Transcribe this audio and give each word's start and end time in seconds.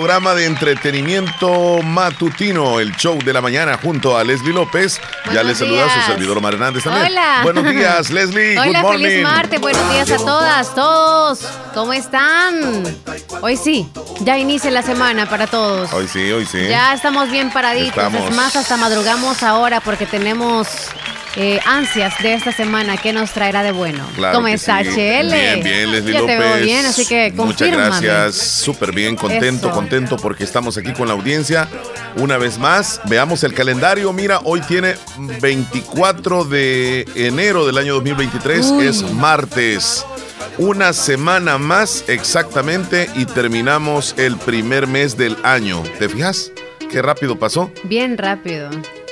Programa 0.00 0.32
de 0.32 0.46
entretenimiento 0.46 1.82
matutino, 1.82 2.78
el 2.78 2.94
show 2.94 3.18
de 3.18 3.32
la 3.32 3.40
mañana 3.40 3.76
junto 3.82 4.16
a 4.16 4.22
Leslie 4.22 4.52
López. 4.52 5.00
ya 5.34 5.42
les 5.42 5.58
saluda 5.58 5.86
a 5.86 5.92
su 5.92 6.12
servidor 6.12 6.40
Mar 6.40 6.54
Hernández 6.54 6.84
también. 6.84 7.06
Hola. 7.06 7.40
Buenos 7.42 7.64
días, 7.64 8.08
Leslie. 8.12 8.56
Hola, 8.56 8.82
Good 8.82 8.92
feliz 8.92 9.22
martes. 9.24 9.60
Buenos 9.60 9.90
días 9.90 10.08
a 10.12 10.18
todas, 10.18 10.72
todos. 10.76 11.40
¿Cómo 11.74 11.92
están? 11.92 12.84
Hoy 13.42 13.56
sí, 13.56 13.90
ya 14.20 14.38
inicia 14.38 14.70
la 14.70 14.82
semana 14.82 15.28
para 15.28 15.48
todos. 15.48 15.92
Hoy 15.92 16.06
sí, 16.06 16.30
hoy 16.30 16.46
sí. 16.46 16.68
Ya 16.68 16.94
estamos 16.94 17.28
bien 17.28 17.50
paraditos. 17.50 17.88
Estamos. 17.88 18.30
Es 18.30 18.36
más, 18.36 18.54
hasta 18.54 18.76
madrugamos 18.76 19.42
ahora 19.42 19.80
porque 19.80 20.06
tenemos 20.06 20.68
eh, 21.36 21.60
ansias 21.64 22.14
de 22.22 22.34
esta 22.34 22.52
semana. 22.52 22.96
¿Qué 22.96 23.12
nos 23.12 23.32
traerá 23.32 23.62
de 23.62 23.72
bueno? 23.72 24.04
Claro 24.16 24.36
¿Cómo 24.36 24.46
que 24.48 24.54
está, 24.54 24.82
sí. 24.82 24.90
Bien, 24.96 25.62
bien, 25.62 25.92
Leslie 25.92 26.12
Ya 26.14 26.20
López. 26.20 26.38
te 26.38 26.42
veo 26.42 26.64
bien, 26.64 26.86
así 26.86 27.06
que 27.06 27.32
Muchas 27.34 27.58
confírmame. 27.68 28.06
gracias, 28.06 28.34
súper 28.36 28.92
bien, 28.92 29.16
contento, 29.16 29.66
Eso. 29.68 29.74
contento 29.74 30.16
porque 30.16 30.44
estamos 30.44 30.76
aquí 30.78 30.92
con 30.92 31.08
la 31.08 31.14
audiencia 31.14 31.68
una 32.16 32.38
vez 32.38 32.58
más. 32.58 33.00
Veamos 33.04 33.44
el 33.44 33.54
calendario. 33.54 34.12
Mira, 34.12 34.40
hoy 34.44 34.60
tiene 34.62 34.94
24 35.40 36.44
de 36.44 37.06
enero 37.14 37.66
del 37.66 37.78
año 37.78 37.94
2023, 37.94 38.66
Uy. 38.72 38.86
es 38.86 39.02
martes. 39.14 40.04
Una 40.56 40.92
semana 40.92 41.56
más 41.58 42.04
exactamente 42.08 43.08
y 43.14 43.26
terminamos 43.26 44.14
el 44.18 44.36
primer 44.36 44.86
mes 44.88 45.16
del 45.16 45.36
año. 45.44 45.82
¿Te 46.00 46.08
fijas? 46.08 46.50
Qué 46.90 47.00
rápido 47.02 47.38
pasó, 47.38 47.70
Bien 47.84 48.16
rápido. 48.18 48.70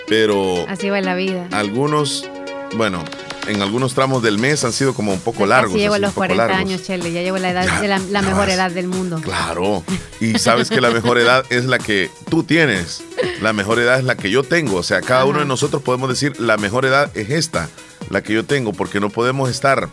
Pero 0.08 0.64
Así 0.68 0.88
va 0.90 1.00
la 1.00 1.14
vida. 1.14 1.48
algunos, 1.52 2.28
bueno, 2.76 3.04
en 3.48 3.62
algunos 3.62 3.94
tramos 3.94 4.22
del 4.22 4.38
mes 4.38 4.64
han 4.64 4.72
sido 4.72 4.92
como 4.94 5.12
un 5.12 5.20
poco 5.20 5.46
largos. 5.46 5.72
Casi 5.72 5.80
llego 5.80 5.94
a 5.94 5.96
así, 5.96 6.02
los 6.02 6.08
un 6.10 6.14
poco 6.14 6.26
40 6.26 6.46
largos. 6.46 6.60
años, 6.60 6.82
Chele. 6.82 7.12
Ya 7.12 7.22
llevo 7.22 7.38
la 7.38 7.50
edad 7.50 7.64
Ya, 7.66 7.80
de 7.80 7.88
la, 7.88 8.22
mejor 8.22 8.46
vas. 8.46 8.54
edad 8.54 8.70
del 8.70 8.88
mundo. 8.88 9.20
Claro. 9.22 9.84
Y 10.20 10.38
sabes 10.38 10.70
que 10.70 10.80
la 10.80 10.90
mejor 10.90 11.18
edad 11.18 11.44
es 11.50 11.66
la 11.66 11.78
que 11.78 12.10
tú 12.30 12.42
tienes. 12.42 13.02
La 13.42 13.52
mejor 13.52 13.78
edad 13.78 13.98
es 13.98 14.04
la 14.04 14.16
que 14.16 14.30
yo 14.30 14.42
tengo. 14.42 14.76
O 14.78 14.82
sea, 14.82 15.02
cada 15.02 15.26
uno 15.26 15.40
de 15.40 15.44
nosotros 15.44 15.82
podemos 15.82 16.08
decir, 16.08 16.40
la 16.40 16.56
mejor 16.56 16.86
edad 16.86 17.10
es 17.14 17.28
esta, 17.28 17.68
la 18.08 18.22
que 18.22 18.32
yo 18.32 18.44
tengo, 18.44 18.72
porque 18.72 18.98
no 18.98 19.10
podemos 19.10 19.50
estar 19.50 19.88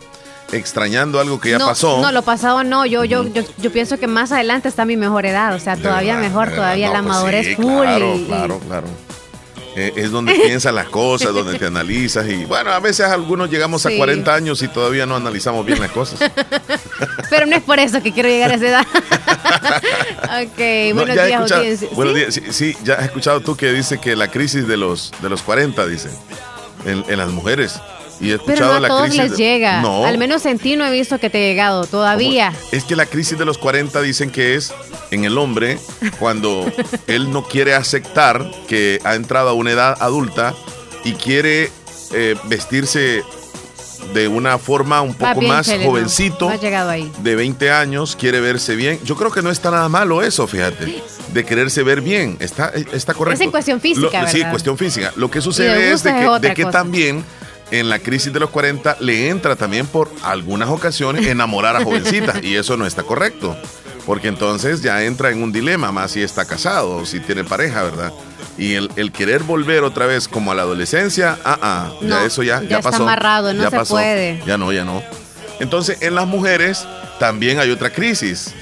extrañando 0.50 1.20
algo 1.20 1.40
que 1.40 1.50
ya 1.50 1.58
no, 1.58 1.66
pasó. 1.66 2.00
No, 2.00 2.10
lo 2.10 2.22
pasado 2.22 2.64
no. 2.64 2.86
Yo, 2.86 3.04
yo, 3.04 3.24
yo, 3.28 3.42
yo 3.58 3.70
pienso 3.70 3.98
que 3.98 4.06
más 4.06 4.32
adelante 4.32 4.68
está 4.68 4.84
mi 4.86 4.96
mejor 4.96 5.26
edad. 5.26 5.54
O 5.54 5.58
sea, 5.60 5.76
todavía 5.76 6.14
verdad, 6.16 6.28
mejor, 6.30 6.50
todavía 6.52 6.88
la 6.88 7.02
pues 7.02 7.12
madurez 7.14 7.46
sí, 7.48 7.54
full. 7.56 7.82
Claro, 7.82 8.14
y- 8.16 8.24
claro, 8.24 8.58
claro. 8.66 8.86
Eh, 9.76 9.92
es 9.96 10.10
donde 10.12 10.34
piensas 10.46 10.72
las 10.72 10.88
cosas, 10.88 11.32
donde 11.34 11.58
te 11.58 11.66
analizas 11.66 12.28
y 12.28 12.44
bueno, 12.44 12.70
a 12.70 12.78
veces 12.80 13.06
algunos 13.06 13.50
llegamos 13.50 13.84
a 13.86 13.90
Sí. 13.90 13.96
40 13.96 14.32
años 14.34 14.62
y 14.62 14.68
todavía 14.68 15.04
no 15.06 15.16
analizamos 15.16 15.66
bien 15.66 15.80
las 15.80 15.90
cosas. 15.90 16.20
Pero 17.30 17.46
no 17.46 17.56
es 17.56 17.62
por 17.62 17.78
eso 17.80 18.02
que 18.02 18.12
quiero 18.12 18.28
llegar 18.28 18.52
a 18.52 18.54
esa 18.54 18.66
edad. 18.68 18.86
ok, 19.64 20.58
No, 20.90 20.94
buenos 20.94 21.14
días, 21.16 21.28
escuchado- 21.30 21.60
audiencia. 21.60 21.88
buenos 21.92 22.14
¿Sí? 22.14 22.20
días. 22.20 22.34
Sí, 22.34 22.42
sí, 22.74 22.76
ya 22.84 22.94
has 22.94 23.04
escuchado 23.06 23.40
tú 23.40 23.56
que 23.56 23.72
dice 23.72 23.98
que 23.98 24.14
la 24.16 24.28
crisis 24.30 24.66
de 24.68 24.76
los, 24.76 25.12
de 25.22 25.28
los 25.28 25.42
40, 25.42 25.86
dice, 25.86 26.08
en, 26.84 27.04
en 27.08 27.18
las 27.18 27.30
mujeres. 27.30 27.74
Y 28.20 28.30
he 28.30 28.38
Pero 28.38 28.42
escuchado 28.52 28.70
no 28.72 28.76
a 28.76 28.80
la 28.80 28.88
todos 28.88 29.02
crisis. 29.08 29.20
les 29.22 29.30
de- 29.32 29.36
llega. 29.36 29.80
No. 29.82 30.04
Al 30.06 30.18
menos 30.18 30.46
en 30.46 30.58
ti 30.58 30.76
no 30.76 30.84
he 30.86 30.92
visto 30.92 31.18
que 31.18 31.30
te 31.30 31.38
he 31.44 31.48
llegado 31.50 31.84
todavía. 31.86 32.52
Es 32.72 32.84
que 32.84 32.96
la 32.96 33.06
crisis 33.06 33.36
de 33.38 33.44
los 33.44 33.58
40 33.58 34.00
dicen 34.02 34.30
que 34.30 34.54
es 34.54 34.72
en 35.10 35.24
el 35.24 35.36
hombre 35.38 35.78
cuando 36.18 36.70
él 37.06 37.30
no 37.32 37.44
quiere 37.44 37.74
aceptar 37.74 38.48
que 38.68 39.00
ha 39.04 39.14
entrado 39.14 39.48
a 39.50 39.52
una 39.52 39.72
edad 39.72 39.96
adulta 40.00 40.54
y 41.04 41.12
quiere 41.14 41.70
eh, 42.12 42.36
vestirse 42.44 43.22
de 44.12 44.28
una 44.28 44.58
forma 44.58 45.00
un 45.00 45.14
poco 45.14 45.40
bien, 45.40 45.52
más 45.52 45.66
Chele, 45.66 45.86
jovencito. 45.86 46.48
No 46.50 46.60
llegado 46.60 46.90
ahí. 46.90 47.10
de 47.20 47.34
20 47.36 47.70
años, 47.72 48.16
quiere 48.16 48.40
verse 48.40 48.76
bien. 48.76 49.00
Yo 49.04 49.16
creo 49.16 49.30
que 49.30 49.40
no 49.42 49.50
está 49.50 49.70
nada 49.70 49.88
malo 49.88 50.22
eso, 50.22 50.46
fíjate, 50.46 51.02
de 51.32 51.44
quererse 51.44 51.82
ver 51.82 52.00
bien. 52.02 52.36
Está, 52.38 52.70
está 52.92 53.14
correcto. 53.14 53.40
Es 53.40 53.44
en 53.46 53.50
cuestión 53.50 53.80
física, 53.80 54.22
Lo- 54.22 54.28
Sí, 54.28 54.38
¿verdad? 54.38 54.50
cuestión 54.50 54.78
física. 54.78 55.12
Lo 55.16 55.30
que 55.30 55.40
sucede 55.40 55.74
de 55.74 55.92
es 55.92 56.02
de 56.02 56.10
es 56.10 56.54
que, 56.54 56.64
de 56.64 56.70
también 56.70 57.24
en 57.80 57.88
la 57.88 57.98
crisis 57.98 58.32
de 58.32 58.40
los 58.40 58.50
40 58.50 58.98
le 59.00 59.28
entra 59.28 59.56
también 59.56 59.86
por 59.86 60.10
algunas 60.22 60.68
ocasiones 60.68 61.26
enamorar 61.28 61.76
a 61.76 61.84
jovencitas 61.84 62.42
y 62.42 62.56
eso 62.56 62.76
no 62.76 62.86
está 62.86 63.02
correcto. 63.02 63.56
Porque 64.06 64.28
entonces 64.28 64.82
ya 64.82 65.02
entra 65.04 65.30
en 65.30 65.42
un 65.42 65.50
dilema, 65.50 65.90
más 65.90 66.10
si 66.10 66.22
está 66.22 66.44
casado 66.44 66.96
o 66.96 67.06
si 67.06 67.20
tiene 67.20 67.42
pareja, 67.42 67.82
¿verdad? 67.82 68.12
Y 68.58 68.74
el, 68.74 68.90
el 68.96 69.12
querer 69.12 69.42
volver 69.42 69.82
otra 69.82 70.04
vez 70.06 70.28
como 70.28 70.52
a 70.52 70.54
la 70.54 70.62
adolescencia, 70.62 71.38
ah, 71.42 71.58
ah, 71.62 71.92
ya 72.02 72.24
eso 72.24 72.42
ya, 72.42 72.60
ya 72.62 72.68
ya 72.68 72.76
está 72.78 72.90
pasó. 72.90 73.02
amarrado, 73.04 73.54
no 73.54 73.62
ya 73.62 73.70
se 73.70 73.90
puede. 73.90 74.42
Ya 74.46 74.58
no, 74.58 74.72
ya 74.72 74.84
no. 74.84 75.02
Entonces, 75.58 75.98
en 76.02 76.14
las 76.14 76.26
mujeres 76.26 76.86
también 77.18 77.58
hay 77.58 77.70
otra 77.70 77.90
crisis, 77.90 78.52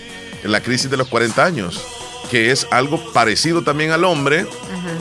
la 0.44 0.60
crisis 0.60 0.90
de 0.90 0.96
los 0.96 1.08
40 1.08 1.44
años, 1.44 1.82
que 2.30 2.52
es 2.52 2.66
algo 2.70 3.12
parecido 3.12 3.62
también 3.62 3.90
al 3.90 4.04
hombre. 4.04 4.46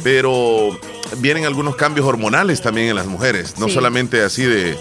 Pero 0.04 0.78
vienen 1.18 1.46
algunos 1.46 1.76
cambios 1.76 2.06
hormonales 2.08 2.62
también 2.62 2.88
en 2.90 2.96
las 2.96 3.06
mujeres, 3.08 3.56
no 3.58 3.68
Sí. 3.68 3.74
solamente 3.74 4.22
así 4.24 4.44
de, 4.44 4.78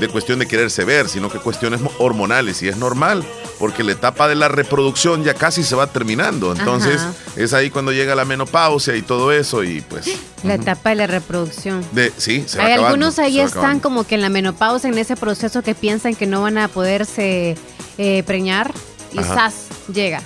de 0.00 0.08
cuestión 0.08 0.38
de 0.38 0.46
quererse 0.46 0.84
ver, 0.84 1.08
sino 1.08 1.28
que 1.30 1.38
cuestiones 1.38 1.80
mo- 1.80 1.92
hormonales, 1.98 2.62
y 2.62 2.68
es 2.68 2.76
normal, 2.76 3.24
porque 3.58 3.84
la 3.84 3.92
etapa 3.92 4.26
de 4.28 4.34
la 4.34 4.48
reproducción 4.48 5.22
ya 5.22 5.34
casi 5.34 5.62
se 5.62 5.76
va 5.76 5.86
terminando, 5.86 6.52
entonces 6.52 7.00
Ajá. 7.00 7.12
es 7.36 7.52
ahí 7.54 7.70
cuando 7.70 7.92
llega 7.92 8.14
la 8.16 8.24
menopausia 8.24 8.96
y 8.96 9.02
todo 9.02 9.30
eso, 9.32 9.62
y 9.62 9.80
pues... 9.82 10.06
La 10.42 10.54
etapa 10.54 10.90
de 10.90 10.96
la 10.96 11.06
reproducción. 11.06 11.84
de, 11.92 12.12
sí, 12.16 12.44
se 12.46 12.58
va 12.58 12.64
Hay 12.64 12.72
acabando, 12.72 12.94
algunos 13.06 13.18
ahí 13.18 13.38
están 13.40 13.58
acabando. 13.60 13.82
como 13.82 14.04
que 14.06 14.16
en 14.16 14.22
la 14.22 14.28
menopausa, 14.30 14.88
en 14.88 14.98
ese 14.98 15.16
proceso 15.16 15.62
que 15.62 15.74
piensan 15.74 16.14
que 16.16 16.26
no 16.26 16.42
van 16.42 16.58
a 16.58 16.68
poderse 16.68 17.56
eh, 17.98 18.22
preñar 18.26 18.72
y 19.12 19.18
Ajá. 19.20 19.34
¡zas! 19.34 19.54
llega. 19.92 20.22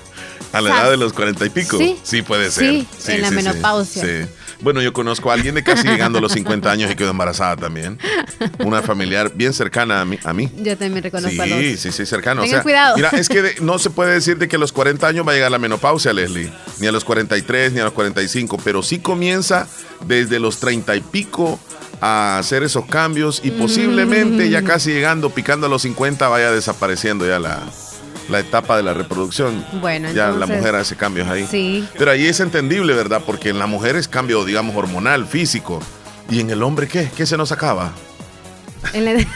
A 0.52 0.60
la 0.60 0.70
edad 0.70 0.90
de 0.90 0.96
los 0.96 1.12
cuarenta 1.12 1.44
y 1.44 1.50
pico. 1.50 1.78
Sí. 2.02 2.22
puede 2.22 2.50
ser. 2.50 2.84
Sí, 2.98 3.12
en 3.12 3.22
la 3.22 3.30
menopausia. 3.30 4.02
sí. 4.02 4.30
Bueno, 4.60 4.82
yo 4.82 4.92
conozco 4.92 5.30
a 5.30 5.34
alguien 5.34 5.54
de 5.54 5.62
casi 5.62 5.86
llegando 5.86 6.18
a 6.18 6.20
los 6.20 6.32
50 6.32 6.68
años 6.68 6.90
y 6.90 6.96
quedó 6.96 7.10
embarazada 7.10 7.54
también. 7.54 7.96
Una 8.64 8.82
familiar 8.82 9.30
bien 9.32 9.52
cercana 9.52 10.00
a 10.00 10.04
mí. 10.04 10.18
A 10.24 10.32
mí. 10.32 10.50
Yo 10.56 10.76
también 10.76 11.00
reconozco 11.04 11.40
a 11.40 11.44
Sí, 11.44 11.50
los. 11.72 11.80
sí, 11.80 11.92
sí, 11.92 12.04
cercano. 12.06 12.42
Tengan 12.42 12.62
cuidado. 12.64 12.96
Mira, 12.96 13.10
es 13.10 13.28
que 13.28 13.40
de- 13.42 13.54
no 13.60 13.78
se 13.78 13.90
puede 13.90 14.14
decir 14.14 14.36
de 14.36 14.48
que 14.48 14.56
a 14.56 14.58
los 14.58 14.72
40 14.72 15.06
años 15.06 15.24
va 15.24 15.30
a 15.30 15.34
llegar 15.36 15.52
la 15.52 15.58
menopausia, 15.60 16.12
Leslie. 16.12 16.50
Ni 16.80 16.88
a 16.88 16.92
los 16.92 17.04
43, 17.04 17.72
ni 17.72 17.78
a 17.78 17.84
los 17.84 17.92
45. 17.92 18.58
Pero 18.64 18.82
sí 18.82 18.98
comienza 18.98 19.68
desde 20.06 20.40
los 20.40 20.58
30 20.58 20.96
y 20.96 21.02
pico 21.02 21.60
a 22.00 22.38
hacer 22.38 22.64
esos 22.64 22.84
cambios 22.86 23.40
y 23.44 23.52
posiblemente 23.52 24.50
ya 24.50 24.62
casi 24.62 24.90
llegando, 24.90 25.30
picando 25.30 25.66
a 25.66 25.70
los 25.70 25.82
50, 25.82 26.26
vaya 26.28 26.50
desapareciendo 26.50 27.26
ya 27.28 27.38
la, 27.38 27.62
la 28.28 28.40
etapa 28.40 28.76
de 28.76 28.82
la 28.82 28.94
reproducción. 28.94 29.64
Bueno, 29.80 30.10
ya 30.12 30.28
la 30.30 30.46
mujer 30.46 30.74
hace 30.74 30.96
cambios 30.96 31.28
ahí. 31.28 31.46
Sí. 31.50 31.86
Pero 31.98 32.10
ahí 32.10 32.26
es 32.26 32.40
entendible, 32.40 32.94
¿verdad? 32.94 33.22
Porque 33.24 33.48
en 33.50 33.58
la 33.58 33.66
mujer 33.66 33.96
es 33.96 34.08
cambio, 34.08 34.44
digamos, 34.44 34.76
hormonal, 34.76 35.26
físico. 35.26 35.80
¿Y 36.30 36.40
en 36.40 36.50
el 36.50 36.62
hombre 36.62 36.88
qué? 36.88 37.08
¿Qué 37.16 37.24
se 37.26 37.36
nos 37.36 37.52
acaba? 37.52 37.92
En 38.92 39.04
la- 39.04 39.12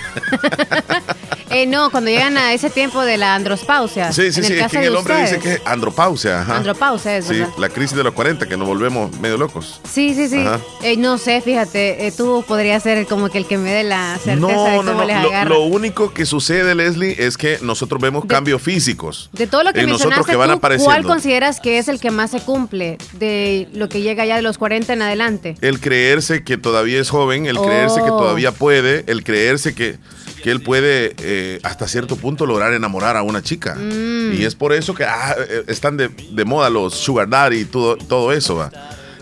Eh, 1.53 1.67
no, 1.67 1.91
cuando 1.91 2.11
llegan 2.11 2.37
a 2.39 2.53
ese 2.55 2.71
tiempo 2.71 3.03
de 3.03 3.17
la 3.19 3.35
androspausia. 3.35 4.13
Sí, 4.13 4.33
sí, 4.33 4.41
en 4.41 4.47
sí. 4.47 4.53
el 4.55 4.59
Es 4.61 4.73
que 4.73 4.79
de 4.79 4.87
el 4.87 4.97
hombre 4.97 5.15
dice 5.23 5.37
ustedes. 5.37 5.43
que 5.59 5.63
es 5.63 5.67
andropausia. 5.67 6.41
Ajá. 6.41 6.57
Andropausia 6.57 7.17
es, 7.19 7.27
Sí, 7.27 7.35
¿verdad? 7.39 7.53
la 7.59 7.69
crisis 7.69 7.97
de 7.97 8.05
los 8.05 8.15
40, 8.15 8.47
que 8.49 8.57
nos 8.57 8.67
volvemos 8.67 9.17
medio 9.21 9.37
locos. 9.37 9.81
Sí, 9.91 10.15
sí, 10.15 10.29
sí. 10.29 10.45
Eh, 10.83 10.97
no 10.97 11.19
sé, 11.19 11.41
fíjate, 11.41 12.07
eh, 12.07 12.13
tú 12.13 12.45
podrías 12.47 12.83
ser 12.83 13.07
como 13.07 13.29
que 13.29 13.39
el 13.39 13.47
que 13.47 13.59
me 13.59 13.71
dé 13.73 13.85
la 13.85 14.15
certeza 14.23 14.35
de 14.35 14.41
No, 14.41 14.49
cómo 14.49 14.83
no, 14.83 14.95
no. 14.95 15.05
les 15.05 15.49
Lo, 15.49 15.63
único 15.65 16.13
que 16.13 16.27
sucede, 16.27 16.75
Leslie, 16.75 17.15
es 17.19 17.37
que 17.37 17.59
nosotros 17.63 18.01
vemos 18.01 18.23
De- 18.23 18.29
cambios 18.29 18.63
físicos. 18.63 19.31
De 19.33 19.47
todo 19.47 19.63
lo 19.63 19.73
que 19.73 19.83
nosotros 19.83 20.01
mencionaste, 20.19 20.31
que 20.33 20.37
van 20.37 20.49
tú, 20.49 20.61
¿cuál 20.61 20.75
apareciendo. 20.79 21.09
consideras 21.09 21.61
que 21.61 21.79
es 21.79 21.89
el 21.89 22.01
que 22.01 22.11
más 22.11 22.31
se 22.31 22.41
cumple 22.41 22.99
de 23.13 23.69
lo 23.75 23.89
que 23.89 24.01
llega 24.01 24.25
ya 24.25 24.37
de 24.37 24.43
los 24.43 24.59
40 24.59 24.93
en 24.93 25.03
adelante? 25.03 25.57
El 25.61 25.81
creerse 25.81 26.45
que 26.45 26.57
todavía 26.59 27.01
es 27.01 27.11
joven, 27.11 27.47
el 27.47 27.59
creerse 27.59 27.97
que 28.03 28.11
Oh. 28.11 28.19
todavía 28.19 28.53
puede, 28.53 29.05
el 29.07 29.23
creerse 29.25 29.75
que, 29.75 29.99
que 30.43 30.51
él 30.51 30.61
puede 30.63 31.15
eh, 31.19 31.61
hasta 31.63 31.87
cierto 31.89 32.17
punto 32.17 32.47
lograr 32.47 32.73
enamorar 32.73 33.17
a 33.17 33.23
una 33.23 33.43
chica. 33.43 33.75
Mm. 33.77 34.33
Y 34.35 34.45
es 34.45 34.55
por 34.55 34.73
eso 34.73 34.95
que 34.95 35.05
ah, 35.05 35.37
eh, 35.39 35.65
están 35.69 35.97
de, 35.97 36.09
de 36.09 36.45
moda 36.45 36.69
los 36.71 36.95
sugar 36.95 37.29
daddy 37.29 37.61
y 37.61 37.65
todo, 37.65 37.97
todo 37.97 38.33
eso, 38.33 38.57
va. 38.57 38.71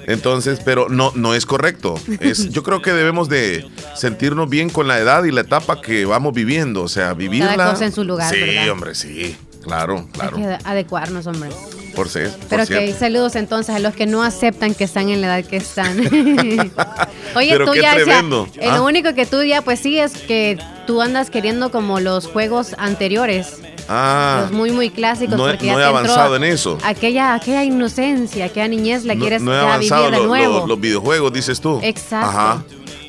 Entonces, 0.06 0.60
pero 0.64 0.88
no, 0.88 1.12
no 1.14 1.34
es 1.34 1.46
correcto. 1.46 1.94
Es, 2.20 2.48
yo 2.50 2.62
creo 2.62 2.82
que 2.82 2.92
debemos 2.92 3.28
de 3.28 3.66
sentirnos 3.94 4.48
bien 4.48 4.70
con 4.70 4.88
la 4.88 4.98
edad 4.98 5.24
y 5.24 5.30
la 5.30 5.42
etapa 5.42 5.80
que 5.80 6.04
vamos 6.04 6.32
viviendo. 6.32 6.82
O 6.82 6.88
sea, 6.88 7.12
vivirla. 7.14 7.70
cosa 7.70 7.84
en 7.86 7.92
su 7.92 8.02
lugar, 8.04 8.32
Sí, 8.34 8.40
¿verdad? 8.40 8.70
hombre, 8.70 8.94
sí. 8.94 9.36
Claro, 9.62 10.08
claro. 10.12 10.36
Hay 10.38 10.42
que 10.42 10.58
adecuarnos, 10.64 11.26
hombre. 11.26 11.50
Por 11.94 12.08
ser. 12.08 12.30
por 12.30 12.48
Pero 12.48 12.66
cierto. 12.66 12.92
ok, 12.92 12.98
saludos 12.98 13.36
entonces 13.36 13.74
a 13.74 13.78
los 13.78 13.94
que 13.94 14.06
no 14.06 14.22
aceptan 14.22 14.74
que 14.74 14.84
están 14.84 15.10
en 15.10 15.20
la 15.20 15.38
edad 15.38 15.48
que 15.48 15.56
están. 15.58 15.98
Oye, 17.36 17.50
Pero 17.50 17.66
tú 17.66 17.72
qué 17.72 17.82
ya, 17.82 17.96
eh, 17.98 18.04
Ah. 18.68 18.76
lo 18.76 18.84
único 18.84 19.12
que 19.14 19.26
tú 19.26 19.42
ya, 19.42 19.60
pues 19.62 19.80
sí, 19.80 19.98
es 19.98 20.12
que 20.12 20.56
tú 20.90 21.00
andas 21.02 21.30
queriendo 21.30 21.70
como 21.70 22.00
los 22.00 22.26
juegos 22.26 22.74
anteriores. 22.76 23.60
Ah, 23.88 24.40
Los 24.42 24.50
muy, 24.50 24.72
muy 24.72 24.90
clásicos. 24.90 25.36
no 25.38 25.46
porque 25.46 25.66
ya 25.66 25.74
no 25.74 25.78
he 25.80 25.84
avanzado 25.84 26.34
en 26.34 26.42
eso. 26.42 26.78
Aquella, 26.82 27.34
aquella 27.34 27.62
inocencia, 27.62 28.46
aquella 28.46 28.66
niñez 28.66 29.04
la 29.04 29.14
no, 29.14 29.20
quieres 29.20 29.40
no 29.40 29.54
he 29.54 29.58
avanzado 29.60 30.06
vivir 30.06 30.18
de 30.20 30.26
nuevo. 30.26 30.58
lo- 30.58 30.66
los 30.66 30.80
videojuegos, 30.80 31.32
dices 31.32 31.60
tú. 31.60 31.78
Exacto. 31.80 32.28
Ajá. 32.28 32.64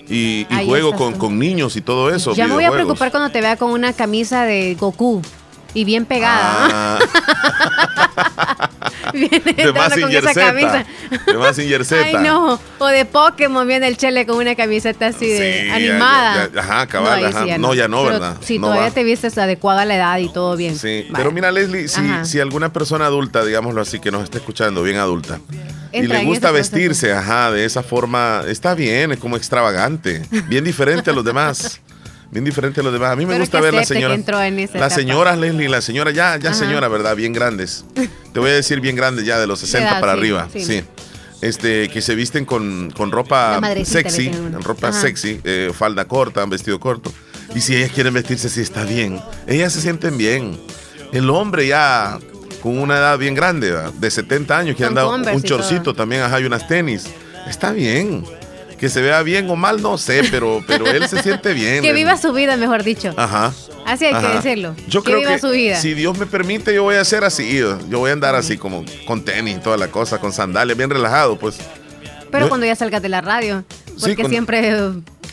Y, 0.08 0.46
y 0.48 0.66
juego 0.68 0.94
con, 0.94 1.40
niños 1.40 1.76
y 1.76 1.82
todo 1.82 2.14
eso. 2.14 2.34
ya 2.36 2.46
me 2.48 2.54
voy 2.54 2.66
a 2.66 2.72
preocupar 2.72 3.10
cuando 3.10 3.32
te 3.32 3.42
vea 3.42 3.58
con 3.58 3.72
una 3.72 3.94
camisa 3.94 4.46
de 4.46 4.76
Goku. 4.80 5.24
Y 5.74 5.86
bien 5.86 6.06
pegada. 6.06 6.68
Ah. 6.72 7.00
viene 9.14 9.54
de 9.54 9.74
más 9.74 9.94
con 9.94 10.12
esa 10.12 10.34
camisa. 10.34 10.86
De 11.26 11.34
más 11.38 11.58
Ay, 11.92 12.14
no. 12.24 12.60
O 12.80 12.88
de 12.88 13.06
Pokémon 13.06 13.68
viene 13.68 13.88
el 13.88 13.98
Chele 13.98 14.26
con 14.26 14.38
una 14.38 14.56
camiseta 14.56 15.08
así 15.08 15.28
de 15.28 15.72
animada. 15.72 16.50
ajá, 16.58 16.88
cabal, 16.88 17.22
no, 17.22 17.28
ajá. 17.28 17.58
no, 17.58 17.74
ya 17.74 17.88
no, 17.88 18.04
¿verdad? 18.04 18.38
Si 18.42 18.60
todavía 18.60 18.92
te 18.92 19.04
vistes 19.04 19.38
adecuada 19.38 19.82
a 19.84 19.86
la 19.86 19.96
edad 19.96 20.18
y 20.18 20.30
todo 20.30 20.56
bien. 20.56 20.78
Sí, 20.78 21.08
pero 21.14 21.32
mira, 21.32 21.52
Leslie, 21.52 21.88
si, 21.88 22.02
si, 22.24 22.40
alguna 22.40 22.72
persona 22.74 23.06
adulta, 23.06 23.44
digámoslo 23.44 23.82
así, 23.82 24.00
que 24.00 24.12
nos 24.12 24.24
está 24.24 24.38
escuchando, 24.38 24.84
bien 24.84 24.98
adulta, 24.98 25.40
y 25.92 26.04
le 26.04 26.24
gusta 26.26 26.52
vestirse, 26.52 27.14
ajá, 27.14 27.52
de 27.52 27.66
esa 27.66 27.84
forma, 27.84 28.44
está 28.48 28.74
bien, 28.76 29.12
es 29.12 29.20
como 29.20 29.38
extravagante, 29.38 30.24
bien 30.48 30.64
diferente 30.64 31.10
a 31.10 31.14
los 31.14 31.26
demás 31.26 31.82
bien 32.32 32.46
diferente 32.46 32.80
a 32.80 32.84
los 32.84 32.94
demás. 32.94 33.12
A 33.12 33.16
mí 33.16 33.26
me 33.26 33.38
gusta 33.38 33.60
ver 33.62 33.74
las 33.74 33.88
señoras. 33.88 34.20
Las 34.74 34.94
señoras, 34.94 35.38
Leslie, 35.38 35.70
las 35.70 35.84
señoras 35.84 36.14
ya, 36.14 36.38
ya 36.38 36.54
señora, 36.54 36.88
¿verdad? 36.88 37.16
Bien 37.16 37.34
grandes. 37.34 37.86
Te 38.34 38.40
voy 38.40 38.50
a 38.50 38.54
decir 38.54 38.80
bien 38.80 38.96
grandes 38.96 39.26
ya, 39.26 39.40
de 39.40 39.48
los 39.48 39.60
60 39.60 40.00
para 40.00 40.14
arriba. 40.14 40.48
Sí. 40.56 40.84
Este, 41.42 41.90
que 41.90 42.02
se 42.02 42.14
visten 42.14 42.46
con, 42.46 42.92
con 42.92 43.12
ropa 43.12 43.60
sexy, 43.84 44.32
ropa 44.64 44.94
sexy, 44.94 45.42
eh, 45.44 45.72
falda 45.74 46.06
corta, 46.06 46.46
vestido 46.46 46.80
corto. 46.80 47.12
Y 47.56 47.62
si 47.62 47.76
ellas 47.76 47.92
quieren 47.92 48.14
vestirse 48.14 48.48
así, 48.48 48.62
está 48.62 48.84
bien. 48.84 49.20
Ellas 49.48 49.74
se 49.74 49.82
sienten 49.82 50.18
bien. 50.18 50.58
El 51.12 51.30
hombre 51.30 51.68
ya 51.68 52.20
con 52.62 52.78
una 52.78 52.98
edad 52.98 53.18
bien 53.18 53.34
grande, 53.34 53.76
de 54.00 54.12
70 54.12 54.58
años, 54.58 54.76
que 54.78 54.86
han 54.86 54.94
dado 54.94 55.14
un 55.16 55.44
chorcito 55.44 55.94
también, 55.94 56.22
ajá, 56.22 56.40
y 56.40 56.46
unas 56.46 56.68
tenis. 56.68 57.08
Está 57.48 57.72
bien. 57.72 58.24
Que 58.82 58.90
se 58.90 59.00
vea 59.00 59.22
bien 59.22 59.48
o 59.50 59.56
mal, 59.56 59.82
no 59.82 59.98
sé, 60.00 60.24
pero, 60.32 60.64
pero 60.68 60.88
él 60.88 61.08
se 61.08 61.22
siente 61.22 61.54
bien. 61.54 61.84
que 61.84 61.94
viva 61.94 62.18
su 62.18 62.34
vida, 62.34 62.58
mejor 62.58 62.84
dicho. 62.84 63.14
Ajá. 63.16 63.54
Así 63.86 64.06
hay 64.06 64.14
que 64.20 64.28
decirlo. 64.36 64.76
Yo 64.88 65.04
que 65.04 65.12
creo 65.12 65.20
viva 65.20 65.34
que 65.34 65.40
su 65.40 65.50
vida. 65.52 65.76
si 65.76 65.94
Dios 65.94 66.18
me 66.18 66.26
permite, 66.26 66.74
yo 66.74 66.82
voy 66.84 66.96
a 66.96 67.06
ser 67.06 67.24
así. 67.24 67.58
Yo 67.58 68.00
voy 68.00 68.10
a 68.10 68.14
andar 68.14 68.36
así 68.36 68.58
como 68.58 68.84
con 69.06 69.24
tenis 69.24 69.58
y 69.58 69.60
toda 69.60 69.78
la 69.78 69.90
cosa, 69.90 70.18
con 70.18 70.34
sandalias, 70.34 70.76
bien 70.76 70.90
relajado, 70.90 71.38
pues. 71.38 71.60
Pero 72.32 72.50
cuando 72.50 72.66
ya 72.66 72.76
salgas 72.76 73.02
de 73.02 73.10
la 73.10 73.22
radio, 73.22 73.64
porque 74.00 74.28
siempre 74.28 74.74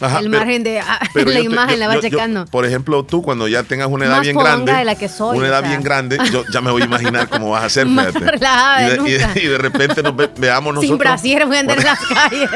el 0.00 0.28
margen 0.28 0.62
de 0.62 0.80
ah, 0.80 1.00
la 1.14 1.40
imagen 1.40 1.80
la 1.80 1.88
va 1.88 2.00
checando. 2.00 2.46
por 2.46 2.64
ejemplo, 2.64 3.04
tú 3.04 3.22
cuando 3.22 3.48
ya 3.48 3.62
tengas 3.62 3.88
una 3.88 4.06
edad 4.06 4.20
bien 4.20 4.36
grande, 4.36 4.72
de 4.72 4.84
la 4.84 4.94
que 4.94 5.08
soy, 5.08 5.38
una 5.38 5.48
edad 5.48 5.62
bien 5.62 5.82
grande, 5.82 6.18
yo 6.32 6.44
ya 6.52 6.60
me 6.60 6.70
voy 6.70 6.82
a 6.82 6.84
imaginar 6.84 7.28
cmo 7.28 7.50
vas 7.50 7.64
a 7.64 7.70
ser, 7.70 7.86
fíjate. 7.86 8.18
Y 8.18 9.10
de, 9.10 9.42
y, 9.42 9.46
de, 9.46 9.58
repente 9.58 10.02
nos 10.02 10.14
veamos 10.16 10.74
nosotros. 10.74 10.82
Sin 10.82 10.98
brasier 10.98 11.46
voy 11.46 11.56
a 11.56 11.60
andar 11.60 11.78
en 11.78 11.84
las 11.84 11.98
calles. 12.00 12.50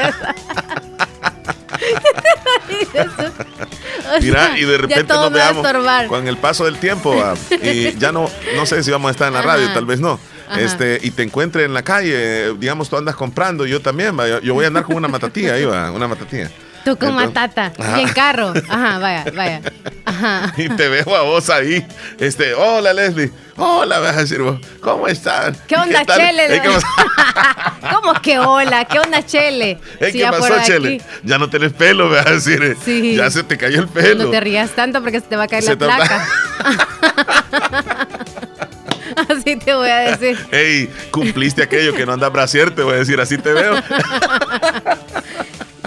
Mira, 4.21 4.57
y 4.57 4.65
de 4.65 4.77
repente 4.77 5.13
nos 5.13 5.31
veamos 5.31 5.65
con 6.07 6.27
el 6.27 6.37
paso 6.37 6.65
del 6.65 6.77
tiempo 6.77 7.13
ah, 7.23 7.35
y 7.63 7.97
ya 7.97 8.11
no, 8.11 8.29
no 8.55 8.65
sé 8.65 8.83
si 8.83 8.91
vamos 8.91 9.09
a 9.09 9.11
estar 9.11 9.27
en 9.27 9.33
la 9.33 9.41
radio, 9.41 9.71
tal 9.73 9.85
vez 9.85 9.99
no. 9.99 10.19
Este, 10.57 10.99
y 11.01 11.11
te 11.11 11.23
encuentre 11.23 11.63
en 11.63 11.73
la 11.73 11.81
calle, 11.81 12.53
digamos, 12.55 12.89
tú 12.89 12.97
andas 12.97 13.15
comprando, 13.15 13.65
yo 13.65 13.81
también, 13.81 14.15
yo 14.43 14.53
voy 14.53 14.65
a 14.65 14.67
andar 14.67 14.83
con 14.83 14.95
una 14.95 15.07
matatía, 15.07 15.53
ahí 15.53 15.65
va, 15.65 15.91
una 15.91 16.07
matatía. 16.07 16.51
Tú 16.83 16.97
con 16.97 17.15
matata 17.15 17.71
y 17.97 18.01
en 18.01 18.09
carro. 18.09 18.53
Ajá, 18.69 18.99
vaya, 18.99 19.25
vaya. 19.33 19.61
Ajá. 20.05 20.53
Y 20.57 20.69
te 20.69 20.89
veo 20.89 21.15
a 21.15 21.21
vos 21.21 21.49
ahí. 21.49 21.85
Este, 22.19 22.53
hola 22.53 22.93
Leslie. 22.93 23.31
Hola, 23.55 23.99
vas 23.99 24.17
a 24.17 24.21
decir 24.21 24.41
vos. 24.41 24.59
¿Cómo 24.81 25.07
están? 25.07 25.55
¿Qué 25.67 25.75
onda, 25.75 26.03
Chele? 26.05 26.61
¿Cómo 27.93 28.13
que 28.21 28.39
hola? 28.39 28.85
¿Qué 28.85 28.99
onda, 28.99 29.23
Chele? 29.25 29.79
¿Qué 29.99 30.27
pasó, 30.29 30.55
Chele? 30.65 31.01
Ya 31.23 31.37
no 31.37 31.49
tenés 31.49 31.71
pelo, 31.73 32.09
vas 32.09 32.25
a 32.25 32.31
decir. 32.31 32.75
Sí. 32.83 33.15
Ya 33.15 33.29
se 33.29 33.43
te 33.43 33.57
cayó 33.57 33.79
el 33.81 33.87
pelo. 33.87 34.25
No 34.25 34.31
te 34.31 34.39
rías 34.39 34.71
tanto 34.71 35.01
porque 35.01 35.19
se 35.19 35.27
te 35.27 35.35
va 35.35 35.43
a 35.43 35.47
caer 35.47 35.63
la 35.63 35.75
placa. 35.77 36.27
Así 39.29 39.55
te 39.57 39.73
voy 39.73 39.89
a 39.89 40.15
decir. 40.15 40.37
Ey, 40.51 40.89
cumpliste 41.11 41.61
aquello 41.61 41.93
que 41.93 42.05
no 42.05 42.13
anda 42.13 42.29
brasier, 42.29 42.73
te 42.73 42.81
voy 42.81 42.95
a 42.95 42.97
decir, 42.97 43.19
así 43.19 43.37
te 43.37 43.53
veo. 43.53 43.75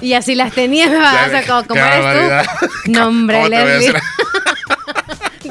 Y 0.01 0.13
así 0.15 0.35
las 0.35 0.53
tenías, 0.53 0.91
como, 1.47 1.67
como 1.67 1.81
eres 1.83 2.47
tú. 2.85 2.91
No, 2.93 3.09
hombre, 3.09 3.49
Leslie. 3.49 3.93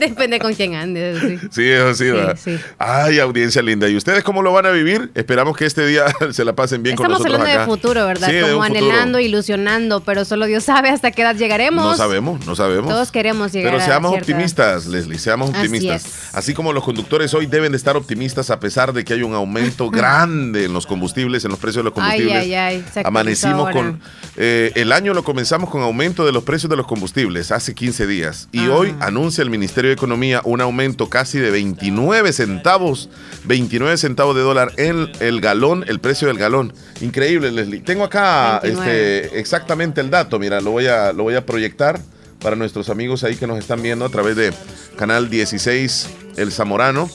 Depende 0.10 0.40
con 0.40 0.54
quién 0.54 0.76
andes. 0.76 1.20
Sí, 1.20 1.48
sí 1.52 1.70
eso 1.70 1.94
sí, 1.96 2.12
sí, 2.38 2.60
Ay, 2.78 3.20
audiencia 3.20 3.62
linda. 3.62 3.90
¿Y 3.90 3.96
ustedes 3.96 4.24
cómo 4.24 4.42
lo 4.42 4.52
van 4.54 4.66
a 4.66 4.72
vivir? 4.72 5.12
Esperamos 5.16 5.58
que 5.58 5.66
este 5.66 5.86
día 5.86 6.06
se 6.32 6.46
la 6.46 6.54
pasen 6.54 6.84
bien 6.84 6.96
con 6.96 7.08
nosotros 7.08 7.34
Estamos 7.34 7.50
hablando 7.50 7.72
de 7.72 7.78
futuro, 7.78 8.06
¿verdad? 8.06 8.30
Como 8.42 8.64
anhelando, 8.64 9.20
ilusionando, 9.20 10.02
pero 10.02 10.26
solo 10.26 10.46
Dios 10.46 10.64
sabe 10.64 10.90
hasta 10.90 11.12
qué 11.12 11.22
edad 11.24 11.36
llegaremos. 11.36 11.86
No 11.86 11.96
sabemos, 11.96 12.46
no 12.46 12.56
sabemos. 12.56 12.90
Todos 12.90 13.12
queremos 13.12 13.52
llegar 13.52 13.74
Pero 13.74 13.86
seamos 13.86 14.14
optimistas, 14.14 14.86
Leslie, 14.86 15.20
seamos 15.20 15.50
optimistas. 15.50 16.30
Así, 16.34 16.54
como 16.54 16.74
los 16.74 16.84
conductores 16.84 17.34
hoy 17.34 17.46
deben 17.46 17.72
de 17.72 17.78
estar 17.78 17.96
optimistas 17.98 18.50
a 18.50 18.60
pesar 18.60 18.94
de 18.94 19.04
que 19.04 19.14
hay 19.14 19.24
un 19.24 19.34
aumento 19.34 19.90
grande 19.92 20.66
en 20.66 20.74
los 20.74 20.86
combustibles, 20.86 21.46
en 21.46 21.52
los 21.52 21.60
precios 21.60 21.84
de 21.84 21.86
los 21.86 21.94
combustibles. 21.94 22.36
Ay, 22.36 22.54
ay, 22.54 22.84
ay. 22.96 23.04
Amanecimos 23.04 23.72
con... 23.72 24.00
Eh, 24.38 24.72
el 24.76 24.92
año 24.92 25.14
lo 25.14 25.24
comenzamos 25.24 25.70
con 25.70 25.82
aumento 25.82 26.26
de 26.26 26.32
los 26.32 26.44
precios 26.44 26.70
de 26.70 26.76
los 26.76 26.88
combustibles 26.88 27.52
hace 27.52 27.74
15 27.74 28.08
días 28.08 28.50
y 28.52 28.68
hoy 28.68 28.94
anuncia 29.00 29.42
el 29.42 29.50
Ministerio 29.50 29.90
de 29.90 29.95
Economía 29.96 30.42
un 30.44 30.62
aumento 30.62 31.10
casi 31.10 31.40
de 31.40 31.50
29 31.52 32.32
centavos, 32.34 33.10
29 33.46 33.98
centavos 33.98 34.36
de 34.36 34.42
dólar 34.42 34.72
en 34.78 35.10
el 35.20 35.42
galón, 35.42 35.86
el 35.88 36.00
precio 36.00 36.28
del 36.28 36.38
galón. 36.38 36.74
Increíble, 37.02 37.52
Leslie. 37.52 37.82
Tengo 37.82 38.04
acá 38.04 38.60
este, 38.64 39.40
exactamente 39.40 40.02
el 40.02 40.10
dato, 40.10 40.38
mira, 40.38 40.62
lo 40.62 40.72
voy, 40.72 40.88
a, 40.88 41.14
lo 41.14 41.24
voy 41.24 41.36
a 41.36 41.46
proyectar 41.46 42.00
para 42.40 42.56
nuestros 42.56 42.90
amigos 42.90 43.24
ahí 43.24 43.36
que 43.36 43.48
nos 43.48 43.58
están 43.58 43.82
viendo 43.82 44.06
a 44.06 44.10
través 44.10 44.36
de 44.36 44.54
Canal 44.98 45.30
16, 45.30 46.10
El 46.38 46.52
Zamorano. 46.52 47.10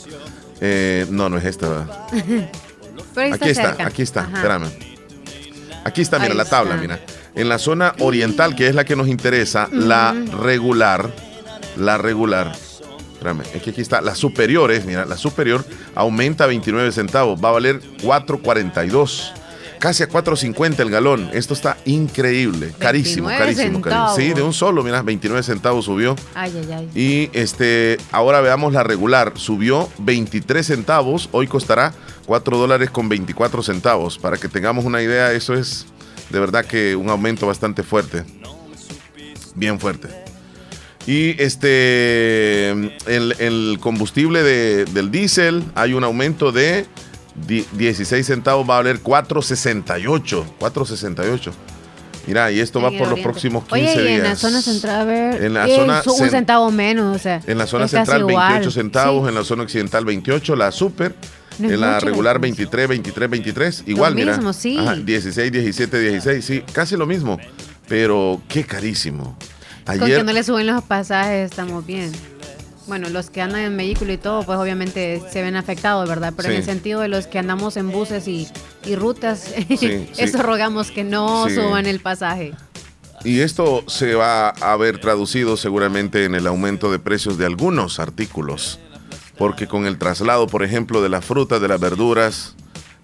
Eh, 0.61 1.07
no, 1.11 1.29
no 1.29 1.39
es 1.39 1.45
esta. 1.45 1.87
aquí 3.33 3.49
está, 3.49 3.77
aquí 3.79 4.03
está, 4.03 4.29
espérame. 4.35 4.71
Aquí 5.85 6.03
está, 6.03 6.19
mira, 6.19 6.35
la 6.35 6.45
tabla, 6.45 6.77
mira. 6.77 6.99
En 7.35 7.49
la 7.49 7.59
zona 7.59 7.95
oriental, 8.01 8.57
que 8.57 8.67
es 8.67 8.75
la 8.75 8.85
que 8.85 8.97
nos 8.97 9.09
interesa, 9.09 9.69
la 9.71 10.15
regular, 10.43 11.11
la 11.77 11.97
regular 11.97 12.53
Espérame, 13.21 13.43
es 13.53 13.61
que 13.61 13.69
aquí 13.69 13.83
está. 13.83 14.01
La 14.01 14.15
superior 14.15 14.73
es, 14.73 14.87
mira, 14.87 15.05
la 15.05 15.19
superior 15.19 15.63
aumenta 15.95 16.47
29 16.47 16.91
centavos. 16.91 17.39
Va 17.39 17.51
a 17.51 17.53
valer 17.53 17.83
4.42. 17.99 19.33
Casi 19.79 20.03
a 20.03 20.09
4.50 20.09 20.79
el 20.81 20.91
galón. 20.91 21.29
Esto 21.35 21.53
está 21.53 21.77
increíble. 21.85 22.73
Carísimo, 22.79 23.29
carísimo, 23.29 23.83
carísimo. 23.83 24.17
Sí, 24.17 24.33
de 24.33 24.41
un 24.41 24.55
solo, 24.55 24.83
mira, 24.83 25.03
29 25.03 25.43
centavos 25.43 25.85
subió. 25.85 26.17
Ay, 26.35 26.51
ay, 26.57 26.73
ay. 26.73 26.91
Y 26.95 27.31
este, 27.39 27.99
ahora 28.11 28.41
veamos 28.41 28.73
la 28.73 28.85
regular. 28.85 29.35
Subió 29.37 29.91
23 29.99 30.67
centavos. 30.67 31.29
Hoy 31.31 31.47
costará 31.47 31.93
4 32.25 32.57
dólares 32.57 32.89
con 32.89 33.11
24 33.11 33.63
centavos. 33.63 34.19
Para 34.19 34.39
que 34.39 34.49
tengamos 34.49 34.87
una 34.87 35.03
idea, 35.03 35.31
eso 35.35 35.53
es 35.53 35.85
de 36.31 36.41
verdad 36.41 36.65
que 36.65 36.97
un 36.97 37.11
aumento 37.11 37.47
bastante 37.47 37.83
fuerte. 37.83 38.25
Bien 39.55 39.79
fuerte. 39.79 40.09
Y 41.07 41.41
este, 41.43 42.71
el, 42.71 43.79
combustible 43.81 44.43
del 44.43 45.11
diésel, 45.11 45.65
hay 45.75 45.95
un 45.95 46.05
aumento 46.05 46.53
de 46.53 46.87
16 47.47 48.27
centavos, 48.27 48.69
va 48.69 48.75
a 48.75 48.77
valer 48.79 49.03
4.68. 49.03 50.45
4.68. 50.59 51.53
Mira, 52.27 52.53
y 52.53 52.61
esto 52.61 52.81
va 52.81 52.91
por 52.91 53.09
los 53.09 53.21
próximos 53.21 53.65
15 53.65 53.75
Oye, 53.75 54.03
días. 54.03 54.19
en 54.19 54.23
la 54.23 54.37
zona 54.37 54.61
central, 54.63 55.01
a 55.01 55.05
ver, 55.05 55.43
en 55.43 55.55
la 55.55 55.67
zona 55.67 56.03
un 56.07 56.31
centavo 56.31 56.71
menos, 56.71 57.17
o 57.17 57.19
sea. 57.19 57.41
En 57.47 57.59
la 57.59 57.67
zona 57.67 57.89
central 57.89 58.25
28 58.25 58.71
centavos, 58.71 59.29
en 59.29 59.35
la 59.35 59.43
zona 59.43 59.63
occidental 59.63 60.05
28, 60.05 60.55
la 60.55 60.71
super, 60.71 61.15
en 61.59 61.81
la 61.81 61.99
regular 61.99 62.39
23, 62.39 62.89
23, 62.89 63.31
23, 63.31 63.85
igual, 63.87 64.15
lo 64.15 64.27
mismo, 64.27 64.53
Sí. 64.53 64.79
16, 65.05 65.51
17, 65.51 65.99
16, 65.99 66.45
sí, 66.45 66.63
casi 66.73 66.97
lo 66.97 67.07
mismo, 67.07 67.39
pero 67.89 68.41
qué 68.49 68.65
carísimo. 68.65 69.37
Con 69.85 69.99
que 69.99 70.23
no 70.25 70.33
le 70.33 70.43
suben 70.43 70.67
los 70.67 70.83
pasajes 70.85 71.51
estamos 71.51 71.87
bien. 71.87 72.13
Bueno, 72.87 73.09
los 73.09 73.31
que 73.31 73.41
andan 73.41 73.61
en 73.61 73.77
vehículo 73.77 74.13
y 74.13 74.17
todo, 74.17 74.43
pues 74.43 74.59
obviamente 74.59 75.23
se 75.31 75.43
ven 75.43 75.55
afectados, 75.55 76.09
¿verdad? 76.09 76.33
Pero 76.37 76.49
en 76.49 76.57
el 76.57 76.65
sentido 76.65 77.01
de 77.01 77.09
los 77.09 77.27
que 77.27 77.39
andamos 77.39 77.77
en 77.77 77.93
buses 77.93 78.27
y, 78.27 78.49
rutas, 78.97 79.55
eso 79.69 80.43
rogamos 80.43 80.91
que 80.91 81.05
no 81.05 81.49
suban 81.49 81.87
el 81.87 82.01
pasaje. 82.01 82.53
Y 83.23 83.41
esto 83.41 83.85
se 83.87 84.15
va 84.15 84.49
a 84.49 84.77
ver 84.77 84.99
traducido 84.99 85.57
seguramente 85.57 86.25
en 86.25 86.35
el 86.35 86.47
aumento 86.47 86.91
de 86.91 86.99
precios 86.99 87.37
de 87.37 87.47
algunos 87.47 88.01
artículos, 88.01 88.81
porque 89.37 89.69
con 89.69 89.87
el 89.87 89.99
traslado, 89.99 90.47
por 90.47 90.65
ejemplo, 90.65 91.03
de 91.03 91.11
las 91.11 91.25
frutas, 91.25 91.61
de 91.61 91.69
las 91.69 91.79
verduras, 91.79 92.57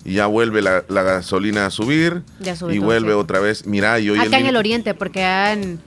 ya 0.05 0.27
vuelve 0.27 0.63
la, 0.63 0.83
gasolina 0.89 1.67
a 1.67 1.71
subir 1.71 2.23
y 2.71 2.79
vuelve 2.79 3.13
otra 3.13 3.41
vez. 3.41 3.67
Mira, 3.67 4.01
y 4.01 4.11
hoy 4.11 4.19
acá 4.19 4.39
en 4.39 4.47
el 4.47 4.57
oriente, 4.57 4.95
porque 4.95 5.23
han 5.25 5.81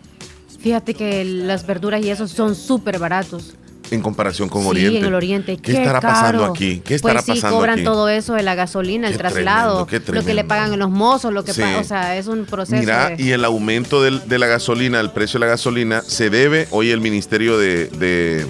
Fíjate 0.60 0.94
que 0.94 1.24
las 1.24 1.66
verduras 1.66 2.04
y 2.04 2.10
eso 2.10 2.28
son 2.28 2.56
súper 2.56 3.00
baratos. 3.00 3.56
En 3.92 4.02
comparación 4.02 4.50
con 4.50 4.66
Oriente. 4.68 4.92
Sí, 4.92 4.98
en 4.98 5.06
el 5.06 5.14
Oriente. 5.16 5.58
¿Qué, 5.58 5.72
estará 5.72 6.00
pasando 6.00 6.46
aquí? 6.46 6.82
¿Qué 6.86 6.96
estará 6.96 7.22
pues 7.24 7.40
sí, 7.40 7.46
cobran 7.46 7.84
todo 7.84 8.08
eso 8.08 8.34
de 8.36 8.44
la 8.44 8.54
gasolina, 8.54 9.08
el 9.08 9.18
traslado, 9.18 9.88
lo 10.08 10.24
que 10.24 10.34
le 10.34 10.44
pagan 10.44 10.74
a 10.74 10.78
los 10.78 10.92
mozos, 10.92 11.34
lo 11.34 11.44
que 11.44 11.52
o 11.52 11.84
sea, 11.84 12.16
es 12.18 12.28
un 12.28 12.46
proceso. 12.46 12.80
Mira, 12.80 13.16
y 13.18 13.32
el 13.32 13.44
aumento 13.46 14.04
de 14.04 14.40
la 14.40 14.48
gasolina, 14.48 15.00
el 15.00 15.12
precio 15.12 15.40
de 15.40 15.46
la 15.46 15.52
gasolina, 15.52 16.02
se 16.02 16.30
debe, 16.30 16.68
hoy 16.72 16.92
el 16.92 17.02
Ministerio 17.02 17.58
de, 17.58 18.46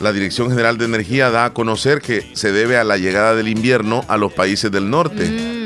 La 0.00 0.12
Dirección 0.12 0.50
General 0.50 0.76
de 0.76 0.84
Energía 0.84 1.30
da 1.30 1.46
a 1.46 1.54
conocer 1.54 2.02
que 2.02 2.28
se 2.34 2.52
debe 2.52 2.76
a 2.76 2.84
la 2.84 2.98
llegada 2.98 3.34
del 3.34 3.48
invierno 3.48 4.04
a 4.08 4.16
los 4.16 4.32
países 4.32 4.70
del 4.70 4.90
norte. 4.90 5.30
Mm. 5.30 5.61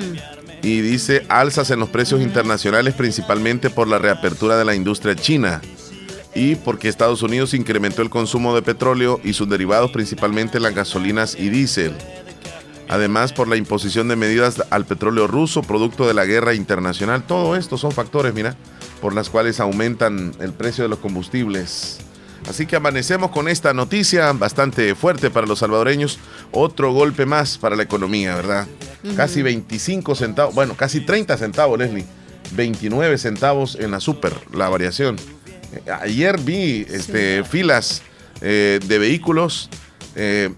Y 0.67 0.81
dice 0.81 1.25
alzas 1.29 1.71
en 1.71 1.79
los 1.79 1.91
precios 1.91 2.21
internacionales 2.21 2.93
principalmente 2.95 3.71
por 3.71 3.87
la 3.87 3.99
reapertura 3.99 4.57
de 4.57 4.65
la 4.65 4.75
industria 4.75 5.15
china 5.15 5.63
y 6.35 6.57
porque 6.57 6.89
Estados 6.89 7.23
Unidos 7.23 7.55
incrementó 7.55 8.03
el 8.03 8.11
consumo 8.11 8.53
de 8.53 8.63
petróleo 8.63 9.21
y 9.23 9.35
sus 9.35 9.49
derivados 9.49 9.93
principalmente 9.93 10.59
las 10.59 10.75
gasolinas 10.75 11.37
y 11.39 11.51
diésel. 11.51 11.95
Además, 12.89 13.33
por 13.33 13.47
la 13.47 13.55
imposición 13.55 14.09
de 14.09 14.17
medidas 14.17 14.61
al 14.71 14.87
petróleo 14.87 15.29
ruso, 15.29 15.63
producto 15.63 16.09
de 16.09 16.15
la 16.15 16.25
guerra 16.25 16.53
internacional. 16.53 17.23
Todo 17.25 17.55
esto 17.55 17.79
son 17.79 17.93
factores, 17.93 18.35
mira, 18.35 18.57
por 19.01 19.15
las 19.15 19.31
cuales 19.31 19.61
aumentan 19.61 20.35
el 20.41 20.53
precio 20.53 20.83
de 20.83 20.91
los 20.91 20.99
combustibles. 20.99 21.99
Así 22.49 22.67
que 22.67 22.75
amanecemos 22.75 23.31
con 23.31 23.47
esta 23.47 23.73
noticia 23.73 24.33
bastante 24.33 24.97
fuerte 24.97 25.31
para 25.31 25.47
los 25.47 25.61
salvadoreños. 25.61 26.19
Otro 26.51 26.93
golpe 26.93 27.25
más 27.25 27.57
para 27.57 27.77
la 27.77 27.85
economía, 27.85 28.35
¿verdad? 28.35 28.67
Casi 29.17 29.43
25 29.43 30.15
centavos, 30.15 30.55
bueno, 30.55 30.75
casi 30.77 31.01
30 31.01 31.37
centavos, 31.37 31.79
Leslie. 31.79 32.05
29 32.53 33.19
centavos 33.19 33.77
en 33.79 33.91
la 33.91 34.01
super, 34.01 34.33
la 34.53 34.69
variación. 34.69 35.17
Eh, 35.73 35.91
ayer 35.91 36.41
vi 36.41 36.87
este, 36.89 37.45
filas 37.45 38.03
eh, 38.41 38.81
de 38.85 38.99
vehículos 38.99 39.69
eh, 40.15 40.53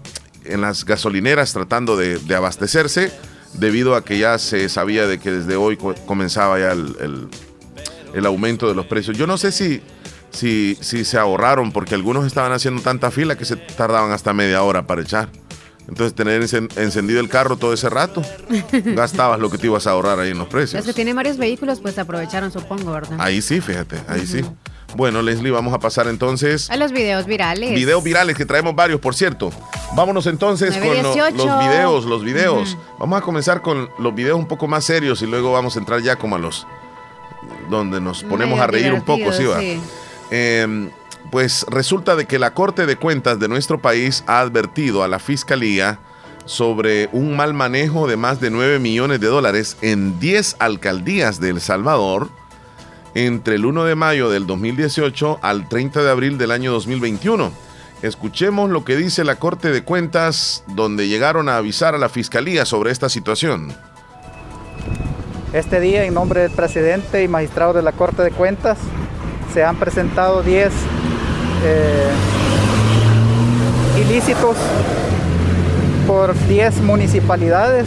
en 0.45 0.61
las 0.61 0.85
gasolineras 0.85 1.53
tratando 1.53 1.97
de, 1.97 2.21
abastecerse 2.35 3.11
debido 3.55 3.97
a 3.97 4.05
que 4.05 4.19
ya 4.19 4.39
se 4.39 4.69
sabía 4.69 5.07
de 5.07 5.19
que 5.19 5.31
desde 5.31 5.57
hoy 5.57 5.77
comenzaba 6.07 6.59
ya 6.59 6.73
el, 6.73 7.29
el 8.15 8.27
aumento 8.27 8.69
de 8.69 8.75
los 8.75 8.87
precios. 8.87 9.17
Yo 9.17 9.27
no 9.27 9.39
sé 9.39 9.53
si 9.53 9.83
si, 10.31 10.77
si 10.81 11.05
se 11.05 11.19
ahorraron, 11.19 11.73
porque 11.73 11.95
algunos 11.95 12.27
estaban 12.27 12.53
haciendo 12.53 12.83
tanta 12.83 13.11
fila 13.11 13.37
que 13.37 13.45
se 13.45 13.57
tardaban 13.57 14.13
hasta 14.13 14.33
media 14.33 14.63
hora 14.63 14.87
para 14.87 15.03
echar. 15.03 15.29
Entonces, 15.89 16.15
tener 16.15 16.43
encendido 16.77 17.19
el 17.21 17.29
carro 17.31 17.57
todo 17.57 17.73
ese 17.73 17.89
rato, 17.89 18.23
gastabas 18.73 19.41
lo 19.41 19.51
que 19.51 19.57
te 19.57 19.67
ibas 19.67 19.87
a 19.87 19.93
ahorrar 19.93 20.21
ahí 20.21 20.31
en 20.31 20.39
los 20.39 20.49
precios. 20.49 20.75
Los 20.75 20.87
que 20.87 20.93
tienen 20.93 21.17
varios 21.17 21.39
vehículos, 21.39 21.81
pues 21.81 21.99
aprovecharon, 21.99 22.53
supongo, 22.53 22.93
¿verdad? 22.93 23.17
Ahí 23.19 23.41
sí, 23.41 23.61
fíjate, 23.63 23.97
ahí 24.07 24.27
sí. 24.27 24.45
Bueno, 24.97 25.23
Leslie, 25.23 25.51
vamos 25.51 25.75
a 25.75 25.79
pasar 25.79 26.09
entonces. 26.09 26.71
A 26.71 26.77
los 26.77 26.93
videos 26.93 27.27
virales. 27.27 27.75
Videos 27.75 28.03
virales, 28.03 28.37
que 28.37 28.47
traemos 28.47 28.75
varios, 28.75 29.01
por 29.01 29.15
cierto. 29.15 29.51
Vámonos 29.95 30.27
entonces 30.27 30.77
con 30.77 31.03
los 31.03 31.59
videos, 31.61 32.05
los 32.05 32.23
videos. 32.23 32.77
Vamos 32.99 33.19
a 33.19 33.23
comenzar 33.23 33.63
con 33.63 33.89
los 33.99 34.15
videos 34.15 34.39
un 34.39 34.47
poco 34.47 34.67
más 34.69 34.85
serios 34.85 35.23
y 35.23 35.27
luego 35.27 35.53
vamos 35.53 35.77
a 35.77 35.79
entrar 35.79 36.01
ya 36.03 36.17
como 36.17 36.37
a 36.37 36.39
los. 36.39 36.67
donde 37.71 38.01
nos 38.01 38.25
ponemos 38.25 38.61
a 38.61 38.67
reír 38.67 38.93
un 38.93 39.03
poco, 39.03 39.33
¿sí 39.33 39.45
va? 39.45 39.61
Sí. 39.61 39.81
Em, 40.31 40.91
pues 41.31 41.67
resulta 41.69 42.17
de 42.17 42.27
que 42.27 42.39
la 42.39 42.55
Corte 42.55 42.87
de 42.87 42.97
Cuentas 42.97 43.39
de 43.39 43.49
nuestro 43.49 43.81
país 43.81 44.25
ha 44.27 44.41
advertido 44.41 45.03
a 45.03 45.09
la 45.09 45.19
Fiscalía 45.19 45.99
sobre 46.45 47.09
un 47.13 47.37
mal 47.37 47.53
manejo 47.53 48.07
de 48.07 48.17
más 48.17 48.41
de 48.41 48.51
9 48.51 48.79
millones 48.79 49.21
de 49.21 49.27
dólares 49.27 49.77
en 49.83 50.19
10 50.19 50.57
alcaldías 50.59 51.41
de 51.41 51.51
El 51.51 51.61
Salvador 51.61 52.31
entre 53.15 53.57
el 53.57 53.67
1 53.67 53.85
de 53.85 53.95
mayo 53.95 54.31
del 54.31 54.47
2018 54.47 55.41
al 55.43 55.69
30 55.69 56.03
de 56.03 56.11
abril 56.11 56.39
del 56.39 56.51
año 56.51 56.73
2021. 56.73 57.53
Escuchemos 58.01 58.71
lo 58.71 58.85
que 58.85 58.97
dice 58.97 59.25
la 59.25 59.37
Corte 59.37 59.71
de 59.71 59.83
Cuentas 59.83 60.63
donde 60.69 61.09
llegaron 61.09 61.49
a 61.49 61.57
avisar 61.57 61.95
a 61.95 61.99
la 61.99 62.09
Fiscalía 62.09 62.65
sobre 62.65 62.93
esta 62.93 63.09
situación. 63.09 63.75
Este 65.53 65.81
día, 65.81 66.05
en 66.05 66.15
nombre 66.15 66.43
del 66.43 66.51
presidente 66.51 67.23
y 67.23 67.29
magistrado 67.29 67.73
de 67.73 67.83
la 67.83 67.93
Corte 67.93 68.23
de 68.23 68.31
Cuentas, 68.31 68.79
se 69.53 69.65
han 69.65 69.77
presentado 69.77 70.43
10 70.43 70.71
eh, 71.65 72.11
ilícitos 74.01 74.57
por 76.07 76.35
10 76.49 76.81
municipalidades 76.83 77.87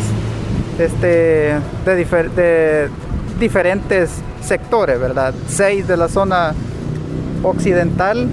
este, 0.77 1.57
de, 1.85 2.89
diferentes 3.39 4.11
sectores, 4.43 4.99
¿verdad? 4.99 5.33
6 5.47 5.87
de 5.87 5.97
la 5.97 6.07
zona 6.07 6.53
occidental, 7.43 8.27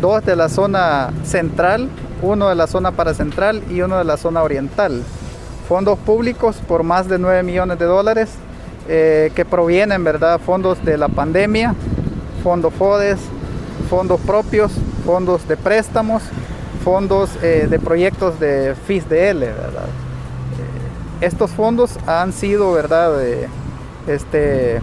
2 0.00 0.24
de 0.24 0.36
la 0.36 0.48
zona 0.48 1.10
central, 1.24 1.88
1 2.22 2.48
de 2.48 2.54
la 2.54 2.66
zona 2.66 2.92
paracentral 2.92 3.62
y 3.70 3.80
1 3.82 3.98
de 3.98 4.04
la 4.04 4.16
zona 4.16 4.42
oriental. 4.42 5.02
Fondos 5.68 5.98
públicos 5.98 6.56
por 6.66 6.82
más 6.82 7.08
de 7.08 7.18
9 7.18 7.42
millones 7.42 7.78
de 7.78 7.84
dólares 7.84 8.30
eh, 8.88 9.30
que 9.34 9.44
provienen, 9.44 10.02
¿verdad? 10.02 10.40
Fondos 10.40 10.82
de 10.84 10.96
la 10.96 11.08
pandemia, 11.08 11.74
fondos 12.42 12.72
FODES, 12.72 13.18
fondos 13.88 14.20
propios, 14.20 14.72
fondos 15.04 15.46
de 15.48 15.56
préstamos, 15.56 16.22
fondos 16.84 17.30
eh, 17.42 17.66
de 17.68 17.78
proyectos 17.78 18.38
de 18.40 18.74
FISDL, 18.86 19.40
¿verdad? 19.40 19.86
Eh, 21.20 21.26
estos 21.26 21.50
fondos 21.50 21.98
han 22.06 22.32
sido, 22.32 22.72
¿verdad? 22.72 23.12
este, 24.06 24.80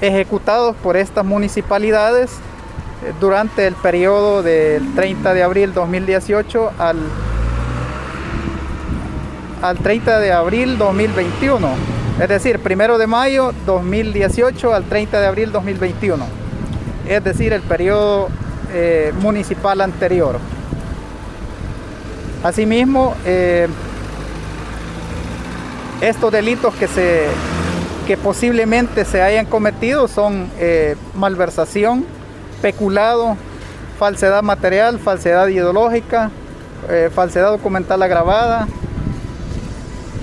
ejecutados 0.00 0.76
por 0.82 0.96
estas 0.96 1.24
municipalidades 1.24 2.32
eh, 2.32 3.12
durante 3.20 3.66
el 3.66 3.74
periodo 3.74 4.42
del 4.42 4.94
30 4.94 5.34
de 5.34 5.42
abril 5.42 5.72
2018 5.72 6.72
al, 6.78 6.98
al 9.62 9.78
30 9.78 10.18
de 10.20 10.32
abril 10.32 10.76
2021 10.78 11.94
es 12.20 12.28
decir, 12.28 12.60
primero 12.60 12.96
de 12.96 13.08
mayo 13.08 13.52
2018 13.66 14.72
al 14.72 14.84
30 14.84 15.20
de 15.20 15.26
abril 15.26 15.50
2021, 15.50 16.24
es 17.08 17.22
decir, 17.22 17.52
el 17.52 17.62
periodo 17.62 18.28
eh, 18.72 19.12
municipal 19.20 19.80
anterior. 19.80 20.38
Asimismo, 22.42 23.14
eh, 23.24 23.68
estos 26.00 26.32
delitos 26.32 26.74
que, 26.74 26.88
se, 26.88 27.26
que 28.06 28.16
posiblemente 28.16 29.04
se 29.04 29.22
hayan 29.22 29.46
cometido 29.46 30.08
son 30.08 30.50
eh, 30.58 30.96
malversación, 31.14 32.04
peculado, 32.62 33.36
falsedad 33.98 34.42
material, 34.42 34.98
falsedad 34.98 35.46
ideológica, 35.48 36.30
falsedad 37.14 37.50
documental 37.50 38.02
agravada, 38.02 38.68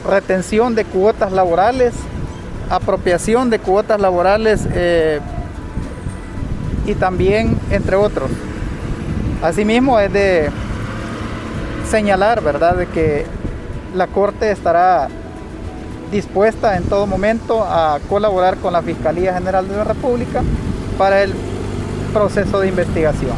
retención 0.08 0.76
de 0.76 0.86
cuotas 0.86 1.32
laborales, 1.32 1.94
apropiación 2.70 3.50
de 3.50 3.58
cuotas 3.58 4.00
laborales 4.00 4.68
y 6.86 6.96
también 6.96 7.58
entre 7.70 7.96
otros. 7.96 8.30
Asimismo 9.42 10.00
es 10.00 10.12
de 10.14 10.50
señalar, 11.90 12.42
¿verdad?, 12.42 12.76
de 12.76 12.88
que 12.88 13.26
la 13.96 14.08
Corte 14.08 14.52
estará 14.52 15.10
dispuesta 16.12 16.78
en 16.78 16.84
todo 16.84 17.08
momento 17.08 17.64
a 17.64 18.00
colaborar 18.10 18.58
con 18.58 18.74
la 18.74 18.82
Fiscalía 18.82 19.34
General 19.34 19.68
de 19.68 19.76
la 19.78 19.84
República 19.84 20.44
para 20.98 21.24
el 21.24 21.34
proceso 22.14 22.60
de 22.60 22.68
investigación. 22.68 23.36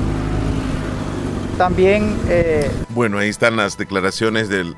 También... 1.58 2.18
Eh, 2.28 2.70
bueno, 2.90 3.20
ahí 3.20 3.30
están 3.30 3.56
las 3.56 3.78
declaraciones 3.78 4.50
del 4.50 4.76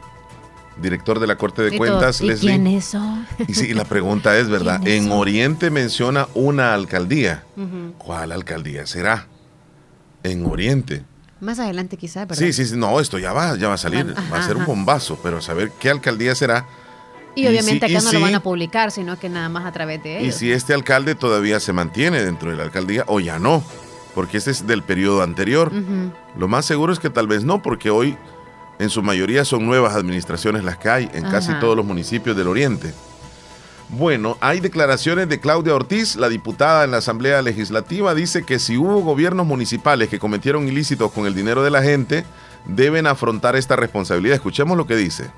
director 0.81 1.19
de 1.19 1.27
la 1.27 1.37
Corte 1.37 1.61
de 1.61 1.77
Cuentas, 1.77 2.21
¿Y 2.21 2.27
Leslie. 2.27 2.51
¿Quién 2.51 2.67
eso? 2.67 3.01
Y 3.47 3.53
sí, 3.53 3.73
la 3.73 3.85
pregunta 3.85 4.37
es, 4.37 4.49
¿verdad? 4.49 4.85
En 4.87 5.11
Oriente 5.11 5.69
menciona 5.69 6.27
una 6.33 6.73
alcaldía. 6.73 7.43
¿Cuál 7.97 8.31
alcaldía 8.31 8.85
será? 8.85 9.27
En 10.23 10.45
Oriente. 10.45 11.03
Más 11.39 11.59
adelante 11.59 11.97
quizá, 11.97 12.21
¿verdad? 12.21 12.35
Sí, 12.35 12.53
sí, 12.53 12.65
sí, 12.65 12.77
no, 12.77 12.99
esto 12.99 13.19
ya 13.19 13.33
va, 13.33 13.55
ya 13.57 13.67
va 13.67 13.75
a 13.75 13.77
salir, 13.77 14.15
va 14.31 14.39
a 14.39 14.43
ser 14.43 14.55
un 14.55 14.65
bombazo, 14.65 15.19
pero 15.21 15.41
saber 15.41 15.71
qué 15.79 15.89
alcaldía 15.89 16.33
será. 16.33 16.65
Y, 17.35 17.45
obviamente 17.47 17.85
acá 17.85 17.99
no 18.01 18.11
lo 18.13 18.21
van 18.21 18.35
a 18.35 18.39
publicar, 18.41 18.91
sino 18.91 19.19
que 19.19 19.27
nada 19.27 19.49
más 19.49 19.65
a 19.65 19.71
través 19.73 20.01
de 20.01 20.19
ellos. 20.19 20.35
Y 20.35 20.39
si 20.39 20.51
este 20.51 20.73
alcalde 20.73 21.15
todavía 21.15 21.59
se 21.59 21.73
mantiene 21.73 22.23
dentro 22.23 22.49
de 22.49 22.55
la 22.55 22.63
alcaldía 22.63 23.03
o 23.07 23.19
ya 23.19 23.39
no, 23.39 23.61
porque 24.15 24.37
este 24.37 24.51
es 24.51 24.65
del 24.65 24.81
periodo 24.81 25.21
anterior. 25.21 25.71
Lo 26.37 26.47
más 26.47 26.65
seguro 26.65 26.93
es 26.93 26.99
que 26.99 27.09
tal 27.09 27.27
vez 27.27 27.43
no, 27.43 27.61
porque 27.61 27.89
hoy 27.89 28.17
en 28.79 28.89
su 28.89 29.01
mayoría 29.01 29.45
son 29.45 29.65
nuevas 29.65 29.95
administraciones 29.95 30.63
las 30.63 30.77
que 30.77 30.89
hay 30.89 31.09
en 31.13 31.23
casi 31.29 31.53
todos 31.59 31.75
los 31.75 31.85
municipios 31.85 32.35
del 32.35 32.47
Oriente. 32.47 32.93
Bueno, 33.89 34.37
hay 34.41 34.59
declaraciones 34.59 35.29
de 35.29 35.39
Claudia 35.39 35.75
Ortiz, 35.75 36.15
la 36.15 36.27
diputada 36.27 36.83
en 36.83 36.91
la 36.91 36.97
Asamblea 36.97 37.41
Legislativa, 37.41 38.15
dice 38.15 38.43
que 38.43 38.57
si 38.57 38.77
hubo 38.77 39.01
gobiernos 39.01 39.45
municipales 39.45 40.09
que 40.09 40.19
cometieron 40.19 40.67
ilícitos 40.67 41.11
con 41.11 41.27
el 41.27 41.35
dinero 41.35 41.63
de 41.63 41.69
la 41.69 41.83
gente, 41.83 42.25
deben 42.65 43.05
afrontar 43.05 43.55
esta 43.55 43.75
responsabilidad. 43.75 44.35
Escuchemos 44.35 44.75
lo 44.75 44.87
que 44.87 44.95
dice. 44.95 45.29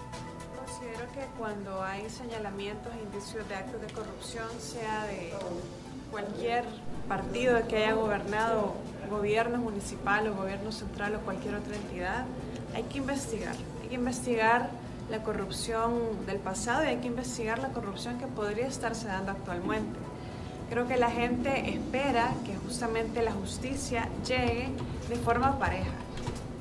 Considero 0.66 1.12
que 1.14 1.28
cuando 1.38 1.84
hay 1.84 2.10
señalamientos 2.10 2.94
e 2.94 3.04
indicios 3.04 3.48
de 3.50 3.56
actos 3.56 3.82
de 3.82 3.88
corrupción, 3.88 4.48
sea 4.60 5.04
de 5.08 5.34
cualquier 6.10 6.64
partido 7.10 7.68
que 7.68 7.78
haya 7.78 7.94
gobernado, 7.94 8.76
gobierno 9.10 9.58
municipal 9.58 10.28
o 10.28 10.36
gobierno 10.36 10.72
central 10.72 11.16
o 11.16 11.20
cualquier 11.20 11.56
otra 11.56 11.76
entidad, 11.76 12.26
hay 12.78 12.84
que 12.84 13.00
investigar, 13.00 13.56
hay 13.82 13.88
que 13.88 13.96
investigar 13.96 14.70
la 15.10 15.24
corrupción 15.24 16.28
del 16.28 16.38
pasado 16.38 16.86
y 16.86 16.90
hay 16.90 16.98
que 16.98 17.08
investigar 17.08 17.58
la 17.58 17.70
corrupción 17.70 18.20
que 18.20 18.28
podría 18.28 18.68
estarse 18.68 19.08
dando 19.08 19.32
actualmente. 19.32 19.98
Creo 20.70 20.88
que 20.88 20.96
la 20.96 21.10
gente 21.10 21.72
espera 21.72 22.36
que 22.46 22.56
justamente 22.56 23.24
la 23.24 23.32
justicia 23.32 24.08
llegue 24.24 24.70
de 25.10 25.16
forma 25.16 25.58
pareja. 25.58 25.90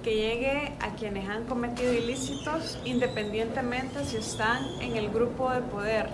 que 0.03 0.15
llegue 0.15 0.73
a 0.81 0.95
quienes 0.95 1.29
han 1.29 1.47
cometido 1.47 1.93
ilícitos 1.93 2.79
independientemente 2.85 4.05
si 4.05 4.19
están 4.19 4.65
en 4.81 4.97
el 4.97 5.11
grupo 5.11 5.51
de 5.51 5.63
poder 5.63 6.09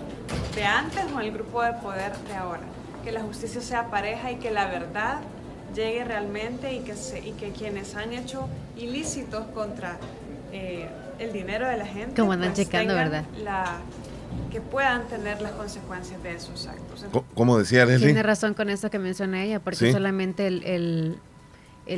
de 0.55 0.65
antes 0.65 1.05
o 1.15 1.21
en 1.21 1.27
el 1.27 1.31
grupo 1.31 1.61
de 1.61 1.73
poder 1.73 2.11
de 2.27 2.33
ahora. 2.33 2.63
Que 3.03 3.11
la 3.11 3.21
justicia 3.21 3.61
sea 3.61 3.91
pareja 3.91 4.31
y 4.31 4.37
que 4.37 4.49
la 4.49 4.65
verdad 4.65 5.19
llegue 5.75 6.03
realmente 6.03 6.73
y 6.73 6.79
que, 6.79 6.95
y 7.23 7.33
que 7.33 7.51
quienes 7.51 7.95
han 7.95 8.13
hecho 8.13 8.49
ilícitos 8.77 9.45
contra 9.47 9.97
eh, 10.51 10.87
el 11.19 11.31
dinero 11.31 11.67
de 11.67 11.77
la 11.77 11.85
gente 11.85 12.19
Como 12.19 12.33
andan 12.33 12.53
pues, 12.53 12.65
checando, 12.65 12.95
¿verdad? 12.95 13.23
La, 13.43 13.77
que 14.51 14.61
puedan 14.61 15.07
tener 15.07 15.41
las 15.41 15.51
consecuencias 15.53 16.21
de 16.23 16.35
esos 16.35 16.67
actos. 16.67 17.05
Como 17.33 17.57
decía 17.57 17.85
Leslie. 17.85 18.07
Tiene 18.07 18.23
razón 18.23 18.53
con 18.53 18.69
eso 18.69 18.89
que 18.89 18.99
menciona 18.99 19.43
ella, 19.43 19.59
porque 19.59 19.91
solamente 19.91 20.47
el 20.47 20.63
el 20.63 21.17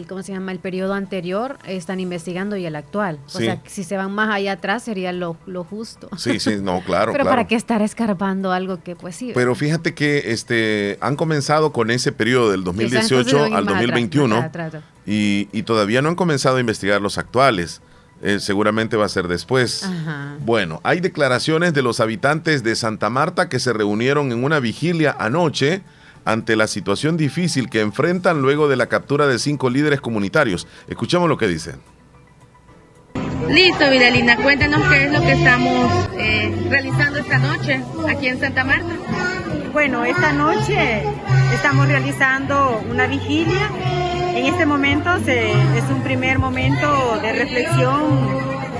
¿cómo 0.07 0.23
se 0.23 0.33
llama? 0.33 0.51
el 0.51 0.59
periodo 0.59 0.93
anterior 0.93 1.57
están 1.67 1.99
investigando 1.99 2.55
y 2.57 2.65
el 2.65 2.75
actual. 2.75 3.19
O 3.27 3.29
sea, 3.29 3.61
si 3.65 3.83
se 3.83 3.97
van 3.97 4.11
más 4.11 4.33
allá 4.33 4.53
atrás 4.53 4.83
sería 4.83 5.11
lo, 5.11 5.35
justo. 5.69 6.09
Sí, 6.17 6.39
sí, 6.39 6.57
no, 6.61 6.81
claro. 6.85 7.11
Pero 7.11 7.25
para 7.25 7.47
qué 7.47 7.55
estar 7.55 7.81
escarbando 7.81 8.51
algo 8.51 8.81
que 8.81 8.95
pues 8.95 9.15
sí. 9.15 9.31
Pero 9.33 9.55
fíjate 9.55 9.93
que 9.93 10.31
este 10.31 10.97
han 11.01 11.15
comenzado 11.15 11.71
con 11.71 11.91
ese 11.91 12.11
periodo 12.11 12.51
del 12.51 12.63
2018 12.63 13.55
al 13.55 13.65
2021 13.65 14.51
Y, 15.05 15.49
y, 15.51 15.63
todavía 15.63 16.01
no 16.01 16.09
han 16.09 16.15
comenzado 16.15 16.57
a 16.57 16.59
investigar 16.59 17.01
los 17.01 17.17
actuales. 17.17 17.81
Eh, 18.21 18.39
seguramente 18.39 18.97
va 18.97 19.05
a 19.05 19.09
ser 19.09 19.27
después. 19.27 19.87
Bueno, 20.39 20.79
hay 20.83 20.99
declaraciones 20.99 21.73
de 21.73 21.81
los 21.81 21.99
habitantes 21.99 22.63
de 22.63 22.75
Santa 22.75 23.09
Marta 23.09 23.49
que 23.49 23.59
se 23.59 23.73
reunieron 23.73 24.31
en 24.31 24.43
una 24.43 24.59
vigilia 24.59 25.15
anoche 25.19 25.81
ante 26.25 26.55
la 26.55 26.67
situación 26.67 27.15
difícil 27.15 27.69
que 27.69 27.81
enfrentan 27.81 28.41
luego 28.41 28.67
de 28.67 28.75
la 28.75 28.87
captura 28.87 29.27
de 29.27 29.39
cinco 29.39 29.69
líderes 29.69 30.01
comunitarios. 30.01 30.67
Escuchemos 30.87 31.29
lo 31.29 31.37
que 31.37 31.47
dicen. 31.47 31.75
Listo, 33.49 33.89
Vidalina, 33.91 34.35
cuéntanos 34.37 34.81
qué 34.89 35.05
es 35.05 35.11
lo 35.11 35.21
que 35.21 35.33
estamos 35.33 36.09
eh, 36.17 36.67
realizando 36.69 37.19
esta 37.19 37.37
noche 37.37 37.81
aquí 38.09 38.27
en 38.27 38.39
Santa 38.39 38.63
Marta. 38.63 38.93
Bueno, 39.71 40.03
esta 40.03 40.33
noche 40.33 41.03
estamos 41.53 41.87
realizando 41.87 42.81
una 42.89 43.07
vigilia. 43.07 43.69
En 44.33 44.45
este 44.45 44.65
momento 44.65 45.15
es 45.15 45.83
un 45.89 46.01
primer 46.01 46.39
momento 46.39 47.19
de 47.21 47.33
reflexión 47.33 48.01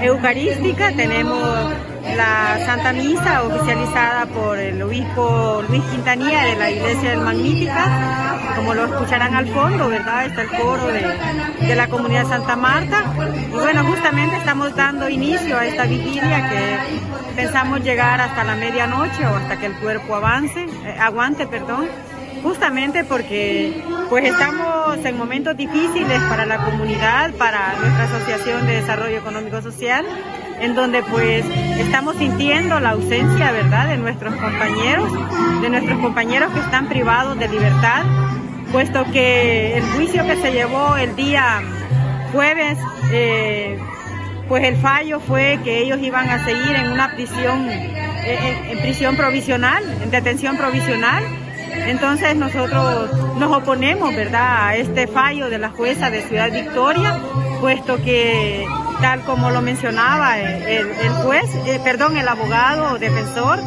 eucarística. 0.02 0.96
Tenemos 0.96 1.70
la 2.14 2.60
Santa 2.66 2.94
Misa 2.94 3.44
oficializada 3.44 4.26
por 4.28 4.58
el 4.58 4.82
obispo 4.82 5.64
Luis 5.68 5.84
Quintanilla 5.86 6.46
de 6.46 6.56
la 6.56 6.70
Iglesia 6.70 7.12
del 7.12 7.22
Magnífica, 7.22 8.54
como 8.56 8.74
lo 8.74 8.86
escucharán 8.86 9.34
al 9.34 9.48
fondo, 9.48 9.90
¿verdad? 9.90 10.26
Está 10.26 10.44
el 10.44 10.50
coro 10.50 10.88
de, 10.88 11.76
la 11.76 11.88
comunidad 11.88 12.28
Santa 12.28 12.56
Marta. 12.56 13.04
Y 13.48 13.56
bueno, 13.56 13.84
justamente 13.86 14.38
estamos 14.38 14.76
dando 14.76 15.10
inicio 15.10 15.58
a 15.58 15.66
esta 15.66 15.86
vigilia 15.86 16.50
que 16.50 17.36
pensamos 17.36 17.82
llegar 17.82 18.22
hasta 18.22 18.44
la 18.44 18.56
medianoche 18.56 19.26
o 19.26 19.36
hasta 19.36 19.58
que 19.58 19.66
el 19.66 19.74
cuerpo 19.80 20.16
avance, 20.16 20.64
eh, 20.64 20.98
aguante, 21.00 21.48
perdón 21.48 21.88
justamente 22.44 23.04
porque 23.04 23.84
pues 24.08 24.26
estamos 24.26 25.04
en 25.04 25.18
momentos 25.18 25.58
difíciles 25.58 26.22
para 26.30 26.46
la 26.46 26.64
comunidad, 26.64 27.34
para 27.40 27.74
nuestra 27.80 28.04
Asociación 28.04 28.68
de 28.68 28.82
Desarrollo 28.82 29.18
Económico 29.18 29.64
Social 29.64 30.06
en 30.60 30.76
donde 30.76 31.04
pues 31.04 31.46
estamos 31.78 32.16
sintiendo 32.18 32.80
la 32.80 32.92
ausencia, 32.92 33.52
¿verdad?, 33.52 33.88
de 33.88 33.98
nuestros 33.98 34.36
compañeros, 34.36 35.12
de 35.62 35.70
nuestros 35.70 36.00
compañeros 36.00 36.52
que 36.54 36.60
están 36.60 36.88
privados 36.88 37.38
de 37.38 37.48
libertad, 37.48 38.04
puesto 38.72 39.04
que 39.12 39.78
el 39.78 39.84
juicio 39.92 40.26
que 40.26 40.36
se 40.38 40.52
llevó 40.52 40.96
el 40.98 41.16
día 41.16 41.62
jueves, 42.32 42.78
eh, 43.12 43.78
pues 44.48 44.64
el 44.64 44.76
fallo 44.78 45.20
fue 45.20 45.60
que 45.64 45.80
ellos 45.80 46.00
iban 46.02 46.30
a 46.30 46.44
seguir 46.46 46.76
en 46.76 46.92
una 46.92 47.16
prisión, 47.16 47.68
eh, 47.70 48.72
en 48.72 48.80
prisión 48.80 49.16
provisional, 49.16 49.84
en 50.04 50.12
detención 50.12 50.58
provisional. 50.58 51.24
Entonces 51.88 52.36
nosotros 52.36 53.10
nos 53.38 53.52
oponemos, 53.52 54.16
¿verdad?, 54.16 54.68
a 54.68 54.76
este 54.76 55.08
fallo 55.08 55.50
de 55.50 55.58
la 55.58 55.70
jueza 55.70 56.10
de 56.10 56.22
Ciudad 56.22 56.52
Victoria, 56.52 57.20
puesto 57.62 57.98
que 57.98 58.66
tal 59.02 59.22
como 59.22 59.52
lo 59.52 59.62
mencionaba 59.62 60.40
el, 60.40 61.10
juez, 61.24 61.46
eh, 61.66 61.80
perdón, 61.84 62.18
el 62.18 62.28
abogado 62.28 62.94
o 62.94 63.00
defensor, 63.00 63.60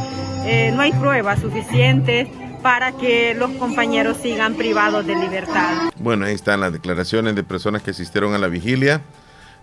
eh, 0.45 0.73
no 0.75 0.83
hay 0.83 0.93
pruebas 0.93 1.41
suficientes 1.41 2.29
para 2.63 2.93
que 2.93 3.35
los 3.35 3.51
compañeros 3.53 4.17
sigan 4.23 4.55
privados 4.55 5.07
de 5.07 5.15
libertad. 5.15 5.91
Bueno, 5.99 6.27
ahí 6.27 6.35
están 6.35 6.61
las 6.61 6.73
declaraciones 6.73 7.35
de 7.35 7.45
personas 7.45 7.83
que 7.83 7.91
asistieron 7.91 8.35
a 8.35 8.39
la 8.39 8.49
vigilia. 8.49 9.03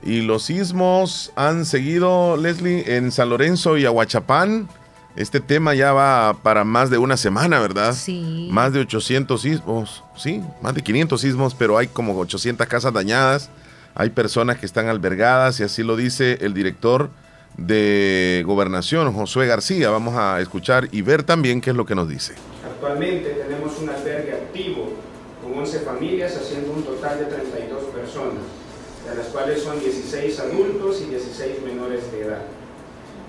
Y 0.04 0.22
los 0.22 0.44
sismos 0.44 1.32
han 1.36 1.66
seguido, 1.66 2.38
Leslie, 2.38 2.96
en 2.96 3.12
San 3.12 3.30
Lorenzo 3.30 3.78
y 3.78 3.86
Aguachapán. 3.86 4.68
Este 5.16 5.40
tema 5.40 5.74
ya 5.74 5.94
va 5.94 6.34
para 6.44 6.64
más 6.64 6.90
de 6.90 6.98
una 6.98 7.16
semana, 7.16 7.60
¿verdad? 7.60 7.94
Sí. 7.94 8.50
Más 8.52 8.74
de 8.74 8.82
800 8.82 9.42
sismos, 9.42 10.04
sí, 10.16 10.44
más 10.62 10.76
de 10.76 10.82
500 10.82 11.22
sismos, 11.22 11.56
pero 11.56 11.78
hay 11.78 11.88
como 11.88 12.18
800 12.20 12.68
casas 12.68 12.94
dañadas 12.94 13.50
hay 13.98 14.10
personas 14.10 14.58
que 14.58 14.66
están 14.66 14.90
albergadas 14.90 15.62
y 15.62 15.64
así 15.64 15.82
lo 15.82 15.96
dice 15.96 16.38
el 16.42 16.54
director 16.54 17.10
de 17.56 18.44
gobernación, 18.46 19.14
Josué 19.14 19.48
García. 19.48 19.90
Vamos 19.90 20.16
a 20.16 20.42
escuchar 20.42 20.90
y 20.92 21.02
ver 21.02 21.24
también 21.24 21.62
qué 21.62 21.70
es 21.70 21.76
lo 21.78 21.86
que 21.86 21.96
nos 21.96 22.10
dice. 22.10 22.34
Actualmente 22.66 23.30
tenemos 23.30 23.80
un 23.80 23.90
albergue 23.90 24.34
activo 24.34 24.92
con 25.42 25.58
11 25.60 25.80
familias 25.80 26.36
haciendo 26.36 26.74
un 26.74 26.84
total 26.84 27.20
de 27.20 27.26
32 27.26 27.84
personas, 27.86 28.44
de 29.10 29.16
las 29.16 29.28
cuales 29.28 29.64
son 29.64 29.80
16 29.80 30.40
adultos 30.42 31.02
y 31.02 31.12
16 31.12 31.62
menores 31.64 32.12
de 32.12 32.22
edad. 32.22 32.42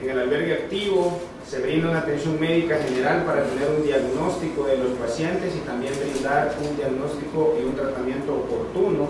En 0.02 0.10
el 0.10 0.18
albergue 0.18 0.52
activo 0.52 1.20
se 1.48 1.60
brinda 1.60 1.90
una 1.90 2.00
atención 2.00 2.40
médica 2.40 2.76
general 2.76 3.22
para 3.24 3.44
tener 3.44 3.68
un 3.70 3.84
diagnóstico 3.84 4.64
de 4.64 4.78
los 4.78 4.90
pacientes 4.98 5.54
y 5.54 5.60
también 5.60 5.92
brindar 5.94 6.52
un 6.60 6.76
diagnóstico 6.76 7.56
y 7.60 7.64
un 7.64 7.76
tratamiento 7.76 8.34
oportuno 8.34 9.06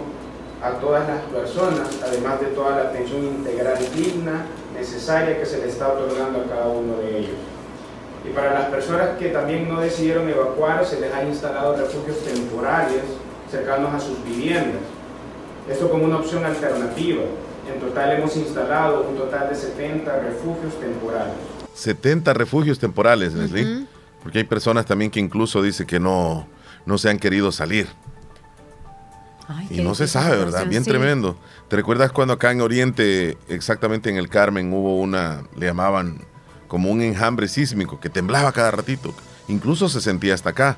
a 0.63 0.73
todas 0.73 1.09
las 1.09 1.23
personas, 1.23 1.89
además 2.05 2.41
de 2.41 2.47
toda 2.49 2.77
la 2.77 2.83
atención 2.91 3.25
integral 3.25 3.79
digna, 3.95 4.47
necesaria 4.75 5.39
que 5.39 5.47
se 5.47 5.59
le 5.59 5.69
está 5.69 5.89
otorgando 5.89 6.41
a 6.41 6.45
cada 6.45 6.69
uno 6.69 6.99
de 6.99 7.19
ellos. 7.21 7.37
Y 8.29 8.31
para 8.35 8.53
las 8.53 8.67
personas 8.67 9.11
que 9.19 9.31
también 9.31 9.69
no 9.69 9.81
decidieron 9.81 10.29
evacuar, 10.29 10.85
se 10.85 11.01
les 11.01 11.15
ha 11.15 11.25
instalado 11.25 11.77
refugios 11.77 12.19
temporales 12.21 13.03
cercanos 13.51 13.95
a 13.95 14.01
sus 14.01 14.23
viviendas. 14.25 14.83
Esto 15.71 15.89
como 15.89 16.05
una 16.05 16.19
opción 16.19 16.45
alternativa. 16.45 17.23
En 17.73 17.81
total 17.81 18.13
hemos 18.13 18.37
instalado 18.37 19.07
un 19.09 19.17
total 19.17 19.49
de 19.49 19.55
70 19.55 20.21
refugios 20.21 20.79
temporales. 20.81 21.56
70 21.77 22.35
refugios 22.35 22.79
temporales, 22.79 23.35
Leslie. 23.35 23.87
Porque 24.23 24.39
hay 24.39 24.45
personas 24.45 24.87
también 24.87 25.11
que 25.11 25.21
incluso 25.21 25.63
dicen 25.63 25.87
que 25.87 26.01
no, 26.01 26.49
no 26.85 26.99
se 26.99 27.09
han 27.11 27.19
querido 27.19 27.53
salir 27.53 27.87
y 29.71 29.81
no 29.81 29.95
se 29.95 30.09
sabe, 30.09 30.37
¿verdad? 30.37 30.67
Bien 30.67 30.85
tremendo. 30.85 31.39
¿Te 31.69 31.77
recuerdas 31.77 32.13
cuando 32.13 32.35
acá 32.35 32.51
en 32.51 32.61
Oriente, 32.61 33.39
exactamente 33.49 34.11
en 34.11 34.17
el 34.17 34.29
Carmen, 34.29 34.73
hubo 34.73 35.01
una, 35.01 35.45
le 35.57 35.67
llamaban 35.67 36.19
como 36.69 36.91
un 36.91 37.01
enjambre 37.01 37.49
sísmico 37.49 38.01
que 38.01 38.09
temblaba 38.09 38.53
cada 38.53 38.71
ratito? 38.71 39.15
Incluso 39.49 39.89
se 39.89 40.01
sentía 40.01 40.35
hasta 40.35 40.51
acá. 40.51 40.77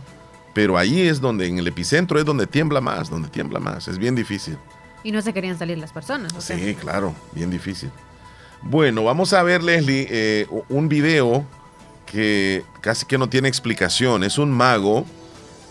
Pero 0.54 0.76
ahí 0.76 1.02
es 1.02 1.20
donde, 1.20 1.46
en 1.46 1.58
el 1.58 1.68
epicentro, 1.68 2.18
es 2.18 2.24
donde 2.24 2.46
tiembla 2.46 2.80
más, 2.80 3.10
donde 3.10 3.28
tiembla 3.28 3.60
más. 3.60 3.86
Es 3.88 3.98
bien 3.98 4.14
difícil. 4.14 4.58
Y 5.04 5.12
no 5.12 5.22
se 5.22 5.32
querían 5.32 5.58
salir 5.58 5.78
las 5.78 5.92
personas. 5.92 6.32
Sí, 6.38 6.74
claro, 6.74 7.14
bien 7.32 7.50
difícil. 7.50 7.90
Bueno, 8.62 9.04
vamos 9.04 9.32
a 9.32 9.42
ver, 9.42 9.62
Leslie, 9.62 10.06
eh, 10.10 10.46
un 10.68 10.88
video 10.88 11.46
que 12.06 12.64
casi 12.80 13.06
que 13.06 13.18
no 13.18 13.28
tiene 13.28 13.48
explicación. 13.48 14.24
Es 14.24 14.38
un 14.38 14.50
mago 14.50 15.04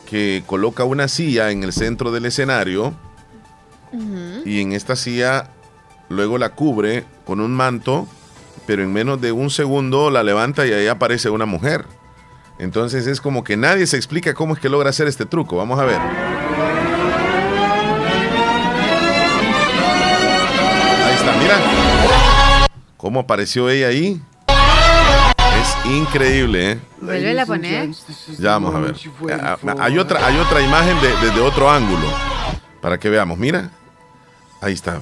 que 0.09 0.43
coloca 0.45 0.83
una 0.83 1.07
silla 1.07 1.51
en 1.51 1.63
el 1.63 1.73
centro 1.73 2.11
del 2.11 2.25
escenario 2.25 2.93
y 4.45 4.61
en 4.61 4.73
esta 4.73 4.95
silla 4.95 5.49
luego 6.09 6.37
la 6.37 6.49
cubre 6.49 7.05
con 7.25 7.39
un 7.39 7.53
manto, 7.53 8.07
pero 8.65 8.83
en 8.83 8.93
menos 8.93 9.19
de 9.21 9.31
un 9.31 9.49
segundo 9.49 10.09
la 10.09 10.23
levanta 10.23 10.65
y 10.65 10.71
ahí 10.71 10.87
aparece 10.87 11.29
una 11.29 11.45
mujer. 11.45 11.85
Entonces 12.59 13.05
es 13.07 13.21
como 13.21 13.43
que 13.43 13.57
nadie 13.57 13.85
se 13.85 13.97
explica 13.97 14.33
cómo 14.33 14.53
es 14.53 14.59
que 14.59 14.69
logra 14.69 14.89
hacer 14.89 15.07
este 15.07 15.25
truco. 15.25 15.57
Vamos 15.57 15.79
a 15.79 15.85
ver. 15.85 15.99
¿Cómo 22.97 23.19
apareció 23.21 23.69
ella 23.69 23.87
ahí? 23.87 24.21
increíble, 25.85 26.71
¿eh? 26.71 26.79
Vuelve 27.01 27.39
a 27.39 27.45
poner. 27.45 27.89
Ya 28.37 28.51
vamos 28.51 28.75
a 28.75 28.79
ver. 28.79 28.95
Ah, 29.41 29.57
ah, 29.65 29.75
hay 29.79 29.97
otra, 29.97 30.25
hay 30.25 30.37
otra 30.37 30.61
imagen 30.61 30.97
desde 31.01 31.39
otro 31.41 31.69
ángulo. 31.69 32.07
Para 32.81 32.99
que 32.99 33.09
veamos. 33.09 33.37
Mira. 33.37 33.69
Ahí 34.61 34.73
está. 34.73 34.99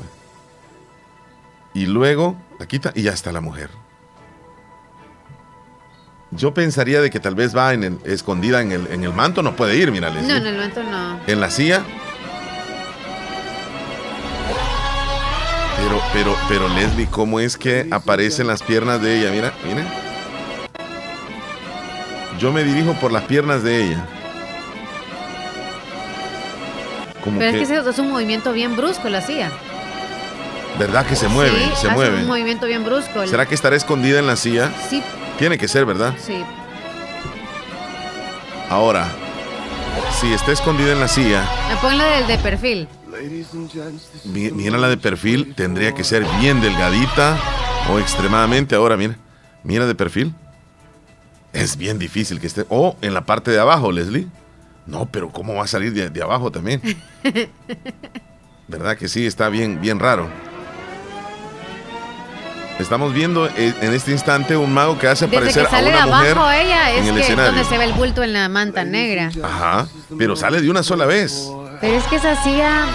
Y 1.74 1.86
luego 1.86 2.36
la 2.60 2.68
quita 2.68 2.92
y 2.96 3.04
ya 3.04 3.12
está 3.12 3.32
la 3.32 3.42
mujer. 3.42 3.70
Yo 6.32 6.54
pensaría 6.54 7.02
de 7.02 7.10
que 7.10 7.20
tal 7.20 7.36
vez 7.36 7.56
va 7.56 7.74
en 7.74 8.00
escondida 8.04 8.62
en 8.62 8.72
el, 8.72 8.88
en 8.88 9.04
el 9.04 9.14
manto, 9.14 9.42
no 9.42 9.56
puede 9.56 9.78
ir, 9.78 9.92
mira. 9.92 10.10
No, 10.10 10.20
en 10.20 10.46
el 10.46 10.58
manto 10.58 10.84
no. 10.84 11.20
En 11.28 11.40
la 11.40 11.50
silla. 11.50 11.84
Pero, 16.16 16.34
pero 16.48 16.70
Leslie, 16.70 17.08
¿cómo 17.08 17.42
es 17.42 17.58
que 17.58 17.90
aparecen 17.92 18.48
las 18.48 18.64
piernas 18.64 19.02
de 19.02 19.20
ella? 19.20 19.32
Mira, 19.32 19.54
mira. 19.68 19.84
Yo 22.40 22.54
me 22.54 22.64
dirijo 22.64 22.94
por 22.94 23.12
las 23.12 23.24
piernas 23.24 23.64
de 23.64 23.88
ella. 23.88 24.06
pero 27.38 27.58
es 27.58 27.68
que 27.68 27.90
es 27.90 28.00
un 28.00 28.12
movimiento 28.12 28.54
bien 28.54 28.78
brusco 28.78 29.10
la 29.10 29.20
silla. 29.20 29.52
¿Verdad 30.80 31.06
que 31.06 31.18
se 31.18 31.28
mueve? 31.28 31.52
Sí, 31.52 31.66
se 31.82 31.88
hace 31.88 31.90
mueve. 31.90 32.22
un 32.22 32.28
movimiento 32.28 32.66
bien 32.66 32.86
brusco. 32.86 33.28
¿Será 33.28 33.46
que 33.46 33.56
estará 33.56 33.76
escondida 33.76 34.18
en 34.18 34.28
la 34.28 34.38
silla? 34.38 34.72
Sí. 34.90 35.04
Tiene 35.38 35.58
que 35.58 35.68
ser, 35.68 35.86
¿verdad? 35.86 36.14
Sí. 36.18 36.46
Ahora, 38.70 39.10
si 40.18 40.32
está 40.32 40.54
escondida 40.54 40.94
en 40.94 41.02
la 41.02 41.10
silla. 41.10 41.44
Ponla 41.82 42.06
del 42.06 42.28
de 42.28 42.38
perfil. 42.38 42.88
Mira 44.26 44.78
la 44.78 44.90
de 44.90 44.98
perfil, 44.98 45.54
tendría 45.56 45.94
que 45.94 46.04
ser 46.04 46.26
bien 46.40 46.62
delgadita 46.62 47.38
o 47.92 48.00
extremadamente. 48.00 48.76
Ahora, 48.76 48.98
mira, 48.98 49.16
mira 49.64 49.86
de 49.86 49.96
perfil. 49.96 50.34
Es 51.54 51.78
bien 51.78 51.98
difícil 52.00 52.40
que 52.40 52.48
esté. 52.48 52.66
O 52.70 52.98
en 53.02 53.14
la 53.14 53.26
parte 53.26 53.52
de 53.52 53.60
abajo, 53.60 53.92
Leslie. 53.92 54.28
No, 54.86 55.06
pero 55.08 55.30
¿cómo 55.30 55.56
va 55.56 55.64
a 55.64 55.68
salir 55.68 55.94
de, 55.94 56.10
de 56.10 56.22
abajo 56.22 56.52
también? 56.52 56.82
¿Verdad 58.68 58.98
que 58.98 59.08
sí? 59.08 59.26
Está 59.26 59.50
bien, 59.50 59.80
bien 59.82 60.00
raro. 60.00 60.28
Estamos 62.80 63.14
viendo 63.14 63.48
en 63.56 63.94
este 63.94 64.12
instante 64.12 64.58
un 64.58 64.74
mago 64.74 65.00
que 65.00 65.08
hace 65.08 65.26
aparecer 65.26 65.64
Desde 65.64 65.64
que 65.64 65.70
sale 65.70 65.94
a 65.94 66.06
una 66.06 66.24
de 66.24 66.32
abajo 66.32 66.42
mujer 66.42 66.66
ella 66.66 66.92
es 66.92 67.02
en 67.04 67.08
el 67.08 67.16
que 67.16 67.22
escenario. 67.22 67.52
donde 67.54 67.70
se 67.70 67.78
ve 67.78 67.86
el 67.86 67.94
bulto 67.94 68.22
en 68.22 68.34
la 68.34 68.50
manta 68.50 68.84
negra. 68.84 69.32
Ajá, 69.42 69.88
pero 70.18 70.36
sale 70.36 70.62
de 70.62 70.70
una 70.70 70.84
sola 70.84 71.06
vez. 71.06 71.50
Pero 71.86 71.98
es 71.98 72.04
que 72.06 72.16
esa 72.16 72.36
silla 72.44 72.88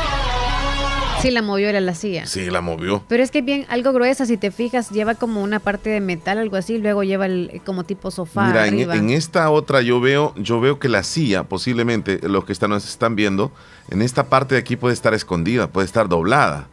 sí 1.22 1.30
la 1.30 1.42
movió 1.42 1.68
era 1.68 1.80
la 1.80 1.94
silla. 1.94 2.26
Sí, 2.26 2.50
la 2.50 2.60
movió. 2.60 3.04
Pero 3.06 3.22
es 3.22 3.30
que 3.30 3.40
bien 3.40 3.64
algo 3.68 3.92
gruesa, 3.92 4.26
si 4.26 4.36
te 4.36 4.50
fijas, 4.50 4.90
lleva 4.90 5.14
como 5.14 5.44
una 5.44 5.60
parte 5.60 5.90
de 5.90 6.00
metal, 6.00 6.38
algo 6.38 6.56
así, 6.56 6.78
luego 6.78 7.04
lleva 7.04 7.26
el, 7.26 7.62
como 7.64 7.84
tipo 7.84 8.10
sofá. 8.10 8.48
Mira, 8.48 8.66
en, 8.66 8.74
arriba. 8.74 8.96
en 8.96 9.10
esta 9.10 9.48
otra 9.50 9.80
yo 9.80 10.00
veo, 10.00 10.34
yo 10.34 10.60
veo 10.60 10.80
que 10.80 10.88
la 10.88 11.04
silla, 11.04 11.44
posiblemente, 11.44 12.18
los 12.28 12.44
que 12.44 12.52
están, 12.52 12.70
nos 12.70 12.84
están 12.84 13.14
viendo, 13.14 13.52
en 13.90 14.02
esta 14.02 14.24
parte 14.24 14.56
de 14.56 14.60
aquí 14.60 14.74
puede 14.74 14.94
estar 14.94 15.14
escondida, 15.14 15.68
puede 15.68 15.84
estar 15.84 16.08
doblada. 16.08 16.66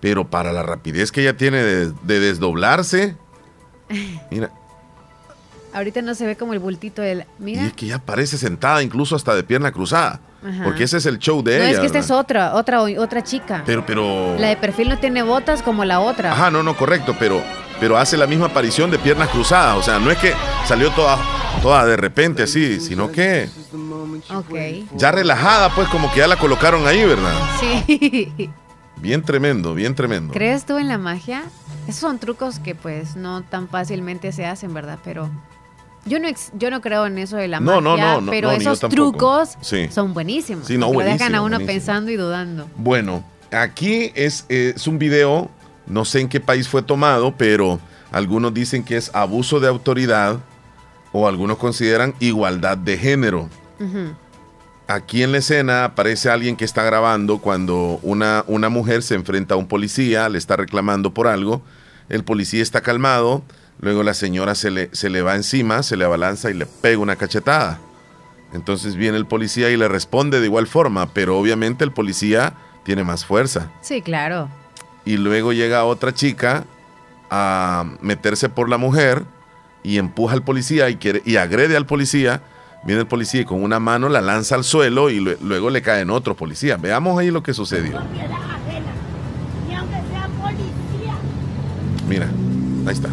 Pero 0.00 0.28
para 0.28 0.52
la 0.52 0.62
rapidez 0.62 1.10
que 1.10 1.22
ella 1.22 1.38
tiene 1.38 1.62
de, 1.62 1.90
de 2.02 2.20
desdoblarse, 2.20 3.16
mira, 4.30 4.52
Ahorita 5.76 6.00
no 6.02 6.14
se 6.14 6.24
ve 6.26 6.36
como 6.36 6.52
el 6.54 6.58
bultito 6.58 7.02
del. 7.02 7.20
y 7.38 7.42
Mira. 7.42 7.66
es 7.66 7.72
que 7.74 7.86
ella 7.86 7.98
parece 7.98 8.38
sentada, 8.38 8.82
incluso 8.82 9.14
hasta 9.14 9.34
de 9.34 9.42
pierna 9.44 9.70
cruzada. 9.72 10.20
Ajá. 10.46 10.64
Porque 10.64 10.84
ese 10.84 10.96
es 10.96 11.06
el 11.06 11.18
show 11.18 11.42
de 11.42 11.58
no, 11.58 11.64
ella. 11.64 11.72
es 11.72 11.80
que 11.80 11.86
esta 11.86 11.98
es 11.98 12.10
otra, 12.10 12.54
otra, 12.54 12.80
otra 12.82 13.22
chica. 13.22 13.62
Pero, 13.66 13.84
pero. 13.84 14.36
La 14.38 14.48
de 14.48 14.56
perfil 14.56 14.88
no 14.88 14.98
tiene 14.98 15.22
botas 15.22 15.62
como 15.62 15.84
la 15.84 16.00
otra. 16.00 16.32
Ajá, 16.32 16.50
no, 16.50 16.62
no, 16.62 16.76
correcto, 16.76 17.14
pero, 17.18 17.42
pero 17.78 17.96
hace 17.98 18.16
la 18.16 18.26
misma 18.26 18.46
aparición 18.46 18.90
de 18.90 18.98
piernas 18.98 19.28
cruzadas. 19.28 19.76
O 19.76 19.82
sea, 19.82 19.98
no 19.98 20.10
es 20.10 20.18
que 20.18 20.32
salió 20.66 20.90
toda, 20.92 21.18
toda 21.62 21.84
de 21.84 21.96
repente 21.96 22.44
así, 22.44 22.80
sino 22.80 23.10
que 23.12 23.48
Ok. 24.34 24.88
ya 24.96 25.12
relajada, 25.12 25.74
pues 25.74 25.88
como 25.88 26.10
que 26.12 26.20
ya 26.20 26.26
la 26.26 26.36
colocaron 26.36 26.86
ahí, 26.86 27.04
¿verdad? 27.04 27.34
Sí. 27.60 28.50
Bien 28.98 29.22
tremendo, 29.22 29.74
bien 29.74 29.94
tremendo. 29.94 30.32
¿Crees 30.32 30.64
tú 30.64 30.78
en 30.78 30.88
la 30.88 30.96
magia? 30.96 31.42
Esos 31.86 32.00
son 32.00 32.18
trucos 32.18 32.58
que 32.58 32.74
pues 32.74 33.14
no 33.14 33.42
tan 33.42 33.68
fácilmente 33.68 34.32
se 34.32 34.46
hacen, 34.46 34.72
¿verdad? 34.72 34.98
Pero 35.04 35.28
yo 36.06 36.18
no, 36.18 36.28
ex- 36.28 36.52
yo 36.54 36.70
no 36.70 36.80
creo 36.80 37.06
en 37.06 37.18
eso 37.18 37.36
de 37.36 37.48
la 37.48 37.60
No, 37.60 37.80
magia, 37.80 38.14
no, 38.14 38.20
no, 38.22 38.30
pero 38.30 38.50
esos 38.52 38.80
trucos 38.80 39.56
Sí. 39.60 39.88
son 39.90 40.14
buenísimos. 40.14 40.66
Sí, 40.66 40.78
no, 40.78 40.90
dejan 40.92 41.34
a 41.34 41.42
uno 41.42 41.56
buenísimo. 41.56 41.66
pensando 41.66 42.10
y 42.10 42.16
dudando. 42.16 42.68
Bueno, 42.76 43.24
aquí 43.52 44.12
es, 44.14 44.46
eh, 44.48 44.72
es 44.76 44.86
un 44.86 44.98
video, 44.98 45.50
no 45.86 46.04
sé 46.04 46.20
en 46.20 46.28
qué 46.28 46.40
país 46.40 46.68
fue 46.68 46.82
tomado, 46.82 47.34
pero 47.36 47.78
algunos 48.12 48.54
dicen 48.54 48.82
que 48.84 48.96
es 48.96 49.10
abuso 49.14 49.60
de 49.60 49.68
autoridad 49.68 50.38
o 51.12 51.28
algunos 51.28 51.58
consideran 51.58 52.14
igualdad 52.20 52.76
de 52.78 52.96
género. 52.98 53.48
Aquí 54.88 55.24
en 55.24 55.32
la 55.32 55.38
escena 55.38 55.84
aparece 55.84 56.30
alguien 56.30 56.54
que 56.56 56.64
está 56.64 56.84
grabando 56.84 57.38
cuando 57.38 57.98
una, 58.02 58.44
una 58.46 58.68
mujer 58.68 59.02
se 59.02 59.16
enfrenta 59.16 59.54
a 59.54 59.56
un 59.56 59.66
policía, 59.66 60.28
le 60.28 60.38
está 60.38 60.54
reclamando 60.56 61.12
por 61.12 61.26
algo, 61.26 61.60
el 62.08 62.22
policía 62.22 62.62
está 62.62 62.82
calmado, 62.82 63.42
luego 63.80 64.02
la 64.02 64.14
señora 64.14 64.54
se 64.54 64.70
le, 64.70 64.90
se 64.92 65.10
le 65.10 65.22
va 65.22 65.34
encima, 65.34 65.82
se 65.82 65.96
le 65.96 66.04
abalanza 66.04 66.50
y 66.50 66.54
le 66.54 66.66
pega 66.66 66.98
una 66.98 67.16
cachetada. 67.16 67.78
Entonces 68.52 68.94
viene 68.96 69.16
el 69.18 69.26
policía 69.26 69.70
y 69.70 69.76
le 69.76 69.88
responde 69.88 70.40
de 70.40 70.46
igual 70.46 70.66
forma, 70.66 71.12
pero 71.12 71.38
obviamente 71.38 71.84
el 71.84 71.92
policía 71.92 72.54
tiene 72.84 73.04
más 73.04 73.24
fuerza. 73.24 73.70
Sí, 73.82 74.00
claro. 74.02 74.48
Y 75.04 75.16
luego 75.18 75.52
llega 75.52 75.84
otra 75.84 76.14
chica 76.14 76.64
a 77.30 77.84
meterse 78.00 78.48
por 78.48 78.68
la 78.68 78.78
mujer 78.78 79.24
y 79.82 79.98
empuja 79.98 80.34
al 80.34 80.42
policía 80.42 80.88
y, 80.90 80.96
quiere, 80.96 81.22
y 81.24 81.36
agrede 81.36 81.76
al 81.76 81.86
policía. 81.86 82.42
Viene 82.84 83.00
el 83.00 83.06
policía 83.08 83.40
y 83.40 83.44
con 83.44 83.62
una 83.64 83.80
mano 83.80 84.08
la 84.08 84.20
lanza 84.20 84.54
al 84.54 84.62
suelo 84.64 85.10
y 85.10 85.18
lue- 85.20 85.36
luego 85.42 85.70
le 85.70 85.82
caen 85.82 86.08
otros 86.10 86.36
policías. 86.36 86.80
Veamos 86.80 87.18
ahí 87.18 87.30
lo 87.32 87.42
que 87.42 87.52
sucedió. 87.52 87.98
Mira, 92.08 92.28
ahí 92.86 92.92
está. 92.92 93.08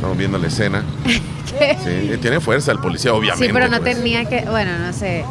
Estamos 0.00 0.16
viendo 0.16 0.38
la 0.38 0.46
escena. 0.46 0.82
Sí, 1.84 2.16
tiene 2.22 2.40
fuerza 2.40 2.70
el 2.72 2.78
policía, 2.78 3.12
obviamente. 3.12 3.48
Sí, 3.48 3.52
pero 3.52 3.68
no 3.68 3.80
pues. 3.80 3.96
tenía 3.96 4.24
que, 4.24 4.42
bueno, 4.48 4.78
no 4.78 4.92
sé. 4.94 5.26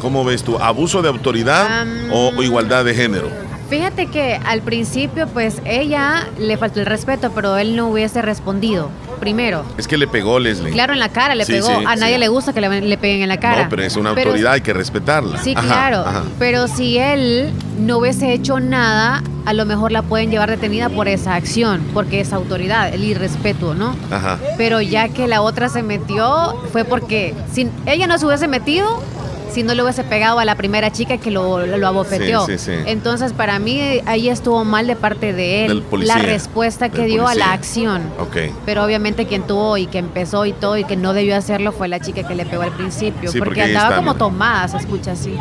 ¿Cómo 0.00 0.24
ves 0.24 0.42
tú? 0.42 0.58
¿Abuso 0.58 1.00
de 1.00 1.08
autoridad 1.08 1.86
o 2.12 2.42
igualdad 2.42 2.84
de 2.84 2.92
género? 2.92 3.30
Fíjate 3.70 4.06
que 4.08 4.34
al 4.44 4.60
principio, 4.62 5.26
pues 5.28 5.62
ella 5.64 6.26
le 6.38 6.56
faltó 6.56 6.80
el 6.80 6.86
respeto, 6.86 7.30
pero 7.34 7.56
él 7.56 7.76
no 7.76 7.88
hubiese 7.88 8.20
respondido. 8.20 8.90
Primero, 9.20 9.64
Es 9.76 9.86
que 9.86 9.96
le 9.98 10.08
pegó 10.08 10.38
Leslie. 10.40 10.72
claro, 10.72 10.92
en 10.94 10.98
la 10.98 11.10
cara 11.10 11.34
le 11.34 11.44
Sí, 11.44 11.52
pegó. 11.52 11.66
sí, 11.68 11.84
a 11.86 11.94
nadie 11.94 12.14
sí. 12.14 12.20
le 12.20 12.28
gusta 12.28 12.52
que 12.54 12.60
le, 12.62 12.80
le 12.80 12.98
peguen 12.98 13.22
en 13.22 13.28
la 13.28 13.38
cara. 13.38 13.64
No, 13.64 13.68
pero 13.68 13.82
es 13.82 13.96
una 13.96 14.14
Pero- 14.14 14.30
autoridad, 14.30 14.52
hay 14.54 14.60
que 14.62 14.72
respetarla. 14.72 15.38
Sí, 15.42 15.52
Ajá, 15.56 15.66
claro. 15.66 15.98
ajá. 16.06 16.22
Pero 16.38 16.66
si 16.68 16.96
él 16.98 17.52
no 17.78 17.98
hubiese 17.98 18.32
hecho 18.32 18.58
nada, 18.60 19.22
a 19.44 19.52
lo 19.52 19.66
mejor 19.66 19.92
la 19.92 20.02
pueden 20.02 20.30
llevar 20.30 20.48
detenida 20.50 20.88
por 20.88 21.06
esa 21.06 21.34
acción, 21.34 21.82
porque 21.94 22.20
es 22.20 22.32
autoridad, 22.32 22.92
el 22.92 23.04
irrespeto, 23.04 23.74
¿no? 23.74 23.94
Ajá. 24.10 24.38
Pero 24.56 24.80
ya 24.80 25.08
que 25.10 25.28
la 25.28 25.42
otra 25.42 25.68
se 25.68 25.82
metió, 25.82 26.56
fue 26.72 26.84
porque 26.84 27.34
si 27.52 27.68
ella 27.86 28.06
no 28.06 28.16
se 28.18 28.24
hubiese 28.26 28.48
metido, 28.48 29.02
si 29.50 29.62
no 29.62 29.74
le 29.74 29.82
hubiese 29.82 30.04
pegado 30.04 30.38
a 30.38 30.44
la 30.44 30.54
primera 30.54 30.90
chica 30.90 31.18
que 31.18 31.30
lo, 31.30 31.66
lo 31.66 31.86
abofeteó. 31.86 32.46
Sí, 32.46 32.58
sí, 32.58 32.64
sí. 32.66 32.82
Entonces, 32.86 33.32
para 33.32 33.58
mí, 33.58 34.00
ahí 34.06 34.28
estuvo 34.28 34.64
mal 34.64 34.86
de 34.86 34.96
parte 34.96 35.32
de 35.32 35.66
él 35.66 35.82
policía, 35.82 36.16
la 36.16 36.22
respuesta 36.22 36.88
que 36.88 37.04
dio 37.06 37.26
a 37.28 37.34
la 37.34 37.52
acción. 37.52 38.02
Pero 38.66 38.84
obviamente 38.84 39.26
quien 39.26 39.42
tuvo 39.46 39.76
y 39.76 39.86
que 39.86 39.98
empezó 39.98 40.46
y 40.46 40.52
todo 40.52 40.76
y 40.78 40.84
que 40.84 40.96
no 40.96 41.12
debió 41.12 41.36
hacerlo 41.36 41.72
fue 41.72 41.88
la 41.88 42.00
chica 42.00 42.22
que 42.26 42.34
le 42.34 42.46
pegó 42.46 42.62
al 42.62 42.72
principio. 42.72 43.30
Porque 43.38 43.62
andaba 43.62 43.96
como 43.96 44.14
tomada, 44.14 44.68
se 44.68 44.76
escucha 44.78 45.12
así. 45.12 45.34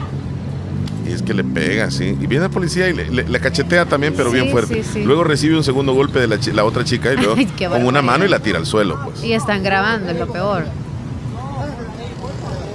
Y 1.07 1.11
es 1.11 1.23
que 1.23 1.33
le 1.33 1.43
pega, 1.43 1.89
sí. 1.89 2.15
Y 2.21 2.27
viene 2.27 2.45
el 2.45 2.51
policía 2.51 2.87
y 2.87 2.93
le, 2.93 3.09
le- 3.09 3.27
le 3.27 3.39
cachetea 3.39 3.85
también, 3.85 4.13
pero 4.15 4.29
Sí, 4.29 4.35
bien 4.35 4.51
fuerte. 4.51 4.83
sí, 4.83 4.89
sí. 4.93 5.03
Luego 5.03 5.23
recibe 5.23 5.57
un 5.57 5.63
segundo 5.63 5.93
golpe 5.93 6.19
de 6.19 6.27
la, 6.27 6.37
la 6.53 6.63
otra 6.65 6.83
chica 6.83 7.11
y 7.13 7.17
luego 7.17 7.35
con 7.69 7.83
una 7.85 8.01
mano 8.03 8.25
y 8.25 8.27
la 8.29 8.39
tira 8.39 8.59
al 8.59 8.67
suelo, 8.67 8.99
pues. 9.03 9.23
Y 9.23 9.33
están 9.33 9.63
grabando, 9.63 10.11
es 10.11 10.19
lo 10.19 10.27
peor. 10.31 10.65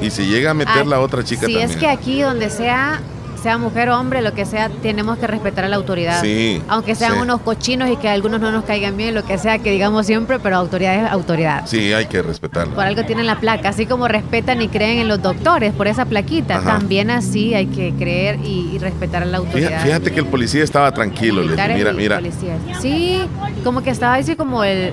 Y 0.05 0.11
si 0.11 0.27
llega 0.27 0.51
a 0.51 0.55
meter 0.55 0.75
Ah, 0.83 0.85
la 0.85 1.01
otra 1.01 1.23
chica 1.25 1.47
Si 1.47 1.53
también. 1.53 1.71
es 1.71 1.77
que 1.77 1.87
aquí 1.88 2.21
donde 2.21 2.51
sea, 2.51 3.01
sea 3.43 3.59
mujer 3.59 3.88
o 3.90 3.99
hombre, 3.99 4.23
lo 4.23 4.33
que 4.35 4.45
sea, 4.47 4.69
tenemos 4.69 5.19
que 5.19 5.27
respetar 5.27 5.64
a 5.64 5.69
la 5.69 5.77
autoridad. 5.77 6.21
Sí, 6.23 6.61
Aunque 6.69 6.95
sean 6.95 7.14
sí. 7.14 7.19
unos 7.21 7.40
cochinos 7.40 7.90
y 7.90 7.97
que 7.97 8.09
algunos 8.09 8.40
no 8.40 8.51
nos 8.53 8.64
caigan 8.64 8.97
bien, 8.97 9.14
lo 9.14 9.25
que 9.25 9.37
sea 9.38 9.59
que 9.59 9.71
digamos 9.71 10.07
siempre, 10.07 10.38
pero 10.38 10.57
autoridad 10.57 10.95
es 11.07 11.11
autoridad. 11.11 11.67
Sí, 11.67 11.93
hay 11.93 12.07
que 12.07 12.23
respetarla. 12.23 12.75
Por 12.75 12.85
algo 12.85 13.05
tienen 13.05 13.27
la 13.27 13.38
placa, 13.40 13.69
así 13.71 13.87
como 13.87 14.09
respetan 14.09 14.61
y 14.62 14.69
creen 14.69 14.99
en 14.99 15.09
los 15.09 15.21
doctores 15.23 15.73
por 15.73 15.87
esa 15.88 16.05
plaquita, 16.07 16.57
Ajá. 16.57 16.79
también 16.79 17.11
así 17.11 17.55
hay 17.55 17.67
que 17.67 17.93
creer 17.99 18.38
y, 18.45 18.71
y 18.75 18.79
respetar 18.79 19.23
a 19.23 19.27
la 19.27 19.38
autoridad. 19.38 19.83
Fíjate, 19.83 20.11
que 20.12 20.21
el 20.21 20.27
policía 20.27 20.64
estaba 20.64 20.93
tranquilo. 20.93 21.43
Leslie. 21.43 21.49
Militares 21.57 21.77
Mira, 21.79 21.93
mira. 21.93 22.17
policías. 22.17 22.59
Sí, 22.81 23.23
como 23.62 23.83
que 23.83 23.90
estaba 23.90 24.14
así 24.14 24.37
como 24.37 24.64
el... 24.64 24.93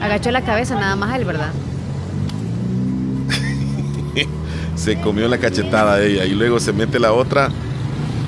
Agachó 0.00 0.30
la 0.32 0.40
cabeza 0.42 0.74
nada 0.74 0.96
más 0.96 1.14
él, 1.16 1.24
¿verdad? 1.24 1.50
Se 4.76 5.00
comió 5.00 5.28
la 5.28 5.38
cachetada 5.38 5.96
de 5.98 6.06
ella 6.12 6.24
y 6.24 6.30
luego 6.30 6.58
se 6.60 6.72
mete 6.72 6.98
la 6.98 7.12
otra. 7.12 7.48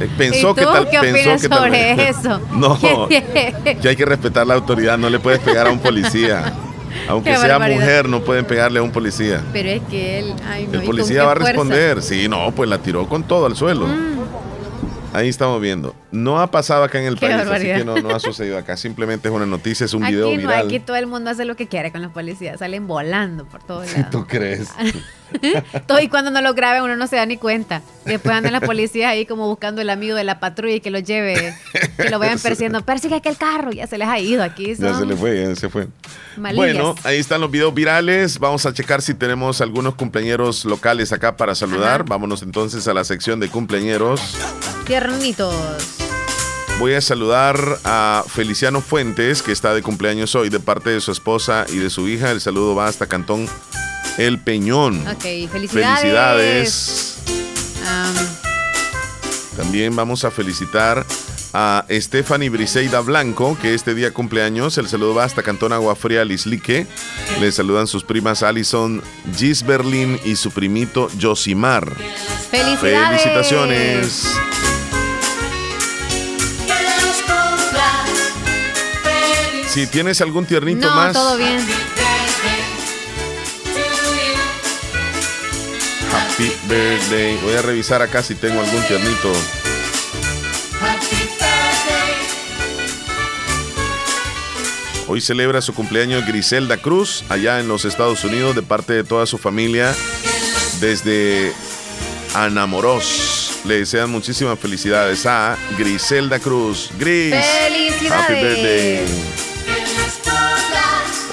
Eh, 0.00 0.09
Pensó 0.18 0.50
¿Y 0.50 0.54
tú 0.54 0.54
que 0.57 0.64
tal 0.64 0.88
qué 0.90 0.98
pensó 1.00 1.40
que 1.40 1.48
tal 1.48 1.59
sobre 1.59 2.09
eso? 2.09 2.40
No, 2.52 3.09
que 3.09 3.88
hay 3.88 3.96
que 3.96 4.04
respetar 4.04 4.46
la 4.46 4.54
autoridad, 4.54 4.98
no 4.98 5.09
le 5.09 5.18
puedes 5.20 5.40
pegar 5.40 5.66
a 5.66 5.70
un 5.70 5.78
policía. 5.78 6.52
Aunque 7.09 7.30
Qué 7.30 7.37
sea 7.37 7.48
barbaridad. 7.59 7.80
mujer, 7.80 8.09
no 8.09 8.20
pueden 8.20 8.44
pegarle 8.44 8.78
a 8.78 8.83
un 8.83 8.90
policía. 8.92 9.42
Pero 9.52 9.68
es 9.68 9.83
que 9.90 10.20
él... 10.20 10.33
Ay, 10.48 10.66
no, 10.68 10.74
El 10.74 10.85
¿y 10.85 10.87
con 10.87 10.96
policía 10.96 11.24
va 11.24 11.33
a 11.33 11.35
fuerza? 11.35 11.52
responder. 11.52 12.02
Sí, 12.02 12.28
no, 12.28 12.52
pues 12.52 12.70
la 12.70 12.78
tiró 12.78 13.09
con 13.09 13.24
todo 13.24 13.46
al 13.46 13.57
suelo. 13.57 13.87
Mm. 13.88 14.14
Ahí 15.14 15.29
estamos 15.29 15.61
viendo. 15.61 15.94
No 16.11 16.40
ha 16.40 16.50
pasado 16.50 16.83
acá 16.83 16.98
en 16.98 17.07
el 17.07 17.16
país, 17.16 17.35
así 17.35 17.66
que 17.66 17.85
no, 17.85 17.94
ha 18.11 18.18
sucedido 18.18 18.59
acá. 18.59 18.77
Simplemente 18.77 19.29
es 19.29 19.35
una 19.35 19.46
noticia, 19.46 19.87
es 19.87 19.94
un 19.94 20.05
video 20.05 20.29
viral. 20.31 20.66
Aquí 20.66 20.81
todo 20.81 20.96
el 20.96 21.07
mundo 21.07 21.31
hace 21.31 21.44
lo 21.44 21.55
que 21.55 21.68
quiere 21.68 21.92
con 21.92 22.03
los 22.03 22.11
policías. 22.11 22.59
Salen 22.59 22.88
volando 22.88 23.44
por 23.44 23.62
todos 23.62 23.92
lados. 23.92 24.11
¿Tú 24.11 24.27
crees? 24.27 24.70
todo 25.87 26.00
y 26.00 26.09
cuando 26.09 26.33
no 26.33 26.40
lo 26.40 26.55
graben 26.55 26.83
uno 26.83 26.96
no 26.96 27.07
se 27.07 27.14
da 27.14 27.27
ni 27.27 27.37
cuenta. 27.37 27.81
Después 28.05 28.35
andan 28.35 28.53
las 28.53 28.62
policías 28.62 29.09
ahí 29.09 29.24
como 29.24 29.46
buscando 29.46 29.81
el 29.81 29.90
amigo 29.90 30.16
de 30.16 30.24
la 30.24 30.40
patrulla 30.40 30.74
y 30.74 30.81
que 30.81 30.90
lo 30.90 30.98
lleve, 30.98 31.55
que 31.96 32.11
lo 32.11 32.18
vayan 32.18 32.38
persiguiendo. 32.42 32.85
Persigue 32.85 33.14
aquel 33.14 33.37
carro. 33.37 33.70
Ya 33.70 33.87
se 33.87 33.98
les 33.98 34.09
ha 34.09 34.18
ido 34.18 34.42
aquí. 34.42 34.74
Ya 34.74 34.94
se 34.94 35.07
le 35.07 35.14
fue, 35.14 35.42
ya 35.42 35.55
se 35.55 35.68
fue. 35.68 35.87
Bueno, 36.37 36.96
ahí 37.05 37.18
están 37.20 37.40
los 37.40 37.53
videos 37.53 37.72
virales. 37.72 38.40
Vamos 38.40 38.66
a 38.66 38.72
checar 38.72 39.00
si 39.00 39.14
tenemos 39.14 39.61
algunos 39.61 39.94
cumpleaños 39.94 40.64
locales 40.64 41.12
acá 41.12 41.37
para 41.37 41.55
saludar. 41.55 42.05
Vámonos 42.05 42.42
entonces 42.42 42.88
a 42.88 42.94
la 42.94 43.05
sección 43.05 43.38
de 43.38 43.48
cumpleaños. 43.48 44.20
Voy 46.78 46.94
a 46.94 47.00
saludar 47.02 47.78
a 47.84 48.24
Feliciano 48.26 48.80
Fuentes, 48.80 49.42
que 49.42 49.52
está 49.52 49.74
de 49.74 49.82
cumpleaños 49.82 50.34
hoy, 50.34 50.48
de 50.48 50.60
parte 50.60 50.88
de 50.88 51.00
su 51.02 51.12
esposa 51.12 51.66
y 51.68 51.76
de 51.76 51.90
su 51.90 52.08
hija. 52.08 52.30
El 52.30 52.40
saludo 52.40 52.74
va 52.74 52.88
hasta 52.88 53.06
Cantón 53.06 53.46
El 54.16 54.38
Peñón. 54.38 55.06
Ok, 55.06 55.50
felicidades. 55.52 56.00
Felicidades. 56.00 57.18
También 59.58 59.94
vamos 59.94 60.24
a 60.24 60.30
felicitar 60.30 61.04
a 61.52 61.84
Stephanie 61.90 62.48
Briseida 62.48 63.00
Blanco, 63.00 63.58
que 63.60 63.74
este 63.74 63.94
día 63.94 64.14
cumpleaños. 64.14 64.78
El 64.78 64.88
saludo 64.88 65.14
va 65.14 65.24
hasta 65.24 65.42
Cantón 65.42 65.74
Agua 65.74 65.96
Fría 65.96 66.24
Lislique. 66.24 66.86
Le 67.40 67.52
saludan 67.52 67.86
sus 67.86 68.04
primas 68.04 68.42
Alison 68.42 69.02
Gisberlin 69.36 70.18
y 70.24 70.36
su 70.36 70.50
primito 70.50 71.10
Josimar. 71.20 71.94
¡Felicidades! 72.50 73.20
Felicitaciones. 73.20 74.34
Si 79.74 79.88
tienes 79.88 80.20
algún 80.20 80.46
tiernito 80.46 80.88
no, 80.88 80.94
más. 80.94 81.12
todo 81.12 81.37
bien. 81.37 81.58
Happy 86.12 86.52
birthday. 86.68 87.37
Voy 87.42 87.54
a 87.54 87.62
revisar 87.62 88.00
acá 88.00 88.22
si 88.22 88.37
tengo 88.37 88.60
algún 88.60 88.80
tiernito. 88.82 89.32
Hoy 95.08 95.20
celebra 95.20 95.60
su 95.60 95.74
cumpleaños 95.74 96.24
Griselda 96.24 96.76
Cruz, 96.76 97.24
allá 97.28 97.58
en 97.58 97.66
los 97.66 97.84
Estados 97.84 98.22
Unidos, 98.22 98.54
de 98.54 98.62
parte 98.62 98.92
de 98.92 99.02
toda 99.02 99.26
su 99.26 99.38
familia, 99.38 99.92
desde 100.78 101.52
Anamoros. 102.32 103.58
Le 103.64 103.78
desean 103.78 104.08
muchísimas 104.08 104.56
felicidades 104.56 105.26
a 105.26 105.56
Griselda 105.76 106.38
Cruz. 106.38 106.90
Gris. 106.96 107.34
Felicidades. 107.34 108.12
Happy 108.12 108.34
birthday. 108.34 109.53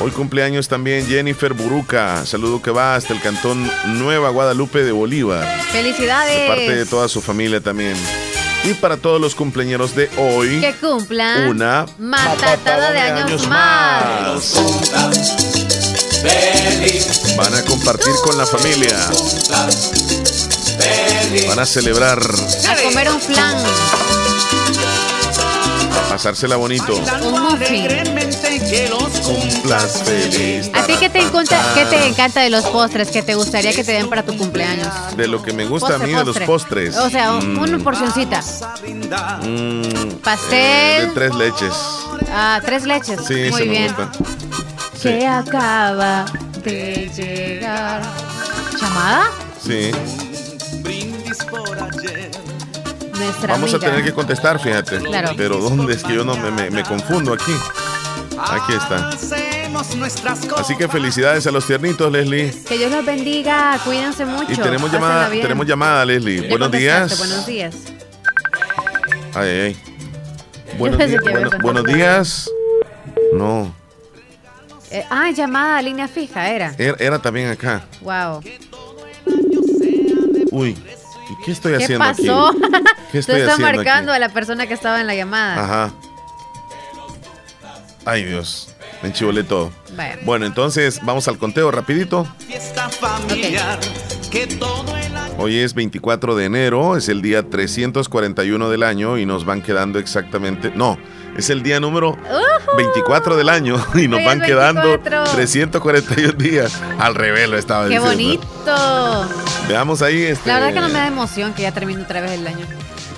Hoy 0.04 0.10
cumpleaños 0.10 0.68
también 0.68 1.06
Jennifer 1.06 1.54
Buruca. 1.54 2.26
Saludo 2.26 2.60
que 2.60 2.72
va 2.72 2.96
hasta 2.96 3.14
el 3.14 3.22
cantón 3.22 3.70
Nueva 3.86 4.30
Guadalupe 4.30 4.84
de 4.84 4.92
Bolívar. 4.92 5.48
Felicidades. 5.72 6.42
De 6.42 6.48
parte 6.48 6.76
de 6.76 6.86
toda 6.88 7.08
su 7.08 7.22
familia 7.22 7.62
también. 7.62 7.96
Y 8.64 8.74
para 8.74 8.98
todos 8.98 9.22
los 9.22 9.36
cumpleaños 9.36 9.96
de 9.96 10.10
hoy. 10.18 10.60
Que 10.60 10.74
cumplan. 10.74 11.50
Una 11.50 11.86
matatada 12.00 12.92
de, 12.92 13.00
años, 13.00 13.48
más. 13.48 14.56
Van 17.38 17.54
a 17.54 17.62
compartir 17.64 18.14
con 18.24 18.36
la 18.40 18.48
familia. 18.48 18.98
Van 21.48 21.60
a 21.60 21.66
celebrar. 21.66 22.20
A 22.20 22.82
comer 22.84 23.08
un 23.08 23.22
flan 23.22 23.56
pasársela 26.12 26.58
bonito. 26.58 26.94
Un 27.24 27.42
muffin. 27.42 27.88
Cumplas 29.24 30.04
feliz. 30.04 30.70
¿A 30.74 30.84
ti 30.84 30.96
qué 31.00 31.10
te, 31.10 31.20
encanta, 31.20 31.72
qué 31.74 31.86
te 31.86 32.06
encanta 32.06 32.42
de 32.42 32.50
los 32.50 32.66
postres 32.66 33.12
que 33.12 33.24
te 33.24 33.34
gustaría 33.36 33.72
que 33.72 33.86
te 33.86 33.94
den 33.94 34.10
para 34.10 34.24
tu 34.24 34.38
cumpleaños? 34.38 34.90
De 35.16 35.30
lo 35.30 35.42
que 35.42 35.54
me 35.54 35.66
gusta 35.66 35.96
a 35.96 36.00
mí 36.00 36.12
de 36.12 36.26
los 36.26 36.38
postres. 36.40 36.98
O 36.98 37.10
sea, 37.10 37.32
mm. 37.32 37.58
una 37.58 37.80
porcioncita. 37.80 38.42
Mm, 38.42 40.16
Pastel. 40.22 40.60
Eh, 40.60 41.06
de 41.06 41.12
tres 41.14 41.36
leches. 41.36 41.74
Ah, 42.30 42.60
tres 42.66 42.84
leches. 42.84 43.20
Sí, 43.26 43.50
Muy 43.50 43.70
bien. 43.70 43.96
Sí. 44.94 45.10
Que 45.10 45.26
acaba 45.26 46.26
de 46.62 47.10
llegar. 47.16 48.02
¿Chamada? 48.78 49.32
Sí. 49.66 49.92
Vamos 53.48 53.74
a 53.74 53.80
tener 53.80 54.04
que 54.04 54.14
contestar, 54.14 54.60
fíjate. 54.60 55.00
Claro. 55.00 55.32
Pero 55.36 55.58
¿dónde 55.58 55.94
es 55.94 56.04
que 56.04 56.14
yo 56.14 56.24
no 56.24 56.36
me, 56.36 56.84
confundo 56.84 57.34
aquí? 57.34 57.54
Aquí 58.38 58.74
está. 58.74 59.10
Así 60.58 60.76
que 60.76 60.88
felicidades 60.88 61.46
a 61.48 61.52
los 61.52 61.66
tiernitos, 61.66 62.12
Leslie. 62.12 62.52
Que 62.68 62.78
Dios 62.78 62.92
los 62.92 63.06
bendiga, 63.06 63.80
cuídense 63.84 64.26
mucho. 64.26 64.52
Y 64.52 64.58
tenemos 64.58 64.92
llamada, 64.92 65.30
tenemos 65.30 65.68
llamada, 65.68 66.06
Leslie. 66.06 66.50
Buenos 66.50 66.72
días. 66.72 67.18
Buenos 67.18 67.46
días. 67.46 67.76
Ay, 69.34 69.50
ay. 69.50 69.78
Buenos, 70.78 71.00
días, 71.00 71.22
buenos 71.62 71.84
días. 71.86 72.50
No. 73.34 73.74
Eh, 74.90 75.06
ah, 75.10 75.32
llamada, 75.32 75.82
línea 75.82 76.08
fija, 76.08 76.50
era. 76.50 76.74
era. 76.78 76.96
Era 77.00 77.20
también 77.20 77.50
acá. 77.50 77.86
Wow. 78.02 78.42
Uy. 80.52 80.78
¿Qué 81.44 81.52
estoy 81.52 81.74
haciendo 81.74 82.06
pasó? 82.06 82.48
aquí? 82.50 82.60
¿Qué 83.12 83.20
estoy 83.20 83.36
Tú 83.38 83.42
estás 83.42 83.60
marcando 83.60 84.12
a 84.12 84.20
la 84.20 84.30
persona 84.30 84.68
que 84.68 84.74
estaba 84.74 85.02
en 85.02 85.08
la 85.08 85.16
llamada. 85.16 85.64
Ajá. 85.64 85.94
Ay, 88.06 88.24
Dios. 88.26 88.70
Me 89.02 89.10
enchivolé 89.10 89.44
todo. 89.44 89.72
Bueno. 90.26 90.46
entonces 90.46 91.02
vamos 91.04 91.28
al 91.28 91.38
conteo 91.38 91.72
rapidito. 91.72 92.28
Hoy 95.38 95.58
es 95.58 95.74
24 95.74 96.36
de 96.36 96.46
enero, 96.46 96.96
es 96.96 97.10
el 97.10 97.22
día 97.22 97.50
341 97.50 98.70
del 98.70 98.84
año 98.84 99.18
y 99.18 99.26
nos 99.26 99.46
van 99.46 99.62
quedando 99.62 99.98
exactamente... 100.00 100.72
No, 100.76 100.98
es 101.38 101.50
el 101.50 101.64
día 101.64 101.80
número 101.80 102.18
24 102.78 103.36
del 103.36 103.50
año 103.50 103.84
y 103.96 104.08
nos 104.08 104.24
van 104.24 104.42
quedando 104.42 105.00
341 105.00 106.34
días. 106.34 106.80
Al 107.00 107.16
revés 107.16 107.50
lo 107.50 107.58
estaba 107.58 107.88
¡Qué 107.88 108.00
diciendo. 108.00 108.42
¡Qué 108.66 108.72
bonito! 108.72 109.30
Veamos 109.68 110.02
ahí. 110.02 110.24
Este... 110.24 110.50
La 110.50 110.60
verdad 110.60 110.74
que 110.74 110.80
no 110.82 110.88
me 110.88 111.00
da 111.00 111.08
emoción 111.08 111.54
que 111.54 111.64
ya 111.64 111.72
termine 111.72 112.04
otra 112.04 112.22
vez 112.22 112.32
el 112.32 112.48
año. 112.48 112.66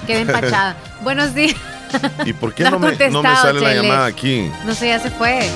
Quedé 0.07 0.21
empachada. 0.21 0.75
Buenos 1.01 1.33
días. 1.33 1.55
¿Y 2.25 2.33
por 2.33 2.53
qué 2.53 2.63
no, 2.63 2.79
me, 2.79 2.95
sale 2.95 3.61
la 3.61 3.73
llamada 3.73 4.05
aquí? 4.05 4.51
No 4.65 4.73
sé, 4.73 4.87
ya 4.87 4.99
se 4.99 5.11
fue. 5.11 5.47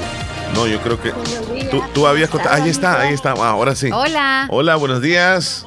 No, 0.54 0.66
yo 0.68 0.80
creo 0.82 1.02
que 1.02 1.12
tú, 1.70 1.84
tú 1.94 2.08
habías 2.08 2.30
contado. 2.30 2.56
Ahí 2.56 2.70
está, 2.70 3.02
ahí 3.02 3.14
está. 3.14 3.32
Ah, 3.32 3.50
ahora 3.50 3.76
sí. 3.76 3.90
Hola. 3.92 4.48
Hola, 4.50 4.76
buenos 4.76 5.02
días. 5.02 5.66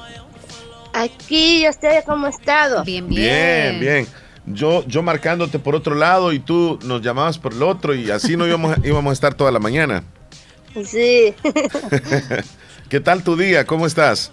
Aquí, 0.92 1.68
¿usted 1.68 2.02
cómo 2.04 2.26
ha 2.26 2.30
estado? 2.30 2.82
Bien, 2.84 3.06
bien. 3.06 3.78
Bien, 3.78 3.80
bien 3.80 4.20
yo, 4.46 4.84
yo 4.86 5.02
marcándote 5.02 5.58
por 5.58 5.74
otro 5.74 5.94
lado 5.94 6.32
y 6.32 6.38
tú 6.38 6.78
nos 6.84 7.02
llamabas 7.02 7.38
por 7.38 7.52
el 7.52 7.62
otro 7.62 7.94
y 7.94 8.10
así 8.10 8.36
no 8.36 8.46
íbamos, 8.46 8.76
íbamos 8.84 9.10
a 9.10 9.14
estar 9.14 9.34
toda 9.34 9.50
la 9.50 9.58
mañana. 9.58 10.04
Sí. 10.84 11.34
¿Qué 12.88 13.00
tal 13.00 13.22
tu 13.22 13.36
día? 13.36 13.64
¿Cómo 13.66 13.86
estás? 13.86 14.32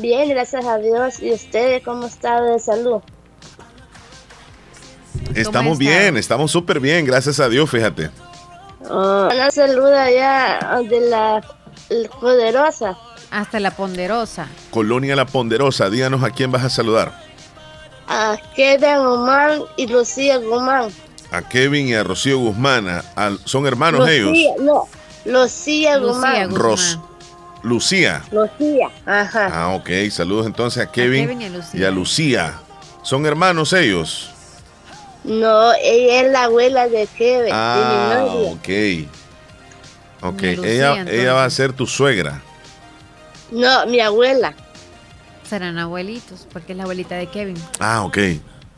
Bien, 0.00 0.28
gracias 0.28 0.64
a 0.64 0.78
Dios. 0.78 1.20
¿Y 1.20 1.32
usted 1.32 1.82
cómo 1.84 2.06
está 2.06 2.40
de 2.42 2.58
salud? 2.58 3.00
Estamos 5.34 5.78
bien, 5.78 6.16
estamos 6.16 6.50
súper 6.50 6.80
bien, 6.80 7.04
gracias 7.04 7.40
a 7.40 7.48
Dios, 7.48 7.70
fíjate. 7.70 8.10
Oh, 8.88 9.28
una 9.32 9.50
saluda 9.50 10.10
ya 10.10 10.80
de 10.88 11.00
la 11.00 11.44
Poderosa. 12.20 12.96
Hasta 13.30 13.60
la 13.60 13.72
Ponderosa. 13.72 14.48
Colonia 14.70 15.14
La 15.14 15.26
Ponderosa, 15.26 15.90
díganos 15.90 16.22
a 16.22 16.30
quién 16.30 16.50
vas 16.50 16.64
a 16.64 16.70
saludar 16.70 17.27
a 18.08 18.38
Kevin 18.56 18.98
Guzmán 18.98 19.62
y 19.76 19.86
Lucía 19.86 20.38
Guzmán. 20.38 20.90
A 21.30 21.42
Kevin 21.42 21.88
y 21.88 21.94
a 21.94 22.02
Rocío 22.02 22.38
Guzmán. 22.38 23.02
¿Son 23.44 23.66
hermanos 23.66 24.08
ellos? 24.08 24.32
No, 24.60 24.88
Lucía 25.24 25.98
Guzmán. 25.98 26.54
Lucía. 27.62 28.22
Lucía, 28.32 28.88
ajá. 29.04 29.50
Ah, 29.52 29.74
ok. 29.74 29.90
Saludos 30.10 30.46
entonces 30.46 30.82
a 30.82 30.90
Kevin, 30.90 31.40
y, 31.74 31.84
a 31.84 31.90
Lucía. 31.90 32.54
¿Son 33.02 33.26
hermanos 33.26 33.72
ellos? 33.72 34.30
No, 35.24 35.72
ella 35.74 36.22
es 36.22 36.32
la 36.32 36.44
abuela 36.44 36.88
de 36.88 37.06
Kevin. 37.06 37.52
Ah, 37.52 38.24
ok. 38.26 38.68
Ok, 40.20 40.42
ella, 40.42 41.04
ella 41.08 41.34
va 41.34 41.44
a 41.44 41.50
ser 41.50 41.72
tu 41.72 41.86
suegra. 41.86 42.40
No, 43.50 43.86
mi 43.86 44.00
abuela. 44.00 44.54
Serán 45.48 45.78
abuelitos, 45.78 46.46
porque 46.52 46.72
es 46.72 46.76
la 46.76 46.82
abuelita 46.84 47.14
de 47.16 47.26
Kevin. 47.28 47.56
Ah, 47.78 48.02
ok. 48.04 48.18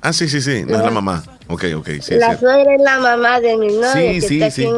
Ah, 0.03 0.13
sí, 0.13 0.29
sí, 0.29 0.41
sí, 0.41 0.63
no 0.67 0.79
es 0.79 0.85
la 0.85 0.91
mamá. 0.91 1.23
Ok, 1.49 1.65
ok, 1.77 1.89
sí. 2.01 2.15
La 2.15 2.39
suegra 2.39 2.75
es 2.75 2.81
la 2.81 2.99
mamá 3.01 3.41
de 3.41 3.57
mi 3.57 3.67
novia. 3.69 4.13
Sí, 4.21 4.21
sí, 4.23 4.51
sí. 4.51 4.69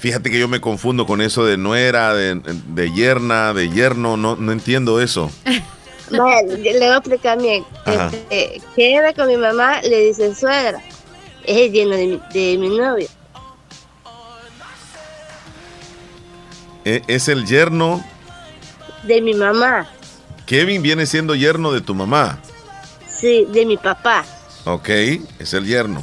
Fíjate 0.00 0.30
que 0.30 0.38
yo 0.38 0.48
me 0.48 0.60
confundo 0.60 1.06
con 1.06 1.20
eso 1.22 1.44
de 1.46 1.56
nuera, 1.56 2.12
de, 2.12 2.34
de 2.34 2.92
yerna, 2.92 3.54
de 3.54 3.70
yerno, 3.70 4.16
no, 4.16 4.36
no 4.36 4.52
entiendo 4.52 5.00
eso. 5.00 5.30
Vaya, 6.10 6.42
le 6.42 6.72
voy 6.78 6.82
a 6.88 6.96
explicar 6.96 7.38
bien. 7.40 7.64
Este, 7.86 8.60
que 8.74 8.94
era 8.94 9.12
con 9.14 9.28
mi 9.28 9.36
mamá, 9.36 9.80
le 9.82 10.06
dice 10.06 10.34
suegra. 10.34 10.82
Es 11.44 11.56
el 11.58 11.72
lleno 11.72 11.90
de 11.96 12.06
mi, 12.06 12.20
de 12.32 12.58
mi 12.58 12.76
novio. 12.76 13.06
E- 16.84 17.02
Es 17.06 17.28
el 17.28 17.46
yerno. 17.46 18.02
De 19.04 19.20
mi 19.20 19.34
mamá. 19.34 19.88
Kevin 20.48 20.80
viene 20.80 21.04
siendo 21.04 21.34
yerno 21.34 21.72
de 21.72 21.82
tu 21.82 21.94
mamá. 21.94 22.38
Sí, 23.06 23.46
de 23.52 23.66
mi 23.66 23.76
papá. 23.76 24.24
Ok, 24.64 24.88
es 25.38 25.52
el 25.52 25.66
yerno. 25.66 26.02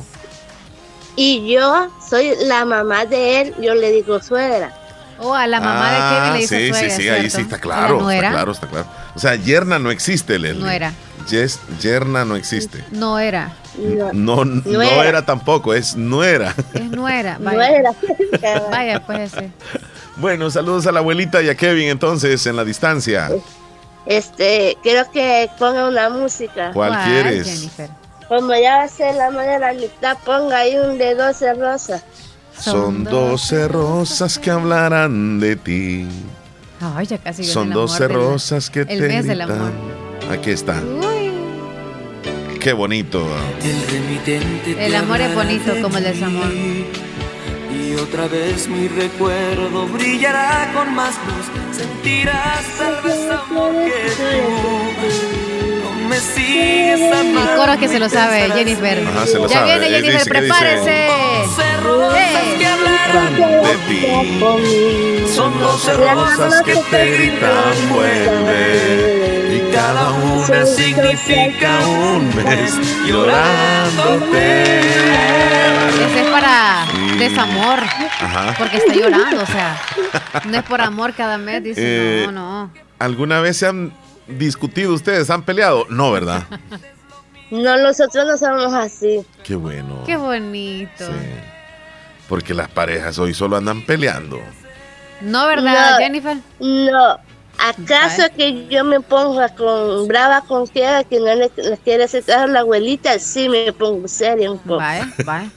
Y 1.15 1.51
yo 1.51 1.89
soy 2.07 2.31
la 2.45 2.63
mamá 2.63 3.05
de 3.07 3.41
él, 3.41 3.55
yo 3.59 3.73
le 3.73 3.91
digo 3.91 4.21
suegra. 4.21 4.71
O 5.17 5.33
a 5.33 5.47
la 5.47 5.59
mamá 5.59 5.91
de 5.91 5.97
Kevin 5.97 6.33
le 6.33 6.39
dice 6.39 6.55
Ah, 6.55 6.59
sí, 6.59 6.69
suegra, 6.69 6.95
sí, 6.95 7.01
sí, 7.01 7.09
ahí 7.09 7.19
¿cierto? 7.29 7.35
sí 7.37 7.41
está 7.41 7.55
¿A 7.55 7.57
la 7.57 7.61
claro. 7.63 7.93
Está 7.95 8.03
nuera? 8.03 8.29
claro, 8.31 8.51
está 8.51 8.67
claro. 8.67 8.87
O 9.15 9.19
sea, 9.19 9.35
yerna 9.35 9.79
no 9.79 9.89
existe, 9.89 10.37
Leslie. 10.37 10.61
Nuera. 10.61 10.93
Yes, 11.31 11.59
yerna 11.81 12.23
no 12.23 12.35
existe. 12.35 12.83
No 12.91 13.17
era. 13.17 13.51
No, 13.79 14.13
No, 14.13 14.45
no 14.45 14.61
Nuera. 14.63 15.05
era 15.07 15.25
tampoco, 15.25 15.73
es 15.73 15.95
nuera. 15.95 16.53
Es 16.75 16.91
nuera. 16.91 17.39
no 17.39 17.45
Vaya, 17.55 17.69
era. 17.69 17.91
vaya 18.69 19.05
pues 19.07 19.33
ese. 19.33 19.49
Bueno, 20.17 20.51
saludos 20.51 20.85
a 20.85 20.91
la 20.91 20.99
abuelita 20.99 21.41
y 21.41 21.49
a 21.49 21.55
Kevin 21.55 21.87
entonces 21.89 22.45
en 22.45 22.55
la 22.57 22.63
distancia. 22.63 23.31
Este, 24.05 24.77
quiero 24.83 25.09
que 25.11 25.49
ponga 25.57 25.87
una 25.87 26.09
música. 26.09 26.71
¿Cuál 26.73 26.89
¿Cuál, 26.91 27.03
quieres? 27.05 27.47
Jennifer? 27.47 27.89
Como 28.27 28.53
ya 28.55 28.77
va 28.77 28.83
a 28.83 28.87
ser 28.87 29.15
la 29.15 29.29
madre 29.31 29.51
de 29.53 29.59
la 29.59 29.73
mitad, 29.73 30.17
ponga 30.25 30.57
ahí 30.59 30.75
un 30.77 30.97
de 30.97 31.15
12 31.15 31.53
rosas. 31.55 32.03
Son 32.59 33.03
doce 33.03 33.67
rosas 33.67 34.39
que 34.39 34.49
hablarán 34.51 35.39
de 35.39 35.55
ti. 35.55 36.07
Ay, 36.79 37.05
ya 37.05 37.17
casi 37.17 37.43
Son 37.43 37.67
el 37.67 37.71
amor 37.73 37.87
doce 37.89 38.07
del- 38.07 38.13
rosas 38.15 38.69
que 38.69 38.81
el 38.81 38.87
te 38.87 38.99
mes 39.07 39.25
del 39.27 39.39
gritan. 39.39 39.51
amor. 39.57 39.71
Aquí 40.31 40.51
está. 40.51 40.81
Uy, 40.81 41.31
Qué 42.59 42.73
bonito. 42.73 43.27
el 44.79 44.95
amor 44.95 45.21
es 45.21 45.35
bonito 45.35 45.73
como 45.81 45.97
el 45.97 46.03
desamor. 46.05 46.47
Y 47.75 47.95
otra 47.95 48.27
vez 48.27 48.67
mi 48.67 48.87
recuerdo 48.87 49.87
brillará 49.87 50.71
con 50.73 50.95
más 50.95 51.15
luz. 51.27 51.77
Sentirás 51.77 52.63
tal 52.77 53.01
vez 53.03 53.29
amor 53.29 53.73
que 53.73 54.11
tú 54.15 54.23
no 55.83 56.07
me 56.07 56.17
sigues 56.19 57.01
amando. 57.11 57.51
El 57.51 57.57
coro 57.57 57.77
que 57.77 57.87
se 57.87 57.99
lo 57.99 58.07
sabe, 58.09 58.49
Jennifer. 58.53 59.05
Ajá, 59.07 59.27
se 59.27 59.37
lo 59.39 59.47
ya 59.47 59.59
sabe. 59.59 59.79
viene 59.79 59.89
Jennifer, 59.89 60.17
dice, 60.19 60.29
prepárese. 60.29 61.07
Ti. 63.87 64.01
Son 65.35 65.59
Rosas 65.59 65.97
rosas 65.97 66.61
que 66.63 66.75
te 66.75 67.11
gritan 67.11 67.89
vuelve. 67.89 69.34
Cada 69.75 70.11
una 70.11 70.65
significa 70.65 71.85
un 71.85 72.33
mes 72.35 72.73
llorándote. 73.05 74.79
Ese 74.79 76.21
es 76.21 76.29
para 76.31 76.85
desamor. 77.19 77.79
Ajá. 78.21 78.55
Porque 78.57 78.77
está 78.77 78.93
llorando, 78.93 79.43
o 79.43 79.45
sea. 79.45 79.77
No 80.45 80.57
es 80.57 80.63
por 80.63 80.79
amor 80.79 81.13
cada 81.13 81.37
mes, 81.37 81.61
dice. 81.63 81.81
Eh, 81.83 82.25
no, 82.27 82.31
no. 82.31 82.71
¿Alguna 82.99 83.41
vez 83.41 83.57
se 83.57 83.67
han 83.67 83.91
discutido 84.27 84.93
ustedes? 84.93 85.29
¿Han 85.29 85.43
peleado? 85.43 85.85
No, 85.89 86.11
¿verdad? 86.11 86.43
No, 87.51 87.77
nosotros 87.77 88.25
no 88.25 88.37
somos 88.37 88.73
así. 88.73 89.25
Qué 89.43 89.55
bueno. 89.55 90.03
Qué 90.05 90.15
bonito. 90.15 91.05
Sí. 91.05 91.13
Porque 92.29 92.53
las 92.53 92.69
parejas 92.69 93.19
hoy 93.19 93.33
solo 93.33 93.57
andan 93.57 93.81
peleando. 93.81 94.39
No, 95.21 95.47
¿verdad, 95.47 95.91
No. 95.91 95.97
Jennifer? 95.97 96.37
No. 96.59 97.17
¿Acaso 97.59 98.23
que 98.35 98.67
yo 98.67 98.83
me 98.83 98.99
ponga 99.01 99.49
con 99.49 100.07
brava 100.07 100.41
con 100.41 100.67
que 100.67 101.05
que 101.09 101.19
no 101.19 101.33
le, 101.35 101.51
le 101.57 101.77
quiere 101.83 102.03
aceptar 102.03 102.39
a 102.39 102.47
la 102.47 102.59
abuelita? 102.59 103.17
Sí, 103.19 103.49
me 103.49 103.71
pongo 103.73 104.07
seria 104.07 104.51
un 104.51 104.59
poco. 104.59 104.77
Vaya, 104.77 105.11
vaya. 105.25 105.49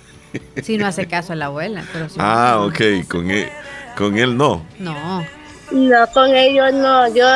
Si 0.62 0.76
no 0.76 0.86
hace 0.86 1.06
caso 1.06 1.32
a 1.32 1.36
la 1.36 1.46
abuela. 1.46 1.84
Pero 1.92 2.08
si 2.08 2.16
Ah, 2.20 2.60
ok. 2.60 3.08
Con 3.08 3.30
él, 3.30 3.48
con 3.96 4.18
él 4.18 4.36
no. 4.36 4.64
No. 4.78 5.26
No, 5.70 6.06
con 6.12 6.34
ellos 6.34 6.72
no. 6.72 7.08
Yo, 7.14 7.26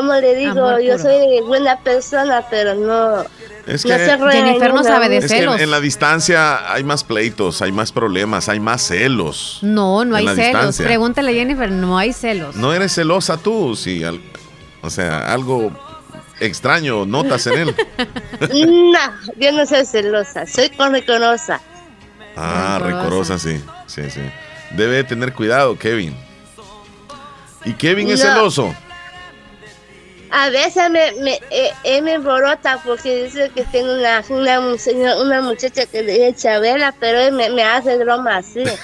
como 0.00 0.12
le 0.14 0.34
digo, 0.34 0.50
Amor 0.66 0.80
yo 0.80 0.96
puro. 0.96 1.02
soy 1.04 1.40
buena 1.46 1.78
persona, 1.80 2.44
pero 2.50 2.74
no. 2.74 3.22
Es 3.66 3.84
no 3.84 3.96
que, 3.96 4.04
se 4.04 4.18
Jennifer 4.18 4.74
no 4.74 4.82
sabe 4.84 5.08
de 5.08 5.18
es 5.18 5.26
que 5.26 5.34
en, 5.34 5.40
celos. 5.40 5.60
en 5.60 5.70
la 5.70 5.80
distancia 5.80 6.72
hay 6.72 6.84
más 6.84 7.04
pleitos, 7.04 7.62
hay 7.62 7.72
más 7.72 7.92
problemas, 7.92 8.48
hay 8.48 8.60
más 8.60 8.82
celos. 8.82 9.58
No, 9.62 10.04
no 10.04 10.16
hay 10.16 10.24
celos. 10.26 10.36
distancia. 10.46 10.84
Pregúntale 10.86 11.30
a 11.30 11.34
Jennifer, 11.34 11.70
no 11.70 11.96
hay 11.96 12.12
celos. 12.12 12.56
¿No 12.56 12.72
eres 12.74 12.94
celosa 12.94 13.36
tú? 13.36 13.74
Sí, 13.76 14.02
al- 14.04 14.20
o 14.82 14.90
sea, 14.90 15.32
algo 15.32 15.70
extraño 16.40 17.06
notas 17.06 17.46
en 17.46 17.58
él. 17.58 17.74
No, 18.52 18.98
yo 19.38 19.52
no 19.52 19.64
soy 19.66 19.86
celosa, 19.86 20.46
soy 20.46 20.68
correcorosa. 20.70 21.60
Ah, 22.36 22.78
Rencorosa. 22.82 23.36
recorosa, 23.36 23.38
sí. 23.38 23.60
Sí, 23.86 24.10
sí. 24.10 24.20
Debe 24.72 24.96
de 24.96 25.04
tener 25.04 25.32
cuidado, 25.32 25.78
Kevin. 25.78 26.14
¿Y 27.64 27.72
Kevin 27.74 28.10
es 28.10 28.20
celoso? 28.20 28.74
A 30.36 30.50
veces 30.50 30.90
me, 30.90 31.12
me, 31.22 31.34
eh, 31.50 31.70
él 31.84 32.02
me 32.02 32.14
emborota 32.14 32.80
porque 32.84 33.24
dice 33.24 33.50
que 33.54 33.62
tengo 33.64 33.94
una, 33.94 34.20
una, 34.30 34.60
una 35.20 35.40
muchacha 35.42 35.86
que 35.86 36.02
le 36.02 36.12
dice 36.14 36.34
Chabela, 36.34 36.92
pero 36.98 37.20
él 37.20 37.32
me, 37.34 37.50
me 37.50 37.62
hace 37.62 37.96
broma 37.98 38.38
así. 38.38 38.64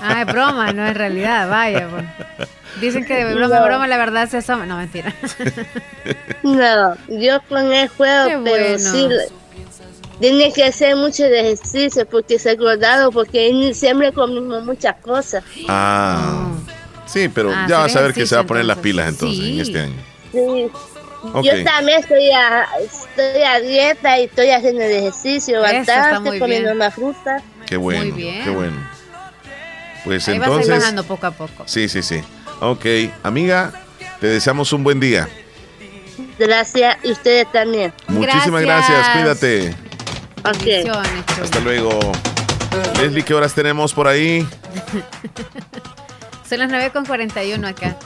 Ah, 0.00 0.22
es 0.22 0.32
broma, 0.32 0.72
no 0.72 0.86
es 0.86 0.94
realidad, 0.96 1.48
vaya. 1.48 1.88
pues. 1.90 2.48
Dicen 2.80 3.04
que 3.04 3.24
de 3.24 3.34
broma, 3.34 3.58
No. 3.58 3.64
broma, 3.64 3.86
la 3.88 3.96
verdad 3.96 4.28
se 4.28 4.36
asoma. 4.38 4.64
No, 4.66 4.76
mentira. 4.76 5.12
No, 6.42 6.94
yo 7.08 7.40
con 7.48 7.72
él 7.72 7.88
juego, 7.88 8.28
Qué 8.28 8.38
pero 8.44 8.64
bueno. 8.64 8.78
sí. 8.78 9.08
Tiene 10.20 10.52
que 10.52 10.64
hacer 10.64 10.96
mucho 10.96 11.24
de 11.24 11.40
ejercicio 11.40 12.06
porque 12.06 12.38
se 12.38 12.50
ha 12.50 12.52
engordado, 12.52 13.10
porque 13.12 13.48
él 13.48 13.74
siempre 13.74 14.12
comimos 14.12 14.64
muchas 14.64 14.96
cosas. 15.02 15.42
Ah. 15.68 16.52
Sí, 17.06 17.28
pero 17.28 17.50
Ah, 17.54 17.66
ya 17.68 17.78
vas 17.80 17.94
a 17.96 18.00
ver 18.02 18.14
que 18.14 18.26
se 18.26 18.34
va 18.34 18.42
a 18.42 18.46
poner 18.46 18.64
las 18.64 18.78
pilas 18.78 19.08
entonces 19.08 19.44
Sí. 19.44 19.52
en 19.54 19.60
este 19.60 19.80
año. 19.80 20.15
Sí. 20.36 20.70
Yo 21.42 21.64
también 21.64 22.00
estoy 22.00 22.30
a, 22.30 22.66
estoy 22.80 23.42
a 23.42 23.58
dieta 23.60 24.18
y 24.18 24.24
estoy 24.24 24.50
haciendo 24.50 24.82
el 24.82 24.92
ejercicio 24.92 25.60
bastante, 25.60 26.38
comiendo 26.38 26.68
bien. 26.68 26.78
más 26.78 26.94
fruta. 26.94 27.42
Qué 27.66 27.76
bueno, 27.76 28.02
Muy 28.02 28.12
bien. 28.12 28.44
qué 28.44 28.50
bueno. 28.50 28.76
Pues 30.04 30.28
Ahí 30.28 30.38
vas 30.38 30.48
a 30.48 30.52
ir 30.52 30.56
entonces, 30.58 30.78
bajando 30.80 31.04
poco 31.04 31.26
a 31.26 31.30
poco. 31.32 31.64
sí, 31.66 31.88
sí, 31.88 32.02
sí. 32.02 32.20
Ok, 32.60 32.86
amiga, 33.24 33.72
te 34.20 34.28
deseamos 34.28 34.72
un 34.72 34.84
buen 34.84 35.00
día. 35.00 35.28
Gracias, 36.38 36.96
y 37.02 37.10
ustedes 37.12 37.50
también. 37.50 37.92
Muchísimas 38.08 38.62
gracias, 38.62 38.98
Gracias. 38.98 39.38
cuídate. 39.38 39.70
Ok. 40.44 40.64
Bendiciones, 40.64 41.26
chula. 41.26 41.44
Hasta 41.44 41.60
luego. 41.60 42.12
Leslie, 43.00 43.24
¿qué 43.24 43.34
horas 43.34 43.54
tenemos 43.54 43.92
por 43.94 44.06
ahí? 44.06 44.46
Son 46.48 46.58
las 46.60 46.68
9 46.68 46.90
con 46.92 47.04
41 47.04 47.66
acá. 47.66 47.96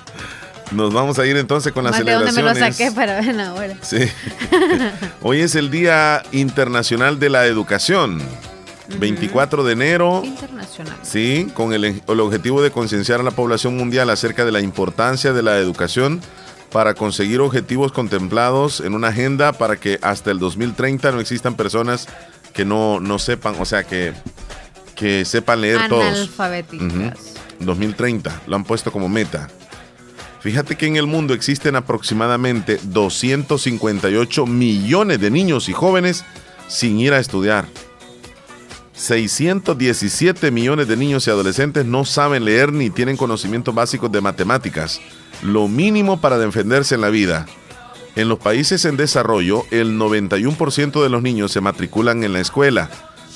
Nos 0.70 0.92
vamos 0.92 1.18
a 1.18 1.26
ir 1.26 1.36
entonces 1.36 1.72
con 1.72 1.82
las 1.84 1.92
Más 1.92 2.04
de 2.04 2.12
dónde 2.12 2.32
me 2.32 2.42
lo 2.42 2.54
celebraciones. 2.54 2.76
saqué 2.76 2.92
para 2.92 3.20
ver 3.20 3.34
la 3.34 3.54
hora. 3.54 3.74
Sí. 3.82 3.98
Hoy 5.22 5.40
es 5.40 5.54
el 5.56 5.70
Día 5.70 6.22
Internacional 6.32 7.18
de 7.18 7.28
la 7.30 7.46
Educación. 7.46 8.20
24 8.98 9.62
de 9.64 9.72
enero. 9.72 10.22
Internacional. 10.24 10.96
Sí, 11.02 11.48
con 11.54 11.72
el, 11.72 11.84
el 11.84 12.20
objetivo 12.20 12.62
de 12.62 12.70
concienciar 12.70 13.20
a 13.20 13.22
la 13.22 13.30
población 13.30 13.76
mundial 13.76 14.10
acerca 14.10 14.44
de 14.44 14.52
la 14.52 14.60
importancia 14.60 15.32
de 15.32 15.42
la 15.42 15.58
educación 15.58 16.20
para 16.72 16.94
conseguir 16.94 17.40
objetivos 17.40 17.90
contemplados 17.92 18.80
en 18.80 18.94
una 18.94 19.08
agenda 19.08 19.52
para 19.52 19.76
que 19.76 19.98
hasta 20.02 20.30
el 20.30 20.38
2030 20.38 21.10
no 21.12 21.20
existan 21.20 21.54
personas 21.56 22.06
que 22.52 22.64
no, 22.64 23.00
no 23.00 23.18
sepan, 23.18 23.54
o 23.60 23.64
sea, 23.64 23.84
que, 23.84 24.12
que 24.96 25.24
sepan 25.24 25.60
leer 25.60 25.88
todos. 25.88 26.04
Analfabéticas. 26.04 26.92
Ujú. 26.92 27.10
2030, 27.60 28.42
lo 28.46 28.56
han 28.56 28.64
puesto 28.64 28.90
como 28.92 29.08
meta. 29.08 29.48
Fíjate 30.40 30.76
que 30.76 30.86
en 30.86 30.96
el 30.96 31.06
mundo 31.06 31.34
existen 31.34 31.76
aproximadamente 31.76 32.80
258 32.82 34.46
millones 34.46 35.20
de 35.20 35.30
niños 35.30 35.68
y 35.68 35.72
jóvenes 35.72 36.24
sin 36.66 36.98
ir 36.98 37.12
a 37.12 37.18
estudiar. 37.18 37.66
617 38.94 40.50
millones 40.50 40.88
de 40.88 40.96
niños 40.96 41.26
y 41.26 41.30
adolescentes 41.30 41.84
no 41.86 42.04
saben 42.04 42.44
leer 42.44 42.72
ni 42.72 42.90
tienen 42.90 43.16
conocimientos 43.16 43.74
básicos 43.74 44.12
de 44.12 44.20
matemáticas, 44.20 45.00
lo 45.42 45.68
mínimo 45.68 46.20
para 46.20 46.38
defenderse 46.38 46.94
en 46.94 47.00
la 47.02 47.10
vida. 47.10 47.46
En 48.16 48.28
los 48.28 48.38
países 48.38 48.84
en 48.84 48.96
desarrollo, 48.96 49.64
el 49.70 49.98
91% 49.98 51.02
de 51.02 51.08
los 51.08 51.22
niños 51.22 51.52
se 51.52 51.60
matriculan 51.60 52.24
en 52.24 52.32
la 52.32 52.40
escuela, 52.40 52.90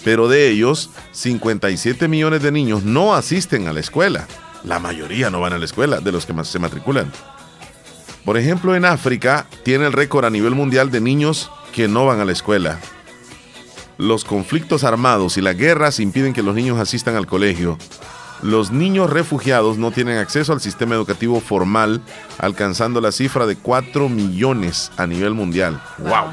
pero 0.05 0.29
de 0.29 0.51
ellos, 0.51 0.91
57 1.13 2.09
millones 2.09 2.43
de 2.43 2.53
niños 2.53 2.85
no 2.85 3.15
asisten 3.15 3.69
a 3.69 3.73
la 3.73 3.81
escuela. 3.81 4.27
La 4.65 4.79
mayoría 4.79 5.31
no 5.31 5.41
van 5.41 5.53
a 5.53 5.59
la 5.59 5.65
escuela 5.67 6.01
de 6.01 6.11
los 6.11 6.27
que 6.27 6.33
más 6.33 6.49
se 6.49 6.59
matriculan. 6.59 7.13
Por 8.25 8.39
ejemplo, 8.39 8.75
en 8.75 8.87
África 8.87 9.47
tiene 9.63 9.87
el 9.87 9.93
récord 9.93 10.25
a 10.25 10.31
nivel 10.31 10.55
mundial 10.55 10.91
de 10.91 11.01
niños 11.03 11.51
que 11.73 11.87
no 11.89 12.07
van 12.07 12.21
a 12.21 12.25
la 12.25 12.33
escuela. 12.33 12.79
Los 13.99 14.25
conflictos 14.25 14.83
armados 14.83 15.37
y 15.37 15.43
las 15.43 15.57
guerras 15.57 16.01
impiden 16.01 16.33
que 16.33 16.43
los 16.43 16.55
niños 16.55 16.81
asistan 16.81 17.15
al 17.17 17.27
colegio. 17.27 17.79
los 18.45 18.71
niños 18.71 19.11
refugiados 19.11 19.79
no 19.79 19.91
tienen 19.91 20.19
acceso 20.19 20.53
al 20.53 20.61
sistema 20.61 20.95
educativo 20.95 21.41
formal, 21.41 22.03
alcanzando 22.39 23.01
la 23.01 23.11
cifra 23.11 23.47
de 23.47 23.57
4 23.57 24.09
millones 24.11 24.93
a 24.97 25.07
nivel 25.07 25.33
mundial. 25.33 25.81
¡Wow! 25.99 26.33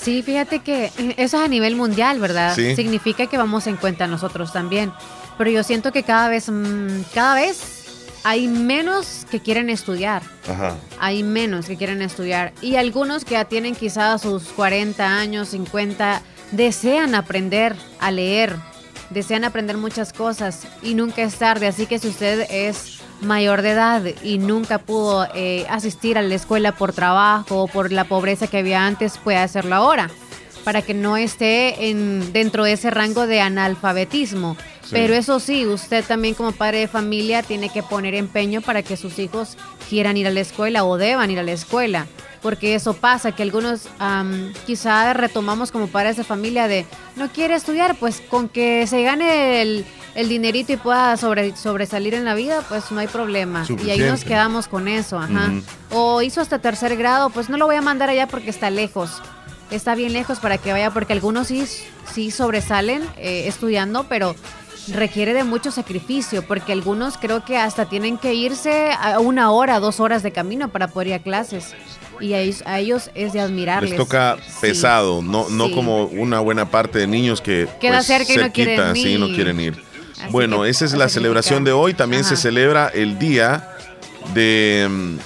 Sí, 0.00 0.22
fíjate 0.22 0.60
que 0.60 0.86
eso 1.18 1.36
es 1.36 1.44
a 1.44 1.48
nivel 1.48 1.76
mundial, 1.76 2.18
¿verdad? 2.18 2.54
Sí. 2.54 2.74
Significa 2.76 3.26
que 3.26 3.36
vamos 3.36 3.66
en 3.66 3.76
cuenta 3.76 4.06
nosotros 4.06 4.52
también. 4.52 4.90
Pero 5.38 5.50
yo 5.50 5.62
siento 5.62 5.92
que 5.92 6.02
cada 6.02 6.28
vez, 6.28 6.50
mm, 6.50 7.02
cada 7.14 7.36
vez 7.36 7.78
hay 8.24 8.48
menos 8.48 9.24
que 9.30 9.40
quieren 9.40 9.70
estudiar. 9.70 10.22
Ajá. 10.48 10.76
Hay 10.98 11.22
menos 11.22 11.66
que 11.66 11.76
quieren 11.76 12.02
estudiar. 12.02 12.52
Y 12.60 12.76
algunos 12.76 13.24
que 13.24 13.32
ya 13.32 13.44
tienen 13.44 13.74
quizás 13.74 14.22
sus 14.22 14.48
40 14.48 15.06
años, 15.06 15.48
50, 15.50 16.20
desean 16.50 17.14
aprender 17.14 17.76
a 18.00 18.10
leer, 18.10 18.56
desean 19.10 19.44
aprender 19.44 19.76
muchas 19.76 20.12
cosas 20.12 20.66
y 20.82 20.94
nunca 20.94 21.22
es 21.22 21.36
tarde. 21.36 21.68
Así 21.68 21.86
que 21.86 22.00
si 22.00 22.08
usted 22.08 22.46
es 22.50 22.98
mayor 23.20 23.62
de 23.62 23.70
edad 23.70 24.02
y 24.22 24.38
nunca 24.38 24.78
pudo 24.78 25.28
eh, 25.34 25.66
asistir 25.70 26.18
a 26.18 26.22
la 26.22 26.34
escuela 26.34 26.72
por 26.72 26.92
trabajo 26.92 27.62
o 27.62 27.68
por 27.68 27.92
la 27.92 28.04
pobreza 28.04 28.48
que 28.48 28.58
había 28.58 28.84
antes, 28.84 29.18
puede 29.18 29.38
hacerlo 29.38 29.76
ahora 29.76 30.10
para 30.68 30.82
que 30.82 30.92
no 30.92 31.16
esté 31.16 31.88
en, 31.88 32.30
dentro 32.34 32.62
de 32.62 32.72
ese 32.74 32.90
rango 32.90 33.26
de 33.26 33.40
analfabetismo. 33.40 34.54
Sí. 34.82 34.90
Pero 34.90 35.14
eso 35.14 35.40
sí, 35.40 35.64
usted 35.64 36.04
también 36.04 36.34
como 36.34 36.52
padre 36.52 36.80
de 36.80 36.88
familia 36.88 37.42
tiene 37.42 37.70
que 37.70 37.82
poner 37.82 38.14
empeño 38.14 38.60
para 38.60 38.82
que 38.82 38.98
sus 38.98 39.18
hijos 39.18 39.56
quieran 39.88 40.18
ir 40.18 40.26
a 40.26 40.30
la 40.30 40.40
escuela 40.40 40.84
o 40.84 40.98
deban 40.98 41.30
ir 41.30 41.38
a 41.38 41.42
la 41.42 41.52
escuela. 41.52 42.06
Porque 42.42 42.74
eso 42.74 42.92
pasa, 42.92 43.32
que 43.32 43.42
algunos 43.42 43.88
am, 43.98 44.52
quizá 44.66 45.14
retomamos 45.14 45.72
como 45.72 45.86
padres 45.86 46.18
de 46.18 46.24
familia 46.24 46.68
de 46.68 46.84
no 47.16 47.32
quiere 47.32 47.54
estudiar, 47.54 47.96
pues 47.96 48.20
con 48.20 48.50
que 48.50 48.86
se 48.86 49.02
gane 49.02 49.62
el, 49.62 49.86
el 50.16 50.28
dinerito 50.28 50.74
y 50.74 50.76
pueda 50.76 51.16
sobre, 51.16 51.56
sobresalir 51.56 52.12
en 52.12 52.26
la 52.26 52.34
vida, 52.34 52.62
pues 52.68 52.90
no 52.90 53.00
hay 53.00 53.06
problema. 53.06 53.64
Y 53.82 53.88
ahí 53.88 54.00
nos 54.00 54.22
quedamos 54.22 54.68
con 54.68 54.86
eso, 54.86 55.18
ajá. 55.18 55.50
O 55.92 56.20
hizo 56.20 56.42
hasta 56.42 56.58
tercer 56.58 56.94
grado, 56.98 57.30
pues 57.30 57.48
no 57.48 57.56
lo 57.56 57.64
voy 57.64 57.76
a 57.76 57.80
mandar 57.80 58.10
allá 58.10 58.28
porque 58.28 58.50
está 58.50 58.68
lejos. 58.68 59.22
Está 59.70 59.94
bien 59.94 60.12
lejos 60.12 60.38
para 60.40 60.58
que 60.58 60.72
vaya, 60.72 60.90
porque 60.90 61.12
algunos 61.12 61.48
sí, 61.48 61.64
sí 62.12 62.30
sobresalen 62.30 63.02
eh, 63.18 63.44
estudiando, 63.46 64.04
pero 64.08 64.34
requiere 64.94 65.34
de 65.34 65.44
mucho 65.44 65.70
sacrificio, 65.70 66.42
porque 66.46 66.72
algunos 66.72 67.18
creo 67.18 67.44
que 67.44 67.58
hasta 67.58 67.86
tienen 67.86 68.16
que 68.16 68.32
irse 68.32 68.90
a 68.98 69.18
una 69.18 69.50
hora, 69.50 69.78
dos 69.80 70.00
horas 70.00 70.22
de 70.22 70.32
camino 70.32 70.70
para 70.70 70.88
poder 70.88 71.08
ir 71.08 71.14
a 71.14 71.18
clases. 71.18 71.74
Y 72.20 72.32
a 72.32 72.40
ellos, 72.40 72.62
a 72.66 72.80
ellos 72.80 73.10
es 73.14 73.32
de 73.34 73.40
admirarles. 73.40 73.90
Les 73.90 73.98
toca 73.98 74.38
Sí. 74.44 74.52
pesado, 74.62 75.20
no, 75.22 75.48
no 75.50 75.66
Sí. 75.68 75.74
como 75.74 76.04
una 76.06 76.40
buena 76.40 76.70
parte 76.70 76.98
de 76.98 77.06
niños 77.06 77.40
que 77.40 77.68
Queda 77.80 77.96
pues, 77.98 78.06
cerca 78.06 78.32
y 78.32 78.36
no 78.38 78.52
quieren 78.52 78.96
sí, 78.96 79.18
no 79.18 79.28
ir. 79.28 79.34
quieren 79.34 79.60
ir. 79.60 79.74
Así 80.18 80.32
bueno, 80.32 80.64
esa 80.64 80.84
es 80.84 80.94
la 80.94 81.08
celebración 81.08 81.62
de 81.62 81.70
hoy. 81.72 81.94
También 81.94 82.24
se 82.24 82.36
celebra 82.36 82.88
el 82.88 83.18
día 83.20 83.68
de 84.34 84.88
mm, 84.90 85.18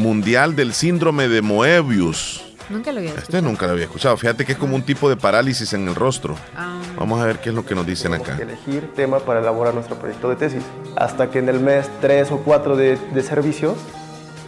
mundial 0.00 0.56
del 0.56 0.72
síndrome 0.72 1.28
de 1.28 1.42
Moebius. 1.42 2.42
Nunca 2.68 2.90
lo 2.92 2.98
había 2.98 3.14
Este 3.14 3.40
nunca 3.42 3.66
lo 3.66 3.72
había 3.72 3.84
escuchado. 3.84 4.16
Fíjate 4.16 4.44
que 4.44 4.52
es 4.52 4.58
como 4.58 4.74
un 4.74 4.82
tipo 4.82 5.08
de 5.08 5.16
parálisis 5.16 5.72
en 5.72 5.86
el 5.86 5.94
rostro. 5.94 6.34
Ah. 6.56 6.80
Vamos 6.98 7.20
a 7.20 7.26
ver 7.26 7.38
qué 7.38 7.50
es 7.50 7.54
lo 7.54 7.64
que 7.64 7.74
nos 7.74 7.86
dicen 7.86 8.14
acá. 8.14 8.36
elegir 8.40 8.92
tema 8.94 9.20
para 9.20 9.40
elaborar 9.40 9.74
nuestro 9.74 9.96
proyecto 9.96 10.28
de 10.28 10.36
tesis. 10.36 10.62
Hasta 10.96 11.30
que 11.30 11.38
en 11.38 11.48
el 11.48 11.60
mes 11.60 11.88
3 12.00 12.32
o 12.32 12.38
4 12.38 12.76
de, 12.76 12.96
de 12.96 13.22
servicio 13.22 13.76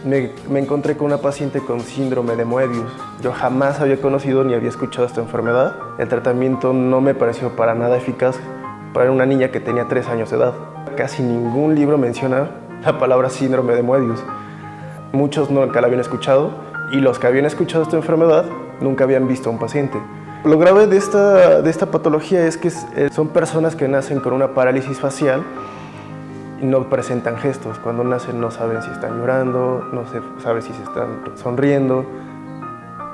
me, 0.03 0.31
me 0.49 0.59
encontré 0.59 0.97
con 0.97 1.07
una 1.07 1.19
paciente 1.19 1.59
con 1.59 1.81
síndrome 1.81 2.35
de 2.35 2.45
Moebius. 2.45 2.91
Yo 3.21 3.31
jamás 3.31 3.79
había 3.79 4.01
conocido 4.01 4.43
ni 4.43 4.53
había 4.53 4.69
escuchado 4.69 5.05
esta 5.05 5.21
enfermedad. 5.21 5.75
El 5.97 6.07
tratamiento 6.09 6.73
no 6.73 6.99
me 7.01 7.13
pareció 7.13 7.55
para 7.55 7.73
nada 7.73 7.97
eficaz 7.97 8.37
para 8.93 9.11
una 9.11 9.25
niña 9.25 9.51
que 9.51 9.59
tenía 9.59 9.87
3 9.87 10.07
años 10.07 10.29
de 10.31 10.37
edad. 10.37 10.53
Casi 10.97 11.21
ningún 11.23 11.75
libro 11.75 11.97
menciona 11.97 12.49
la 12.83 12.97
palabra 12.97 13.29
síndrome 13.29 13.75
de 13.75 13.83
Moebius. 13.83 14.19
Muchos 15.13 15.49
nunca 15.49 15.79
la 15.79 15.87
habían 15.87 16.01
escuchado 16.01 16.68
y 16.91 16.97
los 16.97 17.19
que 17.19 17.27
habían 17.27 17.45
escuchado 17.45 17.83
esta 17.83 17.97
enfermedad 17.97 18.45
nunca 18.81 19.03
habían 19.03 19.27
visto 19.27 19.49
a 19.49 19.51
un 19.51 19.59
paciente. 19.59 19.99
Lo 20.43 20.57
grave 20.57 20.87
de 20.87 20.97
esta, 20.97 21.61
de 21.61 21.69
esta 21.69 21.87
patología 21.87 22.45
es 22.45 22.57
que 22.57 22.69
eh, 22.95 23.09
son 23.11 23.27
personas 23.27 23.75
que 23.75 23.87
nacen 23.87 24.21
con 24.21 24.33
una 24.33 24.53
parálisis 24.53 24.97
facial 24.97 25.43
y 26.61 26.65
no 26.65 26.89
presentan 26.89 27.37
gestos. 27.37 27.77
Cuando 27.79 28.03
nacen 28.03 28.39
no 28.39 28.49
saben 28.49 28.81
si 28.81 28.89
están 28.89 29.19
llorando, 29.19 29.85
no 29.91 30.05
se 30.07 30.21
sabe 30.41 30.61
si 30.61 30.71
se 30.71 30.83
están 30.83 31.23
sonriendo. 31.35 32.05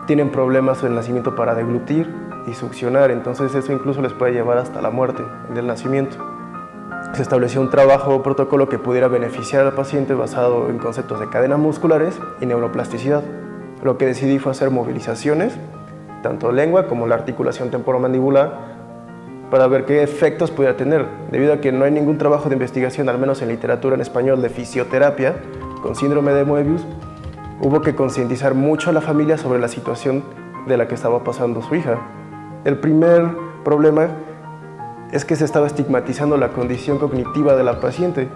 Tienen 0.06 0.30
problemas 0.30 0.82
en 0.82 0.90
el 0.90 0.96
nacimiento 0.96 1.36
para 1.36 1.56
deglutir 1.56 2.14
y 2.46 2.54
succionar, 2.54 3.10
entonces 3.10 3.56
eso 3.56 3.74
incluso 3.74 4.04
les 4.04 4.14
puede 4.14 4.34
llevar 4.34 4.60
hasta 4.60 4.80
la 4.80 4.92
muerte 4.92 5.24
del 5.54 5.66
nacimiento. 5.66 6.18
Se 7.14 7.24
estableció 7.24 7.60
un 7.60 7.72
trabajo 7.72 8.14
o 8.14 8.22
protocolo 8.22 8.70
que 8.70 8.78
pudiera 8.78 9.08
beneficiar 9.08 9.66
al 9.66 9.74
paciente 9.74 10.14
basado 10.14 10.70
en 10.70 10.78
conceptos 10.78 11.20
de 11.20 11.28
cadenas 11.28 11.58
musculares 11.58 12.20
y 12.40 12.46
neuroplasticidad. 12.46 13.24
Lo 13.86 14.00
que 14.00 14.08
decidí 14.08 14.40
fue 14.40 14.52
hacer 14.52 14.72
movilizaciones, 14.72 15.54
tanto 16.24 16.52
lengua 16.52 16.88
como 16.88 17.06
la 17.06 17.14
articulación 17.14 17.70
temporomandibular, 17.70 18.52
para 19.52 19.68
ver 19.68 19.86
qué 19.86 20.02
efectos 20.02 20.50
pudiera 20.50 20.76
tener, 20.76 21.06
debido 21.30 21.54
a 21.54 21.62
que 21.62 21.72
no 21.72 21.86
hay 21.86 21.92
ningún 21.92 22.18
trabajo 22.18 22.50
de 22.50 22.56
investigación, 22.56 23.10
al 23.10 23.20
menos 23.20 23.44
en 23.44 23.50
literatura 23.50 23.94
en 23.94 24.02
español, 24.02 24.42
de 24.42 24.50
fisioterapia 24.50 25.36
con 25.84 25.96
síndrome 25.96 26.34
de 26.34 26.46
Moebius, 26.46 26.84
hubo 27.62 27.82
que 27.82 27.94
concientizar 27.94 28.56
mucho 28.56 28.90
a 28.90 28.94
la 28.94 29.02
familia 29.02 29.38
sobre 29.38 29.60
la 29.60 29.68
situación 29.68 30.24
de 30.66 30.78
la 30.78 30.88
que 30.88 30.96
estaba 30.96 31.24
pasando 31.24 31.62
su 31.62 31.76
hija. 31.76 32.00
El 32.64 32.80
primer 32.80 33.38
problema 33.64 34.08
es 35.12 35.26
que 35.26 35.36
se 35.36 35.46
estaba 35.46 35.68
estigmatizando 35.68 36.38
la 36.38 36.50
condición 36.50 36.98
cognitiva 36.98 37.56
de 37.56 37.64
la 37.64 37.80
paciente. 37.80 38.30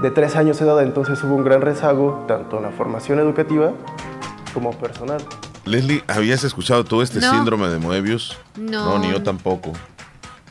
De 0.00 0.10
tres 0.10 0.36
años 0.36 0.58
de 0.58 0.64
edad, 0.64 0.82
entonces 0.82 1.22
hubo 1.22 1.34
un 1.34 1.44
gran 1.44 1.60
rezago, 1.60 2.24
tanto 2.26 2.56
en 2.56 2.62
la 2.62 2.70
formación 2.70 3.18
educativa 3.18 3.72
como 4.52 4.72
personal. 4.78 5.22
Leslie, 5.64 6.02
¿habías 6.06 6.42
escuchado 6.44 6.84
todo 6.84 7.02
este 7.02 7.20
No. 7.20 7.30
síndrome 7.30 7.68
de 7.68 7.78
Moebius? 7.78 8.36
No. 8.56 8.98
ni 8.98 9.10
yo 9.10 9.22
tampoco. 9.22 9.72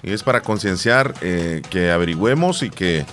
Y 0.04 0.12
es 0.14 0.24
para 0.24 0.42
concienciar 0.42 1.14
eh, 1.22 1.62
que 1.70 1.92
averigüemos 1.92 2.64
y 2.64 2.70
que 2.70 3.06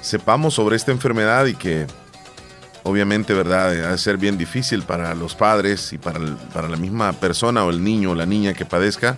sepamos 0.00 0.54
sobre 0.54 0.76
esta 0.76 0.92
enfermedad 0.92 1.46
y 1.46 1.54
que 1.54 1.86
obviamente, 2.82 3.34
¿verdad? 3.34 3.68
Ha 3.86 3.90
de 3.92 3.98
ser 3.98 4.16
bien 4.16 4.36
difícil 4.38 4.82
para 4.82 5.14
los 5.14 5.34
padres 5.34 5.92
y 5.92 5.98
para, 5.98 6.18
el- 6.18 6.36
para 6.52 6.68
la 6.68 6.76
misma 6.76 7.12
persona 7.14 7.64
o 7.64 7.70
el 7.70 7.82
niño 7.82 8.10
o 8.12 8.14
la 8.14 8.26
niña 8.26 8.54
que 8.54 8.64
padezca 8.64 9.16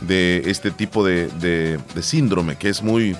de 0.00 0.42
este 0.46 0.70
tipo 0.70 1.04
de, 1.04 1.28
de- 1.28 1.78
de 1.94 2.02
síndrome 2.02 2.56
que 2.56 2.68
es 2.68 2.82
muy, 2.82 3.16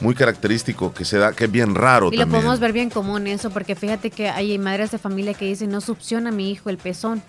muy 0.00 0.14
característico, 0.14 0.92
que 0.92 1.04
se 1.04 1.16
da, 1.18 1.32
que 1.32 1.44
es 1.46 1.50
bien 1.50 1.74
raro 1.74 2.10
Y 2.12 2.16
lo 2.16 2.26
podemos 2.28 2.60
ver 2.60 2.72
bien 2.72 2.90
común 2.90 3.26
eso, 3.26 3.50
porque 3.50 3.74
fíjate 3.74 4.10
que 4.10 4.28
hay 4.28 4.58
madres 4.58 4.90
de 4.90 4.98
familia 4.98 5.32
que 5.34 5.46
dicen, 5.46 5.70
no 5.70 5.80
succiona 5.80 6.28
a 6.28 6.32
mi 6.32 6.50
hijo 6.50 6.68
el 6.70 6.76
pezón. 6.78 7.22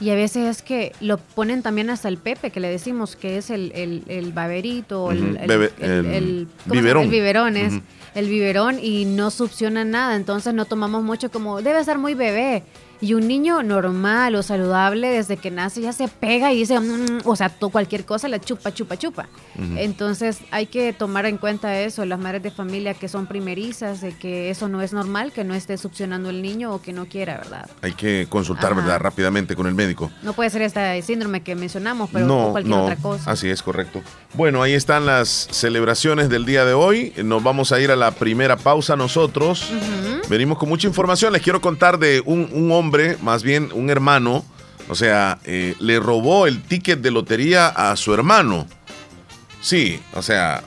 Y 0.00 0.10
a 0.10 0.14
veces 0.14 0.46
es 0.56 0.62
que 0.62 0.92
lo 1.00 1.18
ponen 1.18 1.62
también 1.62 1.90
hasta 1.90 2.08
el 2.08 2.16
pepe, 2.18 2.50
que 2.50 2.60
le 2.60 2.68
decimos 2.70 3.16
que 3.16 3.36
es 3.36 3.50
el, 3.50 3.72
el, 3.74 4.02
el 4.08 4.32
baberito, 4.32 5.10
el, 5.10 5.38
bebe- 5.38 5.72
el- 5.80 6.48
biberón. 6.66 7.04
El 7.04 7.10
biberón 7.10 7.56
es 7.56 7.74
el 8.14 8.28
biberón 8.30 8.78
y 8.82 9.04
no 9.04 9.30
succiona 9.30 9.84
nada. 9.84 10.16
Entonces 10.16 10.54
no 10.54 10.64
tomamos 10.64 11.02
mucho 11.04 11.30
como, 11.30 11.60
debe 11.60 11.84
ser 11.84 11.98
muy 11.98 12.14
bebé. 12.14 12.62
Y 13.00 13.14
un 13.14 13.28
niño 13.28 13.62
normal 13.62 14.34
o 14.34 14.42
saludable 14.42 15.08
desde 15.08 15.36
que 15.36 15.50
nace 15.50 15.80
ya 15.82 15.92
se 15.92 16.08
pega 16.08 16.52
y 16.52 16.58
dice, 16.58 16.80
"Mm", 16.80 17.20
o 17.24 17.36
sea, 17.36 17.48
to- 17.48 17.68
cualquier 17.70 18.04
cosa 18.04 18.28
la 18.28 18.40
chupa, 18.40 18.72
chupa, 18.72 18.96
chupa. 18.96 19.28
Entonces 19.76 20.38
hay 20.50 20.66
que 20.66 20.92
tomar 20.92 21.26
en 21.26 21.36
cuenta 21.38 21.80
eso, 21.80 22.04
las 22.04 22.18
madres 22.18 22.42
de 22.42 22.50
familia 22.50 22.94
que 22.94 23.08
son 23.08 23.26
primerizas, 23.26 24.00
de 24.00 24.12
que 24.16 24.50
eso 24.50 24.68
no 24.68 24.82
es 24.82 24.92
normal, 24.92 25.32
que 25.32 25.44
no 25.44 25.54
esté 25.54 25.76
succionando 25.78 26.30
el 26.30 26.42
niño 26.42 26.72
o 26.74 26.80
que 26.82 26.92
no 26.92 27.06
quiera, 27.06 27.36
¿verdad? 27.38 27.68
Hay 27.82 27.92
que 27.92 28.26
consultar, 28.28 28.72
Ajá. 28.72 28.80
¿verdad? 28.80 29.00
Rápidamente 29.00 29.54
con 29.56 29.66
el 29.66 29.74
médico. 29.74 30.10
No 30.22 30.32
puede 30.32 30.50
ser 30.50 30.62
este 30.62 31.02
síndrome 31.02 31.42
que 31.42 31.54
mencionamos, 31.54 32.08
pero 32.12 32.26
no, 32.26 32.50
cualquier 32.52 32.76
no, 32.76 32.82
otra 32.84 32.96
cosa. 32.96 33.30
así 33.30 33.48
es, 33.48 33.62
correcto. 33.62 34.02
Bueno, 34.34 34.62
ahí 34.62 34.72
están 34.74 35.06
las 35.06 35.48
celebraciones 35.50 36.28
del 36.28 36.44
día 36.46 36.64
de 36.64 36.74
hoy. 36.74 37.12
Nos 37.24 37.42
vamos 37.42 37.72
a 37.72 37.80
ir 37.80 37.90
a 37.90 37.96
la 37.96 38.10
primera 38.12 38.56
pausa 38.56 38.96
nosotros. 38.96 39.70
Venimos 40.28 40.58
con 40.58 40.68
mucha 40.68 40.86
información. 40.86 41.32
Les 41.32 41.42
quiero 41.42 41.60
contar 41.60 41.98
de 41.98 42.22
un, 42.24 42.48
un 42.52 42.70
hombre, 42.72 42.85
más 43.22 43.42
bien 43.42 43.70
un 43.72 43.90
hermano, 43.90 44.44
o 44.88 44.94
sea, 44.94 45.38
eh, 45.44 45.74
le 45.80 45.98
robó 46.00 46.46
el 46.46 46.62
ticket 46.62 47.00
de 47.00 47.10
lotería 47.10 47.68
a 47.68 47.96
su 47.96 48.12
hermano. 48.14 48.66
Sí, 49.60 50.00
o 50.14 50.22
sea, 50.22 50.62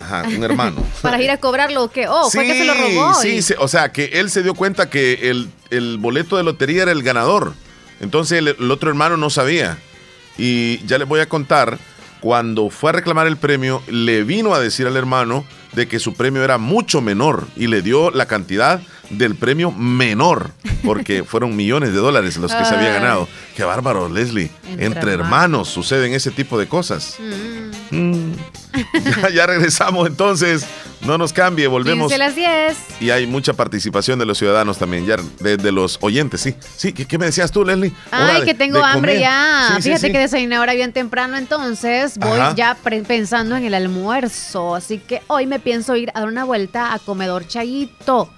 ajá, 0.00 0.24
un 0.28 0.42
hermano. 0.44 0.82
Para 1.02 1.20
ir 1.22 1.30
a 1.30 1.38
cobrarlo 1.38 1.84
o 1.84 1.90
qué? 1.90 2.06
Oh, 2.08 2.30
fue 2.30 2.44
que 2.46 2.54
se 2.58 2.64
lo 2.64 2.74
robó. 2.74 3.14
Sí, 3.14 3.38
y- 3.40 3.54
o 3.58 3.68
sea, 3.68 3.90
que 3.92 4.04
él 4.14 4.30
se 4.30 4.42
dio 4.42 4.54
cuenta 4.54 4.90
que 4.90 5.30
el, 5.30 5.48
el 5.70 5.98
boleto 5.98 6.36
de 6.36 6.42
lotería 6.42 6.82
era 6.82 6.92
el 6.92 7.02
ganador. 7.02 7.54
Entonces 8.00 8.38
el, 8.38 8.48
el 8.48 8.70
otro 8.70 8.90
hermano 8.90 9.16
no 9.16 9.30
sabía. 9.30 9.78
Y 10.36 10.84
ya 10.86 10.98
les 10.98 11.08
voy 11.08 11.20
a 11.20 11.28
contar, 11.28 11.78
cuando 12.20 12.70
fue 12.70 12.90
a 12.90 12.92
reclamar 12.94 13.26
el 13.26 13.36
premio, 13.36 13.82
le 13.88 14.24
vino 14.24 14.54
a 14.54 14.60
decir 14.60 14.86
al 14.86 14.96
hermano 14.96 15.44
de 15.72 15.86
que 15.86 15.98
su 15.98 16.14
premio 16.14 16.42
era 16.42 16.58
mucho 16.58 17.00
menor 17.00 17.46
y 17.56 17.66
le 17.66 17.82
dio 17.82 18.10
la 18.10 18.26
cantidad 18.26 18.80
del 19.10 19.34
premio 19.36 19.70
menor, 19.70 20.50
porque 20.84 21.24
fueron 21.26 21.56
millones 21.56 21.92
de 21.92 21.98
dólares 21.98 22.36
los 22.36 22.54
que 22.54 22.64
se 22.64 22.74
había 22.74 22.92
ganado. 22.92 23.28
Qué 23.56 23.64
bárbaro, 23.64 24.08
Leslie. 24.08 24.50
Entre 24.64 24.86
Entre, 24.86 25.12
hermanos. 25.12 25.20
hermanos 25.20 25.68
suceden 25.68 26.14
ese 26.14 26.30
tipo 26.30 26.58
de 26.58 26.66
cosas. 26.66 27.16
Mm. 27.18 27.67
Mm. 27.90 28.32
ya, 29.22 29.30
ya 29.30 29.46
regresamos 29.46 30.06
entonces 30.06 30.66
No 31.00 31.16
nos 31.16 31.32
cambie, 31.32 31.66
volvemos. 31.68 32.16
las 32.16 32.34
10. 32.34 32.76
Y 33.00 33.10
hay 33.10 33.26
mucha 33.26 33.52
participación 33.52 34.18
de 34.18 34.26
los 34.26 34.38
ciudadanos 34.38 34.78
también, 34.78 35.06
ya 35.06 35.16
de, 35.40 35.72
los 35.72 35.98
oyentes, 36.00 36.40
sí. 36.40 36.54
Sí, 36.76 36.92
¿qué, 36.92 37.18
me 37.18 37.26
decías 37.26 37.52
tú, 37.52 37.64
Leslie? 37.64 37.92
Ay, 38.10 38.44
que 38.44 38.54
tengo 38.54 38.84
hambre 38.84 39.20
ya. 39.20 39.78
Fíjate 39.80 40.10
que 40.10 40.18
desayuné 40.18 40.56
ahora 40.56 40.74
bien 40.74 40.92
temprano, 40.92 41.36
entonces 41.36 42.18
voy 42.18 42.40
ya 42.56 42.76
pensando 43.06 43.56
en 43.56 43.64
el 43.64 43.74
almuerzo. 43.74 44.74
Así 44.74 44.98
que 44.98 45.22
hoy 45.28 45.46
me 45.46 45.60
pienso 45.60 45.94
ir 45.96 46.10
a 46.14 46.20
dar 46.20 46.28
una 46.28 46.44
vuelta 46.44 46.92
a 46.92 46.98
Comedor 46.98 47.46
Chayito. 47.46 48.30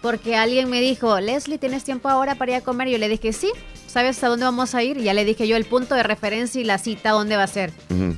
Porque 0.00 0.36
alguien 0.36 0.70
me 0.70 0.80
dijo, 0.80 1.18
Leslie, 1.20 1.58
¿tienes 1.58 1.82
tiempo 1.82 2.08
ahora 2.08 2.36
para 2.36 2.52
ir 2.52 2.56
a 2.58 2.60
comer? 2.60 2.88
Y 2.88 2.92
yo 2.92 2.98
le 2.98 3.08
dije, 3.08 3.32
sí. 3.32 3.50
¿Sabes 3.88 4.22
a 4.22 4.28
dónde 4.28 4.44
vamos 4.44 4.74
a 4.74 4.82
ir? 4.82 4.98
Y 4.98 5.04
ya 5.04 5.14
le 5.14 5.24
dije 5.24 5.48
yo 5.48 5.56
el 5.56 5.64
punto 5.64 5.94
de 5.94 6.02
referencia 6.02 6.60
y 6.60 6.64
la 6.64 6.76
cita, 6.76 7.10
¿dónde 7.10 7.36
va 7.36 7.44
a 7.44 7.46
ser? 7.46 7.72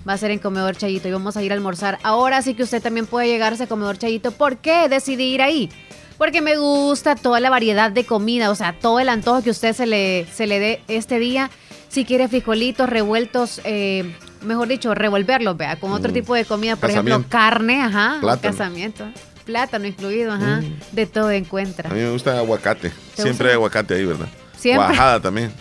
Va 0.07 0.15
a 0.15 0.19
ser 0.19 0.33
en 0.33 0.41
Comedor 0.41 0.77
Chayito 0.77 1.09
y 1.09 1.13
vamos 1.13 1.37
a 1.37 1.43
ir 1.45 1.53
a 1.53 1.55
almorzar. 1.55 1.99
Ahora 2.03 2.43
sí 2.43 2.55
que 2.55 2.65
usted 2.65 2.83
también 2.83 3.07
puede 3.07 3.29
llegarse 3.29 3.63
a 3.63 3.67
Comedor 3.69 3.97
Chayito. 3.97 4.33
¿Por 4.33 4.57
qué 4.57 4.89
decidí 4.89 5.33
ir 5.33 5.43
ahí? 5.43 5.71
Porque 6.19 6.43
me 6.43 6.59
gusta 6.59 7.15
toda 7.15 7.39
la 7.39 7.51
variedad 7.51 7.91
de 7.91 8.05
comida, 8.05 8.51
o 8.51 8.55
sea, 8.55 8.77
todo 8.79 9.01
el 9.01 9.09
antojo 9.09 9.43
que 9.43 9.51
usted 9.51 9.75
se 9.75 9.87
le, 9.87 10.27
se 10.27 10.47
le 10.47 10.59
dé 10.59 10.83
este 10.89 11.19
día. 11.19 11.51
Si 11.89 12.05
quiere 12.05 12.29
frijolitos 12.29 12.91
revueltos, 12.91 13.61
eh, 13.65 14.15
mejor 14.43 14.69
dicho, 14.69 14.93
revolverlos, 14.95 15.57
vea, 15.57 15.77
con 15.77 15.93
otro 15.93 16.13
tipo 16.13 16.35
de 16.35 16.45
comida, 16.45 16.77
por 16.77 16.91
ejemplo, 16.91 17.25
carne, 17.29 17.81
ajá, 17.81 18.21
casamiento 18.43 19.07
plátano 19.51 19.87
incluido, 19.87 20.33
ajá, 20.33 20.63
de 20.93 21.07
todo 21.07 21.31
encuentra. 21.31 21.91
A 21.91 21.93
mí 21.93 22.01
me 22.01 22.11
gusta 22.11 22.39
aguacate, 22.39 22.93
siempre 23.15 23.49
hay 23.49 23.55
aguacate 23.55 23.95
ahí, 23.95 24.05
¿verdad? 24.05 24.29
Siempre. 24.57 24.97
también. 25.23 25.53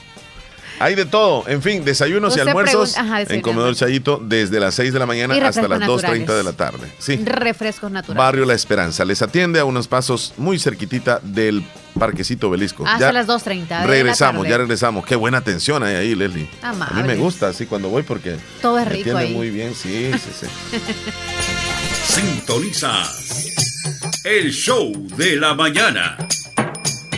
Hay 0.80 0.96
de 0.96 1.06
todo. 1.06 1.44
En 1.48 1.62
fin, 1.62 1.84
desayunos 1.84 2.38
y 2.38 2.40
almuerzos 2.40 2.96
en 3.28 3.42
Comedor 3.42 3.76
Chayito 3.76 4.22
desde 4.24 4.62
las 4.62 4.76
6 4.76 4.94
de 4.94 5.00
la 5.00 5.06
mañana 5.06 5.36
hasta 5.46 5.68
las 5.68 5.82
2.30 5.82 6.26
de 6.26 6.44
la 6.44 6.54
tarde. 6.54 6.90
Sí. 6.98 7.18
Refrescos 7.18 7.92
naturales. 7.92 8.18
Barrio 8.18 8.46
La 8.46 8.54
Esperanza. 8.54 9.04
Les 9.04 9.22
atiende 9.22 9.60
a 9.60 9.66
unos 9.66 9.90
pasos 9.90 10.34
muy 10.38 10.58
cerquitita 10.58 11.20
del 11.22 11.66
Parquecito 11.98 12.50
Belisco. 12.50 12.88
Hasta 12.88 13.12
las 13.12 13.28
2.30. 13.28 13.86
Regresamos, 13.86 14.48
ya 14.48 14.58
regresamos. 14.58 15.06
Qué 15.06 15.18
buena 15.18 15.40
atención 15.40 15.84
hay 15.84 15.96
ahí, 15.96 16.16
Leslie. 16.16 16.50
A 16.62 16.74
mí 16.74 17.04
me 17.04 17.16
gusta 17.16 17.50
así 17.50 17.66
cuando 17.66 17.90
voy 17.90 18.04
porque. 18.04 18.38
Todo 18.62 18.80
es 18.80 18.88
rico. 18.88 19.14
Me 19.16 19.28
muy 19.28 19.50
bien, 19.50 19.76
sí, 19.76 20.12
sí, 20.14 20.32
sí. 20.40 20.48
Sintoniza 22.14 23.04
el 24.24 24.52
show 24.52 24.92
de 25.16 25.38
la 25.38 25.54
mañana 25.54 26.18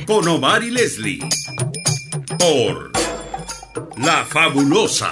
con 0.06 0.28
Omar 0.28 0.64
y 0.64 0.70
Leslie 0.70 1.20
por 2.38 2.92
La 3.98 4.24
Fabulosa. 4.26 5.12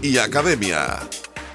y 0.01 0.17
Academia. 0.17 0.99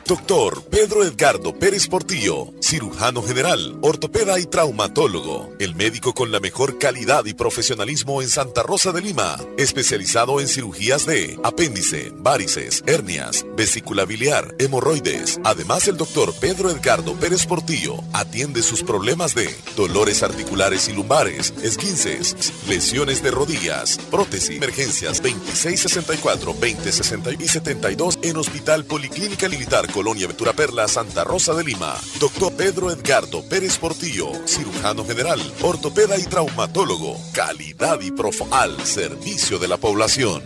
Doctor 0.08 0.62
Pedro 0.70 1.02
Edgardo 1.02 1.58
Pérez 1.58 1.88
Portillo, 1.88 2.54
cirujano 2.60 3.24
general, 3.24 3.76
ortopeda 3.80 4.38
y 4.38 4.46
traumatólogo, 4.46 5.52
el 5.58 5.74
médico 5.74 6.14
con 6.14 6.30
la 6.30 6.38
mejor 6.38 6.78
calidad 6.78 7.24
y 7.24 7.34
profesionalismo 7.34 8.22
en 8.22 8.28
Santa 8.28 8.62
Rosa 8.62 8.92
de 8.92 9.00
Lima, 9.00 9.36
especializado 9.58 10.40
en 10.40 10.46
cirugías 10.46 11.06
de 11.06 11.36
apéndice, 11.42 12.12
varices, 12.18 12.84
hernias, 12.86 13.44
vesícula 13.56 14.04
biliar, 14.04 14.54
hemorroides. 14.60 15.40
Además, 15.42 15.88
el 15.88 15.96
doctor 15.96 16.32
Pedro 16.40 16.70
Edgardo 16.70 17.14
Pérez 17.14 17.44
Portillo 17.44 17.96
atiende 18.12 18.62
sus 18.62 18.84
problemas 18.84 19.34
de 19.34 19.52
dolores 19.74 20.22
articulares 20.22 20.88
y 20.88 20.92
lumbares, 20.92 21.52
esguinces, 21.64 22.52
lesiones 22.68 23.24
de 23.24 23.32
rodillas, 23.32 23.98
prótesis, 24.12 24.56
emergencias 24.56 25.20
2664, 25.20 26.52
2060 26.52 27.32
y 27.40 27.48
72 27.48 28.20
en 28.22 28.36
Hospital 28.36 28.84
Policlínica 28.84 29.48
Militar 29.48 29.88
Colonia 29.96 30.26
Ventura 30.26 30.52
Perla, 30.52 30.88
Santa 30.88 31.24
Rosa 31.24 31.54
de 31.54 31.64
Lima. 31.64 31.94
Doctor 32.20 32.52
Pedro 32.54 32.90
Edgardo 32.90 33.42
Pérez 33.48 33.78
Portillo, 33.78 34.30
cirujano 34.44 35.06
general, 35.06 35.40
ortopeda 35.62 36.18
y 36.18 36.24
traumatólogo. 36.24 37.16
Calidad 37.32 38.02
y 38.02 38.10
prof 38.10 38.42
al 38.50 38.78
servicio 38.84 39.58
de 39.58 39.68
la 39.68 39.78
población. 39.78 40.42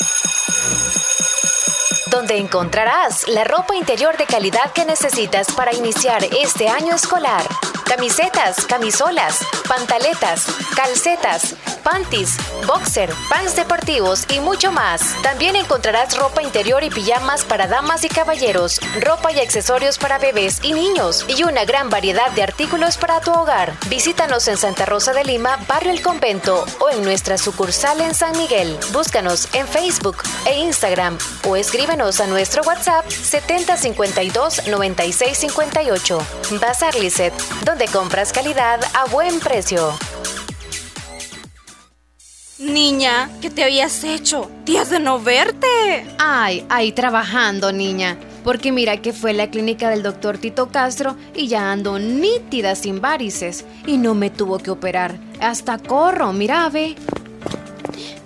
donde 2.10 2.38
encontrarás 2.38 3.28
la 3.28 3.44
ropa 3.44 3.76
interior 3.76 4.18
de 4.18 4.26
calidad 4.26 4.72
que 4.72 4.86
necesitas 4.86 5.52
para 5.52 5.74
iniciar 5.74 6.24
este 6.42 6.68
año 6.70 6.96
escolar. 6.96 7.44
Camisetas, 7.86 8.66
camisolas, 8.66 9.40
pantaletas, 9.68 10.46
calcetas, 10.76 11.56
panties, 11.84 12.36
boxer, 12.66 13.10
pants 13.30 13.56
deportivos 13.56 14.26
y 14.30 14.42
mucho 14.42 14.74
más. 14.74 15.02
También 15.24 15.56
encontrarás 15.56 16.18
ropa 16.18 16.42
interior 16.42 16.84
y 16.84 16.90
pijamas 16.90 17.46
para 17.46 17.68
damas 17.68 18.04
y 18.04 18.10
caballeros, 18.10 18.82
ropa 19.00 19.32
y 19.32 19.40
accesorios 19.40 19.98
para 19.98 20.18
bebés 20.18 20.60
y 20.64 20.74
niños 20.74 21.26
y 21.30 21.44
una 21.44 21.64
gran 21.64 21.90
variedad 21.90 22.30
de 22.32 22.44
artículos 22.44 22.98
para 22.98 23.22
tu 23.22 23.32
hogar. 23.32 23.74
Visítanos 23.88 24.48
en 24.50 24.58
Santa 24.58 24.86
Rosa 24.86 25.14
de 25.14 25.24
Lima, 25.24 25.58
Barrio 25.68 25.92
El 25.92 26.02
Convento 26.02 26.66
o 26.80 26.90
en 26.90 27.04
nuestra 27.04 27.38
sucursal 27.38 28.02
en 28.02 28.14
San 28.14 28.38
Miguel. 28.38 28.78
Búscanos 28.92 29.48
en 29.54 29.66
Facebook 29.66 30.18
e 30.46 30.58
Instagram 30.58 31.18
o 31.48 31.56
escríbenos 31.56 31.97
a 31.98 32.28
nuestro 32.28 32.62
WhatsApp 32.62 33.10
7052 33.10 34.68
9658. 34.68 36.20
Bazar 36.62 36.94
Lisset, 36.94 37.34
donde 37.66 37.88
compras 37.88 38.32
calidad 38.32 38.80
a 38.94 39.06
buen 39.06 39.40
precio. 39.40 39.98
Niña, 42.60 43.32
¿qué 43.42 43.50
te 43.50 43.64
habías 43.64 44.04
hecho? 44.04 44.52
Días 44.64 44.92
de 44.92 45.00
no 45.00 45.20
verte. 45.20 46.06
Ay, 46.20 46.68
ay, 46.70 46.92
trabajando, 46.92 47.72
niña. 47.72 48.20
Porque 48.44 48.72
mira 48.72 49.02
que 49.02 49.12
fue 49.12 49.34
la 49.34 49.50
clínica 49.50 49.90
del 49.90 50.04
doctor 50.04 50.38
Tito 50.38 50.70
Castro 50.70 51.18
y 51.34 51.48
ya 51.48 51.72
ando 51.72 51.98
nítida 51.98 52.76
sin 52.76 53.02
varices. 53.02 53.66
Y 53.88 53.98
no 53.98 54.14
me 54.14 54.30
tuvo 54.30 54.60
que 54.60 54.70
operar. 54.70 55.18
Hasta 55.42 55.80
corro, 55.80 56.32
mira, 56.32 56.70
ve. 56.70 56.96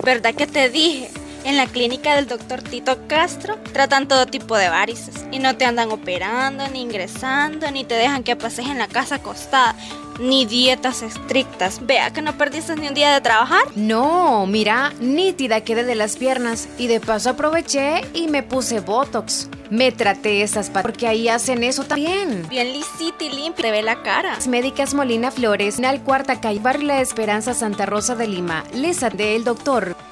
¿Verdad 0.04 0.36
que 0.36 0.46
te 0.46 0.70
dije? 0.70 1.21
En 1.44 1.58
la 1.58 1.66
clínica 1.66 2.16
del 2.16 2.28
doctor 2.28 2.62
Tito 2.62 3.00
Castro 3.08 3.58
tratan 3.74 4.08
todo 4.08 4.28
tipo 4.28 4.56
de 4.58 4.70
varices 4.70 5.26
y 5.32 5.40
no 5.40 5.58
te 5.58 5.66
andan 5.66 5.90
operando, 5.90 6.68
ni 6.68 6.82
ingresando, 6.82 7.72
ni 7.72 7.84
te 7.84 7.96
dejan 7.96 8.24
que 8.24 8.36
pases 8.36 8.68
en 8.68 8.78
la 8.78 8.88
casa 8.88 9.16
acostada, 9.16 9.76
ni 10.20 10.46
dietas 10.46 11.02
estrictas. 11.02 11.84
Vea 11.86 12.14
que 12.14 12.22
no 12.22 12.38
perdiste 12.38 12.76
ni 12.76 12.88
un 12.88 12.94
día 12.94 13.12
de 13.14 13.22
trabajar. 13.22 13.64
No, 13.76 14.46
mira, 14.46 14.94
nítida 15.00 15.62
quedé 15.62 15.84
de 15.84 15.96
las 15.96 16.16
piernas 16.16 16.68
y 16.78 16.86
de 16.86 17.00
paso 17.00 17.32
aproveché 17.32 18.02
y 18.14 18.28
me 18.28 18.44
puse 18.44 18.80
Botox. 18.80 19.50
Me 19.72 19.92
traté 19.92 20.44
esas 20.44 20.70
patas 20.70 20.84
porque 20.84 21.08
ahí 21.08 21.28
hacen 21.28 21.64
eso 21.64 21.86
también. 21.86 22.48
Bien 22.50 22.72
lisita 22.72 23.24
y 23.24 23.30
limpia, 23.30 23.64
te 23.64 23.72
ve 23.72 23.82
la 23.82 24.04
cara. 24.04 24.38
Médicas 24.48 24.94
Molina 24.94 25.32
Flores, 25.32 25.80
al 25.80 26.02
cuarta 26.04 26.40
Barrio 26.62 26.88
La 26.88 27.02
Esperanza, 27.02 27.54
Santa 27.54 27.86
Rosa 27.88 28.16
de 28.16 28.28
Lima. 28.28 28.64
Les 28.74 29.00
de 29.00 29.36
el 29.36 29.44
doctor. 29.44 29.96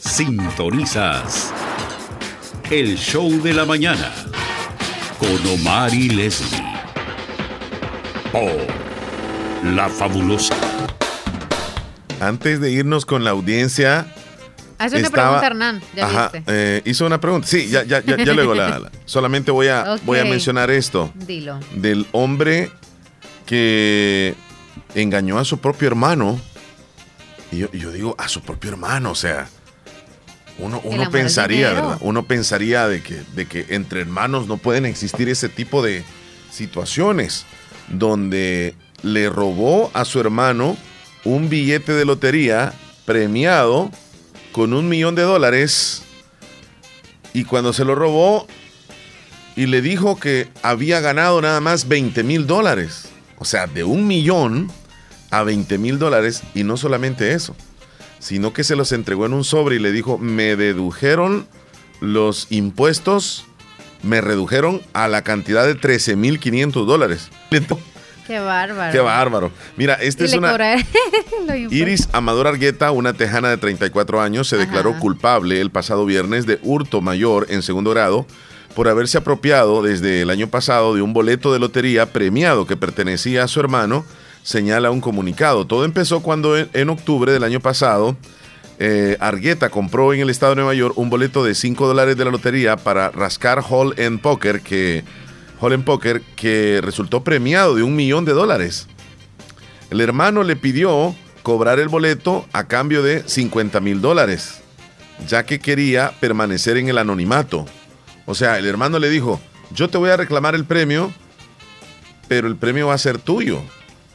Sintonizas 0.00 1.54
el 2.70 2.98
show 2.98 3.30
de 3.42 3.54
la 3.54 3.64
mañana 3.64 4.12
con 5.18 5.46
Omar 5.46 5.94
y 5.94 6.10
Leslie 6.10 6.62
por 8.30 9.72
La 9.72 9.88
Fabulosa. 9.88 10.54
Antes 12.20 12.60
de 12.60 12.70
irnos 12.70 13.06
con 13.06 13.24
la 13.24 13.30
audiencia, 13.30 14.06
Hace 14.76 14.98
una 14.98 15.08
pregunta, 15.08 15.46
Hernán. 15.46 15.82
¿Ya 15.96 16.06
ajá, 16.06 16.32
eh, 16.46 16.82
hizo 16.84 17.06
una 17.06 17.20
pregunta. 17.20 17.46
Sí, 17.46 17.68
ya, 17.68 17.84
ya, 17.84 18.04
ya, 18.04 18.16
ya 18.18 18.32
luego 18.34 18.54
la, 18.54 18.78
la, 18.78 18.90
Solamente 19.06 19.50
voy 19.50 19.68
a, 19.68 19.96
voy 20.04 20.18
a 20.18 20.24
mencionar 20.24 20.70
esto. 20.70 21.10
Dilo. 21.14 21.58
Del 21.74 22.06
hombre 22.12 22.70
que 23.46 24.34
engañó 24.94 25.38
a 25.38 25.44
su 25.44 25.58
propio 25.58 25.88
hermano. 25.88 26.40
Y 27.52 27.58
yo, 27.58 27.90
digo, 27.90 28.14
a 28.18 28.28
su 28.28 28.42
propio 28.42 28.70
hermano, 28.70 29.10
o 29.10 29.14
sea, 29.14 29.48
uno, 30.58 30.80
uno 30.84 31.10
pensaría. 31.10 31.72
¿verdad? 31.72 31.98
Uno 32.00 32.24
pensaría 32.24 32.86
de 32.86 33.02
que, 33.02 33.22
de 33.34 33.46
que 33.46 33.66
entre 33.70 34.02
hermanos 34.02 34.46
no 34.46 34.56
pueden 34.56 34.86
existir 34.86 35.28
ese 35.28 35.48
tipo 35.48 35.82
de 35.82 36.04
situaciones 36.50 37.46
donde 37.88 38.74
le 39.02 39.28
robó 39.30 39.90
a 39.94 40.04
su 40.04 40.20
hermano 40.20 40.76
un 41.24 41.48
billete 41.48 41.92
de 41.92 42.04
lotería 42.04 42.72
premiado 43.04 43.90
con 44.52 44.72
un 44.72 44.88
millón 44.88 45.14
de 45.14 45.22
dólares 45.22 46.02
y 47.32 47.44
cuando 47.44 47.72
se 47.72 47.84
lo 47.84 47.94
robó 47.94 48.46
y 49.56 49.66
le 49.66 49.82
dijo 49.82 50.18
que 50.18 50.48
había 50.62 51.00
ganado 51.00 51.40
nada 51.42 51.60
más 51.60 51.88
20 51.88 52.22
mil 52.24 52.46
dólares. 52.46 53.09
O 53.40 53.46
sea, 53.46 53.66
de 53.66 53.84
un 53.84 54.06
millón 54.06 54.70
a 55.30 55.42
20 55.42 55.78
mil 55.78 55.98
dólares 55.98 56.42
y 56.54 56.62
no 56.62 56.76
solamente 56.76 57.32
eso, 57.32 57.56
sino 58.18 58.52
que 58.52 58.64
se 58.64 58.76
los 58.76 58.92
entregó 58.92 59.24
en 59.24 59.32
un 59.32 59.44
sobre 59.44 59.76
y 59.76 59.78
le 59.78 59.92
dijo, 59.92 60.18
me 60.18 60.56
dedujeron 60.56 61.46
los 62.00 62.48
impuestos, 62.50 63.46
me 64.02 64.20
redujeron 64.20 64.82
a 64.92 65.08
la 65.08 65.22
cantidad 65.22 65.66
de 65.66 65.74
13 65.74 66.16
mil 66.16 66.38
500 66.38 66.86
dólares. 66.86 67.30
Qué 68.26 68.38
bárbaro. 68.38 68.92
Qué 68.92 69.00
bárbaro. 69.00 69.50
Mira, 69.76 69.94
esta 69.94 70.24
es 70.24 70.34
una... 70.34 70.54
Iris 71.70 72.08
Amador 72.12 72.46
Argueta, 72.46 72.92
una 72.92 73.14
tejana 73.14 73.48
de 73.48 73.56
34 73.56 74.20
años, 74.20 74.46
se 74.48 74.58
declaró 74.58 74.96
culpable 75.00 75.60
el 75.60 75.70
pasado 75.70 76.04
viernes 76.04 76.46
de 76.46 76.60
hurto 76.62 77.00
mayor 77.00 77.46
en 77.48 77.62
segundo 77.62 77.90
grado 77.90 78.26
por 78.74 78.88
haberse 78.88 79.18
apropiado 79.18 79.82
desde 79.82 80.22
el 80.22 80.30
año 80.30 80.48
pasado 80.48 80.94
de 80.94 81.02
un 81.02 81.12
boleto 81.12 81.52
de 81.52 81.58
lotería 81.58 82.12
premiado 82.12 82.66
que 82.66 82.76
pertenecía 82.76 83.44
a 83.44 83.48
su 83.48 83.60
hermano, 83.60 84.04
señala 84.42 84.90
un 84.90 85.00
comunicado. 85.00 85.66
Todo 85.66 85.84
empezó 85.84 86.20
cuando 86.20 86.56
en, 86.56 86.88
octubre 86.88 87.32
del 87.32 87.44
año 87.44 87.60
pasado 87.60 88.16
eh, 88.78 89.16
Argueta 89.20 89.68
compró 89.68 90.14
en 90.14 90.20
el 90.20 90.30
estado 90.30 90.52
de 90.52 90.56
Nueva 90.56 90.74
York 90.74 90.96
un 90.96 91.10
boleto 91.10 91.44
de 91.44 91.54
5 91.54 91.86
dólares 91.86 92.16
de 92.16 92.24
la 92.24 92.30
lotería 92.30 92.76
para 92.76 93.10
rascar 93.10 93.62
Hall 93.68 93.94
en 93.98 94.18
Poker 94.18 94.60
que 94.62 95.04
Hall 95.60 95.74
en 95.74 95.82
Poker 95.82 96.22
que 96.36 96.80
resultó 96.82 97.22
premiado 97.22 97.74
de 97.74 97.82
un 97.82 97.94
millón 97.94 98.24
de 98.24 98.32
dólares. 98.32 98.86
El 99.90 100.00
hermano 100.00 100.44
le 100.44 100.56
pidió 100.56 101.14
cobrar 101.42 101.80
el 101.80 101.88
boleto 101.88 102.46
a 102.52 102.68
cambio 102.68 103.02
de 103.02 103.24
50 103.26 103.80
mil 103.80 104.00
dólares, 104.00 104.60
ya 105.26 105.44
que 105.44 105.58
quería 105.58 106.12
permanecer 106.20 106.76
en 106.76 106.88
el 106.88 106.98
anonimato. 106.98 107.66
O 108.26 108.34
sea, 108.34 108.58
el 108.58 108.66
hermano 108.66 108.98
le 108.98 109.08
dijo, 109.10 109.40
yo 109.72 109.88
te 109.88 109.98
voy 109.98 110.10
a 110.10 110.16
reclamar 110.16 110.54
el 110.54 110.64
premio, 110.64 111.12
pero 112.28 112.46
el 112.48 112.56
premio 112.56 112.88
va 112.88 112.94
a 112.94 112.98
ser 112.98 113.18
tuyo. 113.18 113.60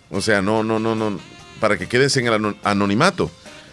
O 0.10 0.22
sea, 0.22 0.42
no, 0.42 0.64
no, 0.64 0.80
no, 0.80 0.96
no, 0.96 1.20
para 1.60 1.78
que 1.78 1.88
quedes 1.88 2.16
en 2.18 2.28
el 2.28 2.34
ano- 2.34 2.56
anonimato. 2.64 3.30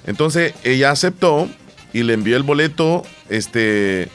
Entonces 0.07 0.55
ella 0.65 0.91
aceptó 0.91 1.49
y 1.93 2.03
le 2.03 2.15
envió 2.15 2.37
el 2.37 2.43
boleto 2.43 3.03
este, 3.29 4.09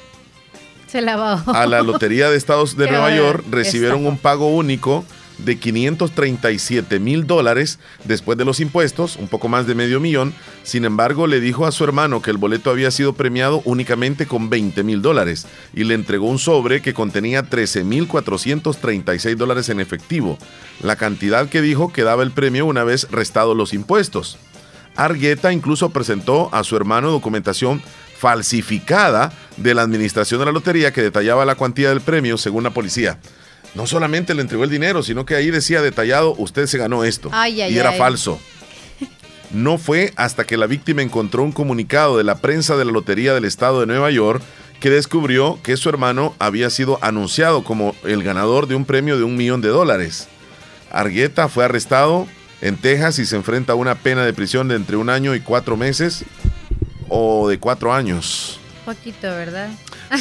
Se 0.87 1.01
la 1.01 1.15
bajó. 1.15 1.51
a 1.53 1.65
la 1.67 1.81
Lotería 1.81 2.29
de 2.29 2.37
Estados 2.37 2.75
de 2.75 2.87
Nueva. 2.91 3.15
York 3.15 3.45
recibieron 3.49 4.05
un 4.05 4.17
pago 4.17 4.47
único 4.49 5.05
de 5.37 5.57
537 5.57 6.99
mil 6.99 7.27
dólares 7.27 7.79
después 8.05 8.37
de 8.37 8.45
los 8.45 8.59
impuestos, 8.59 9.15
un 9.17 9.27
poco 9.27 9.47
más 9.47 9.67
de 9.67 9.75
medio 9.75 9.99
millón. 9.99 10.33
Sin 10.63 10.85
embargo, 10.85 11.27
le 11.27 11.39
dijo 11.39 11.65
a 11.65 11.71
su 11.71 11.83
hermano 11.83 12.21
que 12.21 12.31
el 12.31 12.37
boleto 12.37 12.69
había 12.69 12.91
sido 12.91 13.13
premiado 13.13 13.61
únicamente 13.65 14.25
con 14.25 14.49
20 14.49 14.83
mil 14.83 15.01
dólares 15.01 15.47
y 15.73 15.83
le 15.83 15.93
entregó 15.93 16.27
un 16.27 16.39
sobre 16.39 16.81
que 16.81 16.93
contenía 16.93 17.43
13 17.43 17.83
mil 17.83 18.07
436 18.07 19.37
dólares 19.37 19.69
en 19.69 19.79
efectivo, 19.79 20.37
la 20.81 20.95
cantidad 20.95 21.49
que 21.49 21.61
dijo 21.61 21.91
que 21.91 22.03
daba 22.03 22.23
el 22.23 22.31
premio 22.31 22.65
una 22.65 22.83
vez 22.83 23.07
restados 23.11 23.55
los 23.55 23.73
impuestos. 23.73 24.37
Argueta 24.95 25.53
incluso 25.53 25.91
presentó 25.91 26.49
a 26.53 26.63
su 26.63 26.75
hermano 26.75 27.11
documentación 27.11 27.81
falsificada 28.17 29.31
de 29.57 29.75
la 29.75 29.83
administración 29.83 30.39
de 30.39 30.47
la 30.47 30.51
lotería 30.51 30.91
que 30.91 31.03
detallaba 31.03 31.45
la 31.45 31.53
cuantía 31.53 31.89
del 31.89 32.01
premio 32.01 32.37
según 32.37 32.63
la 32.63 32.71
policía. 32.71 33.19
No 33.77 33.85
solamente 33.85 34.33
le 34.33 34.41
entregó 34.41 34.63
el 34.63 34.71
dinero, 34.71 35.03
sino 35.03 35.23
que 35.23 35.35
ahí 35.35 35.51
decía 35.51 35.83
detallado, 35.83 36.33
usted 36.39 36.65
se 36.65 36.79
ganó 36.79 37.03
esto. 37.03 37.29
Ay, 37.31 37.61
ay, 37.61 37.75
y 37.75 37.77
era 37.77 37.91
ay. 37.91 37.97
falso. 37.97 38.39
No 39.49 39.77
fue 39.77 40.11
hasta 40.17 40.45
que 40.45 40.57
la 40.57 40.67
víctima 40.67 41.03
encontró 41.03 41.41
un 41.41 41.53
comunicado 41.53 42.17
de 42.17 42.25
la 42.25 42.39
prensa 42.39 42.75
de 42.75 42.83
la 42.83 42.91
Lotería 42.91 43.33
del 43.33 43.45
Estado 43.45 43.79
de 43.79 43.85
Nueva 43.85 44.11
York 44.11 44.41
que 44.81 44.89
descubrió 44.89 45.59
que 45.63 45.77
su 45.77 45.87
hermano 45.87 46.35
había 46.37 46.69
sido 46.69 46.99
anunciado 47.01 47.63
como 47.63 47.95
el 48.03 48.23
ganador 48.23 48.67
de 48.67 48.75
un 48.75 48.83
premio 48.83 49.15
de 49.17 49.23
un 49.23 49.37
millón 49.37 49.61
de 49.61 49.69
dólares. 49.69 50.27
Argueta 50.91 51.47
fue 51.47 51.63
arrestado 51.63 52.27
en 52.61 52.75
Texas 52.75 53.19
y 53.19 53.25
se 53.25 53.37
enfrenta 53.37 53.71
a 53.71 53.77
una 53.77 53.95
pena 53.95 54.25
de 54.25 54.33
prisión 54.33 54.67
de 54.67 54.75
entre 54.75 54.97
un 54.97 55.09
año 55.09 55.33
y 55.33 55.39
cuatro 55.39 55.77
meses 55.77 56.25
o 57.07 57.47
de 57.47 57.57
cuatro 57.57 57.93
años. 57.93 58.59
Poquito, 58.87 59.27
¿verdad? 59.27 59.69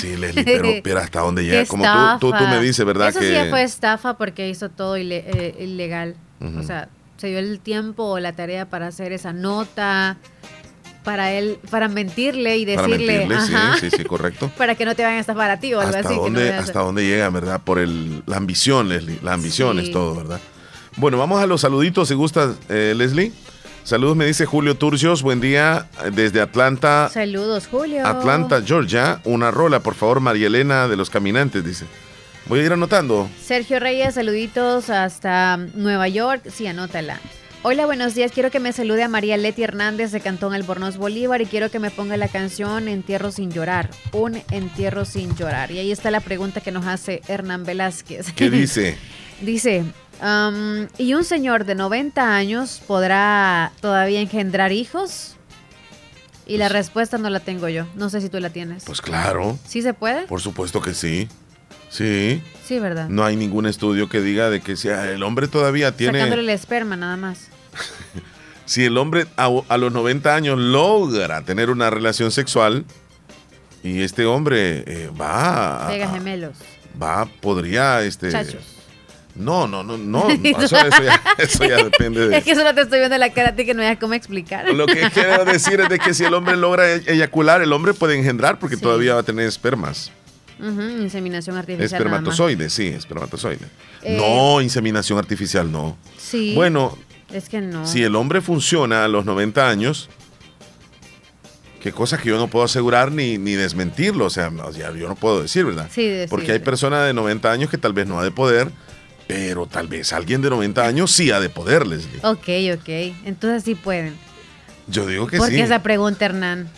Sí, 0.01 0.17
Leslie, 0.17 0.83
pero, 0.83 0.99
hasta 1.01 1.21
dónde 1.21 1.45
llega. 1.45 1.67
Como 1.67 1.85
tú, 2.19 2.33
tú, 2.33 2.45
me 2.49 2.61
dices, 2.61 2.85
¿verdad? 2.85 3.11
Eso 3.11 3.21
sí 3.21 3.33
fue 3.49 3.63
estafa 3.63 4.17
porque 4.19 4.49
hizo 4.49 4.71
todo 4.71 4.97
eh, 4.97 5.55
ilegal. 5.61 6.17
O 6.59 6.65
sea, 6.65 6.89
se 7.17 7.29
dio 7.29 7.39
el 7.39 7.61
tiempo 7.61 8.03
o 8.03 8.19
la 8.19 8.33
tarea 8.33 8.69
para 8.69 8.89
hacer 8.89 9.13
esa 9.13 9.33
nota, 9.33 10.17
para 11.05 11.31
él, 11.31 11.61
para 11.71 11.87
mentirle 11.87 12.57
y 12.57 12.65
decirle, 12.65 13.29
para 13.29 13.47
sí, 13.79 13.89
sí, 13.89 13.97
sí, 13.99 14.05
correcto. 14.05 14.51
para 14.59 14.75
que 14.75 14.85
no 14.85 14.97
te 14.97 15.05
vayan 15.05 15.19
a 15.19 15.21
estafar 15.21 15.49
a 15.49 15.61
ti 15.61 15.73
o 15.73 15.81
algo 15.81 15.95
hasta 15.95 16.09
así. 16.09 16.19
Dónde, 16.19 16.53
hasta 16.53 16.81
dónde 16.81 17.07
llega, 17.07 17.31
¿verdad? 17.31 17.61
Por 17.63 17.79
el, 17.79 18.25
la 18.27 18.37
ambición, 18.37 18.89
Leslie. 18.89 19.21
La 19.23 19.35
ambición 19.35 19.79
es 19.79 19.93
todo, 19.93 20.17
¿verdad? 20.17 20.41
Bueno, 20.97 21.19
vamos 21.19 21.41
a 21.41 21.47
los 21.47 21.61
saluditos, 21.61 22.09
si 22.09 22.15
gusta, 22.15 22.53
eh, 22.69 22.95
Leslie. 22.97 23.33
Saludos, 23.87 24.17
me 24.17 24.27
dice 24.27 24.47
Julio 24.47 24.77
Turcios. 24.77 25.23
Buen 25.23 25.41
día 25.41 25.87
desde 26.13 26.41
Atlanta. 26.41 27.09
Saludos, 27.09 27.69
Julio. 27.69 28.05
Atlanta, 28.05 28.61
Georgia. 28.61 29.21
Una 29.23 29.53
rola, 29.53 29.79
por 29.79 29.95
favor, 29.95 30.19
María 30.19 30.49
Elena 30.49 30.89
de 30.89 30.97
los 30.97 31.09
Caminantes, 31.09 31.65
dice. 31.65 31.85
Voy 32.47 32.59
a 32.59 32.65
ir 32.65 32.73
anotando. 32.73 33.31
Sergio 33.41 33.79
Reyes, 33.79 34.15
saluditos 34.15 34.91
hasta 34.91 35.57
Nueva 35.75 36.09
York. 36.09 36.51
Sí, 36.53 36.67
anótala. 36.67 37.21
Hola, 37.63 37.87
buenos 37.87 38.17
días. 38.17 38.33
Quiero 38.33 38.51
que 38.51 38.59
me 38.59 38.73
salude 38.73 39.05
a 39.05 39.09
María 39.09 39.37
Leti 39.37 39.63
Hernández 39.63 40.11
de 40.11 40.19
Cantón 40.19 40.53
Albornoz 40.53 40.97
Bolívar 40.97 41.41
y 41.41 41.47
quiero 41.47 41.71
que 41.71 41.79
me 41.79 41.93
ponga 41.93 42.17
la 42.17 42.27
canción 42.27 42.89
Entierro 42.89 43.31
sin 43.31 43.53
llorar. 43.53 43.91
Un 44.11 44.43
entierro 44.51 45.05
sin 45.05 45.37
llorar. 45.37 45.71
Y 45.71 45.79
ahí 45.79 45.93
está 45.93 46.11
la 46.11 46.19
pregunta 46.19 46.61
que 46.61 46.73
nos 46.73 46.87
hace 46.87 47.23
Hernán 47.29 47.63
Velázquez. 47.63 48.33
¿Qué 48.33 48.51
dice? 48.51 48.99
dice, 49.41 49.85
¿y 50.99 51.15
un 51.15 51.25
señor 51.25 51.65
de 51.65 51.75
90 51.75 52.35
años 52.35 52.83
podrá 52.87 53.73
todavía 53.81 54.21
engendrar 54.21 54.73
hijos? 54.73 55.37
Y 56.47 56.59
la 56.59 56.69
respuesta 56.69 57.19
no 57.19 57.29
la 57.29 57.41
tengo 57.41 57.69
yo. 57.69 57.87
No 57.97 58.09
sé 58.09 58.21
si 58.21 58.29
tú 58.29 58.39
la 58.39 58.51
tienes. 58.51 58.85
Pues 58.85 59.01
claro. 59.01 59.59
¿Sí 59.67 59.83
se 59.83 59.95
puede? 59.95 60.27
Por 60.27 60.41
supuesto 60.41 60.81
que 60.81 60.95
sí. 60.95 61.29
Sí. 61.91 62.43
Sí, 62.65 62.79
¿verdad? 62.79 63.09
No 63.09 63.25
hay 63.25 63.37
ningún 63.37 63.67
estudio 63.67 64.09
que 64.09 64.21
diga 64.21 64.49
de 64.49 64.61
que 64.61 64.77
sea 64.77 65.11
el 65.11 65.23
hombre 65.23 65.49
todavía 65.49 65.97
tiene... 65.97 66.19
Sacándole 66.19 66.43
el 66.43 66.51
esperma 66.51 66.97
nada 66.97 67.17
más. 67.17 67.49
si 68.65 68.85
el 68.85 68.97
hombre 68.97 69.27
a, 69.37 69.77
los 69.77 69.93
90 69.93 70.35
años 70.35 70.59
logra 70.59 71.43
tener 71.43 71.71
una 71.71 71.91
relación 71.91 72.31
sexual 72.31 72.85
y 73.83 74.03
este 74.03 74.25
hombre 74.25 74.85
eh, 74.87 75.11
va... 75.21 75.89
Pega 75.89 76.09
gemelos. 76.11 76.57
Va, 77.01 77.27
podría... 77.41 78.03
este 78.03 78.31
No, 79.37 79.69
no, 79.69 79.83
no, 79.83 79.99
no. 79.99 80.29
Eso, 81.39 81.65
ya, 81.65 81.85
depende 81.85 82.29
de. 82.29 82.39
Es 82.39 82.45
que 82.45 82.55
solo 82.55 82.75
te 82.75 82.83
estoy 82.83 83.01
viendo 83.01 83.19
la 83.19 83.33
cara 83.33 83.51
a 83.51 83.55
ti 83.55 83.67
que 83.67 83.75
no 83.75 83.83
hay 83.83 83.97
cómo 83.97 84.15
explicar. 84.15 84.73
Lo 84.73 84.87
que 84.87 85.11
quiero 85.13 85.45
decir 85.45 85.81
es 85.81 85.89
de 85.89 85.99
que 85.99 86.15
si 86.15 86.25
el 86.25 86.35
hombre 86.35 86.57
logra 86.57 86.91
e-, 86.91 87.03
eyacular, 87.07 87.61
el 87.63 87.73
hombre 87.73 87.95
puede 87.95 88.17
engendrar 88.17 88.59
porque 88.59 88.77
todavía 88.77 89.15
va 89.15 89.21
a 89.21 89.25
tener 89.25 89.47
espermas 89.47 90.11
inseminación 90.59 91.57
artificial. 91.57 92.01
Espermatozoide, 92.01 92.71
sí, 92.71 92.89
espermatozoide. 92.89 93.67
Eh, 94.03 94.17
no, 94.17 94.61
inseminación 94.61 95.19
artificial, 95.19 95.71
no. 95.71 95.97
Sí. 96.17 96.55
Bueno, 96.55 96.97
es 97.33 97.49
que 97.49 97.61
no. 97.61 97.87
Si 97.87 98.03
el 98.03 98.17
hombre 98.17 98.41
funciona 98.41 99.05
a 99.05 99.09
los 99.09 99.25
90 99.25 99.69
años, 99.69 100.09
qué 101.81 101.93
cosa 101.93 102.19
que 102.19 102.29
yo 102.31 102.39
no 102.39 102.49
puedo 102.49 102.65
asegurar 102.65 103.13
ni, 103.13 103.39
ni 103.39 103.53
desmentirlo, 103.53 104.27
o 104.27 104.31
sea, 104.31 104.51
yo 104.51 105.09
no 105.09 105.17
puedo 105.17 105.43
decir, 105.43 105.65
¿verdad? 105.65 105.89
Sí, 105.93 106.25
Porque 106.29 106.53
hay 106.53 106.59
personas 106.61 107.07
de 107.07 107.13
90 107.13 107.51
años 107.51 107.71
que 107.71 107.79
tal 107.79 107.93
vez 107.93 108.07
no 108.07 108.19
ha 108.19 108.25
de 108.25 108.31
poder, 108.31 108.71
pero 109.27 109.67
tal 109.67 109.89
vez 109.89 110.13
alguien 110.13 110.43
de 110.43 110.51
90 110.51 110.87
años 110.87 111.11
sí 111.11 111.31
ha 111.31 111.41
de 111.41 111.49
poder, 111.49 111.87
Leslie. 111.87 112.21
Ok, 112.23 112.49
ok. 112.75 112.89
Entonces 113.25 113.65
sí 113.65 113.75
pueden. 113.75 114.15
Yo 114.87 115.07
digo 115.07 115.27
que 115.27 115.37
sí. 115.37 115.43
Porque 115.43 115.63
esa 115.63 115.83
pregunta, 115.83 116.25
Hernán. 116.25 116.69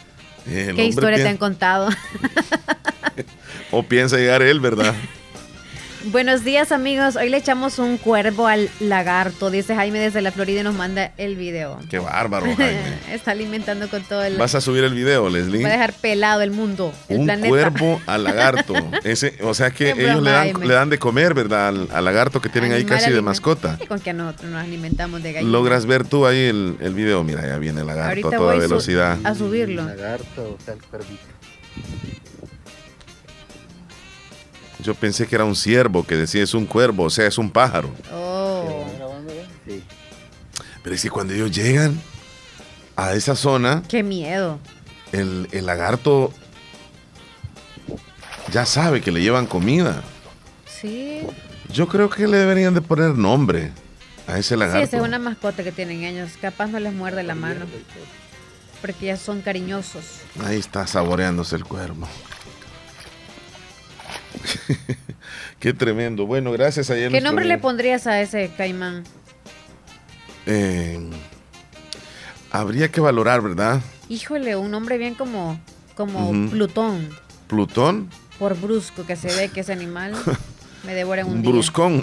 ¿Qué 0.44 0.86
historia 0.86 1.18
te 1.18 1.28
han 1.28 1.36
contado? 1.36 1.90
o 3.70 3.82
piensa 3.82 4.16
llegar 4.16 4.42
él, 4.42 4.61
¿verdad? 4.61 4.94
Buenos 6.05 6.44
días 6.44 6.70
amigos, 6.70 7.16
hoy 7.16 7.28
le 7.28 7.38
echamos 7.38 7.80
un 7.80 7.99
cuervo 7.99 8.46
al 8.46 8.70
lagarto, 8.78 9.51
dice 9.51 9.74
Jaime 9.74 9.99
desde 9.99 10.22
la 10.22 10.30
Florida 10.30 10.61
y 10.61 10.62
nos 10.62 10.76
manda 10.76 11.12
el 11.18 11.34
video. 11.34 11.80
Qué 11.90 11.99
bárbaro, 11.99 12.46
Jaime. 12.46 12.99
Está 13.12 13.32
alimentando 13.32 13.88
con 13.88 14.03
todo 14.05 14.22
el... 14.22 14.36
¿Vas 14.36 14.55
a 14.55 14.61
subir 14.61 14.84
el 14.84 14.94
video, 14.94 15.28
Leslie? 15.28 15.62
Va 15.62 15.70
a 15.70 15.72
dejar 15.72 15.92
pelado 15.94 16.42
el 16.42 16.53
mundo, 16.53 16.92
el 17.09 17.20
un 17.20 17.40
cuervo 17.40 18.01
al 18.07 18.22
lagarto. 18.22 18.74
Ese, 19.05 19.38
o 19.42 19.55
sea 19.55 19.70
que 19.72 19.90
ellos 19.90 20.22
le 20.22 20.30
dan, 20.30 20.61
le 20.61 20.74
dan, 20.74 20.88
de 20.88 20.99
comer, 20.99 21.34
¿verdad? 21.34 21.68
Al, 21.68 22.05
lagarto 22.05 22.40
que 22.40 22.49
tienen 22.49 22.72
ahí 22.72 22.84
casi 22.84 23.11
de 23.11 23.20
mascota. 23.20 23.76
con 23.88 23.99
que 23.99 24.12
nosotros 24.12 24.53
nos 24.53 24.62
alimentamos 24.62 25.22
de 25.22 25.32
gallinas. 25.32 25.53
Logras 25.53 25.84
ver 25.84 26.07
tú 26.07 26.26
ahí 26.26 26.44
el, 26.44 26.76
el 26.80 26.94
video, 26.94 27.24
mira, 27.24 27.44
ya 27.44 27.59
viene 27.59 27.80
el 27.80 27.88
lagarto 27.88 28.28
a 28.28 28.30
toda 28.30 28.55
velocidad. 28.55 29.18
a 29.24 29.34
subirlo. 29.34 29.84
lagarto, 29.84 30.57
o 30.59 30.64
sea, 30.64 30.74
el 30.74 30.80
Yo 34.81 34.95
pensé 34.95 35.26
que 35.26 35.35
era 35.35 35.45
un 35.45 35.57
ciervo, 35.57 36.07
que 36.07 36.16
decía 36.16 36.43
es 36.43 36.55
un 36.55 36.66
cuervo, 36.66 37.05
o 37.05 37.11
sea, 37.11 37.26
es 37.26 37.39
un 37.39 37.51
pájaro. 37.51 37.91
Oh. 38.12 38.87
Pero 40.83 40.95
es 40.95 41.03
que 41.03 41.11
cuando 41.11 41.35
ellos 41.35 41.51
llegan 41.51 42.01
a 42.97 43.14
esa 43.14 43.37
zona. 43.37 43.83
Qué 43.89 44.03
miedo. 44.03 44.59
El, 45.12 45.49
lagarto 45.64 46.33
ya 48.53 48.66
sabe 48.66 49.01
que 49.01 49.12
le 49.12 49.20
llevan 49.20 49.47
comida. 49.47 50.03
Sí. 50.66 51.22
Yo 51.72 51.89
creo 51.89 52.11
que 52.11 52.26
le 52.26 52.39
deberían 52.39 52.74
de 52.74 52.81
poner 52.81 53.16
nombre 53.16 53.72
a 54.26 54.39
ese 54.39 54.57
lagarto. 54.57 54.81
Sí, 54.81 54.85
esa 54.85 54.97
es 54.97 55.03
una 55.03 55.18
mascota 55.18 55.62
que 55.62 55.72
tienen 55.72 56.03
ellos. 56.03 56.33
Capaz 56.41 56.66
no 56.66 56.81
les 56.81 56.93
muerde 56.93 57.22
la 57.22 57.35
mano. 57.35 57.66
Porque 58.81 59.07
ya 59.07 59.16
son 59.16 59.43
cariñosos. 59.43 60.05
Ahí 60.45 60.59
está 60.59 60.87
saboreándose 60.87 61.57
el 61.57 61.64
cuervo. 61.64 62.09
Qué 65.59 65.72
tremendo. 65.72 66.26
Bueno, 66.26 66.53
gracias 66.53 66.91
a 66.91 66.95
¿Qué 66.95 67.20
nombre 67.20 67.45
le 67.45 67.59
pondrías 67.59 68.07
a 68.07 68.20
ese 68.20 68.51
caimán? 68.57 69.05
Eh, 70.47 70.99
habría 72.51 72.91
que 72.91 73.01
valorar, 73.01 73.43
¿verdad? 73.43 73.80
Híjole, 74.09 74.57
un 74.57 74.70
nombre 74.70 74.99
bien 74.99 75.14
como, 75.14 75.61
como 75.95 76.51
Plutón. 76.51 77.11
¿Plutón? 77.47 78.09
Por 78.39 78.59
brusco, 78.59 79.05
que 79.05 79.16
se 79.16 79.28
ve 79.34 79.49
que 79.49 79.61
ese 79.61 79.72
animal 79.72 80.14
me 80.84 80.95
devora 80.95 81.22
en 81.22 81.28
un 81.28 81.43
día. 81.43 81.51
Bruscón. 81.53 82.03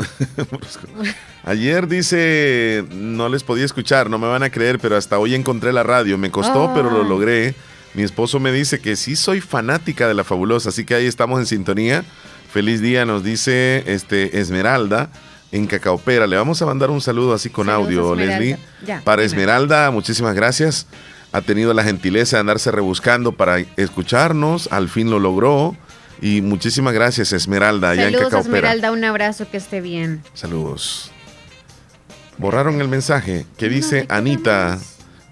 Ayer 1.44 1.88
dice, 1.88 2.84
no 2.92 3.30
les 3.30 3.44
podía 3.44 3.66
escuchar, 3.66 4.10
no 4.10 4.18
me 4.18 4.28
van 4.28 4.44
a 4.44 4.50
creer, 4.50 4.80
pero 4.80 4.98
hasta 4.98 5.18
hoy 5.18 5.34
encontré 5.34 5.72
la 5.72 5.84
radio. 5.84 6.18
Me 6.18 6.30
costó, 6.30 6.72
pero 6.74 6.90
lo 6.90 7.04
logré. 7.04 7.56
Mi 7.96 8.04
esposo 8.04 8.40
me 8.40 8.52
dice 8.52 8.80
que 8.80 8.98
sí 8.98 9.16
soy 9.16 9.40
fanática 9.40 10.08
de 10.08 10.14
la 10.14 10.26
fabulosa, 10.26 10.70
así 10.70 10.84
que 10.84 10.96
ahí 10.96 11.06
estamos 11.06 11.40
en 11.40 11.46
sintonía. 11.46 12.04
Feliz 12.52 12.82
día, 12.82 13.06
nos 13.06 13.24
dice 13.24 13.84
este 13.88 14.40
Esmeralda 14.40 15.10
en 15.54 15.66
Cacaopera. 15.66 16.28
Le 16.28 16.36
vamos 16.36 16.62
a 16.62 16.66
mandar 16.66 16.90
un 16.90 17.00
saludo 17.00 17.34
así 17.34 17.50
con 17.50 17.70
audio, 17.70 18.14
Leslie. 18.14 18.58
para 19.06 19.24
Esmeralda, 19.24 19.92
muchísimas 19.92 20.36
gracias. 20.36 20.88
Ha 21.32 21.42
tenido 21.42 21.74
la 21.74 21.84
gentileza 21.84 22.36
de 22.38 22.42
andarse 22.42 22.70
rebuscando 22.70 23.32
para 23.32 23.60
escucharnos, 23.78 24.68
al 24.72 24.90
fin 24.90 25.10
lo 25.10 25.20
logró. 25.20 25.76
Y 26.22 26.42
muchísimas 26.42 26.94
gracias, 26.94 27.34
Esmeralda, 27.34 27.92
allá 27.92 28.06
Saludos, 28.06 28.22
en 28.22 28.30
Cacaopera. 28.30 28.58
Esmeralda, 28.58 28.92
un 28.92 29.04
abrazo, 29.04 29.50
que 29.50 29.58
esté 29.58 29.80
bien. 29.82 30.22
Saludos. 30.34 31.12
Borraron 32.38 32.82
el 32.82 32.88
mensaje 32.90 33.46
que 33.58 33.70
dice 33.70 34.06
Anita. 34.10 34.80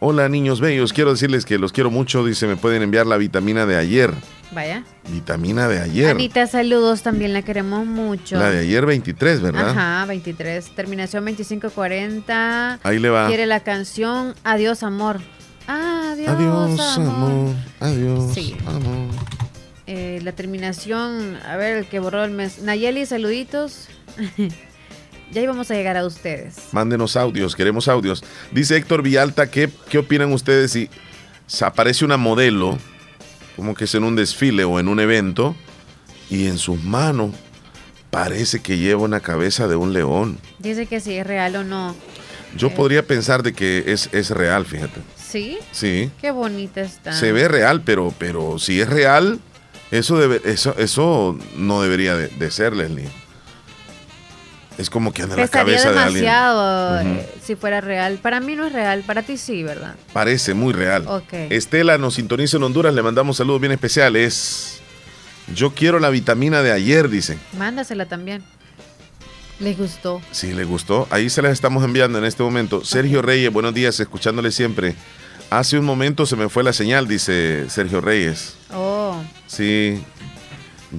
Hola 0.06 0.28
niños 0.28 0.60
bellos, 0.60 0.92
quiero 0.92 1.12
decirles 1.12 1.46
que 1.46 1.58
los 1.58 1.72
quiero 1.72 1.90
mucho. 1.90 2.26
Dice, 2.26 2.46
me 2.46 2.58
pueden 2.58 2.82
enviar 2.82 3.08
la 3.08 3.16
vitamina 3.16 3.66
de 3.66 3.78
ayer. 3.78 4.14
Vaya. 4.52 4.84
Vitamina 5.08 5.70
de 5.70 5.80
ayer. 5.80 6.10
Anita, 6.10 6.46
saludos, 6.46 7.04
también 7.04 7.32
la 7.32 7.42
queremos 7.42 7.86
mucho. 7.86 8.36
La 8.38 8.50
de 8.50 8.60
ayer 8.60 8.86
23, 8.86 9.40
¿verdad? 9.40 9.70
Ajá, 9.70 10.06
23. 10.06 10.76
Terminación 10.76 11.24
2540. 11.24 12.82
Ahí 12.84 13.00
le 13.00 13.10
va. 13.12 13.30
Quiere 13.30 13.46
la 13.46 13.62
canción 13.62 14.36
Adiós 14.44 14.84
Amor. 14.84 15.22
Adiós, 15.68 16.28
Adiós 16.28 16.98
amor. 16.98 17.56
Adiós 17.80 18.34
sí. 18.34 18.58
amor. 18.66 19.08
Eh, 19.88 20.20
la 20.22 20.34
terminación, 20.34 21.38
a 21.48 21.56
ver, 21.56 21.78
el 21.78 21.86
que 21.88 22.00
borró 22.00 22.26
el 22.26 22.32
mes. 22.32 22.62
Nayeli, 22.62 23.06
saluditos. 23.06 23.88
Ya 25.34 25.42
íbamos 25.42 25.72
a 25.72 25.74
llegar 25.74 25.98
a 25.98 26.06
ustedes. 26.06 26.56
Mándenos 26.72 27.16
audios, 27.16 27.56
queremos 27.56 27.88
audios. 27.88 28.24
Dice 28.52 28.78
Héctor 28.78 29.02
Villalta, 29.02 29.50
¿qué, 29.50 29.70
qué 29.90 29.98
opinan 29.98 30.32
ustedes 30.32 30.72
si 30.72 30.90
aparece 31.62 32.06
una 32.06 32.18
modelo, 32.18 32.78
como 33.56 33.74
que 33.74 33.86
es 33.86 33.96
en 33.96 34.04
un 34.04 34.16
desfile 34.16 34.64
o 34.64 34.80
en 34.80 34.88
un 34.88 35.00
evento, 35.00 35.56
y 36.30 36.48
en 36.48 36.58
sus 36.60 36.84
manos 36.84 37.32
parece 38.12 38.62
que 38.62 38.78
lleva 38.78 39.02
una 39.02 39.22
cabeza 39.22 39.68
de 39.68 39.76
un 39.76 39.92
león? 39.92 40.38
Dice 40.60 40.86
que 40.86 41.00
si 41.00 41.14
es 41.16 41.26
real 41.26 41.56
o 41.56 41.64
no. 41.64 41.96
Yo 42.56 42.70
podría 42.70 43.06
pensar 43.08 43.42
de 43.42 43.54
que 43.54 43.86
es, 43.88 44.10
es 44.12 44.30
real, 44.30 44.66
fíjate. 44.68 45.02
¿Sí? 45.18 45.58
Sí. 45.72 46.12
Qué 46.22 46.30
bonita 46.30 46.82
está. 46.82 47.12
Se 47.14 47.32
ve 47.32 47.48
real, 47.48 47.82
pero, 47.82 48.14
pero 48.20 48.60
si 48.60 48.80
es 48.80 48.88
real, 48.88 49.40
eso, 49.90 50.20
debe, 50.20 50.42
eso, 50.46 50.76
eso 50.78 51.36
no 51.56 51.82
debería 51.82 52.16
de, 52.16 52.28
de 52.28 52.52
ser, 52.52 52.76
Leslie. 52.76 53.10
Es 54.78 54.90
como 54.90 55.14
que 55.14 55.22
anda 55.22 55.36
en 55.36 55.42
la 55.42 55.48
cabeza 55.48 55.92
de 55.92 56.00
alguien. 56.00 56.24
demasiado 56.24 57.02
eh, 57.02 57.30
si 57.44 57.56
fuera 57.56 57.80
real. 57.82 58.20
Para 58.22 58.40
mí 58.40 58.56
no 58.56 58.66
es 58.66 58.74
real, 58.74 59.04
para 59.06 59.22
ti 59.22 59.38
sí, 59.38 59.64
¿verdad? 59.64 59.96
Parece 60.14 60.54
muy 60.54 60.74
real. 60.74 61.06
Ok. 61.08 61.34
Estela 61.50 61.98
nos 61.98 62.16
sintoniza 62.16 62.58
en 62.58 62.64
Honduras, 62.64 62.94
le 62.94 63.04
mandamos 63.04 63.38
saludos 63.38 63.62
bien 63.62 63.72
especiales. 63.74 64.82
Yo 65.54 65.72
quiero 65.76 66.00
la 66.00 66.10
vitamina 66.10 66.62
de 66.64 66.72
ayer, 66.72 67.10
dicen. 67.10 67.40
Mándasela 67.58 68.08
también. 68.08 68.44
Les 69.60 69.78
gustó. 69.78 70.22
Si 70.32 70.54
le 70.54 70.64
gustó, 70.64 71.08
ahí 71.12 71.30
se 71.30 71.42
las 71.42 71.52
estamos 71.52 71.84
enviando 71.84 72.18
en 72.18 72.26
este 72.26 72.42
momento. 72.42 72.84
Sergio 72.84 73.22
Reyes, 73.22 73.52
buenos 73.54 73.74
días, 73.74 74.00
escuchándole 74.00 74.52
siempre. 74.52 74.96
Hace 75.50 75.78
un 75.78 75.86
momento 75.86 76.26
se 76.26 76.36
me 76.36 76.50
fue 76.50 76.64
la 76.64 76.74
señal, 76.74 77.08
dice 77.08 77.70
Sergio 77.70 78.02
Reyes. 78.02 78.56
Oh, 78.74 79.22
Sí. 79.46 80.02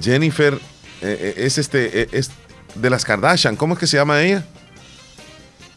Jennifer 0.01 0.53
eh, 0.53 0.59
eh, 1.01 1.33
es 1.37 1.57
este 1.57 2.01
eh, 2.01 2.07
es 2.11 2.31
de 2.75 2.89
las 2.89 3.05
Kardashian, 3.05 3.55
¿cómo 3.55 3.73
es 3.73 3.79
que 3.79 3.87
se 3.87 3.97
llama 3.97 4.21
ella? 4.21 4.43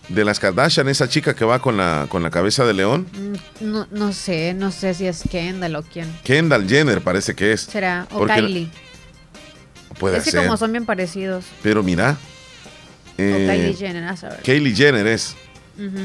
De 0.08 0.24
las 0.24 0.40
Kardashian, 0.40 0.88
esa 0.88 1.08
chica 1.08 1.34
que 1.34 1.44
va 1.44 1.58
con 1.60 1.76
la 1.76 2.06
con 2.08 2.22
la 2.22 2.30
cabeza 2.30 2.64
de 2.64 2.72
león. 2.74 3.06
mm, 3.12 3.64
no, 3.70 3.86
no 3.90 4.12
sé, 4.12 4.54
no 4.54 4.70
sé 4.72 4.94
si 4.94 5.06
es 5.06 5.22
Kendall 5.30 5.76
o 5.76 5.82
quién. 5.82 6.10
Kendall 6.24 6.66
Jenner 6.68 7.02
parece 7.02 7.34
que 7.34 7.52
es. 7.52 7.62
¿Será? 7.62 8.06
O 8.12 8.18
Porque- 8.20 8.34
Kylie. 8.34 8.70
Puede 9.98 10.18
es 10.18 10.24
que 10.24 10.36
como 10.36 10.56
son 10.56 10.72
bien 10.72 10.86
parecidos. 10.86 11.44
Pero 11.62 11.82
mira. 11.82 12.12
o 12.12 13.12
eh, 13.18 13.46
Kylie 13.50 13.74
Jenner, 13.74 14.04
a 14.04 14.16
saber. 14.16 14.40
Kylie 14.42 14.74
Jenner 14.74 15.06
es. 15.06 15.36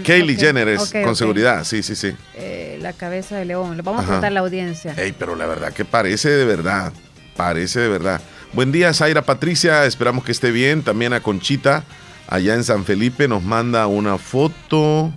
Kylie 0.03 0.35
Jenner 0.35 0.67
es, 0.67 0.91
con 1.03 1.15
seguridad, 1.15 1.63
sí, 1.63 1.81
sí, 1.81 1.95
sí. 1.95 2.13
Eh, 2.35 2.77
la 2.81 2.93
cabeza 2.93 3.37
de 3.37 3.45
león. 3.45 3.75
Le 3.77 3.81
vamos 3.83 4.01
Ajá. 4.03 4.11
a 4.11 4.15
contar 4.15 4.27
a 4.31 4.33
la 4.33 4.39
audiencia. 4.41 4.93
Ey, 4.97 5.13
pero 5.17 5.35
la 5.35 5.45
verdad 5.47 5.73
que 5.73 5.85
parece 5.85 6.29
de 6.29 6.45
verdad. 6.45 6.91
Parece 7.35 7.79
de 7.79 7.87
verdad. 7.89 8.21
Buen 8.53 8.71
día, 8.71 8.93
Zaira 8.93 9.23
Patricia. 9.23 9.85
Esperamos 9.85 10.23
que 10.23 10.31
esté 10.31 10.51
bien. 10.51 10.83
También 10.83 11.13
a 11.13 11.21
Conchita, 11.21 11.83
allá 12.27 12.53
en 12.53 12.63
San 12.63 12.85
Felipe, 12.85 13.27
nos 13.27 13.43
manda 13.43 13.87
una 13.87 14.17
foto. 14.17 15.11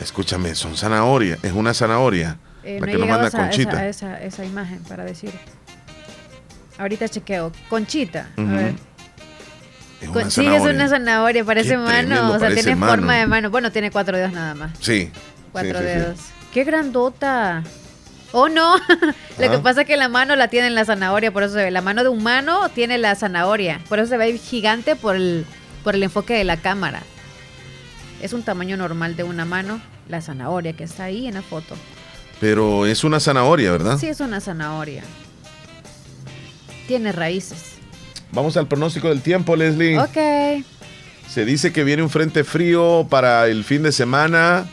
Escúchame, 0.00 0.54
son 0.54 0.76
zanahorias. 0.76 1.42
Es 1.42 1.52
una 1.52 1.74
zanahoria. 1.74 2.38
Eh, 2.62 2.78
la 2.80 2.86
no 2.86 2.92
que 2.92 2.98
nos 2.98 3.08
manda 3.08 3.24
a 3.24 3.28
esa, 3.28 3.38
Conchita. 3.38 3.88
esa, 3.88 4.14
esa, 4.18 4.22
esa 4.24 4.44
imagen 4.44 4.80
para 4.84 5.04
decir. 5.04 5.32
Ahorita 6.78 7.08
chequeo. 7.08 7.50
Conchita. 7.68 8.28
A 8.36 8.42
ver. 8.42 8.74
Es 10.00 10.08
una 10.08 10.20
sí, 10.30 10.42
es 10.42 10.46
zanahoria. 10.46 10.74
una 10.74 10.88
zanahoria, 10.88 11.44
parece 11.44 11.70
Qué 11.70 11.76
mano. 11.78 12.32
o 12.34 12.38
sea, 12.38 12.52
tiene 12.54 12.76
mano. 12.76 12.92
forma 12.92 13.16
de 13.16 13.26
mano. 13.26 13.50
Bueno, 13.50 13.72
tiene 13.72 13.90
cuatro 13.90 14.16
dedos 14.16 14.32
nada 14.32 14.54
más. 14.54 14.72
Sí. 14.80 15.10
Cuatro 15.52 15.78
sí, 15.78 15.84
sí, 15.84 15.90
sí. 15.92 15.98
dedos. 15.98 16.18
¡Qué 16.52 16.64
grandota! 16.64 17.64
Oh, 18.32 18.48
no. 18.48 18.76
Lo 18.98 19.12
que 19.38 19.44
Ajá. 19.46 19.62
pasa 19.62 19.80
es 19.82 19.86
que 19.86 19.96
la 19.96 20.08
mano 20.08 20.36
la 20.36 20.48
tiene 20.48 20.66
en 20.66 20.74
la 20.74 20.84
zanahoria, 20.84 21.30
por 21.32 21.42
eso 21.42 21.54
se 21.54 21.64
ve. 21.64 21.70
La 21.70 21.80
mano 21.80 22.02
de 22.02 22.08
un 22.08 22.22
mano 22.22 22.68
tiene 22.70 22.98
la 22.98 23.14
zanahoria. 23.14 23.80
Por 23.88 23.98
eso 23.98 24.08
se 24.08 24.16
ve 24.16 24.36
gigante 24.38 24.96
por 24.96 25.16
el, 25.16 25.46
por 25.84 25.94
el 25.94 26.02
enfoque 26.02 26.34
de 26.34 26.44
la 26.44 26.56
cámara. 26.58 27.02
Es 28.20 28.32
un 28.32 28.42
tamaño 28.42 28.76
normal 28.76 29.16
de 29.16 29.22
una 29.22 29.44
mano, 29.44 29.80
la 30.08 30.20
zanahoria 30.20 30.72
que 30.72 30.84
está 30.84 31.04
ahí 31.04 31.26
en 31.26 31.34
la 31.34 31.42
foto. 31.42 31.76
Pero 32.40 32.84
es 32.86 33.04
una 33.04 33.20
zanahoria, 33.20 33.72
¿verdad? 33.72 33.98
Sí, 33.98 34.08
es 34.08 34.20
una 34.20 34.40
zanahoria. 34.40 35.02
Tiene 36.86 37.12
raíces. 37.12 37.76
Vamos 38.32 38.56
al 38.56 38.66
pronóstico 38.68 39.08
del 39.08 39.22
tiempo, 39.22 39.56
Leslie. 39.56 39.98
Ok. 39.98 40.64
Se 41.28 41.44
dice 41.44 41.72
que 41.72 41.84
viene 41.84 42.02
un 42.02 42.10
frente 42.10 42.44
frío 42.44 43.06
para 43.08 43.46
el 43.48 43.64
fin 43.64 43.82
de 43.82 43.92
semana 43.92 44.66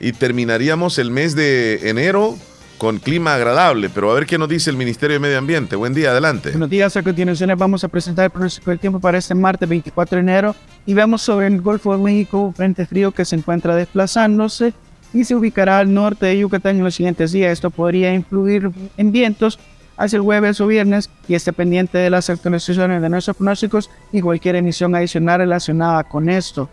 y 0.00 0.12
terminaríamos 0.12 0.98
el 0.98 1.10
mes 1.10 1.34
de 1.34 1.88
enero 1.88 2.36
con 2.82 2.98
clima 2.98 3.36
agradable. 3.36 3.90
Pero 3.90 4.10
a 4.10 4.14
ver 4.14 4.26
qué 4.26 4.36
nos 4.36 4.48
dice 4.48 4.68
el 4.68 4.76
Ministerio 4.76 5.14
de 5.14 5.20
Medio 5.20 5.38
Ambiente. 5.38 5.76
Buen 5.76 5.94
día, 5.94 6.10
adelante. 6.10 6.50
Buenos 6.50 6.68
días, 6.68 6.96
a 6.96 7.02
continuación 7.04 7.52
vamos 7.56 7.84
a 7.84 7.88
presentar 7.88 8.24
el 8.24 8.32
pronóstico 8.32 8.72
del 8.72 8.80
tiempo 8.80 8.98
para 8.98 9.18
este 9.18 9.36
martes 9.36 9.68
24 9.68 10.16
de 10.16 10.20
enero 10.20 10.56
y 10.84 10.92
vemos 10.92 11.22
sobre 11.22 11.46
el 11.46 11.60
Golfo 11.60 11.96
de 11.96 12.02
México 12.02 12.40
un 12.40 12.52
frente 12.52 12.84
frío 12.84 13.12
que 13.12 13.24
se 13.24 13.36
encuentra 13.36 13.76
desplazándose 13.76 14.74
y 15.14 15.22
se 15.22 15.36
ubicará 15.36 15.78
al 15.78 15.94
norte 15.94 16.26
de 16.26 16.38
Yucatán 16.38 16.74
en 16.74 16.82
los 16.82 16.96
siguientes 16.96 17.30
días. 17.30 17.52
Esto 17.52 17.70
podría 17.70 18.12
influir 18.12 18.68
en 18.96 19.12
vientos 19.12 19.60
hacia 19.96 20.16
el 20.16 20.22
jueves 20.22 20.60
o 20.60 20.66
viernes 20.66 21.08
y 21.28 21.36
esté 21.36 21.52
pendiente 21.52 21.98
de 21.98 22.10
las 22.10 22.30
actualizaciones 22.30 23.00
de 23.00 23.08
nuestros 23.08 23.36
pronósticos 23.36 23.90
y 24.10 24.20
cualquier 24.20 24.56
emisión 24.56 24.92
adicional 24.96 25.38
relacionada 25.38 26.02
con 26.02 26.28
esto. 26.28 26.68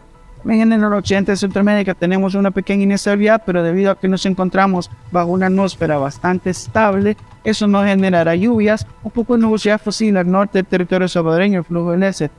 En 0.46 0.72
el 0.72 0.80
noroccidente 0.82 1.34
de 1.34 1.38
Centroamérica 1.38 1.94
tenemos 1.94 2.34
una 2.34 2.52
pequeña 2.52 2.84
inestabilidad, 2.84 3.44
pero 3.46 3.62
debido 3.62 3.92
a 3.92 4.00
que 4.00 4.08
nos 4.08 4.26
encontramos 4.26 4.90
bajo 5.12 5.32
una 5.32 5.48
atmósfera 5.48 5.98
bastante 5.98 6.50
estable, 6.50 7.18
eso 7.44 7.68
no 7.68 7.84
generará 7.84 8.36
lluvias, 8.36 8.88
un 9.04 9.12
poco 9.12 9.36
de 9.36 9.42
nubosidad 9.42 9.82
posible 9.82 10.20
al 10.20 10.32
norte 10.32 10.60
del 10.60 10.66
territorio 10.66 11.08
salvadoreño, 11.08 11.60
el 11.60 11.66
flujo 11.66 11.92
del 11.92 12.04
este 12.04 12.32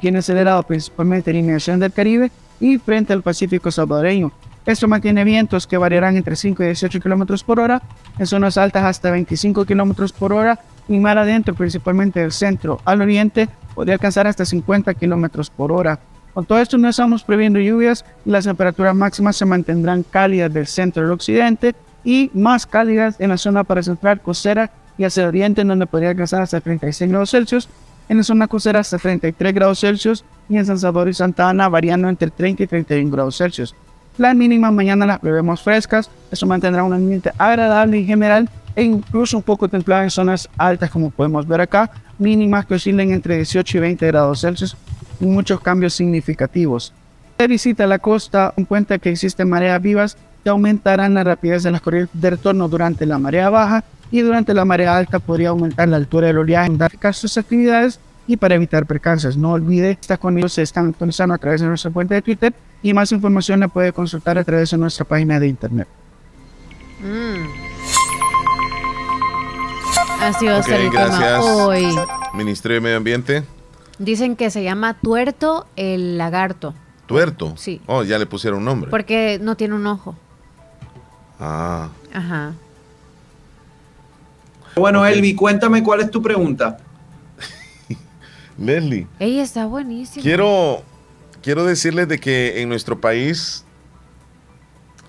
tiene 0.00 0.18
acelerado 0.18 0.62
principalmente 0.62 1.30
en 1.30 1.36
la 1.36 1.42
inmersión 1.42 1.80
del 1.80 1.92
Caribe 1.92 2.30
y 2.60 2.78
frente 2.78 3.12
al 3.12 3.22
Pacífico 3.22 3.70
salvadoreño. 3.70 4.32
Esto 4.64 4.88
mantiene 4.88 5.24
vientos 5.24 5.66
que 5.66 5.78
variarán 5.78 6.16
entre 6.16 6.36
5 6.36 6.62
y 6.62 6.66
18 6.66 7.00
kilómetros 7.00 7.42
por 7.42 7.60
hora, 7.60 7.82
en 8.18 8.26
zonas 8.26 8.58
altas 8.58 8.84
hasta 8.84 9.10
25 9.10 9.64
kilómetros 9.64 10.12
por 10.12 10.32
hora 10.32 10.58
y 10.88 10.98
mar 10.98 11.18
adentro, 11.18 11.54
principalmente 11.54 12.20
del 12.20 12.32
centro 12.32 12.80
al 12.84 13.00
oriente, 13.00 13.48
podría 13.74 13.94
alcanzar 13.94 14.26
hasta 14.26 14.44
50 14.44 14.92
kilómetros 14.94 15.50
por 15.50 15.72
hora. 15.72 15.98
Con 16.38 16.46
todo 16.46 16.60
esto 16.60 16.78
no 16.78 16.88
estamos 16.88 17.24
previendo 17.24 17.58
lluvias 17.58 18.04
y 18.24 18.30
las 18.30 18.44
temperaturas 18.44 18.94
máximas 18.94 19.34
se 19.34 19.44
mantendrán 19.44 20.04
cálidas 20.04 20.54
del 20.54 20.68
centro 20.68 21.02
al 21.02 21.10
occidente 21.10 21.74
y 22.04 22.30
más 22.32 22.64
cálidas 22.64 23.16
en 23.18 23.30
la 23.30 23.36
zona 23.36 23.64
central 23.82 24.20
costera 24.20 24.70
y 24.96 25.02
hacia 25.02 25.24
el 25.24 25.30
oriente, 25.30 25.62
en 25.62 25.66
donde 25.66 25.86
podría 25.86 26.10
alcanzar 26.10 26.40
hasta 26.40 26.60
36 26.60 27.10
grados 27.10 27.32
Celsius, 27.32 27.68
en 28.08 28.18
la 28.18 28.22
zona 28.22 28.46
costera 28.46 28.78
hasta 28.78 28.98
33 28.98 29.52
grados 29.52 29.80
Celsius 29.80 30.24
y 30.48 30.58
en 30.58 30.64
San 30.64 30.78
Salvador 30.78 31.08
y 31.08 31.14
Santa 31.14 31.48
Ana 31.48 31.68
variando 31.68 32.08
entre 32.08 32.30
30 32.30 32.62
y 32.62 32.66
31 32.68 33.10
grados 33.10 33.36
Celsius. 33.36 33.74
Las 34.16 34.36
mínimas 34.36 34.72
mañana 34.72 35.06
las 35.06 35.18
prevemos 35.18 35.60
frescas, 35.60 36.08
eso 36.30 36.46
mantendrá 36.46 36.84
un 36.84 36.92
ambiente 36.92 37.32
agradable 37.36 37.98
en 37.98 38.06
general 38.06 38.50
e 38.76 38.84
incluso 38.84 39.38
un 39.38 39.42
poco 39.42 39.68
templado 39.68 40.04
en 40.04 40.10
zonas 40.10 40.48
altas 40.56 40.88
como 40.88 41.10
podemos 41.10 41.48
ver 41.48 41.62
acá, 41.62 41.90
mínimas 42.16 42.64
que 42.64 42.74
oscilen 42.74 43.10
entre 43.10 43.34
18 43.34 43.76
y 43.76 43.80
20 43.80 44.06
grados 44.06 44.42
Celsius 44.42 44.76
muchos 45.20 45.60
cambios 45.60 45.94
significativos. 45.94 46.92
De 47.38 47.46
visita 47.46 47.86
la 47.86 47.98
costa, 47.98 48.52
en 48.56 48.64
cuenta 48.64 48.98
que 48.98 49.10
existen 49.10 49.48
mareas 49.48 49.80
vivas 49.80 50.16
que 50.42 50.50
aumentarán 50.50 51.14
la 51.14 51.24
rapidez 51.24 51.62
de 51.62 51.70
las 51.70 51.80
corrientes 51.80 52.20
de 52.20 52.30
retorno 52.30 52.68
durante 52.68 53.06
la 53.06 53.18
marea 53.18 53.50
baja 53.50 53.84
y 54.10 54.20
durante 54.20 54.54
la 54.54 54.64
marea 54.64 54.96
alta 54.96 55.18
podría 55.18 55.50
aumentar 55.50 55.88
la 55.88 55.96
altura 55.96 56.28
del 56.28 56.38
oleaje 56.38 56.70
en 56.70 57.12
sus 57.12 57.36
actividades 57.38 58.00
y 58.26 58.36
para 58.36 58.54
evitar 58.54 58.86
percances. 58.86 59.36
No 59.36 59.52
olvide, 59.52 59.92
estas 59.92 60.18
con 60.18 60.38
ellos 60.38 60.52
se 60.52 60.62
están 60.62 60.88
actualizando 60.88 61.34
a 61.34 61.38
través 61.38 61.60
de 61.60 61.66
nuestra 61.66 61.90
cuenta 61.90 62.14
de 62.14 62.22
Twitter 62.22 62.54
y 62.82 62.92
más 62.92 63.10
información 63.12 63.60
la 63.60 63.68
puede 63.68 63.92
consultar 63.92 64.38
a 64.38 64.44
través 64.44 64.70
de 64.70 64.78
nuestra 64.78 65.04
página 65.04 65.40
de 65.40 65.48
internet. 65.48 65.88
Mm. 67.00 67.68
Así 70.20 70.46
va 70.46 70.58
a 70.58 70.62
ser 70.62 70.80
el 70.80 70.90
gracias. 70.90 71.20
tema 71.20 71.40
hoy. 71.40 71.86
Ministerio 72.34 72.76
de 72.76 72.80
Medio 72.80 72.96
Ambiente. 72.96 73.44
Dicen 73.98 74.36
que 74.36 74.50
se 74.50 74.62
llama 74.62 74.94
tuerto 74.94 75.66
el 75.76 76.18
lagarto, 76.18 76.74
Tuerto. 77.06 77.54
Sí. 77.56 77.80
Oh, 77.86 78.02
ya 78.04 78.18
le 78.18 78.26
pusieron 78.26 78.64
nombre. 78.64 78.90
porque 78.90 79.38
no 79.40 79.56
tiene 79.56 79.74
un 79.74 79.86
ojo. 79.86 80.14
Ah. 81.40 81.88
Ajá. 82.12 82.52
Bueno, 84.76 85.04
Elvi, 85.06 85.34
cuéntame 85.34 85.82
cuál 85.82 86.00
es 86.00 86.10
tu 86.10 86.20
pregunta. 86.22 86.76
Leslie, 88.58 89.06
Ella 89.18 89.42
está 89.42 89.66
buenísima. 89.66 90.22
quiero, 90.22 90.82
quiero 91.42 91.64
decirles 91.64 92.08
de 92.08 92.18
que 92.18 92.60
en 92.60 92.68
nuestro 92.68 93.00
país, 93.00 93.64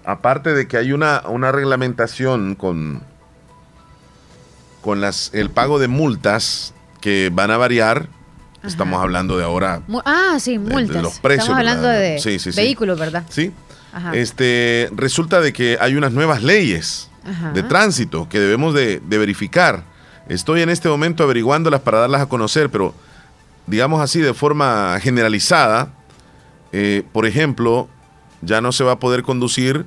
aparte 0.05 0.53
de 0.53 0.67
que 0.67 0.77
hay 0.77 0.91
una, 0.93 1.23
una 1.27 1.51
reglamentación 1.51 2.55
con, 2.55 3.03
con 4.81 5.01
las, 5.01 5.31
el 5.33 5.49
pago 5.49 5.79
de 5.79 5.87
multas 5.87 6.73
que 7.01 7.29
van 7.33 7.51
a 7.51 7.57
variar, 7.57 8.07
estamos 8.63 9.01
hablando 9.01 9.37
de 9.37 9.43
ahora 9.43 9.81
Mu- 9.87 10.01
ah, 10.05 10.37
sí, 10.39 10.57
multas. 10.59 11.01
los 11.01 11.19
precios, 11.19 11.43
Estamos 11.45 11.59
hablando 11.59 11.87
¿verdad? 11.87 11.99
de 12.01 12.19
Sí, 12.19 12.39
sí, 12.39 12.51
sí. 12.51 12.57
vehículos, 12.59 12.99
¿verdad? 12.99 13.23
Sí. 13.29 13.51
Ajá. 13.93 14.13
Este, 14.15 14.89
resulta 14.95 15.41
de 15.41 15.51
que 15.53 15.77
hay 15.81 15.95
unas 15.95 16.11
nuevas 16.11 16.43
leyes 16.43 17.09
Ajá. 17.25 17.51
de 17.53 17.63
tránsito 17.63 18.27
que 18.29 18.39
debemos 18.39 18.73
de, 18.73 18.99
de 18.99 19.17
verificar. 19.17 19.83
Estoy 20.27 20.61
en 20.61 20.69
este 20.69 20.89
momento 20.89 21.23
averiguándolas 21.23 21.81
para 21.81 21.99
darlas 21.99 22.21
a 22.21 22.25
conocer, 22.27 22.69
pero 22.69 22.93
digamos 23.65 24.01
así 24.01 24.19
de 24.19 24.33
forma 24.33 24.97
generalizada, 25.01 25.91
eh, 26.71 27.03
por 27.11 27.25
ejemplo, 27.25 27.87
ya 28.41 28.61
no 28.61 28.71
se 28.71 28.83
va 28.83 28.93
a 28.93 28.99
poder 28.99 29.23
conducir 29.23 29.85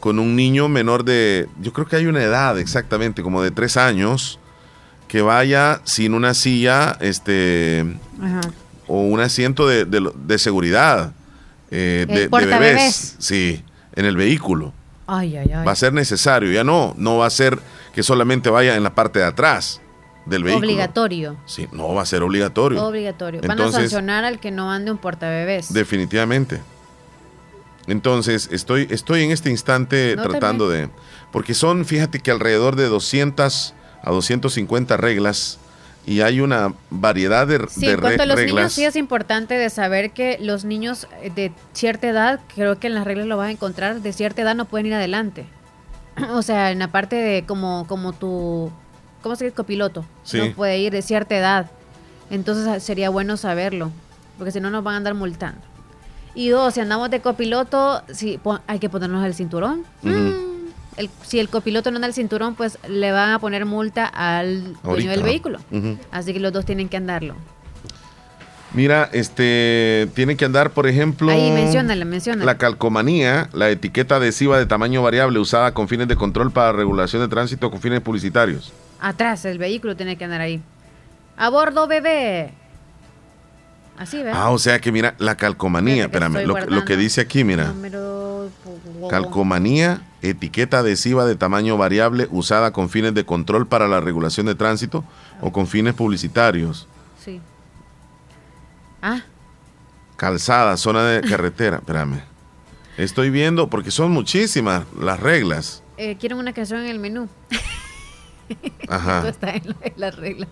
con 0.00 0.18
un 0.18 0.36
niño 0.36 0.68
menor 0.68 1.04
de, 1.04 1.48
yo 1.62 1.72
creo 1.72 1.86
que 1.86 1.96
hay 1.96 2.04
una 2.06 2.22
edad 2.22 2.58
exactamente, 2.58 3.22
como 3.22 3.42
de 3.42 3.50
tres 3.50 3.78
años, 3.78 4.38
que 5.14 5.22
vaya 5.22 5.80
sin 5.84 6.12
una 6.12 6.34
silla, 6.34 6.98
este, 7.00 7.86
Ajá. 8.20 8.40
o 8.88 9.02
un 9.02 9.20
asiento 9.20 9.68
de, 9.68 9.84
de 9.84 10.10
de 10.12 10.38
seguridad. 10.38 11.12
eh, 11.70 12.04
de, 12.08 12.26
bebés. 12.26 13.14
Sí, 13.20 13.62
en 13.94 14.06
el 14.06 14.16
vehículo. 14.16 14.72
Ay, 15.06 15.36
ay, 15.36 15.52
ay. 15.54 15.64
Va 15.64 15.70
a 15.70 15.76
ser 15.76 15.92
necesario, 15.92 16.50
ya 16.50 16.64
no, 16.64 16.94
no 16.98 17.18
va 17.18 17.26
a 17.26 17.30
ser 17.30 17.60
que 17.94 18.02
solamente 18.02 18.50
vaya 18.50 18.74
en 18.74 18.82
la 18.82 18.92
parte 18.96 19.20
de 19.20 19.26
atrás 19.26 19.80
del 20.26 20.42
vehículo. 20.42 20.66
Obligatorio. 20.66 21.36
Sí, 21.46 21.68
no 21.70 21.94
va 21.94 22.02
a 22.02 22.06
ser 22.06 22.24
obligatorio. 22.24 22.84
Obligatorio. 22.84 23.40
Van 23.46 23.60
a 23.60 23.70
sancionar 23.70 24.24
al 24.24 24.40
que 24.40 24.50
no 24.50 24.72
ande 24.72 24.90
un 24.90 24.98
portabebés. 24.98 25.72
Definitivamente. 25.72 26.60
Entonces, 27.86 28.48
estoy, 28.50 28.88
estoy 28.90 29.22
en 29.22 29.30
este 29.30 29.48
instante 29.48 30.16
tratando 30.16 30.68
de... 30.68 30.88
Porque 31.30 31.54
son, 31.54 31.84
fíjate 31.84 32.18
que 32.18 32.32
alrededor 32.32 32.74
de 32.74 32.88
200 32.88 33.74
a 34.04 34.10
250 34.10 34.96
reglas 34.96 35.58
y 36.06 36.20
hay 36.20 36.40
una 36.40 36.74
variedad 36.90 37.46
de, 37.46 37.66
sí, 37.68 37.88
en 37.88 38.00
cuanto 38.00 38.22
a 38.22 38.26
los 38.26 38.38
niños 38.38 38.72
sí 38.72 38.84
es 38.84 38.94
importante 38.94 39.54
de 39.54 39.70
saber 39.70 40.10
que 40.10 40.36
los 40.38 40.64
niños 40.64 41.08
de 41.34 41.50
cierta 41.72 42.08
edad, 42.08 42.40
creo 42.54 42.78
que 42.78 42.88
en 42.88 42.94
las 42.94 43.04
reglas 43.04 43.26
lo 43.26 43.38
vas 43.38 43.48
a 43.48 43.50
encontrar, 43.52 44.02
de 44.02 44.12
cierta 44.12 44.42
edad 44.42 44.54
no 44.54 44.66
pueden 44.66 44.86
ir 44.86 44.94
adelante. 44.94 45.46
o 46.30 46.42
sea, 46.42 46.70
en 46.70 46.78
la 46.78 46.88
parte 46.88 47.16
de 47.16 47.46
como 47.46 47.86
como 47.88 48.12
tu 48.12 48.70
¿cómo 49.22 49.34
se 49.36 49.46
dice? 49.46 49.56
copiloto, 49.56 50.04
no 50.34 50.52
puede 50.54 50.78
ir 50.78 50.92
de 50.92 51.00
cierta 51.00 51.36
edad. 51.36 51.70
Entonces 52.30 52.82
sería 52.82 53.08
bueno 53.08 53.36
saberlo, 53.38 53.90
porque 54.36 54.52
si 54.52 54.60
no 54.60 54.70
nos 54.70 54.84
van 54.84 54.94
a 54.94 54.96
andar 54.98 55.14
multando. 55.14 55.60
Y 56.34 56.48
dos, 56.48 56.74
si 56.74 56.80
andamos 56.80 57.10
de 57.10 57.20
copiloto, 57.20 58.02
sí, 58.12 58.40
hay 58.66 58.78
que 58.78 58.88
ponernos 58.88 59.24
el 59.24 59.34
cinturón 59.34 59.84
si 61.22 61.38
el 61.38 61.48
copiloto 61.48 61.90
no 61.90 61.96
anda 61.96 62.08
el 62.08 62.14
cinturón, 62.14 62.54
pues 62.54 62.78
le 62.88 63.12
van 63.12 63.30
a 63.30 63.38
poner 63.38 63.64
multa 63.64 64.06
al 64.06 64.74
dueño 64.82 65.10
del 65.10 65.22
vehículo. 65.22 65.58
Así 66.10 66.32
que 66.32 66.40
los 66.40 66.52
dos 66.52 66.64
tienen 66.64 66.88
que 66.88 66.96
andarlo. 66.96 67.34
Mira, 68.74 69.08
este, 69.12 70.08
tiene 70.14 70.36
que 70.36 70.44
andar, 70.44 70.70
por 70.70 70.88
ejemplo. 70.88 71.30
Ahí, 71.30 71.52
menciónala, 71.52 72.04
menciónala. 72.04 72.44
La 72.44 72.58
calcomanía, 72.58 73.48
la 73.52 73.70
etiqueta 73.70 74.16
adhesiva 74.16 74.58
de 74.58 74.66
tamaño 74.66 75.00
variable 75.00 75.38
usada 75.38 75.72
con 75.72 75.86
fines 75.86 76.08
de 76.08 76.16
control 76.16 76.50
para 76.50 76.72
regulación 76.72 77.22
de 77.22 77.28
tránsito 77.28 77.70
con 77.70 77.80
fines 77.80 78.00
publicitarios. 78.00 78.72
Atrás, 79.00 79.44
el 79.44 79.58
vehículo 79.58 79.94
tiene 79.94 80.16
que 80.16 80.24
andar 80.24 80.40
ahí. 80.40 80.60
A 81.36 81.50
bordo, 81.50 81.86
bebé. 81.86 82.52
Así, 83.96 84.22
¿ves? 84.24 84.34
Ah, 84.36 84.50
o 84.50 84.58
sea 84.58 84.80
que 84.80 84.90
mira, 84.90 85.14
la 85.18 85.36
calcomanía, 85.36 86.04
espérame, 86.04 86.44
lo, 86.44 86.84
que 86.84 86.96
dice 86.96 87.20
aquí, 87.20 87.44
mira. 87.44 87.72
Calcomanía, 89.08 90.02
etiqueta 90.30 90.78
adhesiva 90.78 91.26
de 91.26 91.36
tamaño 91.36 91.76
variable 91.76 92.28
usada 92.30 92.72
con 92.72 92.88
fines 92.88 93.14
de 93.14 93.24
control 93.24 93.66
para 93.66 93.88
la 93.88 94.00
regulación 94.00 94.46
de 94.46 94.54
tránsito 94.54 95.04
o 95.40 95.52
con 95.52 95.66
fines 95.66 95.94
publicitarios. 95.94 96.88
Sí. 97.22 97.40
Ah. 99.02 99.22
Calzada, 100.16 100.76
zona 100.76 101.04
de 101.04 101.20
carretera, 101.28 101.76
espérame. 101.76 102.22
Estoy 102.96 103.30
viendo, 103.30 103.68
porque 103.68 103.90
son 103.90 104.12
muchísimas 104.12 104.84
las 104.98 105.20
reglas. 105.20 105.82
Eh, 105.96 106.16
quieren 106.16 106.38
una 106.38 106.52
canción 106.52 106.80
en 106.80 106.86
el 106.86 106.98
menú. 106.98 107.28
Ajá. 108.88 109.28
está 109.28 109.50
en, 109.50 109.74
las 109.96 110.16
reglas. 110.16 110.48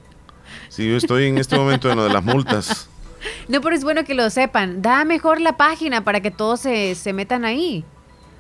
Sí, 0.69 0.89
yo 0.89 0.97
estoy 0.97 1.27
en 1.27 1.39
este 1.39 1.57
momento 1.57 1.91
en 1.91 1.97
lo 1.97 2.05
de 2.05 2.13
las 2.13 2.25
multas. 2.25 2.89
No, 3.47 3.61
pero 3.61 3.77
es 3.77 3.85
bueno 3.85 4.03
que 4.03 4.15
lo 4.15 4.29
sepan. 4.31 4.83
Da 4.83 5.05
mejor 5.05 5.41
la 5.41 5.57
página 5.57 6.03
para 6.03 6.21
que 6.21 6.33
todos 6.33 6.59
se, 6.59 6.97
se 6.97 7.13
metan 7.13 7.45
ahí. 7.45 7.85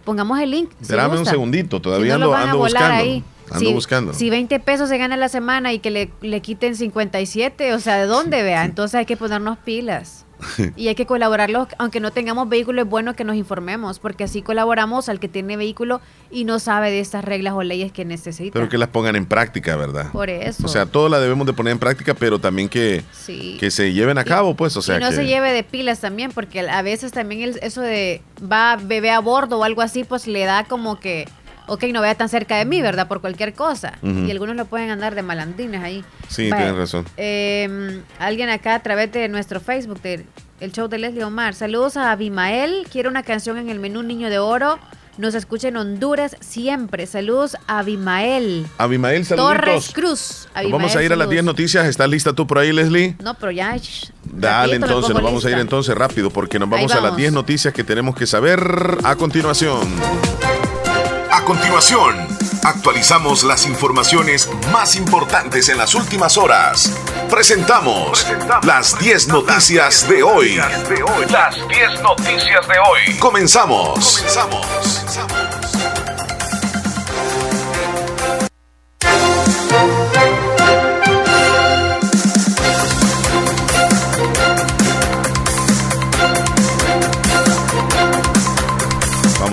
Pongamos 0.04 0.40
el 0.40 0.50
link. 0.50 0.70
Espérame 0.80 1.18
un 1.18 1.26
segundito, 1.26 1.80
todavía 1.80 2.14
ando, 2.14 2.58
buscando. 2.58 2.94
Ahí. 2.94 3.24
Ando 3.50 3.72
buscando. 3.72 4.14
Si 4.14 4.30
20 4.30 4.58
pesos 4.60 4.88
se 4.88 4.98
gana 4.98 5.16
la 5.16 5.28
semana 5.28 5.72
y 5.72 5.78
que 5.78 5.90
le, 5.90 6.10
le 6.22 6.40
quiten 6.40 6.74
57, 6.76 7.74
o 7.74 7.80
sea, 7.80 7.98
¿de 7.98 8.06
dónde 8.06 8.42
vea? 8.42 8.64
Entonces 8.64 8.94
hay 8.96 9.06
que 9.06 9.16
ponernos 9.16 9.58
pilas. 9.58 10.24
y 10.76 10.88
hay 10.88 10.94
que 10.94 11.06
colaborarlos, 11.06 11.68
aunque 11.78 12.00
no 12.00 12.10
tengamos 12.10 12.48
vehículo, 12.48 12.82
es 12.82 12.88
bueno 12.88 13.14
que 13.14 13.24
nos 13.24 13.36
informemos, 13.36 13.98
porque 13.98 14.24
así 14.24 14.42
colaboramos 14.42 15.08
al 15.08 15.20
que 15.20 15.28
tiene 15.28 15.56
vehículo 15.56 16.00
y 16.30 16.44
no 16.44 16.58
sabe 16.58 16.90
de 16.90 17.00
estas 17.00 17.24
reglas 17.24 17.54
o 17.54 17.62
leyes 17.62 17.92
que 17.92 18.04
necesita. 18.04 18.52
Pero 18.52 18.68
que 18.68 18.78
las 18.78 18.88
pongan 18.88 19.16
en 19.16 19.26
práctica, 19.26 19.76
¿verdad? 19.76 20.10
Por 20.12 20.30
eso. 20.30 20.64
O 20.66 20.68
sea, 20.68 20.86
todo 20.86 21.08
la 21.08 21.20
debemos 21.20 21.46
de 21.46 21.52
poner 21.52 21.72
en 21.72 21.78
práctica, 21.78 22.14
pero 22.14 22.38
también 22.38 22.68
que, 22.68 23.02
que 23.58 23.70
se 23.70 23.92
lleven 23.92 24.18
a 24.18 24.24
cabo, 24.24 24.54
pues, 24.54 24.76
o 24.76 24.82
sea. 24.82 24.96
Y 24.96 25.00
no 25.00 25.12
se 25.12 25.26
lleve 25.26 25.52
de 25.52 25.64
pilas 25.64 26.00
también, 26.00 26.32
porque 26.32 26.60
a 26.60 26.82
veces 26.82 27.12
también 27.12 27.56
eso 27.60 27.80
de 27.80 28.22
va 28.40 28.76
bebé 28.76 29.10
a 29.10 29.20
bordo 29.20 29.58
o 29.58 29.64
algo 29.64 29.82
así, 29.82 30.04
pues 30.04 30.26
le 30.26 30.44
da 30.44 30.64
como 30.64 30.98
que 31.00 31.28
ok, 31.72 31.84
no 31.84 32.00
vaya 32.00 32.14
tan 32.14 32.28
cerca 32.28 32.58
de 32.58 32.66
mí, 32.66 32.82
¿verdad? 32.82 33.08
Por 33.08 33.20
cualquier 33.20 33.54
cosa. 33.54 33.98
Y 34.02 34.30
algunos 34.30 34.56
lo 34.56 34.66
pueden 34.66 34.90
andar 34.90 35.14
de 35.14 35.22
malandines 35.22 35.82
ahí. 35.82 36.04
Sí, 36.28 36.50
tienes 36.50 36.76
razón. 36.76 37.06
Em, 37.16 38.02
alguien 38.18 38.50
acá 38.50 38.74
a 38.74 38.82
través 38.82 39.10
de 39.12 39.28
nuestro 39.28 39.58
Facebook, 39.58 40.00
el 40.60 40.72
show 40.72 40.88
de 40.88 40.98
Leslie 40.98 41.24
Omar. 41.24 41.54
Saludos 41.54 41.96
a 41.96 42.12
Abimael. 42.12 42.86
Quiero 42.92 43.08
una 43.08 43.22
canción 43.22 43.56
en 43.56 43.70
el 43.70 43.80
menú 43.80 44.02
Niño 44.02 44.28
de 44.28 44.38
Oro. 44.38 44.78
Nos 45.18 45.34
escucha 45.34 45.68
en 45.68 45.76
Honduras 45.76 46.36
siempre. 46.40 47.06
Saludos 47.06 47.56
a 47.66 47.80
Abimael. 47.80 48.66
Abimael, 48.78 49.24
saludos. 49.24 49.52
Torres 49.52 49.90
Cruz. 49.92 50.48
vamos 50.70 50.94
a 50.96 51.02
ir 51.02 51.12
a 51.12 51.16
las 51.16 51.28
10 51.28 51.44
noticias. 51.44 51.86
¿Estás 51.86 52.08
lista 52.08 52.32
tú 52.32 52.46
por 52.46 52.58
ahí, 52.58 52.72
Leslie? 52.72 53.16
No, 53.22 53.34
pero 53.34 53.50
ya. 53.50 53.76
Dale, 54.24 54.76
entonces, 54.76 55.14
nos 55.14 55.22
vamos 55.22 55.44
a 55.44 55.50
ir 55.50 55.58
entonces 55.58 55.94
rápido 55.94 56.30
porque 56.30 56.58
nos 56.58 56.68
vamos, 56.68 56.90
vamos. 56.90 57.04
a 57.04 57.08
las 57.08 57.16
10 57.16 57.32
noticias 57.32 57.74
que 57.74 57.84
tenemos 57.84 58.14
que 58.14 58.26
saber 58.26 58.60
a 59.04 59.16
continuación. 59.16 59.80
A 61.42 61.44
continuación, 61.44 62.28
actualizamos 62.62 63.42
las 63.42 63.66
informaciones 63.66 64.48
más 64.70 64.94
importantes 64.94 65.68
en 65.68 65.76
las 65.76 65.92
últimas 65.96 66.38
horas. 66.38 66.96
Presentamos, 67.28 68.24
las 68.62 68.96
10 69.00 69.26
noticias, 69.26 70.08
de 70.08 70.22
hoy. 70.22 70.60
Las 71.28 71.56
10 71.66 72.00
noticias 72.00 72.68
de 72.68 72.78
hoy. 72.78 73.18
Comenzamos. 73.18 74.18
Comenzamos. 74.18 75.51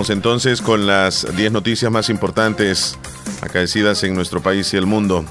Entonces 0.10 0.62
con 0.62 0.88
las 0.88 1.28
10 1.36 1.52
noticias 1.52 1.92
más 1.92 2.10
importantes 2.10 2.98
acaecidas 3.42 4.04
en 4.04 4.16
nuestro 4.16 4.42
país 4.42 4.74
y 4.74 4.78
el 4.78 4.86
mundo. 4.86 5.26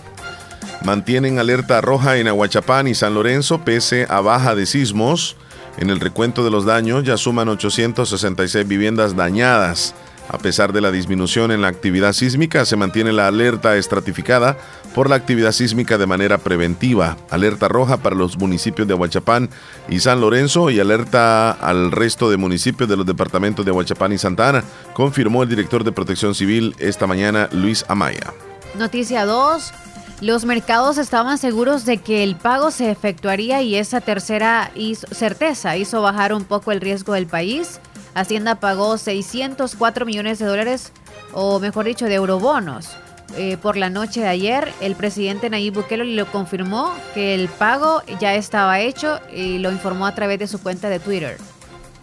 Mantienen 0.84 1.38
alerta 1.38 1.80
roja 1.80 2.16
en 2.18 2.28
Aguachapán 2.28 2.86
y 2.88 2.94
San 2.94 3.14
Lorenzo 3.14 3.64
pese 3.64 4.06
a 4.08 4.20
baja 4.20 4.54
de 4.54 4.66
sismos. 4.66 5.36
En 5.78 5.90
el 5.90 6.00
recuento 6.00 6.44
de 6.44 6.50
los 6.50 6.64
daños 6.64 7.04
ya 7.04 7.16
suman 7.16 7.48
866 7.48 8.66
viviendas 8.66 9.16
dañadas. 9.16 9.94
A 10.28 10.36
pesar 10.36 10.72
de 10.72 10.80
la 10.80 10.90
disminución 10.90 11.50
en 11.52 11.62
la 11.62 11.68
actividad 11.68 12.12
sísmica, 12.12 12.64
se 12.66 12.76
mantiene 12.76 13.12
la 13.12 13.28
alerta 13.28 13.76
estratificada 13.76 14.58
por 14.94 15.08
la 15.08 15.16
actividad 15.16 15.52
sísmica 15.52 15.96
de 15.96 16.06
manera 16.06 16.38
preventiva. 16.38 17.16
Alerta 17.30 17.68
roja 17.68 17.96
para 17.96 18.14
los 18.14 18.36
municipios 18.36 18.86
de 18.86 18.94
Aguachapán 18.94 19.48
y 19.88 20.00
San 20.00 20.20
Lorenzo 20.20 20.70
y 20.70 20.80
alerta 20.80 21.52
al 21.52 21.92
resto 21.92 22.30
de 22.30 22.36
municipios 22.36 22.88
de 22.88 22.96
los 22.96 23.06
departamentos 23.06 23.64
de 23.64 23.70
Aguachapán 23.70 24.12
y 24.12 24.18
Santa 24.18 24.50
Ana, 24.50 24.64
confirmó 24.92 25.42
el 25.42 25.48
director 25.48 25.82
de 25.82 25.92
Protección 25.92 26.34
Civil 26.34 26.76
esta 26.78 27.06
mañana, 27.06 27.48
Luis 27.52 27.84
Amaya. 27.88 28.34
Noticia 28.78 29.24
2. 29.24 29.72
Los 30.20 30.44
mercados 30.44 30.98
estaban 30.98 31.38
seguros 31.38 31.84
de 31.84 31.98
que 31.98 32.24
el 32.24 32.34
pago 32.34 32.72
se 32.72 32.90
efectuaría 32.90 33.62
y 33.62 33.76
esa 33.76 34.00
tercera 34.00 34.72
certeza 35.12 35.76
hizo 35.76 36.02
bajar 36.02 36.34
un 36.34 36.44
poco 36.44 36.72
el 36.72 36.80
riesgo 36.80 37.12
del 37.12 37.26
país. 37.26 37.80
Hacienda 38.20 38.56
pagó 38.56 38.98
604 38.98 40.06
millones 40.06 40.38
de 40.38 40.46
dólares, 40.46 40.92
o 41.32 41.60
mejor 41.60 41.86
dicho, 41.86 42.06
de 42.06 42.14
eurobonos. 42.14 42.90
Eh, 43.36 43.58
por 43.60 43.76
la 43.76 43.90
noche 43.90 44.20
de 44.20 44.28
ayer, 44.28 44.72
el 44.80 44.94
presidente 44.94 45.50
Nayib 45.50 45.74
Bukele 45.74 46.04
lo 46.04 46.26
confirmó 46.26 46.94
que 47.14 47.34
el 47.34 47.48
pago 47.48 48.02
ya 48.20 48.34
estaba 48.34 48.80
hecho 48.80 49.20
y 49.32 49.58
lo 49.58 49.70
informó 49.70 50.06
a 50.06 50.14
través 50.14 50.38
de 50.38 50.46
su 50.46 50.60
cuenta 50.60 50.88
de 50.88 50.98
Twitter. 50.98 51.36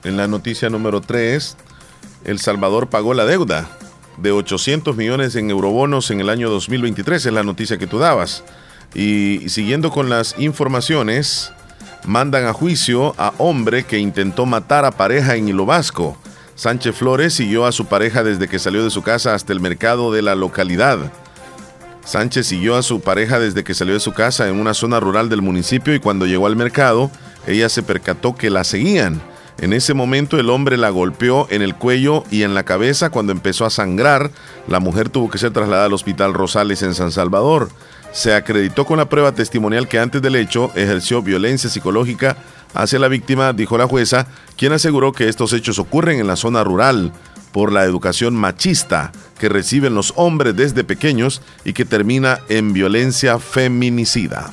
En 0.03 0.17
la 0.17 0.27
noticia 0.27 0.69
número 0.69 1.01
3, 1.01 1.57
El 2.25 2.39
Salvador 2.39 2.89
pagó 2.89 3.13
la 3.15 3.25
deuda 3.25 3.67
de 4.17 4.31
800 4.31 4.95
millones 4.95 5.35
en 5.35 5.49
eurobonos 5.49 6.11
en 6.11 6.21
el 6.21 6.29
año 6.29 6.49
2023, 6.49 7.25
es 7.25 7.33
la 7.33 7.43
noticia 7.43 7.77
que 7.77 7.87
tú 7.87 7.97
dabas. 7.97 8.43
Y 8.93 9.49
siguiendo 9.49 9.91
con 9.91 10.09
las 10.09 10.35
informaciones, 10.37 11.51
mandan 12.07 12.45
a 12.45 12.53
juicio 12.53 13.13
a 13.17 13.33
hombre 13.37 13.83
que 13.83 13.99
intentó 13.99 14.45
matar 14.45 14.85
a 14.85 14.91
pareja 14.91 15.35
en 15.35 15.49
Hilo 15.49 15.65
Vasco. 15.65 16.17
Sánchez 16.55 16.95
Flores 16.95 17.33
siguió 17.33 17.65
a 17.65 17.71
su 17.71 17.85
pareja 17.85 18.23
desde 18.23 18.47
que 18.47 18.59
salió 18.59 18.83
de 18.83 18.89
su 18.89 19.01
casa 19.01 19.33
hasta 19.33 19.51
el 19.51 19.59
mercado 19.59 20.11
de 20.11 20.21
la 20.21 20.35
localidad. 20.35 21.11
Sánchez 22.05 22.47
siguió 22.47 22.75
a 22.77 22.83
su 22.83 23.01
pareja 23.01 23.39
desde 23.39 23.63
que 23.63 23.73
salió 23.73 23.95
de 23.95 23.99
su 23.99 24.13
casa 24.13 24.47
en 24.47 24.59
una 24.59 24.73
zona 24.73 24.99
rural 24.99 25.27
del 25.27 25.41
municipio 25.41 25.93
y 25.93 25.99
cuando 25.99 26.27
llegó 26.27 26.47
al 26.47 26.55
mercado, 26.55 27.09
ella 27.47 27.67
se 27.67 27.83
percató 27.83 28.35
que 28.35 28.49
la 28.49 28.63
seguían. 28.63 29.21
En 29.57 29.73
ese 29.73 29.93
momento 29.93 30.37
el 30.37 30.49
hombre 30.49 30.77
la 30.77 30.89
golpeó 30.89 31.47
en 31.49 31.61
el 31.61 31.75
cuello 31.75 32.23
y 32.29 32.43
en 32.43 32.53
la 32.53 32.63
cabeza 32.63 33.09
cuando 33.09 33.31
empezó 33.31 33.65
a 33.65 33.69
sangrar. 33.69 34.31
La 34.67 34.79
mujer 34.79 35.09
tuvo 35.09 35.29
que 35.29 35.37
ser 35.37 35.51
trasladada 35.51 35.85
al 35.85 35.93
hospital 35.93 36.33
Rosales 36.33 36.83
en 36.83 36.93
San 36.93 37.11
Salvador. 37.11 37.69
Se 38.15 38.33
acreditó 38.33 38.85
con 38.85 38.97
la 38.97 39.09
prueba 39.09 39.33
testimonial 39.33 39.89
que 39.89 39.99
antes 39.99 40.21
del 40.21 40.37
hecho 40.37 40.71
ejerció 40.73 41.21
violencia 41.21 41.69
psicológica 41.69 42.37
hacia 42.73 42.97
la 42.97 43.09
víctima, 43.09 43.51
dijo 43.51 43.77
la 43.77 43.87
jueza, 43.87 44.25
quien 44.55 44.71
aseguró 44.71 45.11
que 45.11 45.27
estos 45.27 45.51
hechos 45.51 45.79
ocurren 45.79 46.21
en 46.21 46.27
la 46.27 46.37
zona 46.37 46.63
rural 46.63 47.11
por 47.51 47.73
la 47.73 47.83
educación 47.83 48.33
machista 48.33 49.11
que 49.37 49.49
reciben 49.49 49.95
los 49.95 50.13
hombres 50.15 50.55
desde 50.55 50.85
pequeños 50.85 51.41
y 51.65 51.73
que 51.73 51.83
termina 51.83 52.39
en 52.47 52.71
violencia 52.71 53.37
feminicida. 53.37 54.49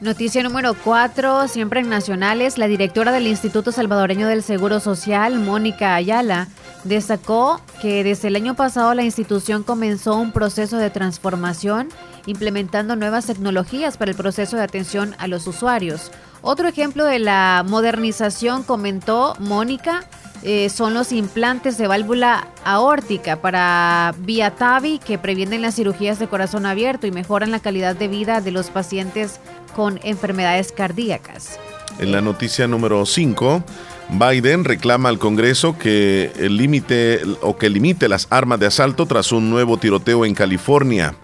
Noticia 0.00 0.42
número 0.42 0.74
4, 0.74 1.48
siempre 1.48 1.80
en 1.80 1.88
nacionales, 1.88 2.58
la 2.58 2.66
directora 2.66 3.12
del 3.12 3.28
Instituto 3.28 3.72
Salvadoreño 3.72 4.26
del 4.26 4.42
Seguro 4.42 4.78
Social, 4.78 5.38
Mónica 5.38 5.94
Ayala, 5.94 6.48
destacó 6.84 7.62
que 7.80 8.04
desde 8.04 8.28
el 8.28 8.36
año 8.36 8.54
pasado 8.54 8.92
la 8.94 9.04
institución 9.04 9.62
comenzó 9.62 10.16
un 10.16 10.32
proceso 10.32 10.76
de 10.76 10.90
transformación 10.90 11.88
implementando 12.26 12.96
nuevas 12.96 13.26
tecnologías 13.26 13.96
para 13.96 14.10
el 14.10 14.16
proceso 14.16 14.56
de 14.56 14.62
atención 14.62 15.14
a 15.18 15.26
los 15.28 15.46
usuarios. 15.46 16.10
Otro 16.42 16.68
ejemplo 16.68 17.04
de 17.04 17.18
la 17.18 17.64
modernización, 17.66 18.62
comentó 18.62 19.34
Mónica, 19.38 20.04
eh, 20.42 20.68
son 20.68 20.94
los 20.94 21.12
implantes 21.12 21.78
de 21.78 21.88
válvula 21.88 22.48
aórtica 22.64 23.40
para 23.40 24.14
vía 24.18 24.52
TAVI 24.52 24.98
que 24.98 25.18
previenen 25.18 25.62
las 25.62 25.74
cirugías 25.74 26.18
de 26.18 26.28
corazón 26.28 26.66
abierto 26.66 27.06
y 27.06 27.10
mejoran 27.10 27.50
la 27.50 27.60
calidad 27.60 27.96
de 27.96 28.08
vida 28.08 28.40
de 28.40 28.52
los 28.52 28.70
pacientes 28.70 29.40
con 29.74 29.98
enfermedades 30.04 30.72
cardíacas. 30.72 31.58
En 31.98 32.12
la 32.12 32.20
noticia 32.20 32.68
número 32.68 33.06
5, 33.06 33.64
Biden 34.10 34.64
reclama 34.64 35.08
al 35.08 35.18
Congreso 35.18 35.78
que 35.78 36.30
el 36.36 36.56
límite 36.56 37.22
o 37.40 37.56
que 37.56 37.70
limite 37.70 38.08
las 38.08 38.28
armas 38.30 38.60
de 38.60 38.66
asalto 38.66 39.06
tras 39.06 39.32
un 39.32 39.50
nuevo 39.50 39.78
tiroteo 39.78 40.24
en 40.24 40.34
California. 40.34 41.14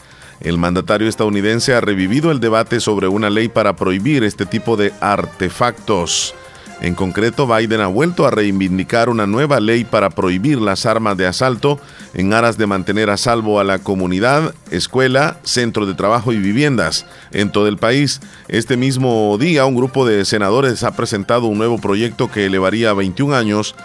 El 0.42 0.58
mandatario 0.58 1.08
estadounidense 1.08 1.72
ha 1.72 1.80
revivido 1.80 2.32
el 2.32 2.40
debate 2.40 2.80
sobre 2.80 3.06
una 3.06 3.30
ley 3.30 3.48
para 3.48 3.76
prohibir 3.76 4.24
este 4.24 4.44
tipo 4.44 4.76
de 4.76 4.92
artefactos. 5.00 6.34
En 6.80 6.96
concreto, 6.96 7.46
Biden 7.46 7.80
ha 7.80 7.86
vuelto 7.86 8.26
a 8.26 8.32
reivindicar 8.32 9.08
una 9.08 9.24
nueva 9.24 9.60
ley 9.60 9.84
para 9.84 10.10
prohibir 10.10 10.60
las 10.60 10.84
armas 10.84 11.16
de 11.16 11.28
asalto 11.28 11.78
en 12.12 12.34
aras 12.34 12.58
de 12.58 12.66
mantener 12.66 13.08
a 13.08 13.16
salvo 13.16 13.60
a 13.60 13.64
la 13.64 13.78
comunidad, 13.78 14.52
escuela, 14.72 15.38
centro 15.44 15.86
de 15.86 15.94
trabajo 15.94 16.32
y 16.32 16.38
viviendas 16.38 17.06
en 17.30 17.52
todo 17.52 17.68
el 17.68 17.76
país. 17.76 18.20
Este 18.48 18.76
mismo 18.76 19.38
día, 19.38 19.64
un 19.64 19.76
grupo 19.76 20.04
de 20.04 20.24
senadores 20.24 20.82
ha 20.82 20.90
presentado 20.96 21.46
un 21.46 21.58
nuevo 21.58 21.78
proyecto 21.78 22.32
que 22.32 22.46
elevaría 22.46 22.90
a 22.90 22.94
21 22.94 23.32
años 23.36 23.76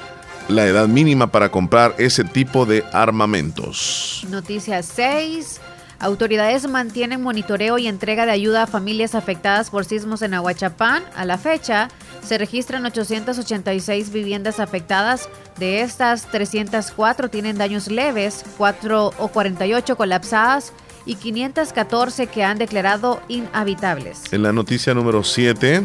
la 0.48 0.66
edad 0.66 0.88
mínima 0.88 1.28
para 1.28 1.50
comprar 1.50 1.94
ese 2.00 2.24
tipo 2.24 2.66
de 2.66 2.84
armamentos. 2.94 4.26
Noticia 4.28 4.82
6. 4.82 5.62
Autoridades 6.00 6.68
mantienen 6.68 7.24
monitoreo 7.24 7.78
y 7.80 7.88
entrega 7.88 8.26
de 8.26 8.32
ayuda 8.32 8.64
a 8.64 8.68
familias 8.68 9.16
afectadas 9.16 9.72
por 9.72 9.84
sismos 9.84 10.22
en 10.22 10.36
Aguachapán. 10.36 11.04
A 11.16 11.26
la 11.26 11.40
fecha, 11.40 11.90
se 12.22 12.38
registran 12.38 12.86
886 12.86 14.12
viviendas 14.12 14.60
afectadas. 14.60 15.28
De 15.58 15.82
estas, 15.82 16.30
304 16.30 17.30
tienen 17.30 17.58
daños 17.58 17.88
leves, 17.88 18.46
4 18.58 19.14
o 19.18 19.28
48 19.30 19.98
colapsadas 19.98 20.72
y 21.06 21.16
514 21.16 22.28
que 22.28 22.44
han 22.44 22.60
declarado 22.60 23.22
inhabitables. 23.28 24.22
En 24.32 24.44
la 24.44 24.54
noticia 24.54 24.94
número 24.94 25.24
7, 25.24 25.82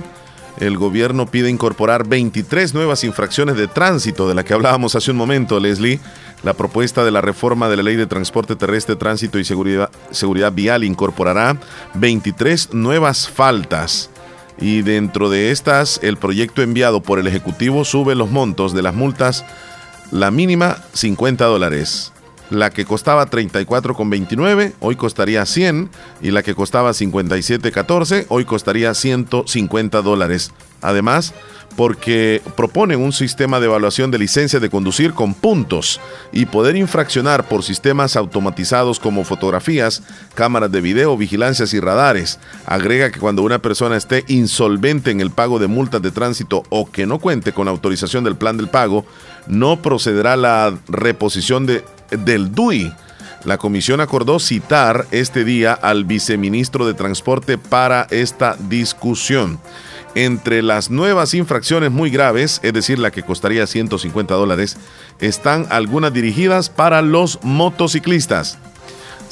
el 0.58 0.76
gobierno 0.76 1.26
pide 1.26 1.50
incorporar 1.50 2.06
23 2.06 2.74
nuevas 2.74 3.04
infracciones 3.04 3.56
de 3.56 3.68
tránsito 3.68 4.28
de 4.28 4.34
la 4.34 4.44
que 4.44 4.54
hablábamos 4.54 4.94
hace 4.94 5.10
un 5.10 5.16
momento, 5.16 5.58
Leslie. 5.58 6.00
La 6.42 6.54
propuesta 6.54 7.04
de 7.04 7.10
la 7.10 7.20
reforma 7.20 7.68
de 7.68 7.76
la 7.76 7.84
Ley 7.84 7.96
de 7.96 8.06
Transporte 8.06 8.56
Terrestre, 8.56 8.96
Tránsito 8.96 9.38
y 9.38 9.44
Seguridad, 9.44 9.90
Seguridad 10.10 10.52
Vial 10.52 10.84
incorporará 10.84 11.56
23 11.94 12.74
nuevas 12.74 13.28
faltas. 13.28 14.10
Y 14.60 14.82
dentro 14.82 15.30
de 15.30 15.50
estas, 15.50 16.00
el 16.02 16.16
proyecto 16.16 16.62
enviado 16.62 17.00
por 17.02 17.18
el 17.18 17.26
Ejecutivo 17.26 17.84
sube 17.84 18.14
los 18.14 18.30
montos 18.30 18.74
de 18.74 18.82
las 18.82 18.94
multas, 18.94 19.44
la 20.10 20.30
mínima 20.30 20.78
50 20.92 21.44
dólares, 21.46 22.11
la 22.52 22.70
que 22.70 22.84
costaba 22.84 23.28
34,29 23.28 24.74
hoy 24.80 24.96
costaría 24.96 25.44
100 25.46 25.90
y 26.20 26.30
la 26.30 26.42
que 26.42 26.54
costaba 26.54 26.90
57,14 26.90 28.26
hoy 28.28 28.44
costaría 28.44 28.94
150 28.94 30.02
dólares. 30.02 30.52
Además, 30.82 31.32
porque 31.76 32.42
proponen 32.56 33.00
un 33.00 33.12
sistema 33.12 33.60
de 33.60 33.66
evaluación 33.66 34.10
de 34.10 34.18
licencia 34.18 34.60
de 34.60 34.68
conducir 34.68 35.14
con 35.14 35.32
puntos 35.32 36.00
y 36.32 36.46
poder 36.46 36.76
infraccionar 36.76 37.48
por 37.48 37.62
sistemas 37.62 38.16
automatizados 38.16 39.00
como 39.00 39.24
fotografías, 39.24 40.02
cámaras 40.34 40.70
de 40.70 40.80
video, 40.80 41.16
vigilancias 41.16 41.72
y 41.72 41.80
radares. 41.80 42.38
Agrega 42.66 43.10
que 43.10 43.20
cuando 43.20 43.42
una 43.42 43.60
persona 43.60 43.96
esté 43.96 44.24
insolvente 44.28 45.10
en 45.10 45.20
el 45.20 45.30
pago 45.30 45.58
de 45.58 45.68
multas 45.68 46.02
de 46.02 46.10
tránsito 46.10 46.64
o 46.68 46.90
que 46.90 47.06
no 47.06 47.18
cuente 47.18 47.52
con 47.52 47.68
autorización 47.68 48.24
del 48.24 48.36
plan 48.36 48.56
del 48.56 48.68
pago, 48.68 49.06
no 49.46 49.80
procederá 49.80 50.36
la 50.36 50.76
reposición 50.88 51.64
de, 51.64 51.84
del 52.18 52.54
DUI. 52.54 52.92
La 53.44 53.58
comisión 53.58 54.00
acordó 54.00 54.38
citar 54.38 55.06
este 55.10 55.44
día 55.44 55.72
al 55.72 56.04
viceministro 56.04 56.86
de 56.86 56.94
Transporte 56.94 57.58
para 57.58 58.06
esta 58.10 58.56
discusión. 58.68 59.58
Entre 60.14 60.62
las 60.62 60.90
nuevas 60.90 61.34
infracciones 61.34 61.90
muy 61.90 62.10
graves, 62.10 62.60
es 62.62 62.72
decir, 62.72 62.98
la 62.98 63.10
que 63.10 63.22
costaría 63.22 63.66
150 63.66 64.34
dólares, 64.34 64.76
están 65.20 65.66
algunas 65.70 66.12
dirigidas 66.12 66.68
para 66.68 67.02
los 67.02 67.40
motociclistas. 67.42 68.58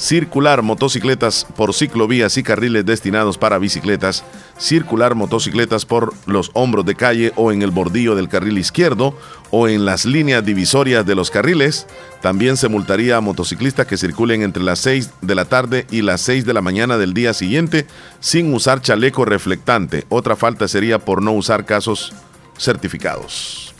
Circular 0.01 0.63
motocicletas 0.63 1.45
por 1.55 1.75
ciclovías 1.75 2.35
y 2.35 2.41
carriles 2.41 2.87
destinados 2.87 3.37
para 3.37 3.59
bicicletas, 3.59 4.23
circular 4.57 5.13
motocicletas 5.13 5.85
por 5.85 6.15
los 6.25 6.49
hombros 6.55 6.87
de 6.87 6.95
calle 6.95 7.31
o 7.35 7.51
en 7.51 7.61
el 7.61 7.69
bordillo 7.69 8.15
del 8.15 8.27
carril 8.27 8.57
izquierdo 8.57 9.15
o 9.51 9.67
en 9.67 9.85
las 9.85 10.05
líneas 10.05 10.43
divisorias 10.43 11.05
de 11.05 11.13
los 11.13 11.29
carriles. 11.29 11.85
También 12.19 12.57
se 12.57 12.67
multaría 12.67 13.17
a 13.17 13.21
motociclistas 13.21 13.85
que 13.85 13.95
circulen 13.95 14.41
entre 14.41 14.63
las 14.63 14.79
6 14.79 15.11
de 15.21 15.35
la 15.35 15.45
tarde 15.45 15.85
y 15.91 16.01
las 16.01 16.21
6 16.21 16.47
de 16.47 16.53
la 16.55 16.61
mañana 16.61 16.97
del 16.97 17.13
día 17.13 17.35
siguiente 17.35 17.85
sin 18.19 18.51
usar 18.55 18.81
chaleco 18.81 19.23
reflectante. 19.23 20.05
Otra 20.09 20.35
falta 20.35 20.67
sería 20.67 20.97
por 20.97 21.21
no 21.21 21.31
usar 21.31 21.65
casos 21.65 22.11
certificados. 22.57 23.75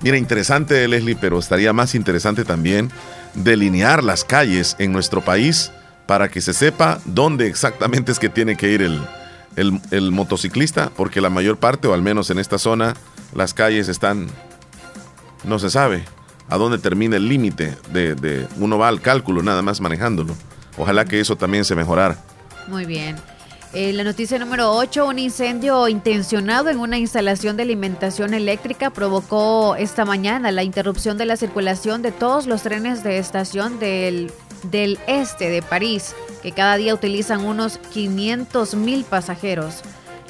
Mira, 0.00 0.16
interesante 0.16 0.86
Leslie, 0.86 1.16
pero 1.20 1.40
estaría 1.40 1.72
más 1.72 1.96
interesante 1.96 2.44
también 2.44 2.88
delinear 3.34 4.02
las 4.02 4.24
calles 4.24 4.76
en 4.78 4.92
nuestro 4.92 5.22
país 5.22 5.72
para 6.06 6.28
que 6.28 6.40
se 6.40 6.52
sepa 6.52 7.00
dónde 7.04 7.46
exactamente 7.46 8.12
es 8.12 8.18
que 8.18 8.28
tiene 8.28 8.56
que 8.56 8.70
ir 8.70 8.82
el, 8.82 9.00
el, 9.90 10.10
motociclista, 10.10 10.90
porque 10.96 11.20
la 11.20 11.30
mayor 11.30 11.58
parte, 11.58 11.88
o 11.88 11.94
al 11.94 12.02
menos 12.02 12.30
en 12.30 12.38
esta 12.38 12.58
zona, 12.58 12.94
las 13.34 13.54
calles 13.54 13.88
están, 13.88 14.26
no 15.44 15.58
se 15.58 15.70
sabe 15.70 16.04
a 16.48 16.56
dónde 16.56 16.78
termina 16.78 17.16
el 17.16 17.28
límite 17.28 17.76
de, 17.92 18.14
de, 18.14 18.46
uno 18.58 18.78
va 18.78 18.88
al 18.88 19.00
cálculo 19.00 19.42
nada 19.42 19.62
más 19.62 19.80
manejándolo. 19.80 20.34
Ojalá 20.76 21.04
que 21.04 21.20
eso 21.20 21.36
también 21.36 21.64
se 21.64 21.74
mejorara. 21.74 22.18
Muy 22.68 22.84
bien. 22.84 23.16
Eh, 23.74 23.94
la 23.94 24.04
noticia 24.04 24.38
número 24.38 24.70
8, 24.76 25.06
un 25.06 25.18
incendio 25.18 25.88
intencionado 25.88 26.68
en 26.68 26.78
una 26.78 26.98
instalación 26.98 27.56
de 27.56 27.62
alimentación 27.62 28.34
eléctrica 28.34 28.90
provocó 28.90 29.76
esta 29.76 30.04
mañana 30.04 30.52
la 30.52 30.62
interrupción 30.62 31.16
de 31.16 31.24
la 31.24 31.38
circulación 31.38 32.02
de 32.02 32.12
todos 32.12 32.46
los 32.46 32.62
trenes 32.62 33.02
de 33.02 33.16
estación 33.16 33.78
del, 33.78 34.30
del 34.64 34.98
este 35.06 35.48
de 35.48 35.62
París, 35.62 36.14
que 36.42 36.52
cada 36.52 36.76
día 36.76 36.94
utilizan 36.94 37.46
unos 37.46 37.78
500 37.78 38.74
mil 38.74 39.04
pasajeros. 39.04 39.82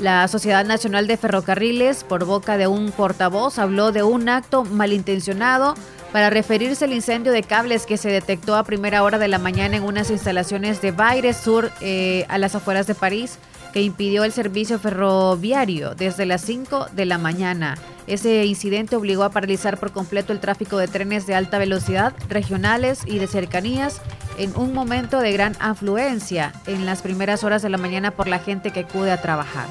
La 0.03 0.26
Sociedad 0.26 0.64
Nacional 0.66 1.07
de 1.07 1.16
Ferrocarriles, 1.16 2.03
por 2.03 2.24
boca 2.24 2.57
de 2.57 2.66
un 2.66 2.90
portavoz, 2.90 3.61
habló 3.61 3.92
de 3.92 4.03
un 4.03 4.28
acto 4.28 4.64
malintencionado 4.64 5.76
para 6.10 6.28
referirse 6.28 6.86
al 6.86 6.93
incendio 6.93 7.31
de 7.31 7.44
cables 7.44 7.86
que 7.86 7.97
se 7.97 8.09
detectó 8.09 8.56
a 8.56 8.64
primera 8.64 9.05
hora 9.05 9.18
de 9.18 9.28
la 9.28 9.39
mañana 9.39 9.76
en 9.76 9.85
unas 9.85 10.10
instalaciones 10.10 10.82
de 10.82 10.90
Baire 10.90 11.32
Sur 11.32 11.70
eh, 11.81 12.26
a 12.28 12.39
las 12.39 12.56
afueras 12.56 12.89
de 12.89 12.97
París 12.97 13.39
que 13.72 13.81
impidió 13.81 14.24
el 14.24 14.32
servicio 14.32 14.81
ferroviario 14.81 15.94
desde 15.94 16.26
las 16.26 16.40
5 16.43 16.89
de 16.97 17.06
la 17.06 17.18
mañana. 17.18 17.78
Ese 18.09 18.44
incidente 18.44 18.97
obligó 18.97 19.22
a 19.22 19.31
paralizar 19.31 19.78
por 19.78 19.93
completo 19.93 20.32
el 20.32 20.40
tráfico 20.40 20.78
de 20.78 20.89
trenes 20.89 21.28
de 21.28 21.36
alta 21.36 21.59
velocidad, 21.59 22.12
regionales 22.28 23.02
y 23.06 23.20
de 23.20 23.28
cercanías 23.28 24.01
en 24.36 24.52
un 24.56 24.74
momento 24.74 25.20
de 25.20 25.32
gran 25.32 25.56
afluencia 25.60 26.52
en 26.66 26.86
las 26.86 27.02
primeras 27.02 27.44
horas 27.44 27.62
de 27.62 27.70
la 27.70 27.78
mañana 27.78 28.10
por 28.10 28.26
la 28.26 28.40
gente 28.40 28.72
que 28.72 28.81
acude 28.81 29.12
a 29.12 29.22
trabajar. 29.22 29.68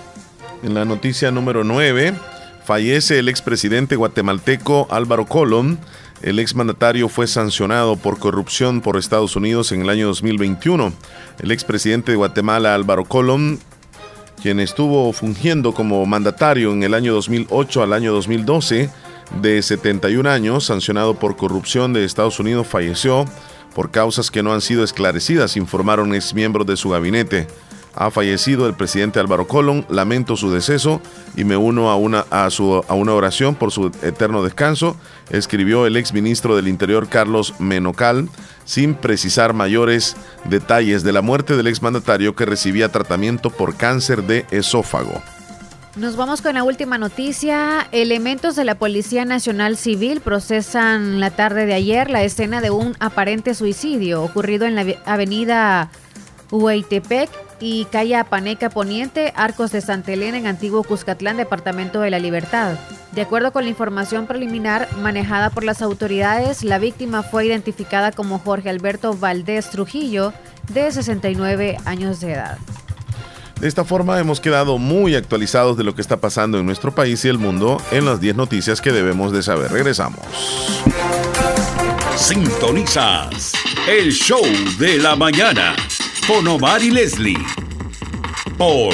En 0.63 0.73
la 0.73 0.85
noticia 0.85 1.31
número 1.31 1.63
9, 1.63 2.13
fallece 2.63 3.19
el 3.19 3.29
expresidente 3.29 3.95
guatemalteco 3.95 4.88
Álvaro 4.91 5.25
Colón 5.25 5.79
el 6.21 6.38
exmandatario 6.38 7.09
fue 7.09 7.25
sancionado 7.25 7.95
por 7.95 8.19
corrupción 8.19 8.81
por 8.81 8.97
Estados 8.97 9.35
Unidos 9.35 9.71
en 9.71 9.81
el 9.81 9.89
año 9.89 10.05
2021. 10.07 10.93
El 11.39 11.51
expresidente 11.51 12.11
de 12.11 12.17
Guatemala, 12.17 12.75
Álvaro 12.75 13.05
Colón, 13.05 13.59
quien 14.39 14.59
estuvo 14.59 15.11
fungiendo 15.13 15.73
como 15.73 16.05
mandatario 16.05 16.73
en 16.73 16.83
el 16.83 16.93
año 16.93 17.13
2008 17.13 17.81
al 17.81 17.93
año 17.93 18.13
2012, 18.13 18.91
de 19.41 19.61
71 19.63 20.29
años, 20.29 20.65
sancionado 20.65 21.15
por 21.15 21.38
corrupción 21.38 21.91
de 21.93 22.05
Estados 22.05 22.39
Unidos, 22.39 22.67
falleció 22.67 23.25
por 23.73 23.89
causas 23.89 24.29
que 24.29 24.43
no 24.43 24.53
han 24.53 24.61
sido 24.61 24.83
esclarecidas, 24.83 25.57
informaron 25.57 26.13
exmiembros 26.13 26.67
de 26.67 26.77
su 26.77 26.89
gabinete. 26.89 27.47
Ha 27.95 28.11
fallecido 28.11 28.68
el 28.68 28.73
presidente 28.73 29.19
Álvaro 29.19 29.47
Colón. 29.47 29.85
Lamento 29.89 30.35
su 30.35 30.51
deceso 30.51 31.01
y 31.35 31.43
me 31.43 31.57
uno 31.57 31.89
a 31.89 31.95
una, 31.95 32.26
a 32.30 32.49
su, 32.49 32.84
a 32.88 32.93
una 32.93 33.13
oración 33.13 33.55
por 33.55 33.72
su 33.72 33.91
eterno 34.01 34.43
descanso, 34.43 34.95
escribió 35.30 35.85
el 35.85 35.97
exministro 35.97 36.55
del 36.55 36.68
Interior 36.68 37.07
Carlos 37.09 37.55
Menocal, 37.59 38.30
sin 38.65 38.95
precisar 38.95 39.53
mayores 39.53 40.15
detalles 40.45 41.03
de 41.03 41.13
la 41.13 41.22
muerte 41.22 41.55
del 41.55 41.68
exmandatario 41.68 42.35
que 42.35 42.45
recibía 42.45 42.89
tratamiento 42.89 43.49
por 43.49 43.76
cáncer 43.76 44.23
de 44.23 44.45
esófago. 44.51 45.22
Nos 45.97 46.15
vamos 46.15 46.41
con 46.41 46.55
la 46.55 46.63
última 46.63 46.97
noticia. 46.97 47.85
Elementos 47.91 48.55
de 48.55 48.63
la 48.63 48.76
Policía 48.76 49.26
Nacional 49.26 49.76
Civil 49.76 50.22
procesan 50.22 51.19
la 51.19 51.31
tarde 51.31 51.65
de 51.65 51.73
ayer 51.73 52.09
la 52.09 52.23
escena 52.23 52.61
de 52.61 52.72
un 52.72 52.95
aparente 52.99 53.53
suicidio 53.53 54.23
ocurrido 54.23 54.65
en 54.65 54.76
la 54.76 54.85
avenida 55.05 55.91
Hueytepec 56.49 57.30
y 57.61 57.85
calle 57.85 58.15
Apaneca 58.15 58.69
Poniente, 58.69 59.31
Arcos 59.35 59.71
de 59.71 59.81
Santa 59.81 60.11
Elena 60.11 60.38
en 60.38 60.47
Antiguo 60.47 60.83
Cuscatlán, 60.83 61.38
Departamento 61.38 62.01
de 62.01 62.09
la 62.09 62.19
Libertad. 62.19 62.75
De 63.13 63.21
acuerdo 63.21 63.53
con 63.53 63.63
la 63.63 63.69
información 63.69 64.25
preliminar 64.25 64.89
manejada 64.97 65.51
por 65.51 65.63
las 65.63 65.81
autoridades, 65.81 66.63
la 66.63 66.79
víctima 66.79 67.23
fue 67.23 67.45
identificada 67.45 68.11
como 68.11 68.39
Jorge 68.39 68.69
Alberto 68.69 69.15
Valdés 69.15 69.69
Trujillo, 69.69 70.33
de 70.73 70.91
69 70.91 71.77
años 71.85 72.19
de 72.19 72.33
edad. 72.33 72.57
De 73.59 73.67
esta 73.67 73.85
forma 73.85 74.19
hemos 74.19 74.41
quedado 74.41 74.79
muy 74.79 75.15
actualizados 75.15 75.77
de 75.77 75.83
lo 75.83 75.93
que 75.93 76.01
está 76.01 76.17
pasando 76.17 76.57
en 76.57 76.65
nuestro 76.65 76.95
país 76.95 77.23
y 77.25 77.29
el 77.29 77.38
mundo 77.38 77.79
en 77.91 78.05
las 78.05 78.19
10 78.19 78.35
noticias 78.35 78.81
que 78.81 78.91
debemos 78.91 79.31
de 79.31 79.43
saber. 79.43 79.71
Regresamos. 79.71 80.25
Sintonizas 82.22 83.52
el 83.88 84.11
show 84.11 84.45
de 84.77 84.99
la 84.99 85.15
mañana 85.15 85.76
con 86.27 86.48
Omar 86.48 86.84
y 86.84 86.91
Leslie 86.91 87.43
por 88.60 88.93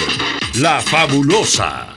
La 0.56 0.80
Fabulosa 0.80 1.97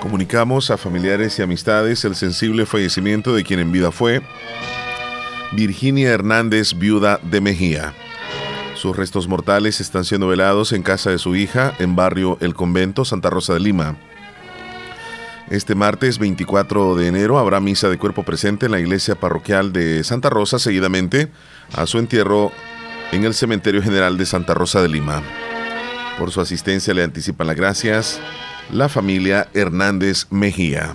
Comunicamos 0.00 0.70
a 0.70 0.78
familiares 0.78 1.38
y 1.38 1.42
amistades 1.42 2.06
el 2.06 2.16
sensible 2.16 2.64
fallecimiento 2.64 3.34
de 3.34 3.44
quien 3.44 3.60
en 3.60 3.70
vida 3.70 3.92
fue 3.92 4.22
Virginia 5.52 6.10
Hernández, 6.10 6.72
viuda 6.74 7.20
de 7.22 7.42
Mejía. 7.42 7.92
Sus 8.76 8.96
restos 8.96 9.28
mortales 9.28 9.78
están 9.78 10.06
siendo 10.06 10.26
velados 10.26 10.72
en 10.72 10.82
casa 10.82 11.10
de 11.10 11.18
su 11.18 11.36
hija, 11.36 11.74
en 11.78 11.96
barrio 11.96 12.38
El 12.40 12.54
Convento, 12.54 13.04
Santa 13.04 13.28
Rosa 13.28 13.52
de 13.52 13.60
Lima. 13.60 13.96
Este 15.50 15.74
martes 15.74 16.18
24 16.18 16.94
de 16.94 17.08
enero 17.08 17.38
habrá 17.38 17.60
misa 17.60 17.90
de 17.90 17.98
cuerpo 17.98 18.22
presente 18.22 18.66
en 18.66 18.72
la 18.72 18.80
iglesia 18.80 19.16
parroquial 19.16 19.70
de 19.70 20.02
Santa 20.02 20.30
Rosa, 20.30 20.58
seguidamente 20.58 21.28
a 21.74 21.86
su 21.86 21.98
entierro 21.98 22.52
en 23.12 23.24
el 23.24 23.34
Cementerio 23.34 23.82
General 23.82 24.16
de 24.16 24.24
Santa 24.24 24.54
Rosa 24.54 24.80
de 24.80 24.88
Lima. 24.88 25.22
Por 26.18 26.30
su 26.30 26.40
asistencia 26.40 26.94
le 26.94 27.02
anticipan 27.02 27.48
las 27.48 27.56
gracias 27.56 28.20
la 28.72 28.88
familia 28.88 29.48
Hernández 29.54 30.26
Mejía. 30.30 30.94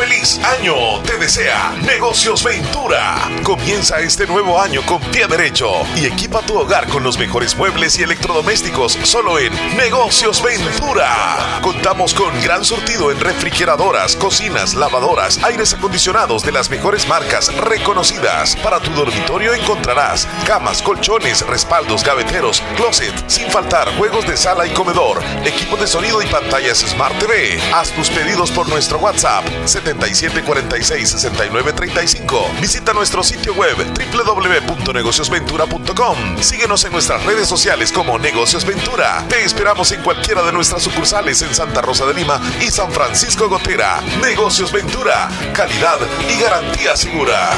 ¡Feliz 0.00 0.40
año! 0.58 1.02
Te 1.02 1.18
desea 1.18 1.76
Negocios 1.82 2.42
Ventura. 2.42 3.30
Comienza 3.42 4.00
este 4.00 4.26
nuevo 4.26 4.58
año 4.58 4.80
con 4.86 4.98
pie 4.98 5.26
derecho 5.26 5.68
y 5.94 6.06
equipa 6.06 6.40
tu 6.40 6.58
hogar 6.58 6.88
con 6.88 7.04
los 7.04 7.18
mejores 7.18 7.54
muebles 7.54 7.98
y 7.98 8.04
electrodomésticos 8.04 8.98
solo 9.02 9.38
en 9.38 9.52
Negocios 9.76 10.42
Ventura. 10.42 11.60
Contamos 11.60 12.14
con 12.14 12.32
gran 12.40 12.64
surtido 12.64 13.10
en 13.10 13.20
refrigeradoras, 13.20 14.16
cocinas, 14.16 14.72
lavadoras, 14.72 15.38
aires 15.44 15.74
acondicionados 15.74 16.44
de 16.44 16.52
las 16.52 16.70
mejores 16.70 17.06
marcas 17.06 17.54
reconocidas. 17.56 18.56
Para 18.56 18.80
tu 18.80 18.90
dormitorio 18.92 19.52
encontrarás 19.52 20.26
camas, 20.46 20.80
colchones, 20.80 21.46
respaldos, 21.46 22.04
gaveteros, 22.04 22.62
closet, 22.76 23.12
sin 23.26 23.50
faltar 23.50 23.94
juegos 23.98 24.26
de 24.26 24.38
sala 24.38 24.66
y 24.66 24.70
comedor, 24.70 25.22
equipo 25.44 25.76
de 25.76 25.86
sonido 25.86 26.22
y 26.22 26.26
pantallas 26.26 26.78
Smart 26.78 27.18
TV. 27.18 27.60
Haz 27.74 27.90
tus 27.90 28.08
pedidos 28.08 28.50
por 28.50 28.66
nuestro 28.66 28.96
WhatsApp 28.96 29.44
7746-6935. 29.98 32.60
Visita 32.60 32.92
nuestro 32.92 33.22
sitio 33.22 33.54
web 33.54 33.76
www.negociosventura.com. 34.12 36.40
Síguenos 36.40 36.84
en 36.84 36.92
nuestras 36.92 37.24
redes 37.24 37.48
sociales 37.48 37.90
como 37.92 38.18
Negocios 38.18 38.64
Ventura. 38.64 39.24
Te 39.28 39.44
esperamos 39.44 39.92
en 39.92 40.02
cualquiera 40.02 40.42
de 40.42 40.52
nuestras 40.52 40.82
sucursales 40.82 41.40
en 41.42 41.54
Santa 41.54 41.82
Rosa 41.82 42.06
de 42.06 42.14
Lima 42.14 42.40
y 42.60 42.70
San 42.70 42.90
Francisco 42.92 43.48
Gotera. 43.48 44.00
Negocios 44.22 44.72
Ventura, 44.72 45.28
calidad 45.54 45.98
y 46.28 46.40
garantía 46.40 46.96
segura. 46.96 47.50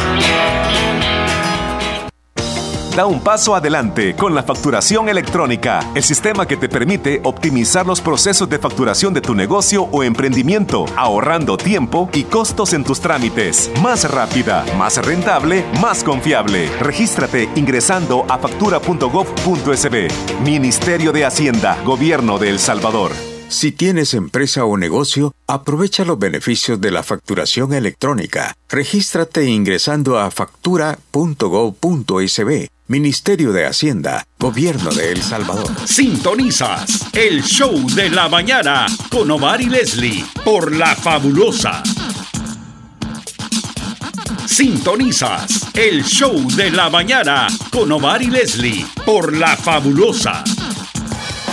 Da 2.95 3.07
un 3.07 3.21
paso 3.21 3.55
adelante 3.55 4.15
con 4.15 4.35
la 4.35 4.43
facturación 4.43 5.09
electrónica, 5.09 5.81
el 5.95 6.03
sistema 6.03 6.47
que 6.47 6.59
te 6.59 6.69
permite 6.69 7.23
optimizar 7.25 7.87
los 7.87 8.03
procesos 8.03 8.51
de 8.51 8.59
facturación 8.59 9.15
de 9.15 9.23
tu 9.23 9.35
negocio 9.35 9.89
o 9.93 10.03
emprendimiento, 10.03 10.85
ahorrando 10.95 11.57
tiempo 11.57 12.11
y 12.13 12.25
costos 12.25 12.75
en 12.75 12.85
tus 12.85 13.01
trámites. 13.01 13.71
Más 13.81 14.11
rápida, 14.11 14.67
más 14.77 14.99
rentable, 15.03 15.65
más 15.81 16.05
confiable. 16.05 16.69
Regístrate 16.81 17.49
ingresando 17.55 18.27
a 18.29 18.37
factura.gov.sb. 18.37 20.09
Ministerio 20.45 21.13
de 21.13 21.25
Hacienda, 21.25 21.79
Gobierno 21.87 22.39
de 22.39 22.51
El 22.51 22.59
Salvador. 22.59 23.32
Si 23.53 23.71
tienes 23.71 24.15
empresa 24.15 24.65
o 24.65 24.79
negocio, 24.79 25.35
aprovecha 25.47 26.07
los 26.07 26.19
beneficios 26.19 26.81
de 26.81 26.91
la 26.91 27.03
facturación 27.03 27.75
electrónica. 27.75 28.57
Regístrate 28.67 29.45
ingresando 29.45 30.19
a 30.19 30.31
factura.gov.sb. 30.31 32.71
Ministerio 32.89 33.53
de 33.53 33.67
Hacienda, 33.67 34.27
Gobierno 34.39 34.91
de 34.91 35.13
El 35.13 35.23
Salvador. 35.23 35.71
Sintonizas 35.87 37.13
el 37.13 37.43
show 37.43 37.87
de 37.95 38.09
la 38.09 38.31
mañana 38.31 38.87
con 39.11 39.31
Omar 39.31 39.61
y 39.61 39.67
Leslie 39.67 40.25
por 40.43 40.75
La 40.75 40.97
Fabulosa. 40.97 41.83
Sintonizas 44.47 45.69
el 45.75 46.03
show 46.05 46.51
de 46.57 46.71
la 46.71 46.89
mañana 46.89 47.49
con 47.71 47.93
Omar 47.93 48.23
y 48.23 48.31
Leslie 48.31 48.87
por 49.05 49.37
La 49.37 49.59
Fabulosa. 49.59 50.43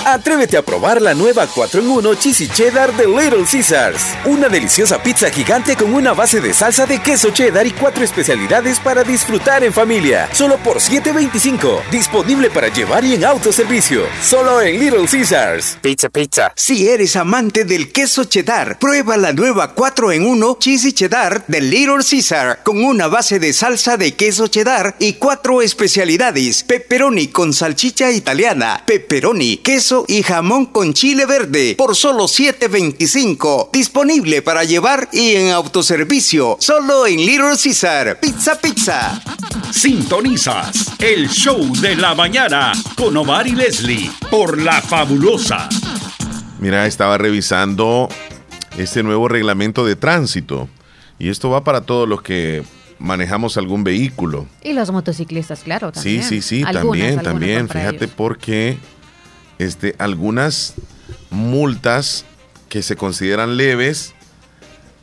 Atrévete 0.06 0.56
a 0.58 0.62
probar 0.62 1.02
la 1.02 1.14
nueva 1.14 1.46
4 1.46 1.82
en 1.82 1.88
1 1.88 2.16
Cheesy 2.16 2.48
Cheddar 2.48 2.96
de 2.96 3.06
Little 3.06 3.44
Caesars. 3.50 4.16
Una 4.26 4.48
deliciosa 4.48 5.04
pizza 5.04 5.30
gigante 5.30 5.76
con 5.76 5.94
una 5.94 6.14
base 6.14 6.40
de 6.40 6.54
salsa 6.54 6.86
de 6.86 7.02
queso 7.02 7.32
cheddar 7.32 7.68
y 7.68 7.72
cuatro 7.72 8.04
especialidades 8.04 8.80
para 8.80 9.04
disfrutar 9.04 9.64
en 9.64 9.74
familia. 9.74 10.30
Solo 10.34 10.58
por 10.58 10.78
$7.25. 10.78 11.90
Disponible 11.92 12.50
para 12.50 12.70
llevar 12.70 13.04
y 13.04 13.16
en 13.16 13.26
autoservicio. 13.26 14.04
Solo 14.24 14.62
en 14.62 14.80
Little 14.80 15.06
Caesars. 15.06 15.78
Pizza, 15.82 16.10
pizza. 16.10 16.54
Si 16.56 16.88
eres 16.88 17.16
amante 17.16 17.66
del 17.66 17.92
queso 17.92 18.24
cheddar, 18.24 18.80
prueba 18.80 19.18
la 19.18 19.34
nueva 19.34 19.74
4 19.74 20.14
en 20.14 20.26
1 20.26 20.58
Cheesy 20.60 20.94
Cheddar 20.94 21.46
de 21.48 21.62
Little 21.62 22.04
Caesar 22.10 22.64
con 22.64 22.84
una 22.84 23.08
base 23.08 23.40
de 23.40 23.52
salsa 23.54 23.98
de 23.98 24.16
queso 24.16 24.48
cheddar 24.48 24.96
y 25.00 25.14
cuatro 25.14 25.62
especialidades. 25.62 26.64
Pepperoni 26.64 27.28
con 27.28 27.54
salchicha 27.54 28.12
italiana, 28.12 28.82
pepperoni, 28.86 29.58
queso 29.58 29.89
y 30.08 30.24
jamón 30.24 30.68
con 30.68 30.94
chile 30.94 31.26
verde 31.26 31.76
por 31.78 31.96
solo 31.96 32.26
$7.25. 32.26 33.70
Disponible 33.72 34.42
para 34.42 34.64
llevar 34.64 35.10
y 35.12 35.36
en 35.36 35.52
autoservicio. 35.52 36.58
Solo 36.60 37.08
en 37.08 37.18
Little 37.18 37.58
Caesar. 37.62 38.20
Pizza 38.20 38.60
Pizza. 38.60 39.22
Sintonizas 39.72 40.94
el 41.00 41.30
show 41.30 41.60
de 41.82 41.96
la 41.96 42.14
mañana 42.14 42.72
con 42.96 43.16
Omar 43.18 43.48
y 43.48 43.54
Leslie 43.54 44.12
por 44.30 44.62
La 44.62 44.82
Fabulosa. 44.82 45.70
Mira, 46.60 46.86
estaba 46.86 47.18
revisando 47.18 48.10
este 48.78 49.02
nuevo 49.04 49.28
reglamento 49.28 49.86
de 49.86 49.96
tránsito. 49.96 50.70
Y 51.18 51.30
esto 51.30 51.50
va 51.50 51.64
para 51.64 51.82
todos 51.82 52.08
los 52.08 52.22
que 52.22 52.64
manejamos 53.00 53.58
algún 53.58 53.84
vehículo. 53.84 54.46
Y 54.64 54.74
los 54.74 54.92
motociclistas, 54.92 55.62
claro, 55.62 55.92
también. 55.92 56.24
Sí, 56.24 56.42
sí, 56.42 56.64
sí, 56.64 56.72
también, 56.72 57.22
también. 57.22 57.68
Fíjate 57.70 58.08
porque 58.08 58.78
este, 59.60 59.94
algunas 60.00 60.74
multas 61.30 62.26
que 62.70 62.82
se 62.82 62.96
consideran 62.96 63.58
leves, 63.58 64.14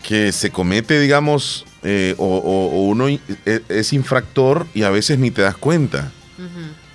que 0.03 0.33
se 0.33 0.51
comete, 0.51 0.99
digamos, 0.99 1.65
eh, 1.83 2.15
o, 2.19 2.87
uno 2.89 3.09
e, 3.09 3.21
es 3.69 3.93
infractor 3.93 4.67
y 4.75 4.83
a 4.83 4.91
veces 4.91 5.19
ni 5.19 5.31
te 5.31 5.43
das 5.43 5.57
cuenta. 5.57 6.11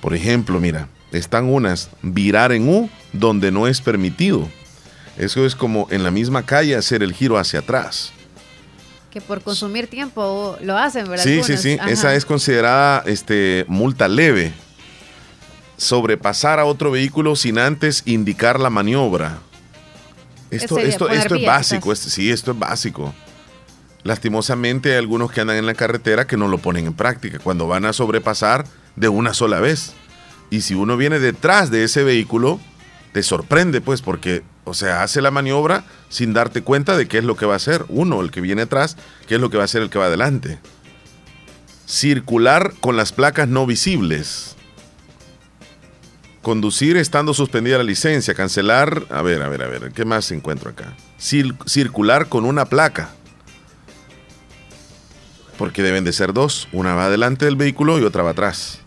Por 0.02 0.16
ejemplo, 0.16 0.60
mira, 0.60 0.88
están 1.12 1.46
unas 1.46 1.90
virar 2.02 2.52
en 2.52 2.68
U 2.68 2.90
donde 3.14 3.52
no 3.52 3.68
es 3.68 3.82
permitido. 3.82 4.48
Eso 5.18 5.46
es 5.46 5.56
como 5.56 5.88
en 5.92 6.04
la 6.04 6.12
misma 6.12 6.46
calle 6.46 6.76
hacer 6.76 7.04
el 7.04 7.14
giro 7.14 7.38
hacia 7.38 7.60
atrás. 7.60 8.12
Que 9.12 9.22
por 9.22 9.42
consumir 9.42 9.88
tiempo 9.88 10.58
lo 10.62 10.78
hacen, 10.78 11.08
¿verdad? 11.08 11.24
Sí, 11.24 11.44
sí, 11.44 11.58
sí. 11.58 11.78
Esa 11.88 12.16
es 12.16 12.26
considerada 12.26 13.04
este, 13.06 13.66
multa 13.68 14.08
leve 14.08 14.54
sobrepasar 15.82 16.60
a 16.60 16.66
otro 16.66 16.92
vehículo 16.92 17.36
sin 17.36 17.58
antes 17.58 18.04
indicar 18.06 18.60
la 18.60 18.70
maniobra. 18.70 19.40
Esto, 20.52 20.78
esto, 20.78 21.10
esto 21.10 21.36
es 21.36 21.46
básico, 21.46 21.96
sí, 21.96 22.30
esto 22.30 22.52
es 22.52 22.60
básico. 22.60 23.16
Lastimosamente 24.04 24.92
hay 24.92 25.00
algunos 25.00 25.32
que 25.32 25.42
andan 25.42 25.58
en 25.58 25.66
la 25.66 25.74
carretera 25.74 26.28
que 26.28 26.38
no 26.38 26.48
lo 26.48 26.60
ponen 26.60 26.86
en 26.86 26.94
práctica 26.94 27.40
cuando 27.40 27.68
van 27.68 27.86
a 27.86 27.94
sobrepasar 27.94 28.66
de 28.96 29.10
una 29.10 29.34
sola 29.34 29.60
vez. 29.60 29.94
Y 30.52 30.62
si 30.62 30.76
uno 30.76 30.98
viene 30.98 31.20
detrás 31.20 31.72
de 31.72 31.84
ese 31.84 32.04
vehículo, 32.04 32.60
te 33.12 33.24
sorprende 33.24 33.82
pues 33.82 34.04
porque, 34.04 34.44
o 34.66 34.76
sea, 34.76 35.02
hace 35.02 35.20
la 35.20 35.32
maniobra 35.32 35.84
sin 36.10 36.34
darte 36.34 36.62
cuenta 36.62 36.96
de 36.96 37.08
qué 37.08 37.18
es 37.18 37.24
lo 37.24 37.38
que 37.38 37.48
va 37.48 37.54
a 37.54 37.58
hacer. 37.58 37.86
Uno, 37.90 38.22
el 38.22 38.30
que 38.30 38.42
viene 38.42 38.64
atrás, 38.64 38.98
qué 39.28 39.36
es 39.36 39.42
lo 39.42 39.50
que 39.50 39.58
va 39.58 39.64
a 39.64 39.66
hacer 39.66 39.82
el 39.82 39.90
que 39.90 39.98
va 39.98 40.06
adelante. 40.06 40.60
Circular 41.88 42.74
con 42.82 42.98
las 42.98 43.14
placas 43.14 43.48
no 43.48 43.66
visibles 43.66 44.58
conducir 46.42 46.98
estando 46.98 47.34
suspendida 47.34 47.78
la 47.78 47.84
licencia, 47.84 48.34
cancelar, 48.34 49.06
a 49.10 49.22
ver, 49.22 49.42
a 49.42 49.50
ver, 49.50 49.64
a 49.64 49.68
ver, 49.68 49.92
¿qué 49.92 50.06
más 50.06 50.32
encuentro 50.32 50.70
acá? 50.70 50.96
circular 51.18 52.30
con 52.30 52.46
una 52.46 52.66
placa. 52.66 53.12
Porque 55.58 55.84
deben 55.84 56.04
de 56.04 56.14
ser 56.14 56.34
dos, 56.34 56.68
una 56.72 56.96
va 56.96 57.06
adelante 57.06 57.46
del 57.46 57.56
vehículo 57.56 58.00
y 58.00 58.04
otra 58.04 58.24
va 58.24 58.32
atrás. 58.32 58.80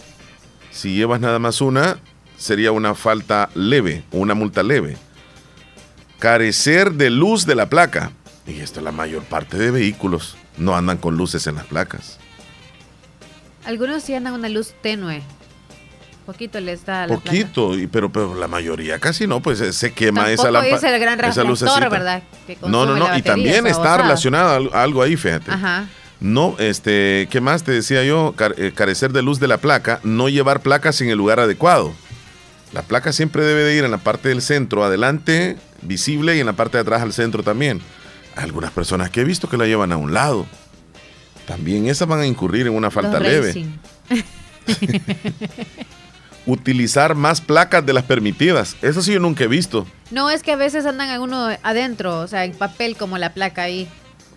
Si 0.73 0.97
llevas 0.97 1.21
nada 1.21 1.39
más 1.39 1.61
una, 1.61 1.99
sería 2.37 2.73
una 2.73 2.97
falta 2.97 3.49
leve 3.55 4.03
una 4.11 4.35
multa 4.35 4.65
leve. 4.65 4.97
Carecer 6.19 6.95
de 6.95 7.11
luz 7.11 7.47
de 7.47 7.55
la 7.55 7.69
placa. 7.69 8.11
Y 8.47 8.59
esto 8.59 8.81
es 8.81 8.85
la 8.85 8.93
mayor 8.93 9.23
parte 9.23 9.57
de 9.57 9.71
vehículos. 9.71 10.37
No 10.59 10.77
andan 10.77 10.99
con 10.99 11.17
luces 11.17 11.47
en 11.47 11.55
las 11.55 11.67
placas. 11.67 12.19
Algunos 13.65 14.03
sí 14.03 14.15
andan 14.15 14.35
una 14.35 14.49
luz 14.49 14.75
tenue, 14.83 15.23
Poquito 16.27 16.59
le 16.59 16.73
está 16.73 17.07
Poquito, 17.07 17.79
y, 17.79 17.87
pero, 17.87 18.11
pero 18.11 18.35
la 18.35 18.49
mayoría 18.49 18.99
casi 18.99 19.27
no, 19.27 19.41
pues 19.41 19.59
se 19.77 19.93
quema 19.93 20.31
esa 20.31 20.51
lámpara. 20.51 20.95
el 20.95 21.01
gran 21.01 21.19
¿verdad? 21.19 22.23
no, 22.63 22.87
no, 22.87 22.97
no, 22.97 23.17
y 23.17 23.23
también 23.23 23.67
está 23.67 23.99
relacionado 23.99 24.71
a 24.75 24.83
algo 24.83 25.03
ahí, 25.03 25.17
fíjate. 25.17 25.51
Ajá. 25.51 25.87
No, 26.21 26.57
este, 26.59 27.29
¿qué 27.31 27.43
más 27.43 27.65
te 27.65 27.73
decía 27.73 28.03
yo? 28.05 28.35
Eh, 28.57 28.73
carecer 28.75 29.13
de 29.13 29.21
luz 29.21 29.41
de 29.41 29.49
la 29.49 29.59
placa, 29.59 30.01
no 30.05 30.31
llevar 30.31 30.61
placas 30.61 31.01
en 31.03 31.11
el 31.11 31.19
lugar 31.19 31.41
adecuado. 31.41 31.93
La 32.73 32.81
placa 32.83 33.13
siempre 33.13 33.45
debe 33.45 33.63
de 33.63 33.77
ir 33.77 33.85
en 33.85 33.91
la 33.91 33.99
parte 33.99 34.31
del 34.31 34.41
centro, 34.41 34.85
adelante, 34.85 35.59
visible, 35.83 36.37
y 36.37 36.41
en 36.41 36.47
la 36.47 36.55
parte 36.55 36.79
de 36.79 36.83
atrás 36.83 37.03
al 37.03 37.13
centro 37.13 37.43
también. 37.43 37.83
Hay 38.37 38.45
algunas 38.45 38.71
personas 38.71 39.11
que 39.11 39.21
he 39.21 39.25
visto 39.25 39.51
que 39.51 39.59
la 39.59 39.67
llevan 39.67 39.93
a 39.93 39.99
un 39.99 40.15
lado. 40.15 40.47
También 41.47 41.89
esas 41.89 42.09
van 42.09 42.21
a 42.21 42.27
incurrir 42.27 42.67
en 42.67 42.75
una 42.75 42.91
falta 42.91 43.21
leve. 43.21 43.67
utilizar 46.47 47.15
más 47.15 47.41
placas 47.41 47.85
de 47.85 47.93
las 47.93 48.05
permitidas. 48.05 48.77
Eso 48.83 49.03
sí 49.03 49.13
yo 49.13 49.21
nunca 49.21 49.45
he 49.45 49.49
visto. 49.49 49.87
No, 50.11 50.31
es 50.31 50.43
que 50.43 50.53
a 50.53 50.57
veces 50.57 50.87
andan 50.87 51.11
algunos 51.11 51.57
adentro, 51.63 52.21
o 52.21 52.27
sea, 52.27 52.45
en 52.45 52.53
papel 52.53 52.97
como 52.97 53.19
la 53.19 53.33
placa 53.33 53.63
ahí. 53.63 53.89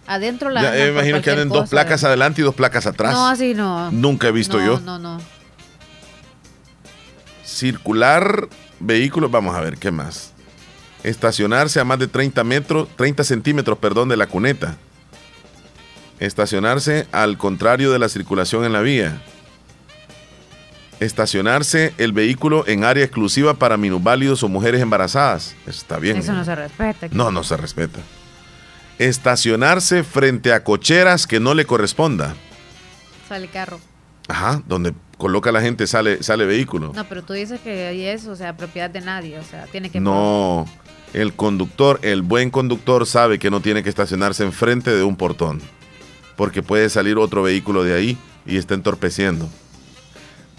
Adentro 0.07 0.49
la... 0.49 0.61
Ya, 0.61 0.71
me 0.71 0.87
imagino 0.87 1.21
que 1.21 1.31
anden 1.31 1.49
dos 1.49 1.69
placas 1.69 2.03
adelante 2.03 2.41
y 2.41 2.43
dos 2.43 2.55
placas 2.55 2.85
atrás. 2.85 3.13
No, 3.13 3.27
así 3.27 3.53
no. 3.53 3.91
Nunca 3.91 4.27
he 4.27 4.31
visto 4.31 4.59
yo. 4.59 4.79
No, 4.79 4.97
no. 4.97 5.19
Circular 7.43 8.47
vehículos, 8.79 9.29
vamos 9.29 9.55
a 9.55 9.61
ver, 9.61 9.77
¿qué 9.77 9.91
más? 9.91 10.31
Estacionarse 11.03 11.79
a 11.79 11.83
más 11.83 11.99
de 11.99 12.07
30 12.07 12.43
metros, 12.43 12.87
30 12.95 13.23
centímetros, 13.23 13.77
perdón, 13.79 14.07
de 14.07 14.17
la 14.17 14.27
cuneta. 14.27 14.77
Estacionarse 16.19 17.07
al 17.11 17.37
contrario 17.37 17.91
de 17.91 17.99
la 17.99 18.09
circulación 18.09 18.63
en 18.63 18.73
la 18.73 18.81
vía 18.81 19.21
estacionarse 20.99 21.93
el 21.97 22.11
vehículo 22.11 22.67
en 22.67 22.83
área 22.83 23.03
exclusiva 23.03 23.53
para 23.55 23.77
minusválidos 23.77 24.43
o 24.43 24.49
mujeres 24.49 24.81
embarazadas. 24.81 25.55
está 25.65 25.97
bien. 25.97 26.17
Eso 26.17 26.33
no 26.33 26.43
se 26.43 26.55
respeta. 26.55 27.07
No, 27.11 27.31
no 27.31 27.43
se 27.43 27.57
respeta. 27.57 27.99
Estacionarse 28.99 30.03
frente 30.03 30.53
a 30.53 30.63
cocheras 30.63 31.27
que 31.27 31.39
no 31.39 31.53
le 31.53 31.65
corresponda. 31.65 32.35
Sale 33.27 33.47
carro. 33.47 33.79
Ajá, 34.27 34.61
donde 34.67 34.93
coloca 35.17 35.51
la 35.51 35.61
gente 35.61 35.87
sale, 35.87 36.23
sale 36.23 36.45
vehículo. 36.45 36.91
No, 36.93 37.07
pero 37.07 37.23
tú 37.23 37.33
dices 37.33 37.59
que 37.61 37.87
ahí 37.87 38.05
es, 38.05 38.27
o 38.27 38.35
sea, 38.35 38.57
propiedad 38.57 38.89
de 38.89 39.01
nadie, 39.01 39.37
o 39.39 39.43
sea, 39.43 39.65
tiene 39.65 39.89
que... 39.89 39.99
No, 39.99 40.67
el 41.13 41.33
conductor, 41.33 41.99
el 42.01 42.21
buen 42.21 42.49
conductor 42.49 43.05
sabe 43.05 43.39
que 43.39 43.49
no 43.49 43.61
tiene 43.61 43.83
que 43.83 43.89
estacionarse 43.89 44.43
enfrente 44.43 44.91
de 44.91 45.03
un 45.03 45.15
portón, 45.15 45.61
porque 46.35 46.61
puede 46.61 46.89
salir 46.89 47.17
otro 47.17 47.43
vehículo 47.43 47.83
de 47.83 47.93
ahí 47.93 48.17
y 48.45 48.57
está 48.57 48.73
entorpeciendo. 48.73 49.49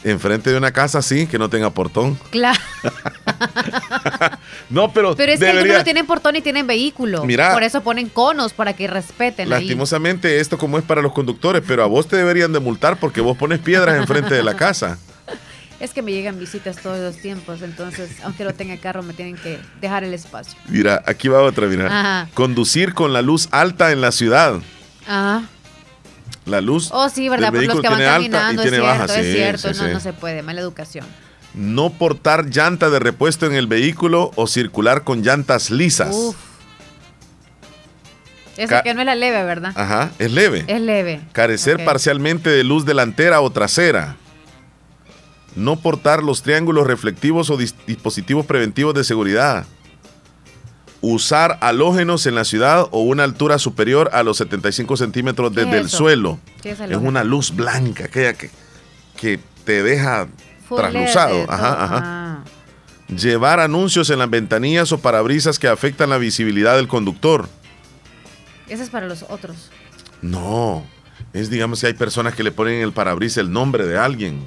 Enfrente 0.04 0.50
de 0.50 0.56
una 0.56 0.70
casa, 0.70 1.02
sí, 1.02 1.26
que 1.26 1.38
no 1.38 1.50
tenga 1.50 1.70
portón. 1.70 2.16
Claro. 2.30 2.58
no, 4.70 4.92
pero. 4.92 5.16
Pero 5.16 5.32
es 5.32 5.40
que 5.40 5.48
algunos 5.48 5.78
no 5.78 5.84
tienen 5.84 6.06
portón 6.06 6.36
y 6.36 6.40
tienen 6.40 6.68
vehículo. 6.68 7.24
Mira. 7.24 7.52
Por 7.52 7.64
eso 7.64 7.82
ponen 7.82 8.08
conos 8.08 8.52
para 8.52 8.74
que 8.74 8.86
respeten. 8.86 9.48
Lastimosamente, 9.48 10.38
esto 10.38 10.56
como 10.56 10.78
es 10.78 10.84
para 10.84 11.02
los 11.02 11.12
conductores, 11.12 11.62
pero 11.66 11.82
a 11.82 11.86
vos 11.86 12.06
te 12.06 12.16
deberían 12.16 12.52
de 12.52 12.60
multar 12.60 13.00
porque 13.00 13.20
vos 13.20 13.36
pones 13.36 13.58
piedras 13.58 13.96
enfrente 13.96 14.34
de 14.34 14.42
la 14.42 14.54
casa. 14.54 14.98
Es 15.80 15.92
que 15.92 16.02
me 16.02 16.10
llegan 16.10 16.40
visitas 16.40 16.78
todos 16.78 16.98
los 16.98 17.22
tiempos, 17.22 17.62
entonces, 17.62 18.10
aunque 18.24 18.42
no 18.42 18.52
tenga 18.52 18.76
carro, 18.78 19.04
me 19.04 19.12
tienen 19.12 19.36
que 19.36 19.60
dejar 19.80 20.02
el 20.02 20.12
espacio. 20.12 20.58
Mira, 20.66 21.04
aquí 21.06 21.28
va 21.28 21.40
otra, 21.40 21.68
mira. 21.68 22.28
Conducir 22.34 22.94
con 22.94 23.12
la 23.12 23.22
luz 23.22 23.46
alta 23.52 23.92
en 23.92 24.00
la 24.00 24.10
ciudad. 24.10 24.60
Ajá 25.06 25.48
la 26.48 26.60
luz. 26.60 26.90
Oh, 26.92 27.08
sí, 27.08 27.28
¿verdad? 27.28 27.52
Por 27.52 27.64
los 27.64 27.80
que 27.80 27.88
van 27.88 28.00
caminando, 28.00 28.62
es 28.62 28.70
cierto, 28.70 29.12
es 29.14 29.32
cierto, 29.32 29.82
no, 29.82 29.92
no 29.92 30.00
se 30.00 30.12
puede, 30.12 30.42
mala 30.42 30.60
educación. 30.60 31.06
No 31.54 31.90
portar 31.90 32.46
llanta 32.50 32.90
de 32.90 32.98
repuesto 32.98 33.46
en 33.46 33.54
el 33.54 33.66
vehículo 33.66 34.30
o 34.36 34.46
circular 34.46 35.04
con 35.04 35.22
llantas 35.22 35.70
lisas. 35.70 36.14
Uf. 36.14 36.36
Eso 38.56 38.74
que 38.82 38.92
no 38.92 39.00
es 39.00 39.06
la 39.06 39.14
leve, 39.14 39.44
¿verdad? 39.44 39.72
Ajá, 39.76 40.10
es 40.18 40.32
leve. 40.32 40.64
Es 40.66 40.80
leve. 40.80 41.20
Carecer 41.32 41.84
parcialmente 41.84 42.50
de 42.50 42.64
luz 42.64 42.84
delantera 42.84 43.40
o 43.40 43.50
trasera. 43.50 44.16
No 45.54 45.76
portar 45.76 46.22
los 46.22 46.42
triángulos 46.42 46.86
reflectivos 46.86 47.50
o 47.50 47.56
dispositivos 47.56 48.46
preventivos 48.46 48.94
de 48.94 49.04
seguridad 49.04 49.64
usar 51.00 51.58
halógenos 51.60 52.26
en 52.26 52.34
la 52.34 52.44
ciudad 52.44 52.88
o 52.90 53.02
una 53.02 53.24
altura 53.24 53.58
superior 53.58 54.10
a 54.12 54.22
los 54.22 54.38
75 54.38 54.96
centímetros 54.96 55.54
desde 55.54 55.78
el 55.78 55.88
suelo. 55.88 56.38
Es, 56.64 56.78
una 56.96 57.24
luz 57.24 57.54
blanca, 57.54 58.04
aquella 58.04 58.34
que, 58.34 58.50
que 59.16 59.38
te 59.64 59.82
deja 59.82 60.28
trasluzado. 60.68 61.44
Ajá, 61.48 61.84
ajá. 61.84 62.44
Llevar 63.08 63.60
anuncios 63.60 64.10
en 64.10 64.18
las 64.18 64.28
ventanillas 64.28 64.92
o 64.92 64.98
parabrisas 64.98 65.58
que 65.58 65.68
afectan 65.68 66.10
la 66.10 66.18
visibilidad 66.18 66.76
del 66.76 66.88
conductor. 66.88 67.48
Ese 68.68 68.82
es 68.82 68.90
para 68.90 69.06
los 69.06 69.22
otros. 69.22 69.70
No, 70.20 70.84
es 71.32 71.48
digamos 71.48 71.80
que 71.80 71.86
hay 71.86 71.94
personas 71.94 72.34
que 72.34 72.42
le 72.42 72.52
ponen 72.52 72.74
en 72.74 72.82
el 72.82 72.92
parabrisas 72.92 73.38
el 73.38 73.50
nombre 73.50 73.86
de 73.86 73.96
alguien. 73.96 74.44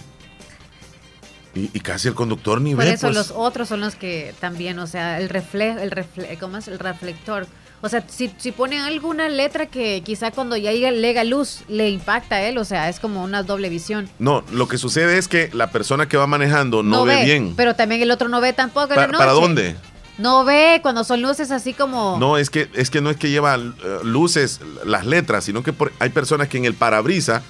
Y, 1.54 1.70
y 1.74 1.80
casi 1.82 2.08
el 2.08 2.14
conductor 2.14 2.62
ni 2.62 2.74
Por 2.76 2.86
ve. 2.86 2.92
eso 2.94 3.08
pues. 3.08 3.16
los 3.16 3.32
otros 3.32 3.68
son 3.68 3.82
los 3.82 3.96
que 3.96 4.34
también, 4.40 4.80
o 4.80 4.88
sea, 4.88 5.20
el 5.20 5.28
reflejo, 5.30 5.80
el 5.80 5.92
refle 5.92 6.38
¿cómo 6.40 6.58
es? 6.58 6.68
El 6.68 6.80
reflector. 6.80 7.46
O 7.84 7.90
sea, 7.90 8.06
si, 8.08 8.32
si 8.38 8.52
ponen 8.52 8.82
alguna 8.82 9.28
letra 9.28 9.66
que 9.66 10.02
quizá 10.06 10.30
cuando 10.32 10.56
ya 10.56 10.72
llega, 10.72 11.24
luz 11.24 11.62
le 11.68 11.90
impacta 11.90 12.36
a 12.36 12.42
él, 12.44 12.58
o 12.60 12.64
sea, 12.64 12.88
es 12.90 13.00
como 13.00 13.24
una 13.24 13.42
doble 13.42 13.70
visión. 13.70 14.08
No, 14.20 14.44
lo 14.52 14.68
que 14.68 14.78
sucede 14.78 15.18
es 15.18 15.28
que 15.28 15.50
la 15.52 15.72
persona 15.72 16.08
que 16.08 16.16
va 16.16 16.28
manejando 16.28 16.84
no, 16.84 17.06
ve, 17.06 17.26
bien. 17.26 17.54
Pero 17.58 17.76
también 17.76 18.02
el 18.02 18.12
otro 18.12 18.30
no 18.30 18.40
ve 18.40 18.54
tampoco 18.54 18.90
en 18.94 18.96
Pa- 18.96 19.02
la 19.02 19.08
noche. 19.08 19.18
¿Para 19.18 19.32
dónde? 19.32 19.76
No 20.20 20.46
ve 20.46 20.80
cuando 20.84 21.04
son 21.04 21.24
luces 21.24 21.50
así 21.50 21.74
como... 21.74 22.18
No, 22.20 22.38
es 22.38 22.52
que, 22.52 22.70
es 22.76 22.92
que 22.92 23.02
no 23.02 23.10
es 23.10 23.18
que 23.18 23.32
lleva 23.32 23.56
eh, 23.56 23.72
luces, 24.04 24.60
las 24.86 25.08
letras, 25.08 25.44
sino 25.46 25.64
que 25.64 25.74
por- 25.74 25.92
hay 25.98 26.10
personas 26.10 26.48
que 26.50 26.60
en 26.60 26.66
el 26.66 26.76
parabrisa, 26.76 27.42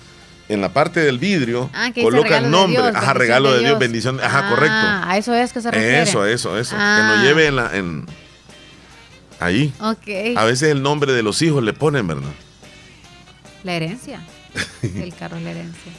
en 0.53 0.61
la 0.61 0.69
parte 0.73 0.99
del 0.99 1.17
vidrio, 1.19 1.69
Ah, 1.73 1.91
colocan 1.93 2.51
nombre. 2.51 2.81
Dios, 2.81 2.95
ajá, 2.95 3.13
regalo 3.13 3.51
de 3.51 3.59
Dios, 3.59 3.69
Dios. 3.69 3.79
bendición. 3.79 4.19
Ajá, 4.19 4.47
Ah, 4.47 4.49
correcto. 4.49 4.75
a 5.11 5.17
eso 5.17 5.33
es 5.33 5.53
que 5.53 5.61
se 5.61 5.71
refiere. 5.71 6.01
Eso, 6.01 6.25
eso, 6.25 6.57
eso. 6.57 6.75
Que 6.75 6.81
Ah. 6.81 7.15
no 7.17 7.23
lleve 7.23 7.47
en 7.47 7.55
la. 7.55 7.75
En, 7.75 8.05
ahí. 9.39 9.73
Ok. 9.79 10.35
A 10.37 10.45
veces 10.45 10.69
el 10.69 10.81
nombre 10.83 11.13
de 11.13 11.23
los 11.23 11.41
hijos 11.41 11.63
le 11.63 11.73
ponen, 11.73 12.05
¿verdad? 12.07 12.29
La 13.63 13.73
herencia. 13.73 14.21
el 14.81 15.13
carro 15.15 15.37
es 15.37 15.43
la 15.43 15.51
herencia. 15.51 15.91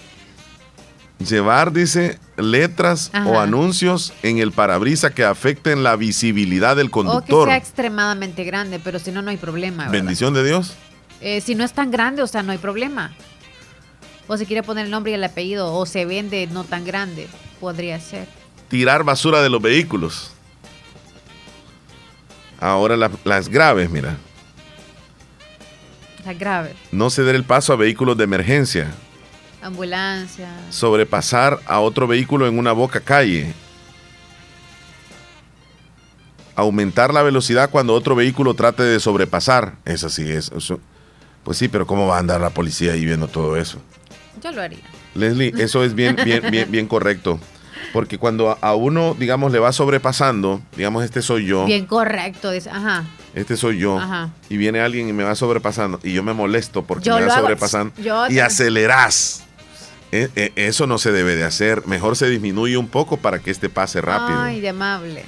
Llevar, 1.18 1.72
dice, 1.72 2.18
letras 2.36 3.10
Ajá. 3.12 3.28
o 3.28 3.38
anuncios 3.38 4.12
en 4.24 4.38
el 4.38 4.50
parabrisa 4.50 5.10
que 5.14 5.24
afecten 5.24 5.84
la 5.84 5.94
visibilidad 5.94 6.74
del 6.74 6.86
O 6.86 6.88
que 6.88 6.92
conductor. 6.92 7.46
sea 7.48 7.56
extremadamente 7.56 8.42
grande, 8.42 8.80
pero 8.82 8.98
si 8.98 9.12
no, 9.12 9.22
no 9.22 9.30
hay 9.30 9.36
problema. 9.36 9.84
¿verdad? 9.84 9.92
Bendición 9.92 10.34
de 10.34 10.44
Dios. 10.44 10.74
Eh, 11.20 11.40
si 11.40 11.54
no 11.54 11.62
es 11.62 11.72
tan 11.72 11.92
grande, 11.92 12.22
o 12.22 12.26
sea, 12.26 12.42
no 12.42 12.50
hay 12.50 12.58
problema. 12.58 13.12
O 14.32 14.36
si 14.38 14.46
quiere 14.46 14.62
poner 14.62 14.86
el 14.86 14.90
nombre 14.90 15.12
y 15.12 15.14
el 15.14 15.22
apellido, 15.24 15.74
o 15.74 15.84
se 15.84 16.06
vende 16.06 16.46
no 16.46 16.64
tan 16.64 16.86
grande, 16.86 17.28
podría 17.60 18.00
ser. 18.00 18.26
Tirar 18.70 19.04
basura 19.04 19.42
de 19.42 19.50
los 19.50 19.60
vehículos. 19.60 20.30
Ahora 22.59 22.96
la- 22.96 23.10
las 23.24 23.50
graves, 23.50 23.90
mira. 23.90 24.16
O 26.18 26.22
sea, 26.22 26.32
grave. 26.32 26.72
No 26.92 27.10
ceder 27.10 27.34
el 27.34 27.44
paso 27.44 27.74
a 27.74 27.76
vehículos 27.76 28.16
de 28.16 28.24
emergencia. 28.24 28.90
Ambulancia. 29.60 30.48
sobrepasar 30.70 31.60
a 31.66 31.80
otro 31.80 32.06
vehículo 32.06 32.46
en 32.48 32.59
una 32.59 32.72
boca 32.72 33.00
calle. 33.00 33.52
Aumentar 36.56 37.12
la 37.12 37.22
velocidad 37.22 37.68
cuando 37.68 37.92
otro 37.92 38.14
vehículo 38.14 38.54
trate 38.54 38.82
de 38.82 38.98
sobrepasar. 38.98 39.74
Eso 39.84 40.09
sí 40.09 40.22
es. 40.30 40.50
eso- 40.56 40.80
Pues 41.44 41.59
sí, 41.59 41.68
pero 41.68 41.86
¿cómo 41.86 42.06
va 42.06 42.16
a 42.16 42.20
andar 42.20 42.40
la 42.40 42.50
policía 42.50 42.92
ahí 42.92 43.04
viendo 43.04 43.28
todo 43.28 43.56
eso? 43.56 43.78
Yo 44.42 44.52
lo 44.52 44.62
haría. 44.62 44.78
Leslie, 45.14 45.52
eso 45.59 45.84
es 45.84 45.94
bien, 45.94 46.16
bien, 46.24 46.42
bien, 46.50 46.70
bien 46.70 46.86
correcto. 46.86 47.38
Porque 47.92 48.16
cuando 48.16 48.56
a- 48.60 48.74
uno, 48.74 49.14
digamos, 49.18 49.52
le 49.52 49.59
va 49.59 49.72
sobrepasando, 49.72 50.62
digamos, 50.76 51.04
este 51.04 51.20
soy 51.20 51.46
yo, 51.46 51.66
Bien 51.66 51.84
correcto. 51.84 52.50
Dice, 52.50 52.70
ajá. 52.70 53.04
este 53.34 53.56
soy 53.56 53.78
yo, 53.78 53.98
Ajá. 53.98 54.30
y 54.48 54.56
viene 54.56 54.80
alguien 54.80 55.09
y 55.09 55.12
me 55.12 55.24
va 55.24 55.34
sobrepasando, 55.34 56.00
y 56.02 56.12
yo 56.14 56.22
me 56.22 56.32
molesto 56.32 56.84
porque 56.84 57.04
Yo 57.06 57.16
me 57.18 57.26
va 57.26 57.34
hago. 57.34 57.42
sobrepasando, 57.42 57.92
Yo 58.00 58.28
y 58.30 58.38
acelerás. 58.38 59.42
E- 60.12 60.30
e- 60.36 60.52
Eso 60.56 60.86
no 60.86 60.98
se 60.98 61.10
debe 61.12 61.36
de 61.36 61.44
hacer. 61.44 61.86
Mejor 61.86 62.16
se 62.16 62.28
disminuye 62.28 62.76
un 62.76 62.88
poco 62.88 63.16
para 63.16 63.38
que 63.40 63.50
este 63.50 63.68
pase 63.68 64.00
rápido. 64.00 64.40
Ay, 64.40 64.60
de 64.60 64.68
amable. 64.70 65.24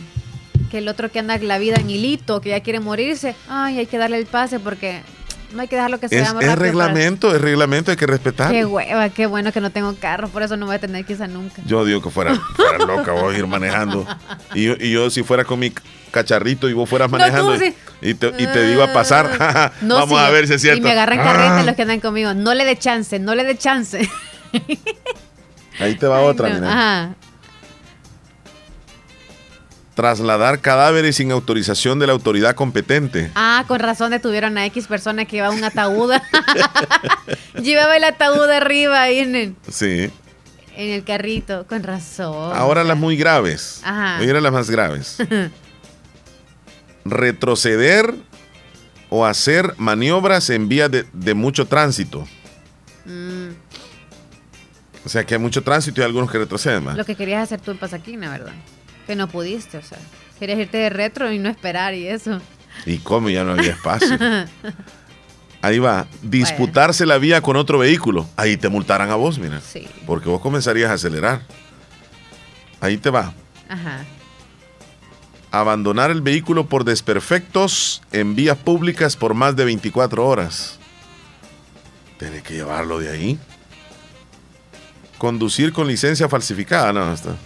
Que 0.70 0.78
el 0.78 0.88
otro 0.88 1.10
que 1.10 1.18
anda 1.18 1.36
la 1.38 1.58
vida 1.58 1.76
en 1.76 1.88
hilito, 1.88 2.40
que 2.40 2.50
ya 2.50 2.60
quiere 2.60 2.80
morirse. 2.80 3.34
Ay, 3.48 3.78
hay 3.78 3.86
que 3.86 3.96
darle 3.98 4.18
el 4.18 4.26
pase 4.26 4.60
porque 4.60 5.00
no 5.54 5.62
hay 5.62 5.68
que 5.68 5.76
dejarlo 5.76 5.98
que 6.00 6.08
se 6.08 6.16
es, 6.16 6.22
es 6.22 6.28
rápido 6.28 6.50
para- 6.50 6.54
reglamento, 6.62 7.34
es 7.34 7.40
reglamento, 7.40 7.90
hay 7.90 7.96
que 7.96 8.06
respetar. 8.06 8.50
Qué 8.52 8.64
hueva, 8.64 9.08
qué 9.10 9.26
bueno 9.26 9.52
que 9.52 9.60
no 9.60 9.70
tengo 9.70 9.94
carro, 9.96 10.28
por 10.28 10.42
eso 10.42 10.56
no 10.56 10.66
voy 10.66 10.76
a 10.76 10.78
tener 10.78 11.04
quizá 11.06 11.26
nunca. 11.26 11.62
Yo 11.64 11.84
digo 11.84 12.02
que 12.02 12.10
fuera, 12.10 12.34
fuera 12.56 12.78
loca, 12.78 13.12
voy 13.12 13.34
a 13.34 13.38
ir 13.38 13.46
manejando. 13.46 14.06
Y 14.54 14.64
yo, 14.64 14.74
y 14.78 14.92
yo 14.92 15.08
si 15.10 15.22
fuera 15.22 15.44
con 15.44 15.58
mi 15.60 15.72
cacharrito 16.10 16.68
y 16.68 16.72
vos 16.72 16.88
fueras 16.88 17.10
manejando 17.10 17.56
sí. 17.58 17.74
y, 18.00 18.14
te, 18.14 18.28
y 18.38 18.46
te 18.46 18.66
digo 18.68 18.82
a 18.82 18.92
pasar, 18.92 19.72
No, 19.80 19.96
vamos 19.96 20.18
sí, 20.20 20.24
a 20.26 20.30
ver 20.30 20.46
si 20.46 20.54
es 20.54 20.60
cierto. 20.62 20.78
Y 20.78 20.82
me 20.82 20.90
agarran 20.92 21.20
Ah, 21.20 21.24
carreta 21.24 21.62
los 21.64 21.74
que 21.76 21.82
andan 21.82 22.00
conmigo. 22.00 22.34
No 22.34 22.54
le 22.54 22.64
dé 22.64 22.76
chance, 22.76 23.18
no 23.18 23.34
le 23.34 23.44
dé 23.44 23.56
chance. 23.56 24.08
Ahí 25.80 25.94
te 25.96 26.06
va 26.06 26.20
otra, 26.20 26.48
No, 26.50 26.54
mira. 26.56 26.68
Ajá. 26.72 27.14
Trasladar 29.94 30.60
cadáveres 30.60 31.16
sin 31.16 31.30
autorización 31.30 31.98
de 32.00 32.06
la 32.08 32.12
autoridad 32.14 32.54
competente. 32.56 33.30
Ah, 33.36 33.64
con 33.68 33.78
razón 33.78 34.10
detuvieron 34.10 34.58
a 34.58 34.66
X 34.66 34.88
persona 34.88 35.24
que 35.24 35.36
llevaba 35.36 35.54
un 35.54 35.62
ataúd. 35.62 36.12
Llevaba 37.62 37.96
el 37.96 38.02
ataúd 38.04 38.50
arriba 38.50 39.00
ahí 39.02 39.18
en 39.20 39.36
el, 39.36 39.56
Sí. 39.70 40.10
en 40.76 40.90
el 40.90 41.04
carrito. 41.04 41.64
Con 41.68 41.84
razón. 41.84 42.56
Ahora 42.56 42.82
las 42.82 42.98
muy 42.98 43.16
graves. 43.16 43.80
Ajá. 43.84 44.18
Mira 44.18 44.40
las 44.40 44.52
más 44.52 44.68
graves. 44.68 45.16
Retroceder 47.04 48.14
o 49.10 49.26
hacer 49.26 49.74
maniobras 49.76 50.50
en 50.50 50.68
vías 50.68 50.90
de, 50.90 51.04
de 51.12 51.34
mucho 51.34 51.66
tránsito. 51.66 52.26
Mm, 53.04 53.50
O 55.04 55.08
sea 55.08 55.24
que 55.24 55.34
hay 55.34 55.40
mucho 55.40 55.62
tránsito 55.62 56.00
y 56.00 56.04
algunos 56.04 56.30
que 56.30 56.38
retroceden 56.38 56.82
más. 56.82 56.96
lo 56.96 57.04
que 57.04 57.14
querías 57.14 57.42
hacer 57.42 57.60
tú 57.60 57.70
en 57.70 57.78
Pasaquina, 57.78 58.30
¿verdad? 58.30 58.54
Que 59.06 59.16
no 59.16 59.28
pudiste, 59.28 59.78
o 59.78 59.82
sea. 59.82 59.98
Querías 60.38 60.58
irte 60.58 60.78
de 60.78 60.90
retro 60.90 61.32
y 61.32 61.38
no 61.38 61.48
esperar 61.48 61.94
y 61.94 62.08
eso. 62.08 62.40
¿Y 62.86 62.98
cómo 62.98 63.30
ya 63.30 63.44
no 63.44 63.52
había 63.52 63.72
espacio? 63.72 64.18
Ahí 65.62 65.78
va. 65.78 66.06
Disputarse 66.22 67.06
la 67.06 67.16
vía 67.18 67.40
con 67.40 67.56
otro 67.56 67.78
vehículo. 67.78 68.28
Ahí 68.36 68.56
te 68.56 68.68
multarán 68.68 69.10
a 69.10 69.14
vos, 69.14 69.38
mira. 69.38 69.60
Sí. 69.60 69.88
Porque 70.06 70.28
vos 70.28 70.40
comenzarías 70.40 70.90
a 70.90 70.94
acelerar. 70.94 71.42
Ahí 72.80 72.98
te 72.98 73.08
va. 73.08 73.32
Ajá. 73.68 74.04
Abandonar 75.50 76.10
el 76.10 76.20
vehículo 76.20 76.66
por 76.66 76.84
desperfectos 76.84 78.02
en 78.12 78.34
vías 78.34 78.58
públicas 78.58 79.16
por 79.16 79.32
más 79.32 79.56
de 79.56 79.64
24 79.64 80.26
horas. 80.26 80.78
Tienes 82.18 82.42
que 82.42 82.54
llevarlo 82.54 82.98
de 82.98 83.10
ahí. 83.10 83.38
Conducir 85.16 85.72
con 85.72 85.86
licencia 85.86 86.28
falsificada. 86.28 86.92
No, 86.92 87.06
no 87.06 87.14
está. 87.14 87.36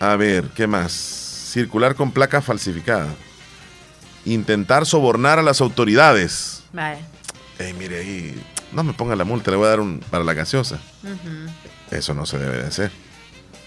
A 0.00 0.16
ver, 0.16 0.44
¿qué 0.54 0.66
más? 0.66 0.92
Circular 0.92 1.94
con 1.94 2.10
placa 2.12 2.42
falsificada. 2.42 3.08
Intentar 4.24 4.84
sobornar 4.86 5.38
a 5.38 5.42
las 5.42 5.60
autoridades. 5.60 6.62
Vale. 6.72 6.98
Ey, 7.58 7.72
mire 7.74 7.98
ahí. 8.00 8.42
No 8.72 8.82
me 8.82 8.92
ponga 8.92 9.16
la 9.16 9.24
multa, 9.24 9.50
le 9.50 9.56
voy 9.56 9.66
a 9.66 9.70
dar 9.70 9.80
un 9.80 10.00
para 10.10 10.24
la 10.24 10.34
gaseosa. 10.34 10.78
Eso 11.90 12.12
no 12.14 12.26
se 12.26 12.38
debe 12.38 12.58
de 12.58 12.66
hacer. 12.66 12.90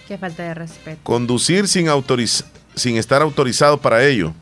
Qué 0.08 0.18
falta 0.18 0.44
de 0.44 0.54
respeto. 0.54 1.00
Conducir 1.04 1.68
sin, 1.68 1.88
autoriz- 1.88 2.44
sin 2.76 2.98
estar 2.98 3.22
autorizado 3.22 3.78
para 3.80 4.04
ello. 4.06 4.34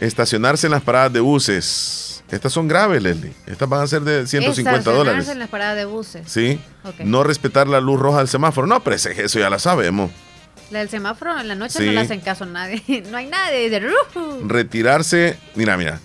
Estacionarse 0.00 0.66
en 0.66 0.72
las 0.72 0.82
paradas 0.82 1.12
de 1.12 1.20
buses. 1.20 2.22
Estas 2.30 2.52
son 2.52 2.66
graves, 2.66 3.02
Leslie. 3.02 3.32
Estas 3.46 3.68
van 3.68 3.82
a 3.82 3.86
ser 3.86 4.02
de 4.02 4.26
150 4.26 4.78
Estacionarse 4.78 4.90
dólares. 5.10 5.28
en 5.28 5.38
las 5.38 5.48
paradas 5.48 5.76
de 5.76 5.84
buses. 5.84 6.22
¿Sí? 6.26 6.58
No 7.04 7.22
respetar 7.22 7.68
la 7.68 7.80
luz 7.80 8.00
roja 8.00 8.18
del 8.18 8.28
semáforo. 8.28 8.66
No, 8.66 8.82
pero 8.82 8.96
ese- 8.96 9.22
eso 9.24 9.38
ya 9.38 9.48
la 9.48 9.58
sabemos. 9.58 10.10
La 10.70 10.80
del 10.80 10.88
semáforo 10.88 11.38
en 11.38 11.48
la 11.48 11.54
noche 11.54 11.78
Sí. 11.78 11.86
no 11.86 11.92
le 11.92 12.00
hacen 12.00 12.20
caso 12.20 12.44
a 12.44 12.46
nadie. 12.46 12.82
No 13.10 13.16
hay 13.18 13.26
nadie. 13.26 13.78
"Rujú". 13.80 14.48
Retirarse. 14.48 15.38
Mira, 15.54 15.76
mira. 15.76 16.00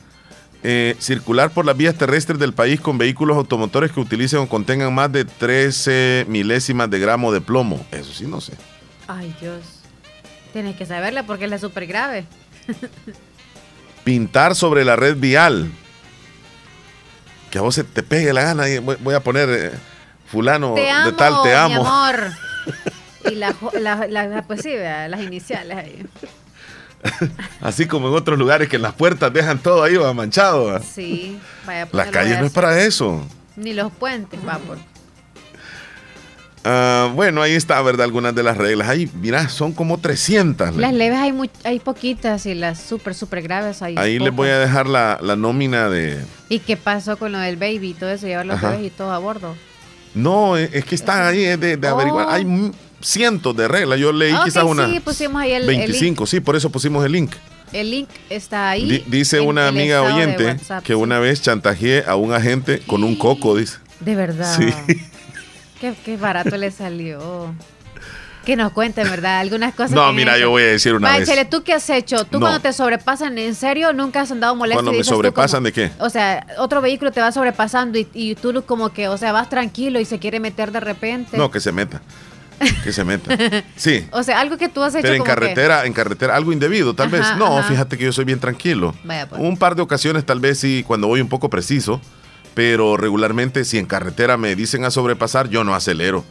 Eh, 0.61 0.95
circular 0.99 1.52
por 1.52 1.65
las 1.65 1.77
vías 1.77 1.95
terrestres 1.95 2.38
del 2.38 2.52
país 2.53 2.81
con 2.81 2.98
vehículos 2.98 3.38
automotores 3.38 3.94
que 3.94 3.99
utilicen 4.02 4.40
o 4.40 4.49
contengan 4.49 4.94
más 4.94 5.10
de 5.11 5.23
13 5.23 6.26
milésimas 6.27 6.90
de 6.90 6.99
gramo 6.99 7.31
de 7.31 7.40
plomo. 7.40 7.86
Eso 7.91 8.14
sí, 8.14 8.26
no 8.27 8.41
sé. 8.41 8.53
Ay, 9.07 9.34
Dios. 9.40 9.61
Tienes 10.52 10.76
que 10.76 10.86
saberla 10.86 11.23
porque 11.23 11.45
es 11.45 11.49
la 11.52 11.60
súper 11.60 11.88
grave. 11.88 12.26
pintar 14.03 14.56
sobre 14.56 14.84
la 14.84 14.95
red 14.95 15.15
vial. 15.18 15.72
Que 17.52 17.57
a 17.57 17.61
vos 17.61 17.76
se 17.76 17.84
te 17.84 18.03
pegue 18.03 18.34
la 18.34 18.44
gana 18.44 18.68
y 18.69 18.77
voy, 18.80 19.15
a 19.15 19.22
poner 19.22 19.49
eh, 19.49 19.72
fulano 20.27 20.73
te 20.76 20.90
amo, 20.90 21.11
de 21.11 21.18
tal, 21.18 21.34
te 21.44 21.49
mi 21.49 21.56
amo. 21.56 21.88
amor. 21.88 22.31
Y 23.26 23.36
la, 23.36 23.54
jo- 23.54 23.72
la, 23.80 24.08
la- 24.08 24.44
pues 24.44 24.62
sí, 24.62 24.72
las 24.76 25.22
iniciales 25.22 25.78
ahí. 25.78 26.06
Así 27.62 27.86
como 27.86 28.10
en 28.10 28.14
otros 28.14 28.38
lugares 28.38 28.68
que 28.70 28.76
en 28.76 28.82
las 28.82 28.94
puertas 28.94 29.32
dejan 29.32 29.60
todo 29.60 29.84
ahí 29.84 29.96
va, 29.96 30.14
manchado. 30.14 30.66
va. 30.68 30.82
Sí, 30.82 31.40
vaya 31.66 31.84
a 31.84 31.86
La 31.86 31.90
ponerlo 31.91 32.12
calle 32.12 32.38
no 32.40 32.46
es 32.46 32.52
para 32.52 32.82
eso. 32.82 33.26
Ni 33.56 33.74
los 33.74 33.91
puentes, 33.91 34.44
vapor. 34.44 34.78
Ah, 36.66 37.10
bueno, 37.16 37.41
ahí 37.41 37.54
está, 37.54 37.82
¿verdad? 37.82 38.04
Algunas 38.04 38.36
de 38.36 38.44
las 38.44 38.58
reglas. 38.58 38.90
Ahí, 38.90 39.10
mira, 39.14 39.48
son 39.48 39.72
como 39.72 39.98
300. 39.98 40.76
Las 40.76 40.94
leves 40.94 41.18
hay, 41.18 41.32
muy, 41.32 41.50
hay 41.64 41.80
poquitas 41.80 42.46
y 42.46 42.54
las 42.54 42.82
súper, 42.82 43.16
súper 43.16 43.41
graves 43.41 43.82
hay 43.82 43.96
Ahí 43.98 44.20
les 44.20 44.34
voy 44.36 44.50
a 44.50 44.60
dejar 44.60 44.88
la, 44.88 45.18
la 45.22 45.38
nómina 45.38 45.90
de... 45.90 46.22
¿Y 46.50 46.60
qué 46.60 46.76
pasó 46.76 47.18
con 47.18 47.32
lo 47.32 47.40
del 47.40 47.56
baby 47.56 47.91
y 47.91 47.94
todo 47.94 48.10
eso? 48.10 48.28
Llevar 48.28 48.46
los 48.46 48.62
bebés 48.62 48.82
y 48.88 48.90
todo 48.90 49.14
a 49.14 49.20
bordo. 49.20 49.56
No, 50.14 50.58
es 50.58 50.74
es 50.74 50.84
que 50.84 50.96
están 50.96 51.22
ahí 51.26 51.44
es 51.46 51.60
de, 51.60 51.78
de 51.78 51.88
averiguar. 51.88 52.28
Hay 52.30 52.44
cientos 53.02 53.56
de 53.56 53.68
reglas. 53.68 54.00
Yo 54.00 54.12
leí 54.12 54.32
Ah, 54.32 54.40
ok, 54.40 54.46
quizás 54.46 54.64
una 54.64 54.88
sí, 54.90 55.00
pusimos 55.00 55.42
ahí 55.42 55.52
el, 55.54 55.62
el 55.64 55.68
25. 55.68 56.26
Sí, 56.28 56.40
por 56.40 56.56
eso 56.56 56.70
pusimos 56.70 57.06
el 57.06 57.12
link. 57.12 57.34
El 57.72 57.92
link 57.92 58.10
está 58.30 58.70
ahí. 58.72 58.90
Di- 58.90 59.04
dice 59.08 59.40
una 59.42 59.68
amiga 59.68 60.02
oyente 60.02 60.46
WhatsApp, 60.46 60.84
que 60.84 60.94
sí. 60.94 61.00
una 61.00 61.20
vez 61.20 61.42
chantajeé 61.42 62.04
a 62.08 62.16
un 62.16 62.34
agente 62.34 62.80
con 62.88 63.04
un 63.04 63.16
coco, 63.16 63.56
dice. 63.56 63.78
De 64.00 64.16
verdad. 64.16 64.58
Sí. 64.58 64.74
Qué, 65.80 65.94
qué 66.04 66.18
barato 66.18 66.58
le 66.58 66.72
salió. 66.72 67.54
Que 68.46 68.56
nos 68.56 68.72
cuenten, 68.72 69.08
¿verdad? 69.10 69.40
Algunas 69.42 69.76
cosas. 69.76 69.92
No, 69.92 70.12
mira, 70.14 70.38
yo 70.40 70.50
voy 70.50 70.64
a 70.64 70.68
decir 70.68 70.94
una 70.96 71.10
Va, 71.12 71.20
vez. 71.20 71.50
¿tú 71.50 71.62
qué 71.64 71.74
has 71.74 71.88
hecho? 71.90 72.24
¿Tú 72.26 72.40
No. 72.40 72.48
cuando 72.48 72.60
te 72.62 72.74
sobrepasan, 72.74 73.38
en 73.38 73.54
serio, 73.54 73.94
nunca 73.94 74.22
has 74.22 74.32
andado 74.32 74.56
molesto? 74.56 74.82
Cuando 74.82 74.98
me 74.98 75.04
sobrepasan, 75.04 75.60
como- 75.60 75.66
¿de 75.66 75.72
qué? 75.74 75.92
O 76.00 76.10
sea, 76.10 76.48
otro 76.58 76.82
vehículo 76.82 77.12
te 77.12 77.22
va 77.22 77.32
sobrepasando 77.32 78.00
y, 78.00 78.08
y 78.14 78.36
tú 78.36 78.64
como 78.66 78.90
que, 78.90 79.08
o 79.10 79.18
sea, 79.18 79.32
vas 79.34 79.50
tranquilo 79.50 80.00
y 80.00 80.06
se 80.06 80.18
quiere 80.18 80.40
meter 80.40 80.72
de 80.72 80.80
repente. 80.80 81.38
No, 81.38 81.52
que 81.52 81.60
se 81.60 81.72
meta. 81.72 82.02
Que 82.84 82.91
se 82.94 83.03
meta. 83.03 83.36
Sí. 83.76 84.07
O 84.11 84.23
sea, 84.23 84.40
algo 84.40 84.57
que 84.57 84.69
tú 84.69 84.81
has 84.84 84.94
hecho 84.95 85.02
Pero 85.03 85.14
en 85.15 85.19
como 85.22 85.26
que- 85.34 85.40
carretera, 85.40 85.86
en 85.86 85.94
carretera, 85.94 86.36
algo 86.36 86.52
indebido, 86.53 86.94
tal 86.94 87.10
vez. 87.10 87.22
No, 87.38 87.57
ajá. 87.60 87.68
fíjate 87.69 87.98
que 87.98 88.06
yo 88.06 88.11
soy 88.14 88.26
bien 88.26 88.40
tranquilo. 88.40 88.94
Vaya, 89.03 89.27
pues. 89.30 89.41
Un 89.41 89.57
par 89.57 89.76
de 89.76 89.81
ocasiones, 89.81 90.26
tal 90.26 90.40
vez 90.40 90.60
sí, 90.60 90.84
cuando 90.86 91.07
voy 91.07 91.22
un 91.22 91.30
poco 91.30 91.49
preciso, 91.49 92.02
pero 92.53 92.98
regularmente, 92.98 93.64
si 93.65 93.77
en 93.77 93.86
carretera 93.86 94.38
me 94.38 94.56
dicen 94.56 94.84
a 94.86 94.91
sobrepasar, 94.91 95.49
yo 95.49 95.64
no 95.64 95.73
acelero. 95.76 96.23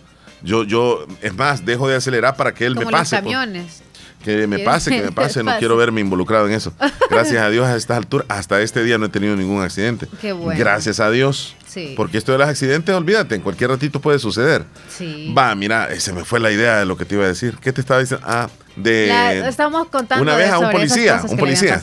Yo, 0.43 0.63
yo, 0.65 1.05
es 1.21 1.35
más, 1.35 1.65
dejo 1.67 1.89
de 1.89 1.97
acelerar 1.97 2.37
para 2.37 2.55
que 2.55 2.65
él 2.67 2.75
como 2.75 2.87
me 2.87 2.93
pase. 2.93 3.17
pues. 3.17 3.23
camiones. 3.23 3.83
Que 4.25 4.47
me 4.47 4.59
pase, 4.59 4.91
que 4.91 5.03
me 5.03 5.13
pase. 5.13 5.43
No 5.43 5.57
quiero 5.59 5.77
verme 5.77 6.01
involucrado 6.01 6.47
en 6.49 6.53
eso. 6.55 6.73
Gracias 7.11 7.41
a 7.43 7.49
Dios 7.51 7.67
a 7.67 7.77
estas 7.77 7.97
alturas, 7.99 8.27
hasta 8.29 8.61
este 8.63 8.83
día 8.83 8.99
no 8.99 9.07
he 9.07 9.09
tenido 9.09 9.37
ningún 9.37 9.63
accidente. 9.63 10.07
Qué 10.21 10.33
bueno. 10.33 10.59
Gracias 10.59 11.01
a 11.01 11.11
Dios. 11.11 11.55
Sí. 11.67 11.95
Porque 11.97 12.19
esto 12.19 12.33
de 12.33 12.39
los 12.39 12.49
accidentes, 12.49 12.95
olvídate, 12.95 13.35
en 13.37 13.43
cualquier 13.43 13.71
ratito 13.71 14.01
puede 14.01 14.19
suceder. 14.19 14.65
Sí. 14.89 15.33
Va, 15.37 15.55
mira, 15.55 15.93
eh, 15.93 16.01
se 16.01 16.13
me 16.13 16.25
fue 16.25 16.41
la 16.41 16.51
idea 16.51 16.79
de 16.79 16.87
lo 16.87 16.97
que 16.97 17.05
te 17.05 17.15
iba 17.15 17.25
a 17.25 17.29
decir. 17.29 17.57
¿Qué 17.61 17.73
te 17.73 17.81
estaba 17.81 18.01
diciendo? 18.01 18.27
Ah, 18.29 18.49
de... 18.77 19.07
La- 19.09 19.49
estamos 19.49 19.87
contando 19.89 20.23
una 20.23 20.35
vez 20.37 20.51
a 20.51 20.59
un 20.59 20.71
policía, 20.71 21.23
un 21.29 21.37
policía. 21.37 21.81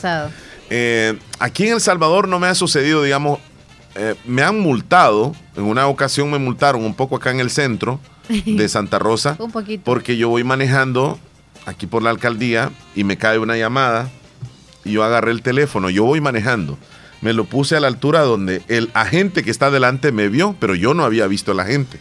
Eh, 0.68 1.16
aquí 1.38 1.66
en 1.68 1.74
El 1.74 1.80
Salvador 1.80 2.26
no 2.28 2.38
me 2.40 2.48
ha 2.48 2.54
sucedido, 2.54 3.02
digamos, 3.02 3.38
eh, 3.94 4.14
me 4.26 4.42
han 4.42 4.58
multado, 4.58 5.34
en 5.56 5.62
una 5.64 5.86
ocasión 5.86 6.30
me 6.30 6.38
multaron 6.38 6.84
un 6.84 6.94
poco 6.94 7.16
acá 7.16 7.30
en 7.30 7.40
el 7.40 7.50
centro 7.50 8.00
de 8.28 8.68
Santa 8.68 8.98
Rosa, 8.98 9.36
Un 9.38 9.52
poquito. 9.52 9.84
porque 9.84 10.16
yo 10.16 10.28
voy 10.28 10.42
manejando 10.44 11.18
aquí 11.66 11.86
por 11.86 12.02
la 12.02 12.10
alcaldía 12.10 12.70
y 12.94 13.04
me 13.04 13.18
cae 13.18 13.38
una 13.38 13.56
llamada 13.56 14.08
y 14.84 14.92
yo 14.92 15.04
agarré 15.04 15.32
el 15.32 15.42
teléfono, 15.42 15.90
yo 15.90 16.04
voy 16.04 16.20
manejando, 16.20 16.78
me 17.20 17.32
lo 17.32 17.44
puse 17.44 17.76
a 17.76 17.80
la 17.80 17.88
altura 17.88 18.20
donde 18.20 18.62
el 18.68 18.90
agente 18.94 19.42
que 19.42 19.50
está 19.50 19.70
delante 19.70 20.12
me 20.12 20.28
vio, 20.28 20.56
pero 20.60 20.74
yo 20.74 20.94
no 20.94 21.04
había 21.04 21.26
visto 21.26 21.52
al 21.52 21.60
agente. 21.60 21.98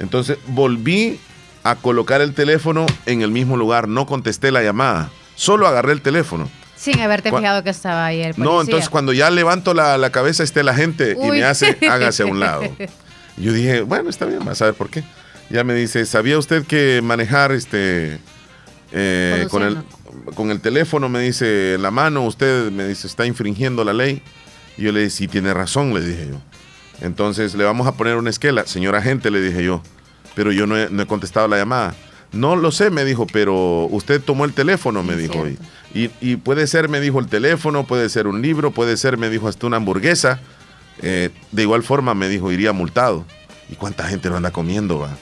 Entonces 0.00 0.38
volví 0.48 1.18
a 1.64 1.76
colocar 1.76 2.20
el 2.20 2.34
teléfono 2.34 2.86
en 3.06 3.22
el 3.22 3.30
mismo 3.30 3.56
lugar, 3.56 3.88
no 3.88 4.06
contesté 4.06 4.50
la 4.50 4.62
llamada, 4.62 5.10
solo 5.36 5.66
agarré 5.66 5.92
el 5.92 6.00
teléfono. 6.02 6.48
Sin 6.76 7.00
haberte 7.00 7.30
Cua- 7.30 7.40
fijado 7.40 7.64
que 7.64 7.70
estaba 7.70 8.06
ahí 8.06 8.20
el 8.22 8.34
policía. 8.34 8.44
No, 8.44 8.60
entonces 8.60 8.88
cuando 8.88 9.12
ya 9.12 9.30
levanto 9.30 9.74
la, 9.74 9.98
la 9.98 10.10
cabeza 10.10 10.42
esté 10.44 10.62
la 10.62 10.74
gente 10.74 11.16
y 11.20 11.30
me 11.30 11.44
hace, 11.44 11.76
hágase 11.90 12.22
a 12.22 12.26
un 12.26 12.38
lado. 12.40 12.62
Yo 13.36 13.52
dije, 13.52 13.80
bueno, 13.82 14.10
está 14.10 14.24
bien, 14.26 14.44
vas 14.44 14.62
a 14.62 14.66
ver 14.66 14.74
por 14.74 14.88
qué. 14.88 15.02
Ya 15.50 15.64
me 15.64 15.74
dice, 15.74 16.06
¿sabía 16.06 16.38
usted 16.38 16.64
que 16.66 17.00
manejar 17.02 17.50
este 17.52 18.18
eh, 18.92 19.46
con, 19.50 19.62
el, 19.62 19.78
con 20.34 20.50
el 20.50 20.60
teléfono, 20.60 21.08
me 21.08 21.20
dice, 21.20 21.74
en 21.74 21.82
la 21.82 21.90
mano, 21.90 22.24
usted 22.24 22.70
me 22.70 22.86
dice, 22.86 23.06
está 23.06 23.26
infringiendo 23.26 23.84
la 23.84 23.92
ley? 23.92 24.22
Y 24.76 24.82
yo 24.82 24.92
le 24.92 25.00
dije, 25.00 25.10
sí, 25.10 25.28
tiene 25.28 25.52
razón, 25.54 25.92
le 25.94 26.00
dije 26.00 26.28
yo. 26.30 26.36
Entonces 27.00 27.54
le 27.54 27.64
vamos 27.64 27.86
a 27.86 27.92
poner 27.92 28.16
una 28.16 28.30
esquela. 28.30 28.66
Señora 28.66 28.98
agente, 28.98 29.30
le 29.30 29.40
dije 29.40 29.62
yo, 29.64 29.82
pero 30.34 30.52
yo 30.52 30.66
no 30.66 30.76
he, 30.76 30.88
no 30.90 31.02
he 31.02 31.06
contestado 31.06 31.46
la 31.48 31.56
llamada. 31.58 31.94
No 32.32 32.56
lo 32.56 32.70
sé, 32.72 32.90
me 32.90 33.04
dijo, 33.04 33.26
pero 33.32 33.86
usted 33.90 34.20
tomó 34.20 34.44
el 34.44 34.52
teléfono, 34.52 35.02
me 35.02 35.16
dijo. 35.16 35.46
Y, 35.94 36.04
y- 36.04 36.10
y 36.20 36.36
puede 36.36 36.66
ser, 36.66 36.88
me 36.88 37.00
dijo, 37.00 37.18
el 37.20 37.26
teléfono, 37.28 37.86
puede 37.86 38.08
ser 38.08 38.26
un 38.26 38.42
libro, 38.42 38.70
puede 38.70 38.96
ser, 38.96 39.16
me 39.16 39.30
dijo, 39.30 39.48
hasta 39.48 39.66
una 39.66 39.78
hamburguesa. 39.78 40.40
Eh, 41.00 41.30
de 41.52 41.62
igual 41.62 41.82
forma, 41.82 42.14
me 42.14 42.28
dijo, 42.28 42.50
iría 42.52 42.72
multado. 42.72 43.24
¿Y 43.70 43.74
cuánta 43.76 44.06
gente 44.08 44.28
no 44.30 44.36
anda 44.36 44.50
comiendo, 44.50 44.98
va? 44.98 45.16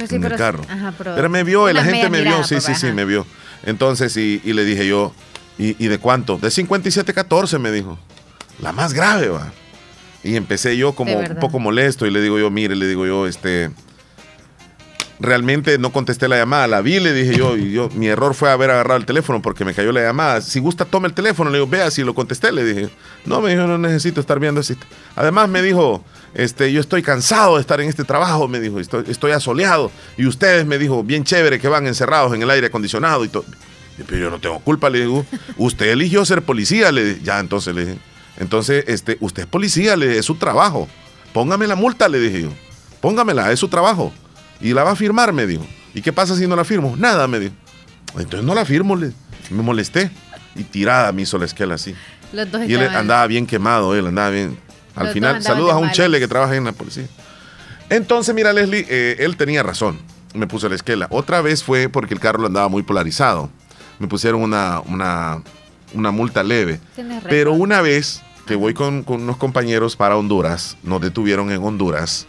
Pues 0.00 0.10
sí, 0.10 0.16
en 0.16 0.24
el 0.24 0.36
carro. 0.36 0.64
ajá, 0.68 0.94
pero 0.96 1.14
Pero 1.14 1.28
me 1.28 1.44
vio, 1.44 1.70
la 1.72 1.84
gente 1.84 2.08
me 2.10 2.22
vio, 2.22 2.42
sí, 2.44 2.54
pues, 2.56 2.64
sí, 2.64 2.74
sí, 2.74 2.86
ajá. 2.86 2.94
me 2.94 3.04
vio. 3.04 3.26
Entonces, 3.64 4.16
y, 4.16 4.40
y 4.44 4.52
le 4.52 4.64
dije 4.64 4.86
yo, 4.86 5.12
¿y, 5.58 5.76
y 5.84 5.88
de 5.88 5.98
cuánto? 5.98 6.38
De 6.38 6.50
5714, 6.50 7.58
me 7.58 7.70
dijo. 7.70 7.98
La 8.60 8.72
más 8.72 8.92
grave, 8.92 9.28
va. 9.28 9.52
Y 10.22 10.36
empecé 10.36 10.76
yo 10.76 10.92
como 10.94 11.18
un 11.18 11.36
poco 11.36 11.58
molesto 11.58 12.06
y 12.06 12.10
le 12.10 12.20
digo 12.20 12.38
yo, 12.38 12.50
mire, 12.50 12.76
le 12.76 12.86
digo 12.86 13.06
yo, 13.06 13.26
este, 13.26 13.70
realmente 15.20 15.78
no 15.78 15.92
contesté 15.92 16.28
la 16.28 16.36
llamada, 16.36 16.66
la 16.66 16.80
vi, 16.80 16.98
le 16.98 17.12
dije 17.12 17.36
yo, 17.36 17.56
y 17.56 17.72
yo, 17.72 17.90
mi 17.90 18.08
error 18.08 18.34
fue 18.34 18.50
haber 18.50 18.70
agarrado 18.70 18.98
el 18.98 19.06
teléfono 19.06 19.42
porque 19.42 19.64
me 19.64 19.74
cayó 19.74 19.92
la 19.92 20.00
llamada. 20.00 20.40
Si 20.40 20.58
gusta, 20.60 20.84
tome 20.84 21.08
el 21.08 21.14
teléfono, 21.14 21.50
le 21.50 21.58
digo, 21.58 21.68
vea 21.68 21.90
si 21.90 22.02
lo 22.02 22.14
contesté, 22.14 22.50
le 22.50 22.64
dije. 22.64 22.90
No, 23.26 23.40
me 23.40 23.50
dijo, 23.50 23.66
no 23.66 23.78
necesito 23.78 24.20
estar 24.20 24.40
viendo 24.40 24.60
así. 24.60 24.76
Además 25.14 25.48
me 25.48 25.62
dijo, 25.62 26.02
este, 26.34 26.72
yo 26.72 26.80
estoy 26.80 27.02
cansado 27.02 27.56
de 27.56 27.60
estar 27.60 27.80
en 27.80 27.88
este 27.88 28.04
trabajo, 28.04 28.48
me 28.48 28.60
dijo, 28.60 28.80
estoy, 28.80 29.04
estoy 29.08 29.32
asoleado. 29.32 29.92
Y 30.16 30.26
ustedes, 30.26 30.64
me 30.66 30.78
dijo, 30.78 31.04
bien 31.04 31.24
chévere 31.24 31.60
que 31.60 31.68
van 31.68 31.86
encerrados 31.86 32.34
en 32.34 32.42
el 32.42 32.50
aire 32.50 32.68
acondicionado 32.68 33.24
y 33.24 33.28
todo. 33.28 33.44
Pero 34.06 34.16
yo 34.16 34.30
no 34.30 34.40
tengo 34.40 34.58
culpa, 34.60 34.88
le 34.88 35.00
digo. 35.00 35.26
Usted 35.58 35.90
eligió 35.90 36.24
ser 36.24 36.40
policía, 36.42 36.90
le 36.90 37.04
dije. 37.04 37.20
Ya, 37.22 37.38
entonces 37.38 37.74
le 37.74 37.84
dije. 37.84 37.98
Entonces, 38.38 38.84
este, 38.86 39.18
usted 39.20 39.42
es 39.42 39.48
policía, 39.48 39.96
le 39.96 40.08
dije, 40.08 40.20
es 40.20 40.26
su 40.26 40.36
trabajo. 40.36 40.88
Póngame 41.34 41.66
la 41.66 41.74
multa, 41.74 42.08
le 42.08 42.18
dije 42.18 42.42
yo. 42.42 42.48
Póngamela, 43.02 43.52
es 43.52 43.60
su 43.60 43.68
trabajo. 43.68 44.12
Y 44.60 44.72
la 44.74 44.84
va 44.84 44.92
a 44.92 44.96
firmar, 44.96 45.32
me 45.32 45.46
dijo. 45.46 45.66
¿Y 45.94 46.02
qué 46.02 46.12
pasa 46.12 46.36
si 46.36 46.46
no 46.46 46.56
la 46.56 46.64
firmo? 46.64 46.94
Nada, 46.96 47.26
me 47.26 47.40
dijo. 47.40 47.54
Entonces 48.16 48.44
no 48.44 48.54
la 48.54 48.64
firmo, 48.64 48.96
le. 48.96 49.12
Me 49.50 49.62
molesté. 49.62 50.10
Y 50.54 50.64
tirada 50.64 51.12
me 51.12 51.22
hizo 51.22 51.38
la 51.38 51.44
esquela 51.44 51.74
así. 51.74 51.94
Los 52.32 52.50
dos 52.50 52.62
Y 52.68 52.74
él 52.74 52.82
andaba 52.88 53.26
bien 53.26 53.46
quemado, 53.46 53.94
él 53.94 54.06
andaba 54.06 54.30
bien. 54.30 54.58
Al 54.94 55.06
Los 55.06 55.14
final, 55.14 55.42
saludos 55.42 55.72
a 55.72 55.76
un 55.76 55.90
chele 55.90 56.18
que 56.18 56.28
trabaja 56.28 56.54
en 56.56 56.64
la 56.64 56.72
policía. 56.72 57.06
Entonces, 57.88 58.34
mira, 58.34 58.52
Leslie, 58.52 58.86
eh, 58.88 59.16
él 59.20 59.36
tenía 59.36 59.62
razón. 59.62 59.98
Me 60.34 60.46
puso 60.46 60.68
la 60.68 60.76
esquela. 60.76 61.08
Otra 61.10 61.40
vez 61.40 61.64
fue 61.64 61.88
porque 61.88 62.14
el 62.14 62.20
carro 62.20 62.40
lo 62.40 62.46
andaba 62.46 62.68
muy 62.68 62.82
polarizado. 62.82 63.50
Me 63.98 64.06
pusieron 64.06 64.42
una, 64.42 64.80
una, 64.86 65.42
una 65.92 66.10
multa 66.12 66.42
leve. 66.42 66.80
Pero 67.28 67.52
una 67.52 67.80
vez 67.80 68.22
que 68.46 68.54
voy 68.54 68.74
con, 68.74 69.02
con 69.02 69.22
unos 69.22 69.36
compañeros 69.36 69.96
para 69.96 70.16
Honduras, 70.16 70.76
nos 70.82 71.00
detuvieron 71.00 71.50
en 71.50 71.62
Honduras. 71.62 72.26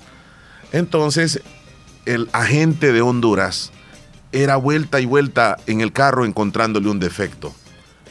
Entonces, 0.72 1.42
el 2.06 2.30
agente 2.34 2.92
de 2.92 3.02
Honduras 3.02 3.72
era 4.32 4.56
vuelta 4.56 5.00
y 5.02 5.06
vuelta 5.06 5.58
en 5.68 5.82
el 5.82 5.92
carro 5.92 6.26
encontrándole 6.26 6.90
un 6.90 7.00
defecto. 7.00 7.54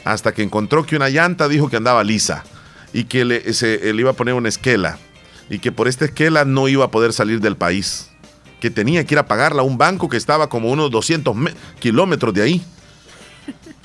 Hasta 0.03 0.33
que 0.33 0.43
encontró 0.43 0.85
que 0.85 0.95
una 0.95 1.09
llanta 1.09 1.47
dijo 1.47 1.69
que 1.69 1.77
andaba 1.77 2.03
lisa 2.03 2.43
y 2.93 3.05
que 3.05 3.25
le, 3.25 3.53
se- 3.53 3.93
le 3.93 4.01
iba 4.01 4.11
a 4.11 4.15
poner 4.15 4.33
una 4.33 4.49
esquela 4.49 4.97
y 5.49 5.59
que 5.59 5.71
por 5.71 5.87
esta 5.87 6.05
esquela 6.05 6.45
no 6.45 6.67
iba 6.67 6.85
a 6.85 6.91
poder 6.91 7.13
salir 7.13 7.39
del 7.41 7.55
país. 7.57 8.09
Que 8.59 8.69
tenía 8.69 9.03
que 9.05 9.15
ir 9.15 9.19
a 9.19 9.25
pagarla 9.25 9.61
a 9.63 9.65
un 9.65 9.77
banco 9.77 10.07
que 10.09 10.17
estaba 10.17 10.47
como 10.49 10.69
unos 10.71 10.91
200 10.91 11.35
me- 11.35 11.53
kilómetros 11.79 12.33
de 12.33 12.41
ahí. 12.43 12.65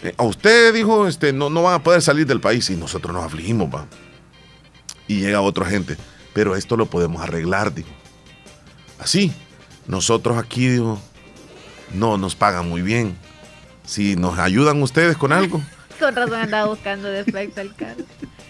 Eh, 0.03 0.15
A 0.19 0.23
usted 0.24 0.74
dijo, 0.74 1.07
este, 1.07 1.33
no, 1.33 1.49
no 1.51 1.62
van 1.62 1.74
a 1.74 1.83
poder 1.83 2.03
salir 2.03 2.27
del 2.27 2.41
país 2.41 2.69
y 2.70 2.77
nosotros 2.77 3.15
nos 3.15 3.24
afligimos, 3.24 3.74
va. 3.74 3.87
Y 5.09 5.20
llega 5.20 5.41
otro 5.41 5.65
agente, 5.65 5.97
pero 6.35 6.55
esto 6.57 6.77
lo 6.77 6.87
podemos 6.87 7.23
arreglar, 7.23 7.74
dijo. 7.74 7.89
Así, 8.99 9.33
nosotros 9.86 10.38
aquí, 10.38 10.68
digo, 10.68 11.00
no 11.92 12.18
nos 12.18 12.34
pagan 12.34 12.68
muy 12.68 12.82
bien. 12.82 13.16
Si 13.84 14.16
nos 14.16 14.38
ayudan 14.38 14.82
ustedes 14.82 15.16
con 15.16 15.32
algo, 15.32 15.62
Con 15.98 16.14
razón 16.14 16.34
andaba 16.34 16.66
buscando 16.66 17.08
defecto 17.08 17.60
al 17.60 17.74
carro. 17.74 18.04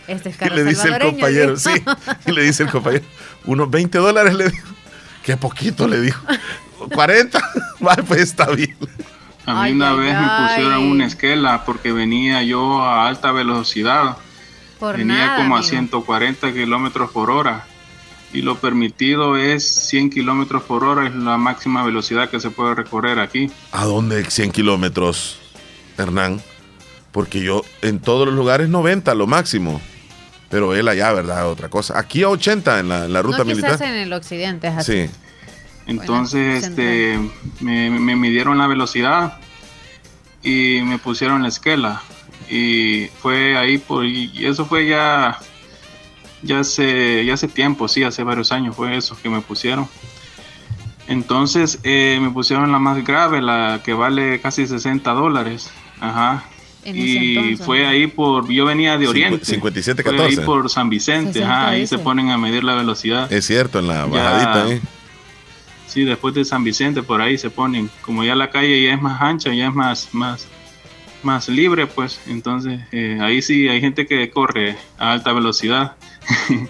Este 0.09 0.31
es 0.31 0.37
y 0.37 0.39
carro 0.39 0.57
le 0.57 0.65
dice 0.65 0.89
el 0.89 0.99
compañero, 0.99 1.57
sí, 1.57 1.71
y 2.27 2.33
le 2.33 2.43
dice 2.43 2.65
el 2.65 2.71
compañero, 2.71 3.05
unos 3.45 3.71
20 3.71 3.99
dólares 3.99 4.35
le 4.35 4.51
dijo. 4.51 4.69
Qué 5.23 5.37
poquito 5.37 5.89
le 5.89 6.01
dijo. 6.01 6.21
40, 6.95 7.39
va, 7.87 7.97
pues 7.97 8.21
está 8.21 8.51
bien. 8.51 8.77
A 9.45 9.55
mí 9.55 9.61
Ay, 9.61 9.73
una 9.73 9.91
ay, 9.91 9.99
vez 9.99 10.21
me 10.21 10.29
pusieron 10.49 10.83
una 10.85 11.07
esquela 11.07 11.65
porque 11.65 11.93
venía 11.93 12.43
yo 12.43 12.83
a 12.83 13.09
alta 13.09 13.33
velocidad. 13.33 14.17
Por 14.79 14.97
venía 14.97 15.27
nada, 15.27 15.37
como 15.37 15.57
a 15.57 15.59
amigo. 15.59 15.71
140 15.71 16.53
kilómetros 16.53 17.11
por 17.11 17.31
hora. 17.31 17.65
Y 18.33 18.43
lo 18.43 18.57
permitido 18.57 19.37
es 19.37 19.67
100 19.67 20.11
kilómetros 20.11 20.63
por 20.65 20.85
hora, 20.85 21.07
es 21.07 21.15
la 21.15 21.39
máxima 21.39 21.85
velocidad 21.85 22.29
que 22.29 22.41
se 22.41 22.51
puede 22.51 22.75
recorrer 22.75 23.19
aquí. 23.19 23.51
¿A 23.73 23.85
dónde 23.85 24.25
100 24.25 24.51
kilómetros, 24.53 25.39
Hernán? 25.97 26.43
Porque 27.13 27.41
yo 27.41 27.63
en 27.83 27.99
todos 27.99 28.27
los 28.27 28.37
lugares 28.37 28.69
90, 28.69 29.15
lo 29.15 29.27
máximo. 29.27 29.81
Pero 30.51 30.75
él 30.75 30.87
allá, 30.89 31.13
¿verdad? 31.13 31.49
Otra 31.49 31.69
cosa. 31.69 31.99
Aquí 31.99 32.23
a 32.23 32.29
80 32.29 32.81
en 32.81 32.89
la, 32.89 33.05
en 33.07 33.13
la 33.13 33.23
ruta 33.23 33.39
no, 33.39 33.47
militar. 33.47 33.81
en 33.83 33.95
el 33.95 34.13
occidente 34.13 34.69
es 34.69 34.75
así. 34.75 35.07
Sí. 35.07 35.11
Entonces, 35.87 36.61
Bueno, 36.61 36.83
este, 36.83 37.31
me, 37.61 37.91
me 37.91 38.17
midieron 38.17 38.59
la 38.59 38.67
velocidad 38.67 39.39
y 40.43 40.81
me 40.83 40.99
pusieron 40.99 41.43
la 41.43 41.49
esquela. 41.49 42.03
Y 42.49 43.07
fue 43.21 43.57
ahí, 43.57 43.79
por, 43.79 44.05
y 44.05 44.47
eso 44.47 44.67
fue 44.67 44.87
ya, 44.87 45.39
ya 46.43 46.61
hace, 46.61 47.25
ya 47.25 47.35
hace 47.35 47.49
tiempo, 47.49 47.89
sí, 47.89 48.03
hace 48.03 48.23
varios 48.23 48.53
años 48.53 48.77
fue 48.77 48.97
eso 48.97 49.17
que 49.23 49.29
me 49.29 49.41
pusieron. 49.41 49.89
Entonces 51.09 51.79
eh, 51.85 52.19
me 52.21 52.31
pusieron 52.31 52.73
la 52.73 52.79
más 52.79 53.05
grave, 53.05 53.41
la 53.41 53.81
que 53.85 53.95
vale 53.95 54.41
casi 54.41 54.67
60 54.67 55.11
dólares. 55.13 55.71
Ajá. 56.01 56.45
y 56.85 57.57
fue 57.57 57.87
ahí 57.87 58.07
por, 58.07 58.49
yo 58.51 58.65
venía 58.65 58.99
de 58.99 59.09
Oriente. 59.09 59.45
57, 59.45 60.03
Fue 60.03 60.25
ahí 60.25 60.37
por 60.37 60.69
San 60.69 60.89
Vicente, 60.89 61.43
ajá, 61.43 61.69
ahí 61.69 61.87
se 61.87 61.99
ponen 61.99 62.31
a 62.31 62.39
medir 62.39 62.65
la 62.65 62.75
velocidad. 62.75 63.33
Es 63.33 63.47
cierto, 63.47 63.79
en 63.79 63.89
la 63.89 64.07
bajadita 64.07 64.65
ahí. 64.65 64.81
Sí, 65.87 66.05
después 66.05 66.35
de 66.35 66.45
San 66.45 66.63
Vicente 66.63 67.03
por 67.03 67.23
ahí 67.23 67.39
se 67.39 67.49
ponen, 67.49 67.89
como 68.03 68.23
ya 68.23 68.35
la 68.35 68.51
calle 68.51 68.83
ya 68.83 68.95
es 68.95 69.01
más 69.01 69.21
ancha, 69.23 69.55
ya 69.55 69.69
es 69.69 69.75
más, 69.75 70.09
más, 70.13 70.47
más 71.23 71.49
libre, 71.49 71.87
pues 71.87 72.21
entonces 72.27 72.81
eh, 72.93 73.19
ahí 73.21 73.41
sí 73.41 73.69
hay 73.69 73.81
gente 73.81 74.07
que 74.07 74.29
corre 74.31 74.77
a 74.99 75.13
alta 75.13 75.33
velocidad. 75.33 75.97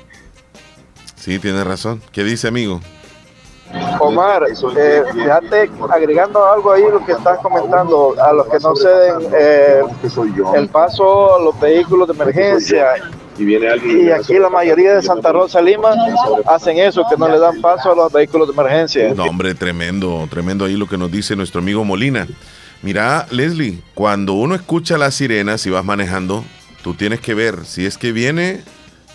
sí, 1.17 1.39
tiene 1.39 1.65
razón. 1.65 2.03
¿Qué 2.13 2.25
dice, 2.25 2.49
amigo? 2.49 2.81
Omar, 4.01 4.45
eh, 4.49 5.03
fíjate, 5.13 5.71
agregando 5.91 6.45
algo 6.51 6.73
ahí 6.73 6.83
lo 6.83 7.05
que 7.05 7.13
estás 7.13 7.39
comentando, 7.39 8.15
a 8.23 8.33
los 8.33 8.47
que 8.47 8.59
no 8.61 8.77
ceden 8.77 9.29
eh, 9.37 9.83
el 10.55 10.69
paso 10.69 11.37
a 11.37 11.43
los 11.43 11.59
vehículos 11.59 12.07
de 12.09 12.15
emergencia. 12.15 12.87
Y 13.39 14.11
aquí 14.11 14.39
la 14.39 14.49
mayoría 14.49 14.95
de 14.95 15.03
Santa 15.03 15.33
Rosa 15.33 15.61
Lima 15.61 15.95
hacen 16.47 16.79
eso, 16.79 17.05
que 17.11 17.17
no 17.17 17.29
le 17.29 17.39
dan 17.39 17.61
paso 17.61 17.93
a 17.93 17.97
los 17.97 18.13
vehículos 18.13 18.49
de 18.49 18.55
emergencia. 18.55 19.15
No, 19.15 19.25
hombre, 19.25 19.55
tremendo, 19.55 20.27
tremendo 20.31 20.65
ahí 20.65 20.77
lo 20.77 20.87
que 20.87 20.97
nos 20.97 21.11
dice 21.11 21.37
nuestro 21.37 21.61
amigo 21.61 21.85
Molina. 21.85 22.27
Mira, 22.83 23.27
Leslie, 23.31 23.83
cuando 23.95 24.35
uno 24.35 24.55
escucha 24.55 24.97
las 24.97 25.15
sirenas 25.15 25.67
y 25.67 25.71
vas 25.71 25.85
manejando, 25.85 26.45
tú 26.83 26.95
tienes 26.95 27.21
que 27.21 27.35
ver 27.35 27.65
si 27.65 27.85
es 27.85 27.99
que 27.99 28.13
viene 28.13 28.63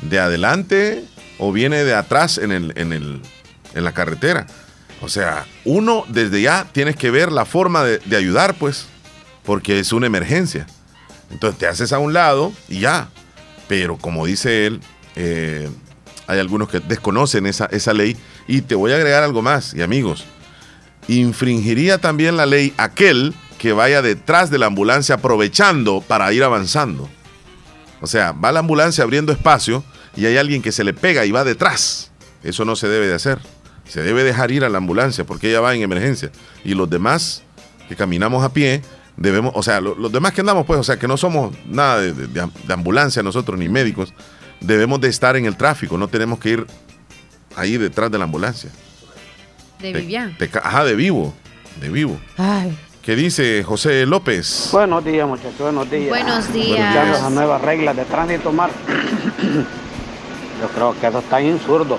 de 0.01 0.19
adelante 0.19 1.05
o 1.37 1.51
viene 1.51 1.83
de 1.83 1.95
atrás 1.95 2.37
en 2.37 2.51
el, 2.51 2.73
en 2.75 2.93
el, 2.93 3.21
en 3.73 3.83
la 3.83 3.93
carretera. 3.93 4.47
O 5.01 5.09
sea, 5.09 5.45
uno 5.65 6.05
desde 6.07 6.41
ya 6.41 6.67
tienes 6.71 6.95
que 6.95 7.09
ver 7.09 7.31
la 7.31 7.45
forma 7.45 7.83
de, 7.83 8.15
ayudar, 8.15 8.53
pues, 8.55 8.85
porque 9.43 9.79
es 9.79 9.91
una 9.93 10.05
emergencia. 10.07 10.67
Entonces 11.31 11.57
te 11.59 11.67
haces 11.67 11.91
a 11.91 11.99
un 11.99 12.13
lado 12.13 12.53
y 12.69 12.81
ya. 12.81 13.09
Pero 13.67 13.97
como 13.97 14.25
dice 14.25 14.67
él, 14.67 14.81
eh, 15.15 15.69
hay 16.27 16.39
algunos 16.39 16.69
que 16.69 16.79
desconocen 16.79 17.47
esa, 17.47 17.65
esa 17.65 17.93
ley. 17.93 18.15
Y 18.47 18.61
te 18.61 18.75
voy 18.75 18.91
a 18.91 18.95
agregar 18.95 19.23
algo 19.23 19.41
más, 19.41 19.73
y 19.73 19.81
amigos, 19.81 20.25
infringiría 21.07 21.97
también 21.97 22.37
la 22.37 22.45
ley 22.45 22.73
aquel 22.77 23.33
que 23.57 23.73
vaya 23.73 24.01
detrás 24.01 24.49
de 24.49 24.57
la 24.57 24.67
ambulancia 24.67 25.15
aprovechando 25.15 26.01
para 26.01 26.31
ir 26.33 26.43
avanzando. 26.43 27.09
O 28.01 28.07
sea, 28.07 28.31
va 28.31 28.51
la 28.51 28.59
ambulancia 28.59 29.03
abriendo 29.03 29.31
espacio 29.31 29.83
y 30.15 30.25
hay 30.25 30.37
alguien 30.37 30.61
que 30.61 30.71
se 30.71 30.83
le 30.83 30.93
pega 30.93 31.25
y 31.25 31.31
va 31.31 31.43
detrás. 31.43 32.11
Eso 32.43 32.65
no 32.65 32.75
se 32.75 32.87
debe 32.87 33.07
de 33.07 33.15
hacer. 33.15 33.39
Se 33.87 34.01
debe 34.01 34.23
dejar 34.23 34.51
ir 34.51 34.63
a 34.63 34.69
la 34.69 34.77
ambulancia 34.77 35.25
porque 35.25 35.49
ella 35.49 35.61
va 35.61 35.73
en 35.75 35.81
emergencia. 35.81 36.31
Y 36.63 36.73
los 36.73 36.89
demás 36.89 37.43
que 37.87 37.95
caminamos 37.95 38.43
a 38.43 38.53
pie, 38.53 38.81
debemos, 39.17 39.51
o 39.55 39.63
sea, 39.63 39.81
los, 39.81 40.11
demás 40.11 40.31
que 40.31 40.41
andamos, 40.41 40.65
pues, 40.65 40.79
o 40.79 40.83
sea, 40.83 40.97
que 40.97 41.07
no 41.07 41.17
somos 41.17 41.53
nada 41.65 41.99
de, 41.99 42.49
ambulancia 42.69 43.21
nosotros 43.21 43.59
ni 43.59 43.67
médicos, 43.67 44.13
debemos 44.61 45.01
de 45.01 45.09
estar 45.09 45.35
en 45.35 45.45
el 45.45 45.57
tráfico, 45.57 45.97
no 45.97 46.07
tenemos 46.07 46.39
que 46.39 46.49
ir 46.51 46.67
ahí 47.55 47.77
detrás 47.77 48.09
de 48.09 48.17
la 48.17 48.23
ambulancia. 48.23 48.69
De 49.79 49.93
Vivian. 49.93 50.37
ajá, 50.63 50.85
de 50.85 50.95
vivo, 50.95 51.33
de 51.81 51.89
vivo. 51.89 52.19
Ay. 52.37 52.77
¿Qué 53.01 53.15
dice 53.15 53.63
José 53.63 54.05
López? 54.05 54.69
Buenos 54.71 55.03
días, 55.03 55.27
muchachos, 55.27 55.59
buenos 55.59 55.89
días. 55.89 56.09
Buenos 56.09 56.53
días. 56.53 56.95
Escuchando 56.95 57.29
nuevas 57.31 57.61
reglas 57.61 57.95
de 57.95 58.05
tránsito, 58.05 58.51
Mar. 58.51 58.69
Yo 60.61 60.67
creo 60.67 60.95
que 60.99 61.07
eso 61.07 61.19
está 61.19 61.41
insurdo 61.41 61.97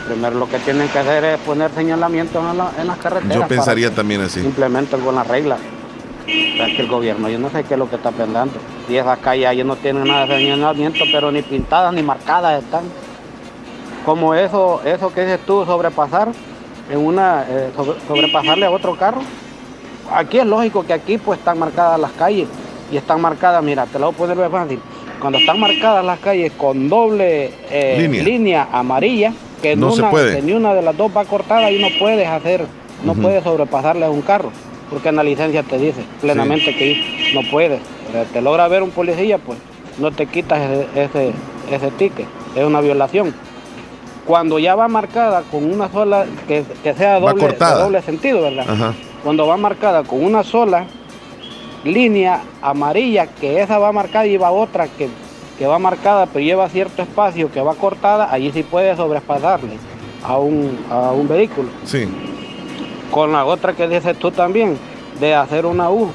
primero 0.00 0.38
lo 0.38 0.48
que 0.48 0.58
tienen 0.58 0.88
que 0.88 0.98
hacer 0.98 1.24
es 1.24 1.38
poner 1.40 1.70
señalamientos 1.72 2.42
en, 2.78 2.86
las 2.86 2.98
carreteras. 2.98 3.34
Yo 3.34 3.46
pensaría 3.48 3.90
también 3.94 4.20
así. 4.20 4.40
Simplemente 4.40 4.94
algunas 4.94 5.26
reglas. 5.26 5.58
Es 6.26 6.76
que 6.76 6.82
el 6.82 6.88
gobierno, 6.88 7.28
yo 7.30 7.38
no 7.38 7.48
sé 7.50 7.64
qué 7.64 7.74
es 7.74 7.78
lo 7.78 7.88
que 7.88 7.96
está 7.96 8.10
pensando. 8.10 8.54
Y 8.88 8.96
esas 8.96 9.18
calles 9.18 9.46
ahí 9.46 9.64
no 9.64 9.76
tienen 9.76 10.06
nada 10.06 10.26
de 10.26 10.36
señalamiento, 10.36 11.04
pero 11.10 11.32
ni 11.32 11.42
pintadas 11.42 11.94
ni 11.94 12.02
marcadas 12.02 12.62
están. 12.62 12.82
Como 14.04 14.34
eso, 14.34 14.82
eso 14.84 15.12
que 15.12 15.22
dices 15.22 15.40
tú, 15.46 15.64
sobrepasar 15.64 16.28
en 16.90 16.98
una, 16.98 17.44
eh, 17.48 17.70
sobrepasarle 18.06 18.66
a 18.66 18.70
otro 18.70 18.96
carro. 18.96 19.22
Aquí 20.12 20.38
es 20.38 20.46
lógico 20.46 20.84
que 20.86 20.92
aquí 20.92 21.18
pues 21.18 21.38
están 21.38 21.58
marcadas 21.58 21.98
las 21.98 22.12
calles 22.12 22.48
y 22.90 22.96
están 22.96 23.20
marcadas, 23.20 23.62
mira, 23.62 23.84
te 23.86 23.98
lo 23.98 24.12
voy 24.12 24.30
a 24.30 24.34
poner 24.34 24.50
fácil. 24.50 24.80
Cuando 25.20 25.38
están 25.38 25.58
marcadas 25.58 26.04
las 26.04 26.18
calles 26.20 26.52
con 26.52 26.88
doble 26.88 27.50
eh, 27.70 28.08
línea 28.24 28.68
amarilla, 28.72 29.32
que, 29.60 29.74
no 29.74 29.92
una, 29.92 30.10
puede. 30.10 30.40
ni 30.42 30.52
una 30.52 30.74
de 30.74 30.82
las 30.82 30.96
dos 30.96 31.10
va 31.16 31.24
cortada 31.24 31.70
y 31.70 31.80
no 31.80 31.88
puedes 31.98 32.28
hacer, 32.28 32.64
no 33.04 33.14
puedes 33.14 33.42
sobrepasarle 33.42 34.04
a 34.04 34.10
un 34.10 34.22
carro, 34.22 34.52
porque 34.90 35.08
en 35.08 35.16
la 35.16 35.24
licencia 35.24 35.62
te 35.62 35.78
dice 35.78 36.02
plenamente 36.20 36.74
que 36.76 37.32
no 37.34 37.40
puedes. 37.50 37.80
Te 38.32 38.40
logra 38.40 38.68
ver 38.68 38.82
un 38.82 38.90
policía, 38.90 39.38
pues 39.38 39.58
no 39.98 40.12
te 40.12 40.26
quitas 40.26 40.60
ese, 40.94 41.32
ese, 41.70 41.90
ticket, 41.92 42.26
es 42.54 42.64
una 42.64 42.80
violación. 42.80 43.34
Cuando 44.24 44.58
ya 44.58 44.74
va 44.74 44.88
marcada 44.88 45.42
con 45.50 45.64
una 45.64 45.90
sola, 45.90 46.26
que, 46.46 46.64
sea 46.96 47.18
doble, 47.18 47.56
doble 47.58 48.02
sentido, 48.02 48.42
¿verdad? 48.42 48.94
Cuando 49.24 49.46
va 49.46 49.56
marcada 49.56 50.04
con 50.04 50.22
una 50.24 50.44
sola 50.44 50.86
línea 51.84 52.42
amarilla, 52.62 53.26
que 53.26 53.60
esa 53.60 53.78
va 53.78 53.92
marcada 53.92 54.26
y 54.26 54.36
va 54.36 54.50
otra 54.50 54.88
que 54.88 55.08
que 55.58 55.66
va 55.66 55.78
marcada 55.78 56.26
pero 56.26 56.44
lleva 56.44 56.68
cierto 56.68 57.02
espacio 57.02 57.50
que 57.50 57.60
va 57.60 57.74
cortada, 57.74 58.32
allí 58.32 58.52
sí 58.52 58.62
puede 58.62 58.94
sobrepasarle 58.96 59.76
a 60.22 60.38
un, 60.38 60.78
a 60.90 61.10
un 61.10 61.26
vehículo. 61.26 61.68
Sí. 61.84 62.08
Con 63.10 63.32
la 63.32 63.44
otra 63.44 63.72
que 63.72 63.88
dices 63.88 64.16
tú 64.18 64.30
también, 64.30 64.78
de 65.18 65.34
hacer 65.34 65.66
una 65.66 65.90
U. 65.90 66.10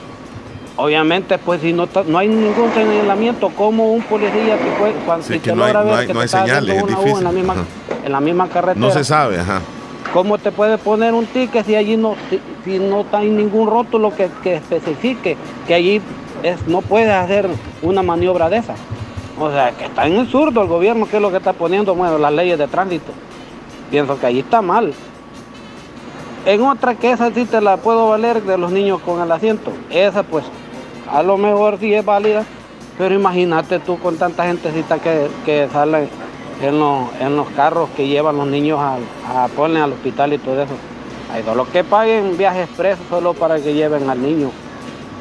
Obviamente, 0.76 1.38
pues 1.38 1.61
si 1.61 1.73
no, 1.73 1.88
no 2.07 2.18
hay 2.18 2.27
ningún 2.27 2.73
señalamiento, 2.73 3.49
como 3.49 3.91
un 3.91 4.02
policía 4.03 4.57
que 4.57 4.72
puede, 4.80 4.94
cuando 5.06 5.26
sí, 5.26 5.40
que 5.40 5.53
no 5.53 5.65
hay, 5.65 5.73
no 5.73 5.95
hay, 5.95 6.07
no 6.07 6.19
hay 6.22 6.27
señales, 6.27 6.77
es 6.77 6.88
difícil. 6.88 7.18
En 7.18 7.23
la, 7.23 7.31
misma, 7.31 7.56
en 8.06 8.11
la 8.11 8.19
misma 8.19 8.49
carretera. 8.49 8.88
No 8.88 8.91
se 8.91 9.03
sabe, 9.03 9.40
ajá. 9.40 9.61
¿Cómo 10.14 10.38
te 10.38 10.52
puede 10.52 10.77
poner 10.77 11.15
un 11.15 11.26
ticket 11.26 11.65
si 11.65 11.76
allí 11.76 11.98
no, 11.98 12.15
si, 12.64 12.77
no 12.77 13.03
hay 13.11 13.30
ningún 13.30 13.68
rótulo 13.68 14.15
que, 14.15 14.30
que 14.44 14.56
especifique 14.57 15.35
que 15.68 15.73
allí 15.73 16.02
es, 16.44 16.68
no 16.68 16.81
puedes 16.81 17.10
hacer 17.10 17.49
una 17.81 18.03
maniobra 18.03 18.48
de 18.48 18.57
esa? 18.57 18.76
O 19.40 19.49
sea, 19.49 19.72
que 19.72 19.85
está 19.85 20.06
en 20.06 20.14
el 20.14 20.30
surdo 20.30 20.61
el 20.61 20.68
gobierno, 20.68 21.07
que 21.07 21.15
es 21.15 21.22
lo 21.22 21.31
que 21.31 21.38
está 21.38 21.53
poniendo, 21.53 21.95
bueno, 21.95 22.19
las 22.19 22.31
leyes 22.31 22.60
de 22.60 22.68
tránsito. 22.68 23.11
Pienso 23.90 24.19
que 24.19 24.27
ahí 24.27 24.40
está 24.40 24.61
mal. 24.61 24.94
En 26.45 26.61
otra 26.61 26.94
que 26.94 27.11
esa 27.11 27.31
sí 27.34 27.45
te 27.45 27.60
la 27.60 27.77
puedo 27.77 28.10
valer 28.10 28.44
de 28.44 28.57
los 28.60 28.72
niños 28.72 29.02
con 29.02 29.19
el 29.19 29.31
asiento. 29.31 29.72
Esa 29.90 30.22
pues 30.22 30.45
a 31.11 31.23
lo 31.23 31.38
mejor 31.38 31.80
sí 31.80 31.91
es 31.91 32.06
válida, 32.06 32.44
pero 32.99 33.15
imagínate 33.15 33.80
tú 33.80 33.98
con 33.98 34.18
tanta 34.18 34.45
gentecita 34.45 34.99
que, 34.99 35.27
que 35.44 35.68
sale 35.73 36.07
en 36.64 36.80
los, 36.80 37.10
en 37.19 37.35
los 37.35 37.48
carros 37.49 37.90
que 37.95 38.07
llevan 38.07 38.38
los 38.38 38.48
niños 38.48 38.80
a, 38.80 38.98
a 39.44 39.48
poner 39.49 39.84
al 39.84 39.94
hospital 39.94 40.34
y 40.34 40.38
todo 40.38 40.64
eso. 40.64 40.73
Hay 41.34 41.44
los 41.56 41.68
que 41.69 41.84
paguen 41.84 42.38
viajes 42.38 42.65
expresos 42.65 43.06
solo 43.10 43.34
para 43.34 43.60
que 43.60 43.73
lleven 43.73 44.10
al 44.10 44.22
niño 44.22 44.52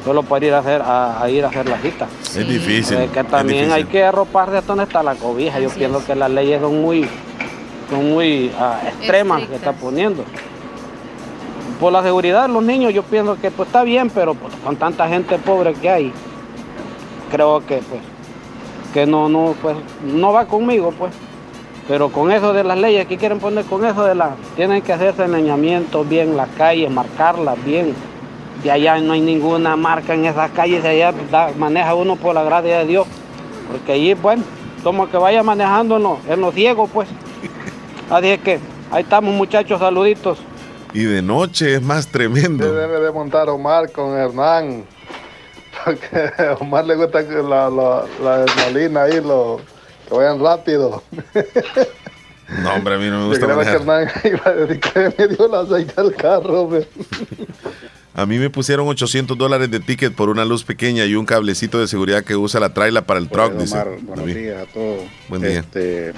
solo 0.03 0.23
para 0.23 0.45
ir 0.45 0.53
a 0.53 0.59
hacer 0.59 0.81
a, 0.83 1.29
ir 1.29 1.45
a 1.45 1.47
hacer 1.47 1.67
la 1.67 1.77
cita. 1.79 2.07
Es 2.23 2.47
difícil. 2.47 2.97
Es 2.97 3.11
que 3.11 3.23
también 3.23 3.71
hay 3.71 3.85
que 3.85 4.03
arroparse 4.03 4.57
hasta 4.57 4.67
donde 4.67 4.83
está 4.83 5.01
la 5.01 5.15
cobija. 5.15 5.59
Yo 5.59 5.69
pienso 5.69 6.05
que 6.05 6.15
las 6.15 6.29
leyes 6.29 6.61
son 6.61 6.81
muy, 6.81 7.07
son 7.89 8.09
muy 8.09 8.51
ah, 8.59 8.81
extremas 8.85 9.47
que 9.47 9.55
está 9.55 9.71
poniendo. 9.71 10.23
Por 11.79 11.91
la 11.91 12.03
seguridad 12.03 12.43
de 12.43 12.53
los 12.53 12.63
niños 12.63 12.93
yo 12.93 13.03
pienso 13.03 13.39
que 13.39 13.51
pues 13.51 13.67
está 13.67 13.83
bien, 13.83 14.09
pero 14.09 14.35
pues, 14.35 14.53
con 14.63 14.75
tanta 14.75 15.07
gente 15.07 15.37
pobre 15.37 15.73
que 15.73 15.89
hay, 15.89 16.13
creo 17.31 17.65
que 17.65 17.77
pues 17.77 18.01
que 18.93 19.07
no 19.07 19.27
no 19.27 19.55
pues 19.61 19.75
no 20.03 20.31
va 20.31 20.45
conmigo 20.45 20.93
pues. 20.97 21.11
Pero 21.87 22.09
con 22.09 22.31
eso 22.31 22.53
de 22.53 22.63
las 22.63 22.77
leyes 22.77 23.07
que 23.07 23.17
quieren 23.17 23.39
poner 23.39 23.65
con 23.65 23.85
eso 23.85 24.05
de 24.05 24.15
la 24.15 24.35
tienen 24.55 24.81
que 24.81 24.93
hacerse 24.93 25.23
enseñamientos 25.23 26.07
bien 26.07 26.37
las 26.37 26.49
calles, 26.49 26.89
marcarlas 26.89 27.63
bien 27.65 27.93
y 28.63 28.69
allá 28.69 28.99
no 28.99 29.13
hay 29.13 29.21
ninguna 29.21 29.75
marca 29.75 30.13
en 30.13 30.25
esas 30.25 30.51
calles, 30.51 30.85
allá 30.85 31.13
maneja 31.57 31.95
uno 31.95 32.15
por 32.15 32.33
la 32.33 32.43
gracia 32.43 32.79
de 32.79 32.85
Dios, 32.85 33.05
porque 33.69 33.93
allí, 33.93 34.13
bueno, 34.13 34.43
como 34.83 35.09
que 35.09 35.17
vaya 35.17 35.43
manejando 35.43 35.97
en 35.97 36.03
los, 36.03 36.17
en 36.27 36.51
ciegos, 36.53 36.89
pues. 36.93 37.09
Así 38.09 38.27
es 38.27 38.39
que 38.39 38.59
ahí 38.91 39.03
estamos 39.03 39.33
muchachos, 39.33 39.79
saluditos. 39.79 40.39
Y 40.93 41.03
de 41.03 41.21
noche 41.21 41.75
es 41.75 41.81
más 41.81 42.07
tremendo. 42.07 42.63
Se 42.63 42.71
debe 42.71 42.99
de 42.99 43.11
montar 43.11 43.49
Omar 43.49 43.91
con 43.91 44.15
Hernán, 44.15 44.85
porque 45.85 46.31
a 46.37 46.53
Omar 46.59 46.85
le 46.85 46.95
gusta 46.95 47.21
la, 47.21 47.69
la, 47.69 48.03
la 48.23 48.33
adrenalina 48.35 49.03
ahí, 49.03 49.19
lo, 49.21 49.59
que 50.13 50.25
vayan 50.25 50.39
rápido. 50.39 51.03
No, 52.61 52.73
hombre, 52.75 52.95
a 52.95 52.97
mí 52.97 53.09
no 53.09 53.21
me 53.21 53.27
gusta 53.27 53.47
manejar. 53.47 53.75
Hernán 53.75 54.09
iba 54.23 54.41
a 54.45 54.51
dedicar 54.51 55.13
medio 55.17 55.55
aceite 55.55 55.93
al 55.97 56.13
carro. 56.13 56.69
A 58.13 58.25
mí 58.25 58.37
me 58.37 58.49
pusieron 58.49 58.87
800 58.87 59.37
dólares 59.37 59.71
de 59.71 59.79
ticket 59.79 60.13
por 60.13 60.29
una 60.29 60.45
luz 60.45 60.63
pequeña 60.63 61.05
y 61.05 61.15
un 61.15 61.25
cablecito 61.25 61.79
de 61.79 61.87
seguridad 61.87 62.23
que 62.23 62.35
usa 62.35 62.59
la 62.59 62.73
traila 62.73 63.01
para 63.07 63.19
el 63.19 63.29
truck. 63.29 63.53
buenos 63.53 64.25
días 64.27 64.67
a 64.67 64.71
todos. 64.71 65.01
Buen 65.29 65.41
día. 65.41 65.59
Este, 65.59 66.09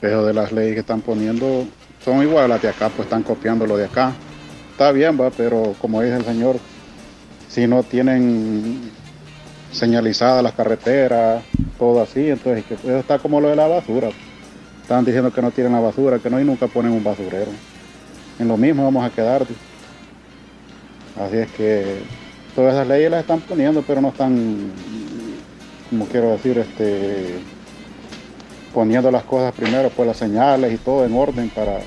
eso 0.00 0.24
de 0.24 0.32
las 0.34 0.52
leyes 0.52 0.74
que 0.74 0.80
están 0.80 1.00
poniendo, 1.00 1.66
son 2.04 2.22
igual 2.22 2.44
a 2.44 2.48
las 2.48 2.62
de 2.62 2.68
acá, 2.68 2.88
pues 2.88 3.06
están 3.06 3.24
copiando 3.24 3.66
lo 3.66 3.76
de 3.76 3.86
acá. 3.86 4.12
Está 4.70 4.92
bien, 4.92 5.20
va, 5.20 5.30
pero 5.30 5.74
como 5.80 6.00
dice 6.02 6.16
el 6.16 6.24
señor, 6.24 6.56
si 7.48 7.66
no 7.66 7.82
tienen 7.82 8.92
señalizadas 9.72 10.42
las 10.42 10.52
carreteras, 10.52 11.42
todo 11.78 12.02
así, 12.02 12.28
entonces 12.28 12.64
eso 12.70 12.98
está 12.98 13.18
como 13.18 13.40
lo 13.40 13.48
de 13.48 13.56
la 13.56 13.66
basura. 13.66 14.10
Están 14.82 15.04
diciendo 15.04 15.32
que 15.32 15.42
no 15.42 15.50
tienen 15.50 15.72
la 15.72 15.80
basura, 15.80 16.18
que 16.18 16.30
no 16.30 16.40
y 16.40 16.44
nunca 16.44 16.66
ponen 16.66 16.92
un 16.92 17.02
basurero. 17.02 17.50
En 18.38 18.48
lo 18.48 18.56
mismo 18.56 18.84
vamos 18.84 19.04
a 19.04 19.10
quedar. 19.10 19.46
Así 21.18 21.36
es 21.36 21.50
que 21.52 22.02
todas 22.54 22.74
esas 22.74 22.86
leyes 22.86 23.10
las 23.10 23.20
están 23.20 23.40
poniendo, 23.40 23.82
pero 23.82 24.00
no 24.00 24.08
están, 24.08 24.70
como 25.90 26.06
quiero 26.06 26.30
decir, 26.30 26.58
este 26.58 27.40
poniendo 28.72 29.10
las 29.10 29.24
cosas 29.24 29.52
primero, 29.52 29.90
pues 29.90 30.06
las 30.06 30.16
señales 30.16 30.72
y 30.72 30.78
todo 30.78 31.04
en 31.04 31.14
orden 31.14 31.50
para 31.50 31.80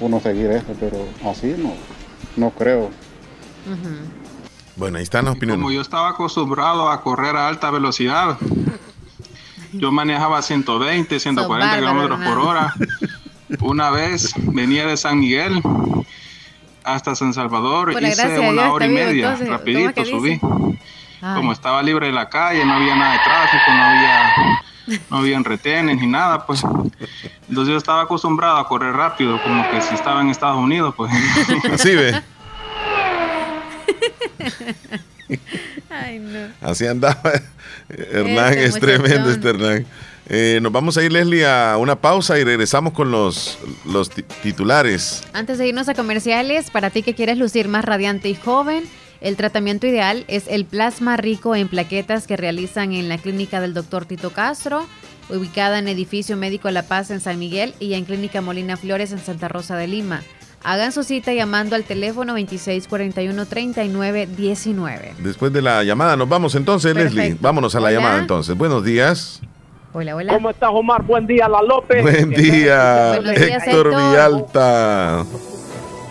uno 0.00 0.20
seguir 0.20 0.50
esto, 0.50 0.74
pero 0.78 0.98
así 1.24 1.54
no, 1.58 1.72
no 2.36 2.50
creo. 2.50 2.90
Bueno, 4.80 4.96
ahí 4.96 5.02
están 5.02 5.26
las 5.26 5.36
opiniones. 5.36 5.62
Como 5.62 5.70
yo 5.72 5.82
estaba 5.82 6.08
acostumbrado 6.08 6.88
a 6.90 7.02
correr 7.02 7.36
a 7.36 7.48
alta 7.48 7.70
velocidad, 7.70 8.38
yo 9.74 9.92
manejaba 9.92 10.40
120, 10.40 11.20
140 11.20 11.76
kilómetros 11.76 12.18
por 12.20 12.38
hora. 12.38 12.74
Una 13.60 13.90
vez 13.90 14.32
venía 14.38 14.86
de 14.86 14.96
San 14.96 15.20
Miguel 15.20 15.60
hasta 16.82 17.14
San 17.14 17.34
Salvador, 17.34 17.92
Por 17.92 18.02
hice 18.02 18.38
una 18.38 18.62
Dios, 18.62 18.72
hora 18.72 18.86
y 18.86 18.88
vivo, 18.88 19.00
media, 19.04 19.32
entonces, 19.32 19.46
¿cómo 19.46 19.54
es 19.54 19.58
rapidito 19.60 20.04
subí. 20.06 20.40
Ay. 21.20 21.36
Como 21.36 21.52
estaba 21.52 21.82
libre 21.82 22.06
de 22.06 22.12
la 22.12 22.30
calle, 22.30 22.64
no 22.64 22.72
había 22.72 22.96
nada 22.96 23.12
de 23.12 23.18
tráfico, 23.18 23.64
no 23.68 23.82
había, 23.82 25.02
no 25.10 25.16
habían 25.18 25.44
retenes 25.44 26.00
ni 26.00 26.06
nada, 26.06 26.46
pues. 26.46 26.64
Entonces 27.50 27.72
yo 27.72 27.76
estaba 27.76 28.00
acostumbrado 28.00 28.56
a 28.56 28.66
correr 28.66 28.94
rápido, 28.94 29.42
como 29.42 29.70
que 29.70 29.82
si 29.82 29.94
estaba 29.94 30.22
en 30.22 30.30
Estados 30.30 30.56
Unidos, 30.56 30.94
pues. 30.96 31.12
Así 31.70 31.94
ve. 31.94 32.22
Ay, 35.88 36.18
no. 36.18 36.48
Así 36.60 36.86
andaba 36.86 37.20
Hernán, 37.88 38.52
Este 38.54 38.64
es 38.64 38.78
tremendo 38.80 39.30
este 39.30 39.48
Hernán. 39.50 39.86
Eh, 40.28 40.60
nos 40.62 40.70
vamos 40.72 40.96
a 40.96 41.02
ir, 41.02 41.10
Leslie, 41.12 41.44
a 41.46 41.76
una 41.76 41.96
pausa 41.96 42.38
y 42.38 42.44
regresamos 42.44 42.92
con 42.92 43.10
los, 43.10 43.58
los 43.84 44.10
ti- 44.10 44.22
titulares. 44.42 45.22
Antes 45.32 45.58
de 45.58 45.66
irnos 45.68 45.88
a 45.88 45.94
comerciales, 45.94 46.70
para 46.70 46.90
ti 46.90 47.02
que 47.02 47.14
quieres 47.14 47.36
lucir 47.36 47.66
más 47.68 47.84
radiante 47.84 48.28
y 48.28 48.34
joven, 48.36 48.84
el 49.20 49.36
tratamiento 49.36 49.86
ideal 49.88 50.24
es 50.28 50.44
el 50.48 50.64
plasma 50.66 51.16
rico 51.16 51.56
en 51.56 51.68
plaquetas 51.68 52.26
que 52.28 52.36
realizan 52.36 52.92
en 52.92 53.08
la 53.08 53.18
clínica 53.18 53.60
del 53.60 53.74
Dr. 53.74 54.04
Tito 54.06 54.30
Castro, 54.30 54.86
ubicada 55.30 55.78
en 55.80 55.88
Edificio 55.88 56.36
Médico 56.36 56.70
La 56.70 56.82
Paz 56.84 57.10
en 57.10 57.20
San 57.20 57.38
Miguel 57.38 57.74
y 57.80 57.94
en 57.94 58.04
Clínica 58.04 58.40
Molina 58.40 58.76
Flores 58.76 59.10
en 59.12 59.18
Santa 59.18 59.48
Rosa 59.48 59.76
de 59.76 59.88
Lima. 59.88 60.22
Hagan 60.62 60.92
su 60.92 61.04
cita 61.04 61.32
llamando 61.32 61.74
al 61.74 61.84
teléfono 61.84 62.36
2641-3919. 62.36 65.14
Después 65.18 65.52
de 65.54 65.62
la 65.62 65.82
llamada, 65.84 66.16
nos 66.16 66.28
vamos 66.28 66.54
entonces, 66.54 66.94
Leslie. 66.94 67.34
Vámonos 67.40 67.74
a 67.74 67.80
la 67.80 67.86
Hola. 67.88 67.96
llamada 67.96 68.18
entonces. 68.18 68.54
Buenos 68.56 68.84
días. 68.84 69.40
Hola, 69.94 70.14
hola. 70.16 70.34
¿Cómo 70.34 70.50
estás, 70.50 70.68
Omar? 70.72 71.02
Buen 71.02 71.26
día, 71.26 71.48
La 71.48 71.62
López. 71.62 72.02
Buen 72.02 72.28
día, 72.30 73.18
días, 73.20 73.66
Héctor 73.66 73.86
Héctor. 73.86 73.88
Villalta. 73.88 75.24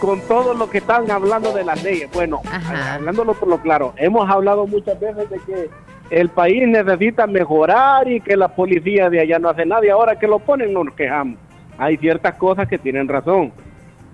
Con 0.01 0.19
todo 0.21 0.53
lo 0.55 0.67
que 0.69 0.79
están 0.79 1.09
hablando 1.11 1.53
de 1.53 1.63
las 1.63 1.83
leyes. 1.83 2.09
Bueno, 2.11 2.41
hablándolo 2.49 3.35
por 3.35 3.49
lo 3.49 3.61
claro, 3.61 3.93
hemos 3.97 4.27
hablado 4.29 4.65
muchas 4.65 4.99
veces 4.99 5.29
de 5.29 5.37
que 5.45 5.69
el 6.09 6.29
país 6.29 6.67
necesita 6.67 7.27
mejorar 7.27 8.09
y 8.09 8.19
que 8.19 8.35
la 8.35 8.47
policía 8.47 9.11
de 9.11 9.19
allá 9.19 9.37
no 9.37 9.49
hace 9.49 9.63
nada 9.65 9.85
y 9.85 9.89
ahora 9.89 10.17
que 10.17 10.25
lo 10.27 10.39
ponen 10.39 10.73
nos 10.73 10.91
quejamos. 10.95 11.37
Hay 11.77 11.97
ciertas 11.97 12.33
cosas 12.35 12.67
que 12.67 12.79
tienen 12.79 13.07
razón. 13.07 13.51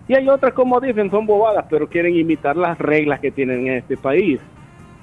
Y 0.08 0.14
hay 0.14 0.28
otras, 0.30 0.54
como 0.54 0.80
dicen, 0.80 1.10
son 1.10 1.26
bobadas, 1.26 1.66
pero 1.70 1.88
quieren 1.90 2.16
imitar 2.16 2.56
las 2.56 2.78
reglas 2.78 3.20
que 3.20 3.32
tienen 3.32 3.68
en 3.68 3.74
este 3.78 3.98
país. 3.98 4.40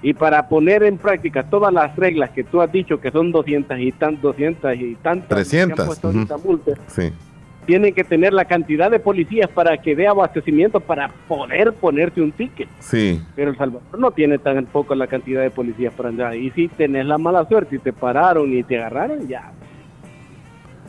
Y 0.00 0.14
para 0.14 0.48
poner 0.48 0.82
en 0.82 0.98
práctica 0.98 1.44
todas 1.44 1.72
las 1.72 1.94
reglas 1.96 2.30
que 2.30 2.44
tú 2.44 2.60
has 2.60 2.70
dicho 2.72 3.00
que 3.00 3.10
son 3.10 3.30
200 3.32 3.78
y 3.78 3.92
tan 3.92 4.20
200 4.20 4.76
y 4.76 4.94
tantas 4.96 5.28
que 5.28 5.60
han 5.60 5.68
300, 5.68 5.86
puesto 5.86 6.08
ujú. 6.08 6.18
ahorita 6.18 6.36
multas, 6.38 6.78
Sí. 6.88 7.12
tienen 7.66 7.94
que 7.94 8.02
tener 8.02 8.32
la 8.32 8.44
cantidad 8.44 8.90
de 8.90 8.98
policías 8.98 9.48
para 9.48 9.76
que 9.78 9.94
dé 9.94 10.08
abastecimiento 10.08 10.80
para 10.80 11.08
poder 11.28 11.72
ponerte 11.74 12.20
un 12.20 12.32
ticket. 12.32 12.68
Sí. 12.80 13.20
Pero 13.36 13.52
El 13.52 13.56
Salvador 13.56 13.98
no 13.98 14.10
tiene 14.10 14.38
tampoco 14.38 14.94
la 14.96 15.06
cantidad 15.06 15.40
de 15.42 15.50
policías 15.50 15.92
para 15.94 16.08
andar. 16.08 16.34
Y 16.34 16.50
si 16.50 16.66
tenés 16.68 17.06
la 17.06 17.18
mala 17.18 17.44
suerte 17.46 17.76
y 17.76 17.78
te 17.78 17.92
pararon 17.92 18.52
y 18.52 18.62
te 18.64 18.78
agarraron, 18.78 19.28
ya. 19.28 19.52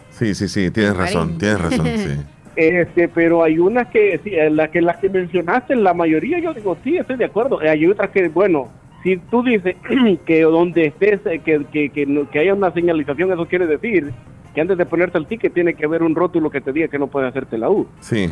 Sí, 0.09 0.33
sí, 0.35 0.47
sí, 0.47 0.69
tienes 0.71 0.95
razón, 0.97 1.37
tienes 1.37 1.61
razón, 1.61 1.85
sí. 1.97 2.19
Este, 2.55 3.07
pero 3.07 3.43
hay 3.43 3.57
unas 3.59 3.87
que, 3.87 4.19
sí, 4.23 4.31
eh, 4.33 4.49
la 4.49 4.69
que 4.69 4.81
las 4.81 4.97
que 4.97 5.09
mencionaste, 5.09 5.75
la 5.75 5.93
mayoría 5.93 6.39
yo 6.39 6.53
digo, 6.53 6.77
sí, 6.83 6.97
estoy 6.97 7.17
de 7.17 7.25
acuerdo. 7.25 7.61
Eh, 7.61 7.69
Hay 7.69 7.85
otras 7.87 8.09
que, 8.11 8.27
bueno, 8.29 8.69
si 9.03 9.17
tú 9.17 9.43
dices 9.43 9.75
que 10.25 10.41
donde 10.41 10.85
estés, 10.87 11.19
eh, 11.25 11.39
que, 11.43 11.65
que, 11.71 11.89
que, 11.89 12.25
que 12.31 12.39
haya 12.39 12.53
una 12.53 12.71
señalización, 12.71 13.31
eso 13.31 13.45
quiere 13.47 13.67
decir 13.67 14.11
que 14.53 14.61
antes 14.61 14.77
de 14.77 14.85
ponerte 14.85 15.17
el 15.17 15.25
ticket 15.25 15.53
tiene 15.53 15.73
que 15.73 15.85
haber 15.85 16.03
un 16.03 16.13
rótulo 16.15 16.49
que 16.51 16.61
te 16.61 16.71
diga 16.71 16.87
que 16.87 16.99
no 16.99 17.07
puede 17.07 17.27
hacerte 17.27 17.57
la 17.57 17.69
U. 17.69 17.87
Sí. 18.01 18.29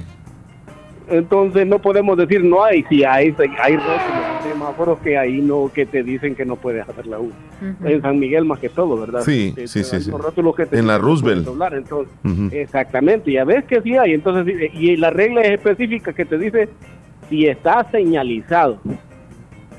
Entonces 1.10 1.68
no 1.68 1.80
podemos 1.80 2.18
decir 2.18 2.44
no 2.44 2.64
hay, 2.64 2.84
si 2.84 3.04
hay, 3.04 3.36
hay 3.62 3.76
rótulos, 3.76 4.00
hay 4.44 4.50
semáforos 4.52 5.00
que 5.00 5.18
ahí 5.18 5.42
no, 5.42 5.70
que 5.74 5.86
te 5.86 6.04
dicen 6.04 6.36
que 6.36 6.46
no 6.46 6.56
puedes 6.56 6.88
hacer 6.88 7.06
la 7.08 7.20
U. 7.20 7.32
En 7.84 8.02
San 8.02 8.18
Miguel 8.20 8.46
más 8.46 8.60
que 8.60 8.70
todo, 8.70 8.98
¿verdad? 9.00 9.22
Sí, 9.22 9.52
Te- 9.56 9.68
sí, 9.68 9.80
te 9.80 9.86
sí, 9.86 10.02
sí. 10.02 10.12
que 10.56 10.66
te 10.66 10.80
En 10.80 10.88
la 10.88 10.98
Roosevelt. 10.98 11.46
doblar, 11.46 11.74
entonces, 11.74 12.14
Ujú. 12.24 12.50
Exactamente, 12.52 13.32
ya 13.32 13.44
ves 13.44 13.66
que 13.66 13.82
sí 13.82 13.98
hay, 13.98 14.14
entonces, 14.14 14.46
sí, 14.56 14.78
y 14.78 14.96
la 14.98 15.10
regla 15.10 15.42
es 15.42 15.52
específica 15.54 16.14
que 16.14 16.26
te 16.26 16.38
dice 16.38 16.70
si 17.30 17.48
está 17.48 17.86
señalizado, 17.92 18.80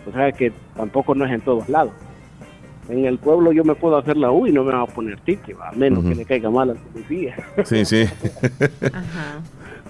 o 0.08 0.12
sea 0.12 0.32
que 0.32 0.52
tampoco 0.76 1.14
no 1.14 1.24
es 1.24 1.32
en 1.32 1.40
todos 1.40 1.68
lados. 1.68 1.92
En 2.88 3.04
el 3.06 3.16
pueblo 3.18 3.52
yo 3.52 3.62
me 3.64 3.74
puedo 3.76 3.96
hacer 3.96 4.16
la 4.16 4.30
U 4.32 4.46
y 4.46 4.52
no 4.52 4.64
me 4.64 4.72
va 4.72 4.82
a 4.82 4.86
poner 4.86 5.18
ticket, 5.20 5.56
a 5.62 5.70
menos 5.72 6.04
que 6.04 6.14
le 6.16 6.24
caiga 6.24 6.50
mal 6.50 6.70
al 6.70 6.76
policía. 6.76 7.36
Sí, 7.64 7.84
sí. 7.84 8.04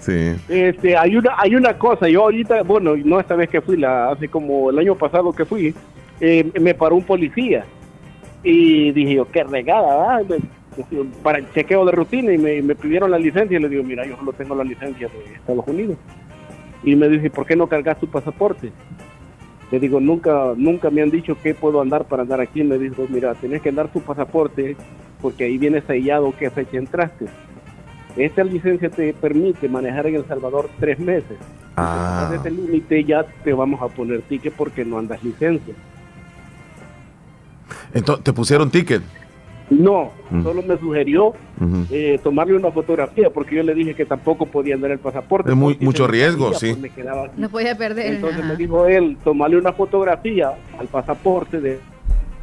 Sí. 0.02 0.34
Este, 0.48 0.96
hay 0.96 1.16
una, 1.16 1.34
hay 1.38 1.54
una 1.54 1.78
cosa, 1.78 2.08
yo 2.08 2.22
ahorita, 2.22 2.62
bueno, 2.62 2.96
no 2.96 3.18
esta 3.18 3.34
vez 3.34 3.48
que 3.48 3.60
fui, 3.60 3.82
hace 3.82 4.28
como 4.28 4.70
el 4.70 4.78
año 4.78 4.94
pasado 4.94 5.32
que 5.32 5.44
fui, 5.44 5.74
eh, 6.20 6.50
me 6.60 6.74
paró 6.74 6.96
un 6.96 7.04
policía 7.04 7.64
y 8.42 8.92
dije 8.92 9.14
yo, 9.14 9.24
qué 9.30 9.44
regada, 9.44 10.20
para 11.22 11.38
el 11.38 11.52
chequeo 11.52 11.84
de 11.84 11.92
rutina 11.92 12.32
y 12.32 12.38
me, 12.38 12.62
me 12.62 12.74
pidieron 12.74 13.10
la 13.10 13.18
licencia 13.18 13.58
y 13.58 13.62
le 13.62 13.68
digo, 13.68 13.82
mira, 13.82 14.06
yo 14.06 14.16
solo 14.16 14.32
tengo 14.32 14.54
la 14.54 14.64
licencia 14.64 15.08
de 15.08 15.34
Estados 15.34 15.66
Unidos. 15.66 15.96
Y 16.84 16.96
me 16.96 17.08
dice, 17.08 17.30
¿por 17.30 17.46
qué 17.46 17.54
no 17.54 17.68
cargas 17.68 18.00
tu 18.00 18.08
pasaporte? 18.08 18.72
Le 19.70 19.80
digo, 19.80 20.00
nunca, 20.00 20.52
nunca 20.56 20.90
me 20.90 21.02
han 21.02 21.10
dicho 21.10 21.36
que 21.40 21.54
puedo 21.54 21.80
andar 21.80 22.04
para 22.04 22.22
andar 22.22 22.40
aquí. 22.40 22.62
Me 22.62 22.78
dijo, 22.78 23.06
mira, 23.08 23.34
tenés 23.34 23.62
que 23.62 23.68
andar 23.70 23.88
tu 23.88 24.00
pasaporte 24.00 24.76
porque 25.20 25.44
ahí 25.44 25.56
viene 25.56 25.80
sellado 25.82 26.34
qué 26.38 26.50
fecha 26.50 26.76
entraste. 26.76 27.26
Esta 28.16 28.44
licencia 28.44 28.90
te 28.90 29.12
permite 29.14 29.68
manejar 29.68 30.06
en 30.06 30.16
El 30.16 30.26
Salvador 30.26 30.68
tres 30.78 30.98
meses. 30.98 31.36
Ah. 31.76 32.28
Desde 32.30 32.48
el 32.50 32.56
límite 32.56 33.02
ya 33.04 33.24
te 33.44 33.52
vamos 33.52 33.80
a 33.80 33.88
poner 33.88 34.20
ticket 34.22 34.52
porque 34.52 34.84
no 34.84 34.98
andas 34.98 35.22
licencia. 35.24 35.74
Entonces, 37.94 38.24
¿te 38.24 38.32
pusieron 38.32 38.70
ticket? 38.70 39.02
No, 39.70 40.10
Mm. 40.30 40.42
solo 40.42 40.62
me 40.62 40.76
sugirió 40.78 41.32
eh, 41.90 42.18
tomarle 42.22 42.54
una 42.56 42.70
fotografía 42.72 43.30
porque 43.30 43.54
yo 43.56 43.62
le 43.62 43.72
dije 43.74 43.94
que 43.94 44.04
tampoco 44.04 44.44
podía 44.46 44.74
andar 44.74 44.90
el 44.90 44.98
pasaporte. 44.98 45.50
Es 45.50 45.56
muy- 45.56 45.78
mucho 45.80 46.04
me 46.06 46.10
riesgo, 46.12 46.52
sí. 46.54 46.70
pues 46.70 46.78
me 46.78 46.90
quedaba 46.90 47.26
aquí. 47.26 47.34
No 47.40 47.48
podía 47.48 47.76
perder. 47.78 48.14
Entonces 48.14 48.44
me 48.44 48.56
dijo 48.56 48.86
él, 48.86 49.16
tomarle 49.24 49.56
una 49.56 49.72
fotografía 49.72 50.52
al 50.78 50.88
pasaporte 50.88 51.60
de 51.60 51.78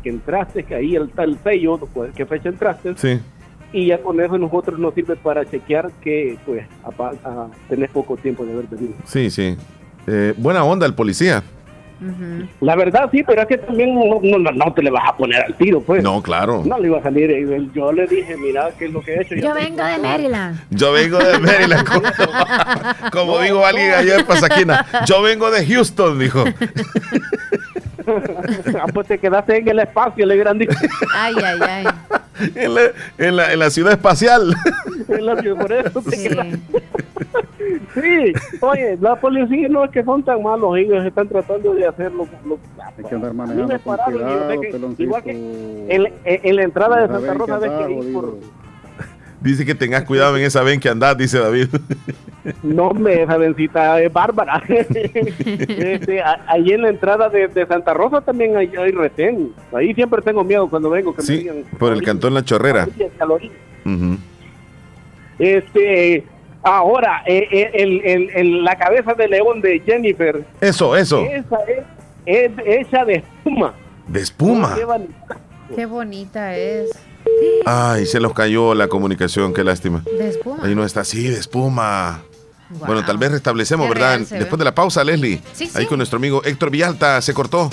que 0.01 0.09
entraste, 0.09 0.63
que 0.63 0.73
ahí 0.73 0.95
está 0.95 1.23
el 1.25 1.37
sello, 1.43 1.77
pues, 1.93 2.11
qué 2.15 2.25
fecha 2.25 2.49
entraste, 2.49 2.93
Sí. 2.95 3.19
Y 3.71 3.87
ya 3.87 3.99
con 3.99 4.19
eso 4.19 4.37
nosotros 4.37 4.79
nos 4.79 4.93
sirve 4.93 5.15
para 5.15 5.45
chequear 5.45 5.91
que 6.01 6.37
pues 6.45 6.65
apa- 6.83 7.13
a- 7.23 7.47
tenés 7.69 7.89
poco 7.91 8.17
tiempo 8.17 8.45
de 8.45 8.53
haber 8.53 8.65
venido. 8.67 8.93
Sí, 9.05 9.29
sí. 9.29 9.55
Eh, 10.07 10.33
buena 10.37 10.63
onda 10.63 10.85
el 10.85 10.93
policía. 10.95 11.43
La 12.61 12.77
verdad 12.77 13.09
sí, 13.11 13.23
pero 13.27 13.41
es 13.41 13.47
que 13.49 13.57
también 13.57 13.93
no, 13.93 14.21
no, 14.23 14.37
no- 14.39 14.51
no 14.53 14.73
te 14.73 14.81
le 14.81 14.89
vas 14.89 15.03
a 15.09 15.17
poner 15.17 15.43
al 15.43 15.53
tiro, 15.55 15.81
pues. 15.81 16.01
No, 16.01 16.23
claro. 16.23 16.63
No 16.65 16.79
le 16.79 16.87
iba 16.87 16.97
a 16.99 17.03
salir. 17.03 17.29
eh, 17.29 17.67
Yo 17.75 17.91
le 17.91 18.07
dije, 18.07 18.37
mira, 18.37 18.69
qué 18.79 18.85
es 18.85 18.93
lo 18.93 19.01
que 19.01 19.15
he 19.15 19.21
hecho. 19.21 19.35
Yo 19.35 19.53
vengo 19.53 19.83
de 19.83 19.97
Maryland. 19.97 20.57
Yo 20.69 20.93
vengo 20.93 21.17
de 21.17 21.37
Maryland, 21.39 21.85
como, 21.85 22.07
como 23.11 23.39
dijo 23.41 23.65
alguien 23.65 23.91
ayer 23.91 24.25
Pasaquina. 24.25 24.85
Yo 25.05 25.21
vengo 25.21 25.51
de 25.51 25.65
Houston, 25.67 26.17
dijo. 26.19 26.45
ah, 28.81 28.85
pues 28.93 29.07
te 29.07 29.17
quedaste 29.17 29.57
en 29.57 29.67
el 29.67 29.79
espacio, 29.79 30.25
le 30.25 30.33
hubieran 30.35 30.57
dicho. 30.57 30.77
Ay, 31.15 31.35
ay, 31.43 31.59
ay. 31.61 31.85
En 32.55 32.73
la, 32.73 32.81
en 33.17 33.35
la, 33.35 33.51
en 33.51 33.59
la 33.59 33.69
ciudad 33.69 33.91
espacial. 33.91 34.55
En 35.09 35.25
la- 35.25 35.35
por 35.35 35.73
eso 35.73 36.01
te 36.01 36.23
quedaste. 36.29 36.57
Sí, 37.93 38.33
oye, 38.61 38.97
la 39.01 39.17
policía 39.17 39.67
no 39.67 39.83
es 39.83 39.91
que 39.91 40.03
son 40.05 40.23
tan 40.23 40.41
malos, 40.41 40.77
ellos 40.77 41.05
están 41.05 41.27
tratando 41.27 41.73
de 41.73 41.85
hacer 41.85 42.11
lo, 42.13 42.25
lo- 42.45 42.57
Hay 42.97 43.03
que 43.03 43.15
andar 43.15 43.33
manejando 43.33 43.77
con 43.81 43.97
cuidado, 43.97 44.61
que, 44.61 45.03
igual 45.03 45.23
que 45.23 45.31
en, 45.31 46.05
en- 46.05 46.13
en 46.43 46.55
la 46.55 46.63
entrada 46.63 47.01
de 47.01 47.07
Santa 47.09 47.33
Rosa 47.33 47.57
ves 47.59 47.71
que 47.71 47.83
ahí 47.83 48.13
por, 48.13 48.37
Dice 49.41 49.65
que 49.65 49.73
tengas 49.75 50.03
cuidado 50.03 50.35
en 50.37 50.43
esa 50.43 50.63
ven 50.63 50.79
que 50.79 50.89
andás, 50.89 51.17
dice 51.17 51.39
David. 51.39 51.67
No, 52.63 52.91
me, 52.93 53.21
esa 53.23 53.35
vencita 53.37 54.01
es 54.01 54.11
bárbara. 54.11 54.63
este, 54.69 56.21
a- 56.21 56.41
ahí 56.47 56.71
en 56.71 56.81
la 56.81 56.89
entrada 56.89 57.27
de, 57.29 57.47
de 57.49 57.65
Santa 57.67 57.93
Rosa 57.93 58.21
también 58.21 58.55
hay, 58.55 58.71
hay 58.75 58.91
retén. 58.91 59.51
Ahí 59.73 59.93
siempre 59.93 60.21
tengo 60.21 60.43
miedo 60.43 60.67
cuando 60.69 60.89
vengo 60.89 61.13
que 61.13 61.21
me 61.21 61.37
digan. 61.37 61.57
por 61.77 61.91
el 61.91 62.01
cantón 62.01 62.33
La 62.33 62.43
Chorrera. 62.43 62.87
Este, 65.37 66.23
ahora, 66.63 67.23
eh, 67.25 67.47
eh, 67.51 67.71
el, 67.73 68.01
el- 68.05 68.29
el- 68.35 68.63
la 68.63 68.77
cabeza 68.77 69.13
de 69.13 69.27
león 69.27 69.61
de 69.61 69.79
Jennifer. 69.81 70.43
Eso, 70.61 70.95
eso. 70.95 71.21
Esa 71.25 71.57
es, 71.67 71.83
es 72.25 72.51
hecha 72.65 73.05
de 73.05 73.15
espuma. 73.15 73.73
De 74.07 74.21
espuma. 74.21 74.75
Qué 75.75 75.85
bonita 75.85 76.57
es. 76.57 76.89
Ay, 77.65 78.05
se 78.05 78.19
nos 78.19 78.33
cayó 78.33 78.73
la 78.73 78.87
comunicación, 78.87 79.53
qué 79.53 79.63
lástima. 79.63 80.03
De 80.17 80.29
espuma. 80.29 80.63
Ahí 80.63 80.75
no 80.75 80.83
está 80.85 81.01
así, 81.01 81.23
de 81.27 81.37
espuma. 81.39 82.23
Bueno, 82.69 83.03
tal 83.03 83.17
vez 83.17 83.31
restablecemos, 83.31 83.87
Qué 83.87 83.93
¿verdad? 83.93 84.15
real 84.15 84.25
se 84.27 84.33
ve. 84.35 84.39
Después 84.41 84.59
de 84.59 84.65
la 84.65 84.75
pausa, 84.75 85.03
Leslie. 85.03 85.41
Sí, 85.53 85.65
sí. 85.65 85.71
Ahí 85.75 85.85
con 85.87 85.97
nuestro 85.97 86.17
amigo 86.17 86.43
Héctor 86.43 86.69
Villalta 86.69 87.21
se 87.21 87.33
cortó. 87.33 87.69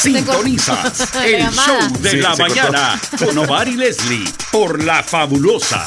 Sintonizas 0.00 1.14
el 1.24 1.42
show 1.50 1.76
de 2.00 2.10
Sí, 2.10 2.16
la 2.18 2.30
cortó. 2.30 2.42
mañana 2.42 3.00
con 3.18 3.36
Omar 3.38 3.68
y 3.68 3.76
Leslie 3.76 4.24
por 4.50 4.82
La 4.82 5.02
Fabulosa. 5.02 5.86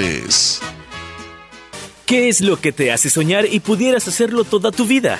¿Qué 2.05 2.27
es 2.27 2.41
lo 2.41 2.59
que 2.59 2.71
te 2.71 2.91
hace 2.91 3.09
soñar 3.09 3.45
y 3.45 3.59
pudieras 3.59 4.07
hacerlo 4.07 4.43
toda 4.43 4.71
tu 4.71 4.85
vida? 4.85 5.19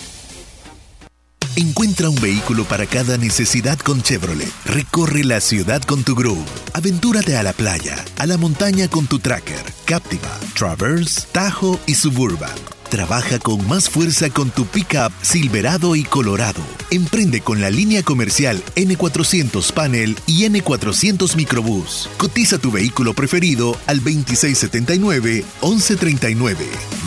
Encuentra 1.57 2.09
un 2.09 2.15
vehículo 2.21 2.63
para 2.63 2.85
cada 2.85 3.17
necesidad 3.17 3.77
con 3.77 4.01
Chevrolet. 4.01 4.49
Recorre 4.63 5.25
la 5.25 5.41
ciudad 5.41 5.81
con 5.81 6.03
tu 6.03 6.15
Groove. 6.15 6.45
Aventúrate 6.73 7.35
a 7.35 7.43
la 7.43 7.51
playa, 7.51 8.05
a 8.17 8.25
la 8.25 8.37
montaña 8.37 8.87
con 8.87 9.05
tu 9.05 9.19
Tracker, 9.19 9.61
Captiva, 9.85 10.39
Traverse, 10.57 11.23
Tajo 11.33 11.77
y 11.87 11.95
Suburban. 11.95 12.55
Trabaja 12.89 13.37
con 13.39 13.67
más 13.67 13.89
fuerza 13.89 14.29
con 14.29 14.49
tu 14.49 14.65
pickup 14.65 15.11
Silverado 15.21 15.97
y 15.97 16.03
Colorado. 16.03 16.61
Emprende 16.89 17.41
con 17.41 17.59
la 17.59 17.69
línea 17.69 18.01
comercial 18.03 18.63
N400 18.75 19.73
Panel 19.73 20.17
y 20.27 20.45
N400 20.45 21.35
Microbús. 21.35 22.09
Cotiza 22.17 22.59
tu 22.59 22.71
vehículo 22.71 23.13
preferido 23.13 23.77
al 23.87 24.01
2679-1139. 24.03 26.55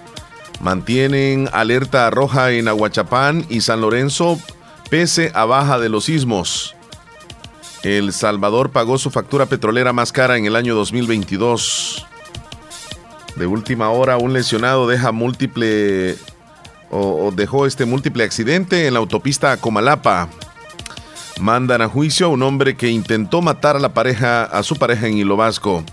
Mantienen 0.62 1.50
alerta 1.54 2.10
roja 2.12 2.52
en 2.52 2.68
Aguachapán 2.68 3.46
y 3.50 3.62
San 3.62 3.82
Lorenzo 3.82 4.40
pese 4.92 5.32
a 5.34 5.46
baja 5.46 5.80
de 5.80 5.90
los 5.90 6.06
sismos. 6.06 6.76
El 7.82 8.14
Salvador 8.14 8.70
pagó 8.70 8.98
su 9.00 9.10
factura 9.10 9.48
petrolera 9.48 9.92
más 9.92 10.12
cara 10.12 10.38
en 10.38 10.46
el 10.46 10.56
año 10.56 10.76
2022. 10.76 12.06
De 13.36 13.48
última 13.48 13.90
hora, 13.90 14.18
un 14.18 14.34
lesionado 14.34 14.88
deja 14.88 15.12
múltiple 15.12 16.16
o, 16.90 17.28
o 17.28 17.32
dejó 17.32 17.66
este 17.66 17.86
múltiple 17.86 18.24
accidente 18.24 18.88
en 18.88 18.94
la 18.94 19.00
autopista 19.00 19.58
Comalapa. 19.58 20.30
Mandan 21.40 21.82
a 21.82 21.88
juicio 21.88 22.26
a 22.26 22.30
un 22.30 22.42
hombre 22.42 22.76
que 22.76 22.90
intentó 22.90 23.42
matar 23.42 23.76
a 23.76 23.80
la 23.80 23.94
pareja, 23.94 24.44
a 24.44 24.64
su 24.64 24.76
pareja 24.76 25.08
en 25.08 25.18
Hilo 25.18 25.38
Vasco. 25.38 25.84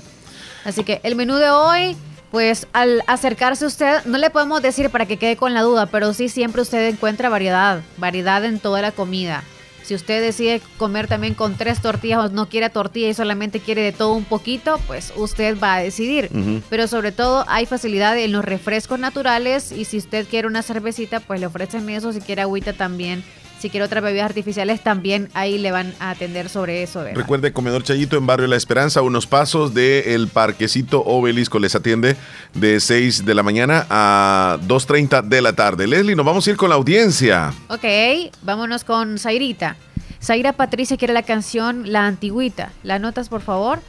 Así 0.66 0.84
que 0.84 1.00
el 1.04 1.16
menú 1.16 1.36
de 1.36 1.50
hoy, 1.50 1.96
pues 2.32 2.68
al 2.74 3.04
acercarse 3.08 3.66
usted, 3.66 4.04
no 4.06 4.18
le 4.18 4.30
podemos 4.30 4.62
decir 4.62 4.90
para 4.90 5.06
que 5.06 5.18
quede 5.18 5.38
con 5.38 5.54
la 5.54 5.62
duda, 5.62 5.86
pero 5.86 6.14
sí 6.14 6.30
siempre 6.30 6.62
usted 6.62 6.88
encuentra 6.88 7.30
variedad, 7.30 7.82
variedad 7.98 8.44
en 8.44 8.60
toda 8.60 8.82
la 8.82 8.92
comida. 8.92 9.44
Si 9.88 9.96
usted 9.96 10.22
decide 10.22 10.62
comer 10.76 11.08
también 11.08 11.34
con 11.34 11.56
tres 11.56 11.82
tortillas 11.82 12.20
o 12.20 12.28
no 12.28 12.50
quiere 12.50 12.70
tortilla 12.70 13.08
y 13.08 13.14
solamente 13.14 13.62
quiere 13.62 13.82
de 13.82 13.94
todo 13.94 14.16
un 14.16 14.26
poquito, 14.26 14.82
pues 14.86 15.14
usted 15.16 15.58
va 15.58 15.76
a 15.76 15.80
decidir. 15.80 16.30
Pero 16.70 16.88
sobre 16.90 17.14
todo 17.14 17.46
hay 17.48 17.66
facilidad 17.66 18.18
en 18.18 18.34
los 18.34 18.44
refrescos 18.44 19.00
naturales 19.00 19.72
y 19.72 19.86
si 19.86 19.96
usted 19.96 20.28
quiere 20.28 20.46
una 20.46 20.62
cervecita, 20.62 21.22
pues 21.22 21.40
le 21.40 21.46
ofrecen 21.46 21.90
eso. 21.90 22.12
Si 22.12 22.20
quiere 22.20 22.42
agüita 22.42 22.74
también. 22.74 23.24
Si 23.60 23.70
quiere 23.70 23.86
otras 23.86 24.04
bebidas 24.04 24.26
artificiales, 24.26 24.84
también 24.84 25.30
ahí 25.34 25.58
le 25.58 25.72
van 25.72 25.94
a 26.00 26.12
atender 26.12 26.50
sobre 26.50 26.84
eso. 26.84 27.00
¿verdad? 27.00 27.16
Recuerde, 27.16 27.54
Comedor 27.54 27.84
Chayito 27.84 28.18
en 28.18 28.28
Barrio 28.28 28.48
La 28.48 28.56
Esperanza, 28.56 29.02
unos 29.02 29.26
pasos 29.26 29.74
del 29.74 30.28
Parquecito 30.28 31.04
Obelisco. 31.04 31.58
Les 31.58 31.74
atiende 31.74 32.16
de 32.54 32.80
6 32.80 33.26
de 33.26 33.34
la 33.34 33.44
mañana 33.44 33.88
a 33.90 34.60
2.30 34.68 35.24
de 35.24 35.42
la 35.42 35.54
tarde. 35.54 35.88
Leslie, 35.88 36.16
nos 36.16 36.26
vamos 36.26 36.46
a 36.46 36.52
ir 36.52 36.58
con 36.58 36.70
la 36.70 36.76
audiencia. 36.76 37.54
Ok, 37.70 37.86
vámonos 38.44 38.84
con 38.84 39.18
Zairita. 39.18 39.76
Zaira 40.22 40.54
Patricia 40.54 40.98
quiere 40.98 41.14
la 41.14 41.24
canción 41.24 41.92
La 41.92 42.06
Antigüita. 42.06 42.72
¿La 42.84 43.00
notas, 43.00 43.30
por 43.30 43.42
favor? 43.42 43.80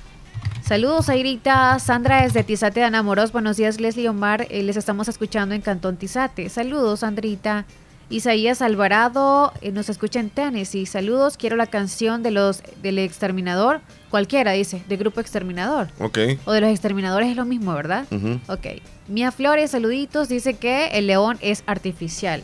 Saludos, 0.63 1.07
Zairita. 1.07 1.79
Sandra 1.79 2.23
desde 2.23 2.45
Tizate 2.45 2.81
de 2.81 2.87
Anamoros. 2.87 3.33
Buenos 3.33 3.57
días, 3.57 3.81
Leslie 3.81 4.09
Omar. 4.09 4.47
Eh, 4.51 4.63
les 4.63 4.77
estamos 4.77 5.09
escuchando 5.09 5.55
en 5.55 5.63
Cantón 5.63 5.97
Tizate. 5.97 6.49
Saludos, 6.51 7.01
Sandrita. 7.01 7.65
Isaías 8.11 8.63
Alvarado 8.63 9.53
eh, 9.61 9.71
nos 9.71 9.89
escucha 9.91 10.19
en 10.21 10.31
Tennessee. 10.31 10.87
Saludos, 10.87 11.37
quiero 11.37 11.57
la 11.57 11.67
canción 11.67 12.23
de 12.23 12.31
los 12.31 12.63
del 12.81 12.99
exterminador. 12.99 13.81
Cualquiera, 14.09 14.53
dice, 14.53 14.83
de 14.89 14.97
Grupo 14.97 15.21
Exterminador. 15.21 15.89
Ok. 16.01 16.19
O 16.47 16.53
de 16.53 16.63
los 16.63 16.71
exterminadores 16.71 17.29
es 17.29 17.37
lo 17.37 17.45
mismo, 17.45 17.75
¿verdad? 17.75 18.07
Ujú. 18.11 18.41
Ok. 18.49 18.81
Mía 19.09 19.31
Flores, 19.31 19.73
saluditos, 19.73 20.29
dice 20.29 20.55
que 20.55 20.87
el 20.99 21.07
león 21.07 21.37
es 21.43 21.63
artificial. 21.67 22.43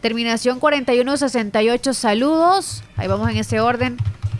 Terminación 0.00 0.60
4168, 0.60 1.92
saludos. 1.94 2.84
Ahí 2.96 3.08
vamos 3.08 3.28
en 3.30 3.38
ese 3.38 3.58
orden. 3.58 3.96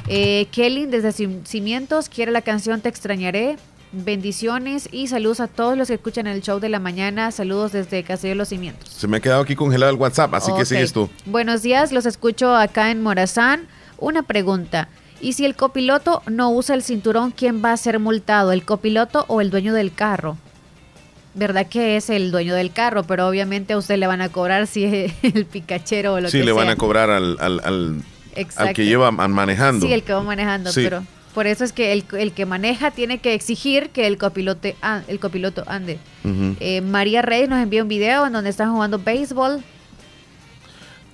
Eh, 0.07 0.47
Kelly 0.53 0.87
desde 0.87 1.09
Cim- 1.13 1.45
Cimientos 1.45 2.09
quiere 2.09 2.31
la 2.31 2.43
canción 2.43 2.81
Te 2.81 2.89
extrañaré. 2.89 3.57
Bendiciones 3.91 4.89
y 4.93 5.09
saludos 5.09 5.41
a 5.41 5.47
todos 5.49 5.77
los 5.77 5.89
que 5.89 5.95
escuchan 5.95 6.27
el 6.27 6.43
show 6.43 6.61
de 6.61 6.69
la 6.69 6.79
mañana. 6.79 7.31
Saludos 7.33 7.73
desde 7.73 8.03
Castillo 8.03 8.33
de 8.33 8.37
los 8.37 8.49
Cimientos. 8.49 8.89
Se 8.91 9.09
me 9.09 9.17
ha 9.17 9.21
quedado 9.21 9.43
aquí 9.43 9.57
congelado 9.57 9.91
el 9.91 9.97
WhatsApp, 9.99 10.35
así 10.35 10.53
que 10.57 10.65
sigues 10.67 10.93
tú. 10.93 11.09
Buenos 11.25 11.63
días, 11.63 11.91
los 11.91 12.05
escucho 12.05 12.55
acá 12.55 12.91
en 12.91 13.03
Morazán. 13.03 13.67
Una 13.97 14.23
pregunta. 14.23 14.89
¿Y 15.21 15.33
si 15.33 15.45
el 15.47 15.57
copiloto 15.57 16.23
no 16.27 16.51
usa 16.51 16.75
el 16.75 16.83
cinturón, 16.83 17.31
quién 17.33 17.63
va 17.65 17.73
a 17.73 17.77
ser 17.77 17.99
multado? 17.99 18.53
¿El 18.53 18.63
copiloto 18.65 19.25
o 19.29 19.41
el 19.41 19.51
dueño 19.51 19.73
del 19.73 19.93
carro? 19.93 20.37
¿Verdad 21.35 21.67
que 21.67 21.97
es 21.97 22.11
el 22.11 22.31
dueño 22.31 22.55
del 22.55 22.73
carro? 22.73 23.05
Pero 23.05 23.27
obviamente 23.27 23.73
a 23.73 23.79
usted 23.79 23.97
le 23.97 24.07
van 24.07 24.21
a 24.21 24.29
cobrar 24.29 24.67
si 24.67 24.85
es 24.85 25.13
el 25.23 25.47
picachero 25.47 26.15
o 26.15 26.21
lo 26.21 26.29
Sí, 26.31 26.39
que 26.39 26.45
le 26.45 26.53
van 26.53 26.67
sea. 26.67 26.75
a 26.75 26.77
cobrar 26.77 27.11
al, 27.11 27.37
al, 27.41 27.61
al- 27.65 28.03
al 28.57 28.75
que 28.75 28.85
lleva 28.85 29.11
man- 29.11 29.33
manejando. 29.33 29.87
Sí, 29.87 29.93
el 29.93 30.03
que 30.03 30.13
va 30.13 30.23
manejando, 30.23 30.71
Sí. 30.73 30.83
pero 30.85 31.03
por 31.39 31.47
eso 31.47 31.63
es 31.63 31.73
que 31.73 31.93
el, 31.93 32.05
el 32.19 32.33
que 32.33 32.47
maneja 32.47 32.91
tiene 32.91 33.19
que 33.19 33.33
exigir 33.33 33.91
que 33.91 34.09
el 34.09 34.19
copilote 34.19 34.75
el 35.07 35.21
copiloto 35.21 35.63
ande. 35.69 36.01
Eh, 36.59 36.81
María 36.81 37.23
Reyes 37.23 37.49
nos 37.49 37.63
envía 37.63 37.81
un 37.81 37.89
video 37.89 38.27
en 38.27 38.33
donde 38.33 38.51
están 38.51 38.73
jugando 38.73 38.99
béisbol. 38.99 39.63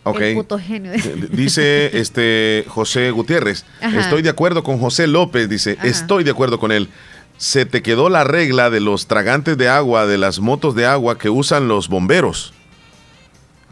Ok. 0.02 0.20
El 0.22 0.34
puto 0.36 0.58
genio. 0.58 0.92
Dice 1.30 1.90
este 2.00 2.64
José 2.68 3.10
Gutiérrez, 3.10 3.66
Ajá. 3.82 4.00
estoy 4.00 4.22
de 4.22 4.30
acuerdo 4.30 4.62
con 4.62 4.78
José 4.78 5.08
López, 5.08 5.46
dice, 5.46 5.76
Ajá. 5.78 5.88
estoy 5.88 6.24
de 6.24 6.30
acuerdo 6.30 6.58
con 6.58 6.72
él. 6.72 6.88
Se 7.36 7.66
te 7.66 7.82
quedó 7.82 8.08
la 8.08 8.24
regla 8.24 8.70
de 8.70 8.80
los 8.80 9.06
tragantes 9.06 9.58
de 9.58 9.68
agua, 9.68 10.06
de 10.06 10.16
las 10.16 10.40
motos 10.40 10.74
de 10.74 10.86
agua 10.86 11.18
que 11.18 11.28
usan 11.28 11.68
los 11.68 11.88
bomberos. 11.88 12.54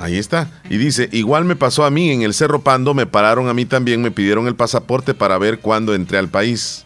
Ahí 0.02 0.18
está. 0.18 0.48
Y 0.68 0.76
dice, 0.78 1.08
igual 1.12 1.44
me 1.44 1.54
pasó 1.56 1.84
a 1.84 1.90
mí 1.90 2.10
en 2.10 2.22
el 2.22 2.34
Cerro 2.34 2.60
Pando, 2.60 2.92
me 2.92 3.06
pararon 3.06 3.48
a 3.48 3.54
mí 3.54 3.64
también, 3.64 4.02
me 4.02 4.10
pidieron 4.10 4.46
el 4.48 4.54
pasaporte 4.56 5.14
para 5.14 5.38
ver 5.38 5.60
cuándo 5.60 5.94
entré 5.94 6.18
al 6.18 6.28
país. 6.28 6.84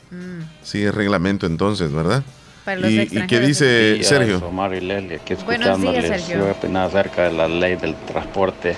Sí, 0.63 0.83
es 0.83 0.95
reglamento 0.95 1.47
entonces, 1.47 1.93
¿verdad? 1.93 2.21
Mm. 2.21 2.65
Para 2.65 2.81
los 2.81 2.91
¿Y, 2.91 3.01
y 3.03 3.27
qué 3.29 3.39
dice 3.41 3.65
Buenos 3.65 3.95
días, 3.99 4.07
Sergio? 4.09 4.47
Omar 4.49 4.75
y 4.75 4.81
Leslie, 4.81 5.17
aquí 5.17 5.33
escuchándoles. 5.35 6.07
Sergio. 6.07 6.35
Yo 6.37 6.41
voy 6.43 6.49
a 6.51 6.53
opinar 6.53 6.87
acerca 6.89 7.23
de 7.25 7.33
la 7.33 7.47
ley 7.49 7.77
del 7.77 7.95
transporte. 7.95 8.77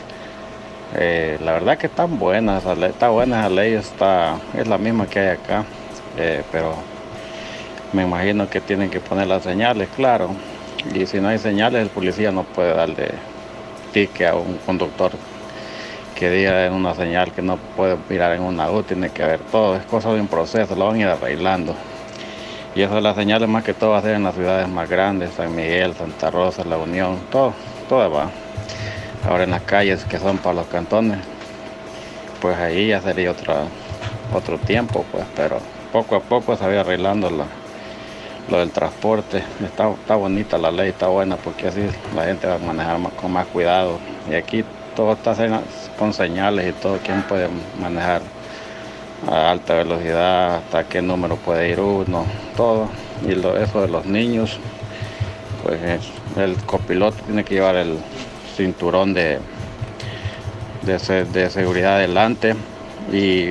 Eh, 0.94 1.38
la 1.42 1.52
verdad 1.52 1.78
que 1.78 1.86
están 1.86 2.18
buenas, 2.18 2.62
esa 2.62 2.74
ley- 2.74 2.90
está 2.90 3.08
buena 3.08 3.40
esa 3.40 3.50
ley, 3.50 3.72
está, 3.74 4.38
es 4.56 4.66
la 4.68 4.78
misma 4.78 5.06
que 5.06 5.18
hay 5.20 5.28
acá, 5.28 5.64
eh, 6.16 6.42
pero 6.52 6.74
me 7.92 8.02
imagino 8.04 8.48
que 8.48 8.60
tienen 8.60 8.88
que 8.90 9.00
poner 9.00 9.26
las 9.26 9.42
señales, 9.42 9.88
claro. 9.96 10.30
Y 10.94 11.06
si 11.06 11.20
no 11.20 11.28
hay 11.28 11.38
señales, 11.38 11.82
el 11.82 11.88
policía 11.88 12.30
no 12.30 12.44
puede 12.44 12.74
darle 12.74 13.10
tique 13.98 14.28
a 14.28 14.36
un 14.36 14.58
conductor 14.58 15.10
que 16.14 16.30
diga 16.30 16.66
en 16.66 16.72
una 16.72 16.94
señal 16.94 17.32
que 17.32 17.42
no 17.42 17.56
puede 17.76 17.96
mirar 18.08 18.32
en 18.32 18.42
una 18.42 18.70
U, 18.70 18.82
tiene 18.84 19.10
que 19.10 19.24
ver 19.24 19.40
todo, 19.50 19.76
es 19.76 19.84
cosa 19.86 20.12
de 20.12 20.20
un 20.20 20.28
proceso, 20.28 20.76
lo 20.76 20.86
van 20.86 20.96
a 20.96 20.98
ir 20.98 21.06
arreglando. 21.06 21.74
Y 22.74 22.82
eso 22.82 23.00
las 23.00 23.16
señales 23.16 23.48
más 23.48 23.64
que 23.64 23.74
todo 23.74 23.90
va 23.90 23.98
a 23.98 24.02
ser 24.02 24.14
en 24.14 24.22
las 24.22 24.34
ciudades 24.34 24.68
más 24.68 24.88
grandes, 24.88 25.30
San 25.36 25.54
Miguel, 25.54 25.94
Santa 25.94 26.30
Rosa, 26.30 26.64
La 26.64 26.76
Unión, 26.76 27.18
todo, 27.30 27.54
todo 27.88 28.08
va. 28.10 28.30
Ahora 29.28 29.44
en 29.44 29.50
las 29.50 29.62
calles 29.62 30.04
que 30.04 30.18
son 30.18 30.38
para 30.38 30.54
los 30.54 30.66
cantones, 30.66 31.18
pues 32.40 32.56
ahí 32.56 32.88
ya 32.88 33.00
sería 33.00 33.32
otra, 33.32 33.64
otro 34.32 34.58
tiempo, 34.58 35.04
pues, 35.10 35.24
pero 35.34 35.58
poco 35.92 36.14
a 36.16 36.20
poco 36.20 36.56
se 36.56 36.66
va 36.66 36.80
arreglando 36.80 37.30
la, 37.30 37.46
lo 38.48 38.58
del 38.58 38.70
transporte. 38.70 39.42
Está, 39.64 39.90
está 39.90 40.16
bonita 40.16 40.58
la 40.58 40.70
ley, 40.70 40.90
está 40.90 41.08
buena 41.08 41.36
porque 41.36 41.68
así 41.68 41.80
la 42.14 42.24
gente 42.24 42.46
va 42.46 42.54
a 42.54 42.58
manejar 42.58 42.98
con 43.20 43.32
más 43.32 43.46
cuidado. 43.46 43.98
Y 44.30 44.34
aquí 44.34 44.64
todo 44.96 45.12
está 45.12 45.34
con 45.98 46.12
señales 46.12 46.68
y 46.68 46.72
todo, 46.72 46.98
quién 47.04 47.22
puede 47.22 47.48
manejar 47.80 48.22
a 49.30 49.50
alta 49.50 49.74
velocidad, 49.74 50.56
hasta 50.56 50.84
qué 50.84 51.02
número 51.02 51.36
puede 51.36 51.68
ir 51.70 51.80
uno, 51.80 52.24
todo. 52.56 52.88
Y 53.26 53.34
lo- 53.34 53.56
eso 53.56 53.80
de 53.82 53.88
los 53.88 54.06
niños, 54.06 54.58
pues 55.64 55.82
es- 55.82 56.38
el 56.38 56.56
copiloto 56.64 57.16
tiene 57.26 57.44
que 57.44 57.54
llevar 57.54 57.76
el 57.76 57.98
cinturón 58.56 59.12
de, 59.14 59.38
de 60.82 61.50
seguridad 61.50 61.96
adelante 61.96 62.54
y, 63.12 63.50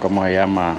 ¿cómo 0.00 0.24
se 0.24 0.34
llama? 0.34 0.76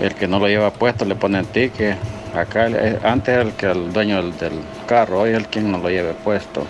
El 0.00 0.14
que 0.14 0.26
no 0.26 0.38
lo 0.38 0.48
lleva 0.48 0.72
puesto 0.72 1.04
le 1.04 1.14
ponen 1.14 1.46
ticket. 1.46 1.96
Acá 2.34 2.66
eh, 2.68 2.98
antes 3.04 3.38
el 3.38 3.52
que 3.52 3.66
el 3.66 3.92
dueño 3.92 4.20
del, 4.22 4.52
carro, 4.88 5.20
hoy 5.20 5.30
el 5.30 5.46
quien 5.46 5.70
no 5.70 5.78
lo 5.78 5.88
lleve 5.88 6.14
puesto. 6.14 6.66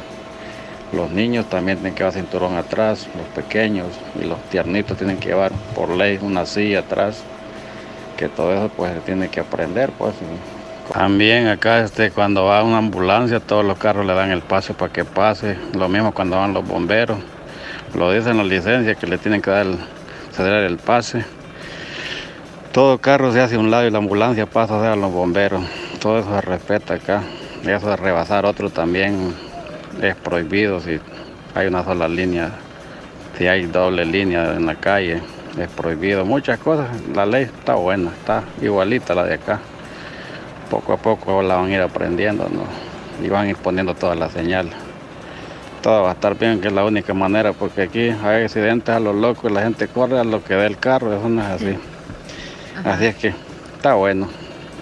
Los 0.93 1.11
niños 1.11 1.49
también 1.49 1.79
tienen 1.79 1.95
que 1.95 2.01
llevar 2.01 2.13
cinturón 2.13 2.57
atrás, 2.57 3.09
los 3.17 3.27
pequeños 3.29 3.89
y 4.21 4.27
los 4.27 4.41
tiernitos 4.51 4.99
tienen 4.99 5.17
que 5.17 5.31
llevar 5.31 5.53
por 5.75 5.89
ley 5.89 6.19
una 6.23 6.47
silla 6.47 6.81
atrás, 6.81 7.23
que 8.17 8.29
todo 8.29 8.53
eso 8.55 8.71
pues 8.77 8.93
se 8.93 9.01
tiene 9.01 9.29
que 9.29 9.41
aprender 9.41 9.91
pues. 9.97 10.15
También 10.93 11.49
acá 11.49 11.81
este 11.81 12.11
cuando 12.11 12.45
va 12.45 12.63
una 12.63 12.79
ambulancia 12.79 13.41
todos 13.41 13.65
los 13.65 13.79
carros 13.79 14.05
le 14.05 14.13
dan 14.13 14.31
el 14.31 14.43
paso 14.43 14.75
para 14.75 14.93
que 14.93 15.05
pase, 15.05 15.57
lo 15.73 15.89
mismo 15.89 16.13
cuando 16.13 16.37
van 16.37 16.53
los 16.53 16.69
bomberos, 16.69 17.19
lo 17.95 18.13
dicen 18.13 18.33
en 18.33 18.37
la 18.39 18.45
licencia 18.45 18.95
que 18.95 19.07
le 19.07 19.17
tienen 19.17 19.41
que 19.41 19.51
dar 19.51 19.67
el, 19.67 19.79
ceder 20.33 20.65
el 20.65 20.77
pase. 20.77 21.25
Todo 22.75 22.99
carro 22.99 23.33
se 23.33 23.41
hace 23.41 23.55
a 23.55 23.61
un 23.61 23.71
lado 23.71 23.87
y 23.87 23.91
la 23.93 23.99
ambulancia 23.99 24.47
pasa 24.47 24.77
a 24.77 24.81
ser 24.81 24.89
a 24.89 24.97
los 24.97 25.13
bomberos. 25.13 25.63
Todo 26.01 26.19
eso 26.19 26.29
se 26.29 26.41
respeta 26.41 26.95
acá. 26.95 27.23
Eso 27.65 27.89
de 27.89 27.95
rebasar 27.95 28.45
otro 28.47 28.69
también 28.69 29.33
es 30.03 30.17
prohibido 30.17 30.81
si 30.81 30.99
hay 31.55 31.69
una 31.69 31.85
sola 31.85 32.09
línea. 32.09 32.51
Si 33.39 33.47
hay 33.47 33.67
doble 33.67 34.05
línea 34.05 34.57
en 34.57 34.67
la 34.67 34.75
calle, 34.75 35.23
es 35.57 35.69
prohibido. 35.69 36.25
Muchas 36.25 36.59
cosas. 36.59 36.89
La 37.15 37.25
ley 37.25 37.45
está 37.45 37.77
buena, 37.77 38.11
está 38.11 38.43
igualita 38.61 39.15
la 39.15 39.23
de 39.23 39.35
acá. 39.35 39.61
Poco 40.69 40.95
a 40.95 40.97
poco 40.97 41.43
la 41.43 41.55
van 41.55 41.67
a 41.67 41.75
ir 41.75 41.81
aprendiendo, 41.81 42.49
¿no? 42.49 42.65
Y 43.25 43.29
van 43.29 43.47
a 43.47 43.51
ir 43.51 43.57
poniendo 43.57 43.95
todas 43.95 44.19
las 44.19 44.33
señales. 44.33 44.75
Todo 45.81 46.03
va 46.03 46.11
a 46.11 46.15
estar 46.15 46.37
bien, 46.37 46.61
que 46.61 46.67
es 46.67 46.75
la 46.75 46.85
única 46.85 47.15
manera, 47.15 47.53
porque 47.53 47.83
aquí 47.83 48.09
hay 48.09 48.43
accidentes 48.43 48.93
a 48.93 48.99
los 48.99 49.15
locos 49.15 49.49
y 49.49 49.55
la 49.55 49.63
gente 49.63 49.87
corre 49.87 50.19
a 50.19 50.25
lo 50.25 50.43
que 50.43 50.55
dé 50.55 50.67
el 50.67 50.79
carro, 50.79 51.17
eso 51.17 51.29
no 51.29 51.41
es 51.41 51.49
así. 51.49 51.79
Así 52.85 53.07
es 53.07 53.17
que 53.17 53.35
está 53.77 53.95
bueno. 53.95 54.29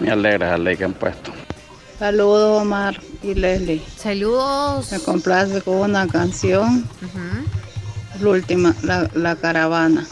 Me 0.00 0.10
alegra 0.10 0.48
esa 0.48 0.58
ley 0.58 0.76
que 0.76 0.84
han 0.84 0.94
puesto. 0.94 1.30
Saludos 1.98 2.62
Omar 2.62 3.00
y 3.22 3.34
Leslie. 3.34 3.82
Saludos. 3.96 4.90
Me 4.92 4.98
complace 5.00 5.60
con 5.62 5.76
una 5.76 6.06
canción. 6.08 6.88
La 8.20 8.28
última, 8.28 8.74
la, 8.82 9.08
la 9.14 9.36
caravana. 9.36 10.06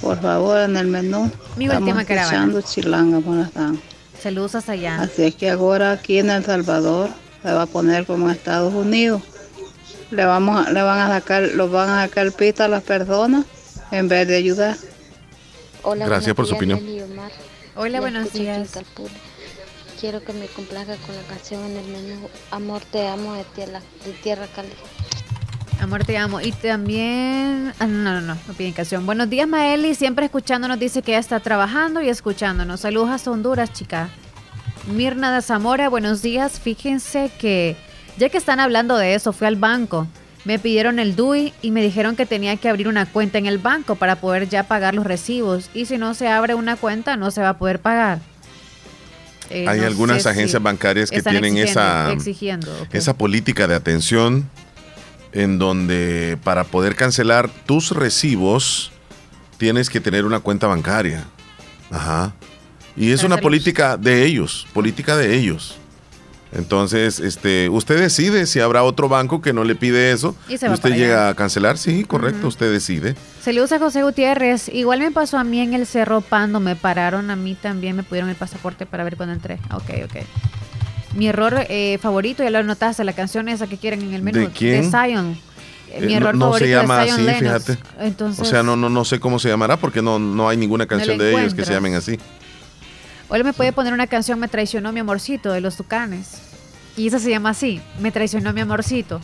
Por 0.00 0.20
favor, 0.20 0.60
en 0.60 0.76
el 0.76 0.86
menú. 0.86 1.30
Mi 1.56 1.64
estamos 1.66 1.82
última 1.88 2.04
caravana. 2.04 2.36
escuchando 2.36 2.60
Chilanga, 2.62 3.16
¿cómo 3.22 3.42
están? 3.42 3.80
Saludos 4.20 4.54
hasta 4.54 4.72
allá. 4.72 5.00
Así 5.00 5.24
es 5.24 5.34
que 5.34 5.50
ahora 5.50 5.92
aquí 5.92 6.18
en 6.18 6.30
El 6.30 6.44
Salvador 6.44 7.08
se 7.42 7.52
va 7.52 7.62
a 7.62 7.66
poner 7.66 8.06
como 8.06 8.26
en 8.28 8.34
Estados 8.36 8.72
Unidos. 8.74 9.22
Le 10.10 10.24
vamos 10.24 10.66
a- 10.66 10.70
le 10.70 10.82
van 10.82 10.98
a 11.00 11.08
sacar, 11.08 11.42
los 11.54 11.70
van 11.70 11.88
a 11.90 12.02
sacar 12.06 12.30
pita 12.32 12.66
a 12.66 12.68
las 12.68 12.82
personas 12.82 13.44
en 13.90 14.08
vez 14.08 14.28
de 14.28 14.36
ayudar. 14.36 14.76
Hola, 15.84 16.06
Gracias 16.06 16.34
por 16.34 16.46
su 16.46 16.54
días, 16.54 16.78
opinión. 16.78 17.20
Hola, 17.76 17.92
La 17.92 18.00
buenos 18.00 18.32
días. 18.32 18.72
Quiero 20.00 20.22
que 20.24 20.32
me 20.32 20.46
complaga 20.46 20.96
con 20.96 21.14
la 21.14 21.22
canción 21.22 21.62
en 21.64 21.76
el 21.76 21.86
menú 21.86 22.28
Amor 22.50 22.82
te 22.90 23.06
amo 23.06 23.34
de 23.34 23.44
Tierra, 23.44 23.80
de 24.04 24.12
tierra 24.12 24.46
Cali. 24.54 24.70
Amor, 25.80 26.04
te 26.04 26.16
amo. 26.16 26.40
Y 26.40 26.52
también. 26.52 27.74
ah, 27.78 27.86
no, 27.86 28.12
no, 28.12 28.20
no, 28.22 28.34
no 28.34 28.54
piden 28.54 28.72
canción. 28.72 29.04
Buenos 29.04 29.28
días, 29.28 29.46
Maeli. 29.46 29.94
Siempre 29.94 30.26
escuchándonos. 30.26 30.78
Dice 30.78 31.02
que 31.02 31.12
ya 31.12 31.18
está 31.18 31.40
trabajando 31.40 32.00
y 32.00 32.08
escuchándonos. 32.08 32.80
Saludos 32.80 33.10
hasta 33.10 33.30
Honduras, 33.30 33.72
chica. 33.72 34.08
Mirna 34.86 35.34
de 35.34 35.42
Zamora, 35.42 35.88
buenos 35.90 36.22
días. 36.22 36.60
Fíjense 36.60 37.30
que 37.38 37.76
ya 38.16 38.30
que 38.30 38.38
están 38.38 38.60
hablando 38.60 38.96
de 38.96 39.14
eso, 39.14 39.32
fui 39.32 39.46
al 39.46 39.56
banco. 39.56 40.06
Me 40.44 40.58
pidieron 40.58 40.98
el 40.98 41.16
DUI 41.16 41.54
y 41.62 41.70
me 41.70 41.82
dijeron 41.82 42.16
que 42.16 42.26
tenía 42.26 42.56
que 42.56 42.68
abrir 42.68 42.86
una 42.88 43.06
cuenta 43.06 43.38
en 43.38 43.46
el 43.46 43.58
banco 43.58 43.94
para 43.96 44.16
poder 44.16 44.48
ya 44.48 44.64
pagar 44.64 44.94
los 44.94 45.04
recibos. 45.06 45.70
Y 45.72 45.86
si 45.86 45.96
no 45.96 46.12
se 46.14 46.28
abre 46.28 46.54
una 46.54 46.76
cuenta, 46.76 47.16
no 47.16 47.30
se 47.30 47.40
va 47.40 47.50
a 47.50 47.58
poder 47.58 47.78
pagar. 47.80 48.18
Eh, 49.50 49.66
Hay 49.68 49.80
no 49.80 49.86
algunas 49.86 50.26
agencias 50.26 50.60
si 50.60 50.64
bancarias 50.64 51.10
que 51.10 51.22
tienen 51.22 51.56
exigiendo- 51.56 51.70
esa, 51.70 52.12
exigiendo, 52.12 52.86
esa 52.92 53.14
política 53.16 53.66
de 53.66 53.74
atención 53.74 54.48
en 55.32 55.58
donde 55.58 56.38
para 56.44 56.64
poder 56.64 56.94
cancelar 56.94 57.48
tus 57.66 57.90
recibos 57.90 58.90
tienes 59.58 59.90
que 59.90 60.00
tener 60.00 60.24
una 60.24 60.40
cuenta 60.40 60.66
bancaria. 60.66 61.24
Ajá. 61.90 62.34
Y 62.96 63.10
es 63.12 63.22
una 63.24 63.38
política 63.38 63.96
de 63.96 64.24
ellos, 64.24 64.66
política 64.72 65.16
de 65.16 65.34
ellos. 65.36 65.76
Entonces, 66.56 67.18
este, 67.20 67.68
usted 67.68 67.98
decide 67.98 68.46
si 68.46 68.60
habrá 68.60 68.84
otro 68.84 69.08
banco 69.08 69.42
que 69.42 69.52
no 69.52 69.64
le 69.64 69.74
pide 69.74 70.12
eso 70.12 70.36
Y 70.48 70.56
se 70.58 70.68
va 70.68 70.74
usted 70.74 70.90
llega 70.94 71.22
allá. 71.22 71.28
a 71.30 71.34
cancelar. 71.34 71.78
Sí, 71.78 72.04
correcto, 72.04 72.46
usted 72.48 72.70
decide. 72.72 73.16
Saludos 73.42 73.72
a 73.72 73.78
José 73.78 74.02
Gutiérrez. 74.04 74.68
Igual 74.68 75.00
me 75.00 75.10
pasó 75.10 75.36
a 75.38 75.44
mí 75.44 75.60
en 75.60 75.74
el 75.74 75.86
Cerro 75.86 76.20
Pando. 76.20 76.60
Me 76.60 76.76
pararon 76.76 77.30
a 77.30 77.36
mí 77.36 77.54
también. 77.60 77.96
Me 77.96 78.02
pidieron 78.04 78.30
el 78.30 78.36
pasaporte 78.36 78.86
para 78.86 79.02
ver 79.04 79.16
cuándo 79.16 79.34
entré. 79.34 79.58
Ok, 79.72 79.90
ok. 80.04 80.16
Mi 81.14 81.28
error 81.28 81.66
eh, 81.68 81.98
favorito, 82.00 82.42
ya 82.42 82.50
lo 82.50 82.62
notaste, 82.62 83.04
la 83.04 83.12
canción 83.12 83.48
esa 83.48 83.66
que 83.66 83.76
quieren 83.76 84.02
en 84.02 84.14
el 84.14 84.22
menú. 84.22 84.38
¿De 84.40 84.48
quién? 84.48 84.90
Zion. 84.90 85.36
Eh, 85.90 86.00
Mi 86.06 86.14
error 86.14 86.34
no, 86.34 86.46
no 86.46 86.52
favorito 86.52 86.66
se 86.66 86.70
llama 86.72 86.98
de 87.00 87.04
Zion 87.06 87.28
así, 87.28 87.40
Lennox. 87.44 87.64
fíjate. 87.66 87.82
Entonces, 88.00 88.40
o 88.40 88.44
sea, 88.50 88.62
no, 88.64 88.76
no, 88.76 88.88
no 88.88 89.04
sé 89.04 89.20
cómo 89.20 89.38
se 89.38 89.48
llamará 89.48 89.76
porque 89.76 90.02
no, 90.02 90.18
no 90.18 90.48
hay 90.48 90.56
ninguna 90.56 90.86
canción 90.86 91.18
de 91.18 91.30
ellos 91.32 91.54
que 91.54 91.64
se 91.64 91.72
llamen 91.72 91.94
así. 91.94 92.18
Hoy 93.28 93.42
me 93.42 93.52
puede 93.52 93.72
poner 93.72 93.92
una 93.92 94.06
canción 94.06 94.38
Me 94.38 94.48
traicionó 94.48 94.92
mi 94.92 95.00
amorcito 95.00 95.52
de 95.52 95.60
los 95.60 95.76
Tucanes. 95.76 96.40
Y 96.96 97.08
esa 97.08 97.18
se 97.18 97.30
llama 97.30 97.50
así, 97.50 97.80
Me 98.00 98.12
traicionó 98.12 98.52
mi 98.52 98.60
amorcito. 98.60 99.20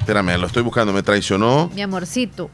Espérame, 0.00 0.38
lo 0.38 0.46
estoy 0.46 0.62
buscando. 0.62 0.92
Me 0.92 1.02
traicionó. 1.02 1.70
Mi 1.74 1.82
amorcito. 1.82 2.50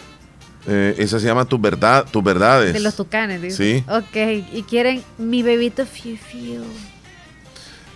Eh, 0.66 0.96
esa 0.98 1.20
se 1.20 1.26
llama 1.26 1.44
Tu 1.44 1.58
verdad, 1.58 2.04
tus 2.10 2.22
verdades. 2.22 2.72
De 2.74 2.80
los 2.80 2.96
Tucanes, 2.96 3.40
dice. 3.40 3.56
Sí. 3.56 3.84
Ok. 3.88 4.44
Y 4.52 4.62
quieren 4.64 5.02
mi 5.16 5.42
bebito 5.42 5.86
Fiu 5.86 6.16
Fiu. 6.16 6.64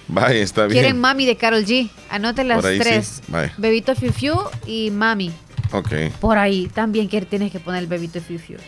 Vaya, 0.09 0.41
está 0.41 0.67
bien. 0.67 0.81
Quieren 0.81 1.01
Mami 1.01 1.27
de 1.27 1.37
Carol 1.37 1.65
G. 1.65 1.91
Anoten 2.11 2.49
las 2.49 2.65
sí. 2.65 2.79
tres. 2.79 3.23
Bebito 3.59 3.95
Fiu 3.95 4.13
Fiu 4.13 4.35
y 4.67 4.91
Mami. 4.91 5.33
Ok. 5.73 5.93
Por 6.21 6.39
ahí 6.39 6.71
también 6.73 7.09
que 7.09 7.21
tienes 7.23 7.53
que 7.53 7.61
poner 7.61 7.83
el 7.83 7.87
Bebito 7.89 8.21
Fiu 8.21 8.39
Fiu. 8.39 8.59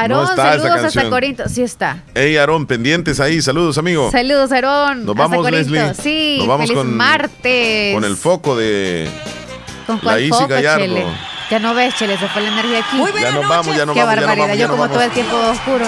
Aarón, 0.00 0.24
está 0.24 0.32
esa 0.34 0.42
saludos 0.50 0.70
hasta 0.70 0.82
canción. 0.82 1.10
Corinto. 1.10 1.48
Sí 1.48 1.62
está. 1.62 2.02
Hey, 2.14 2.36
Aarón, 2.36 2.66
pendientes 2.66 3.18
ahí. 3.20 3.40
Saludos, 3.42 3.78
amigo. 3.78 4.10
Saludos, 4.10 4.52
Aarón. 4.52 5.04
Nos 5.06 5.14
hasta 5.14 5.22
vamos, 5.22 5.44
Corinto. 5.44 5.70
Leslie. 5.72 5.94
Sí, 5.94 6.36
Nos 6.38 6.46
vamos 6.48 6.66
feliz 6.66 6.78
con- 6.82 6.96
martes. 6.96 7.94
Con 7.94 8.04
el 8.04 8.16
foco 8.16 8.56
de 8.56 9.08
¿Con 9.86 10.00
la 10.02 10.18
Isi 10.20 10.30
foco, 10.30 10.48
Gallardo. 10.48 10.84
Chele? 10.84 11.06
Ya 11.48 11.60
no 11.60 11.74
ves, 11.74 11.94
Chele, 11.94 12.18
se 12.18 12.26
fue 12.28 12.42
la 12.42 12.48
energía 12.48 12.80
aquí. 12.80 12.96
Ya 13.22 13.30
nos 13.30 13.48
vamos, 13.48 13.76
ya 13.76 13.86
nos 13.86 13.94
Qué 13.94 14.00
vamos, 14.02 14.14
ya 14.16 14.20
nos 14.20 14.26
barbaridad, 14.26 14.36
vamos, 14.36 14.48
ya 14.48 14.54
yo 14.64 14.68
como 14.68 14.80
vamos. 14.82 14.94
todo 14.96 15.04
el 15.04 15.10
tiempo 15.12 15.36
oscuro. 15.36 15.86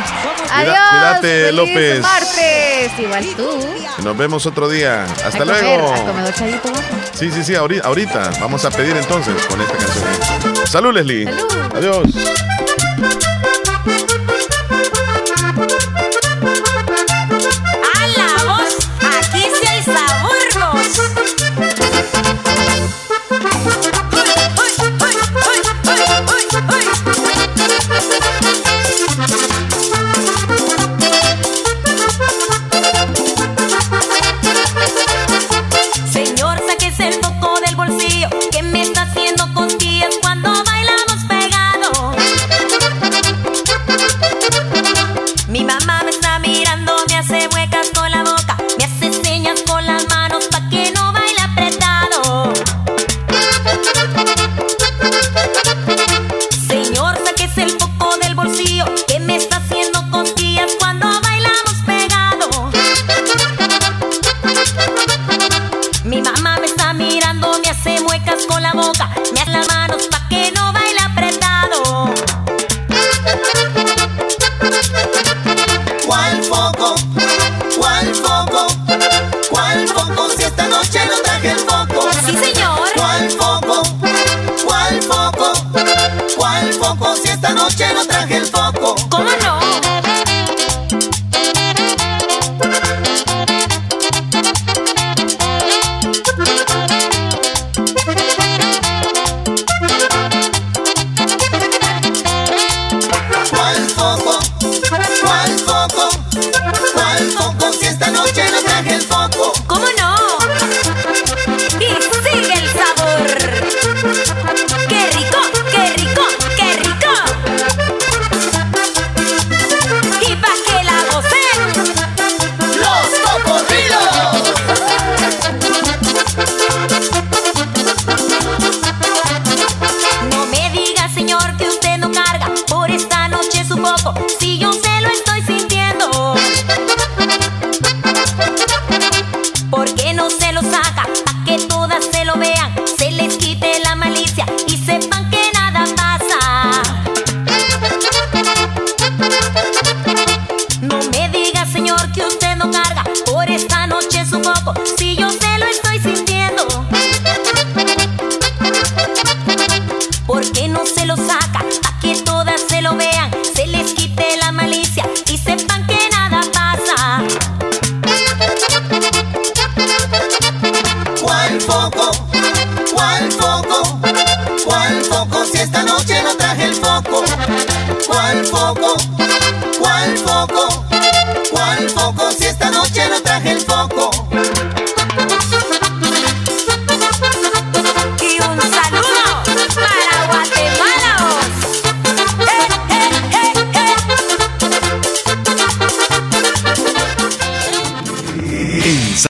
Adiós. 0.53 0.77
cuídate, 0.91 1.45
feliz 1.47 1.55
López. 1.57 2.01
martes. 2.01 2.93
Igual 3.01 3.27
tú. 3.37 4.05
Nos 4.05 4.17
vemos 4.17 4.47
otro 4.47 4.69
día. 4.69 5.03
Hasta 5.05 5.27
a 5.27 5.31
comer, 5.33 5.47
luego. 5.63 5.93
a 5.95 5.99
comer 6.05 6.25
ochadito, 6.29 6.69
¿no? 6.71 6.79
Sí, 7.13 7.33
sí, 7.33 7.43
sí, 7.43 7.57
ahorita, 7.57 7.89
ahorita. 7.89 8.31
Vamos 8.41 8.65
a 8.65 8.71
pedir 8.71 8.97
entonces 8.97 9.35
con 9.49 9.61
esta 9.61 9.77
canción. 9.77 10.67
Salud, 10.67 10.95
Leslie. 10.95 11.29
Adiós. 11.75 12.07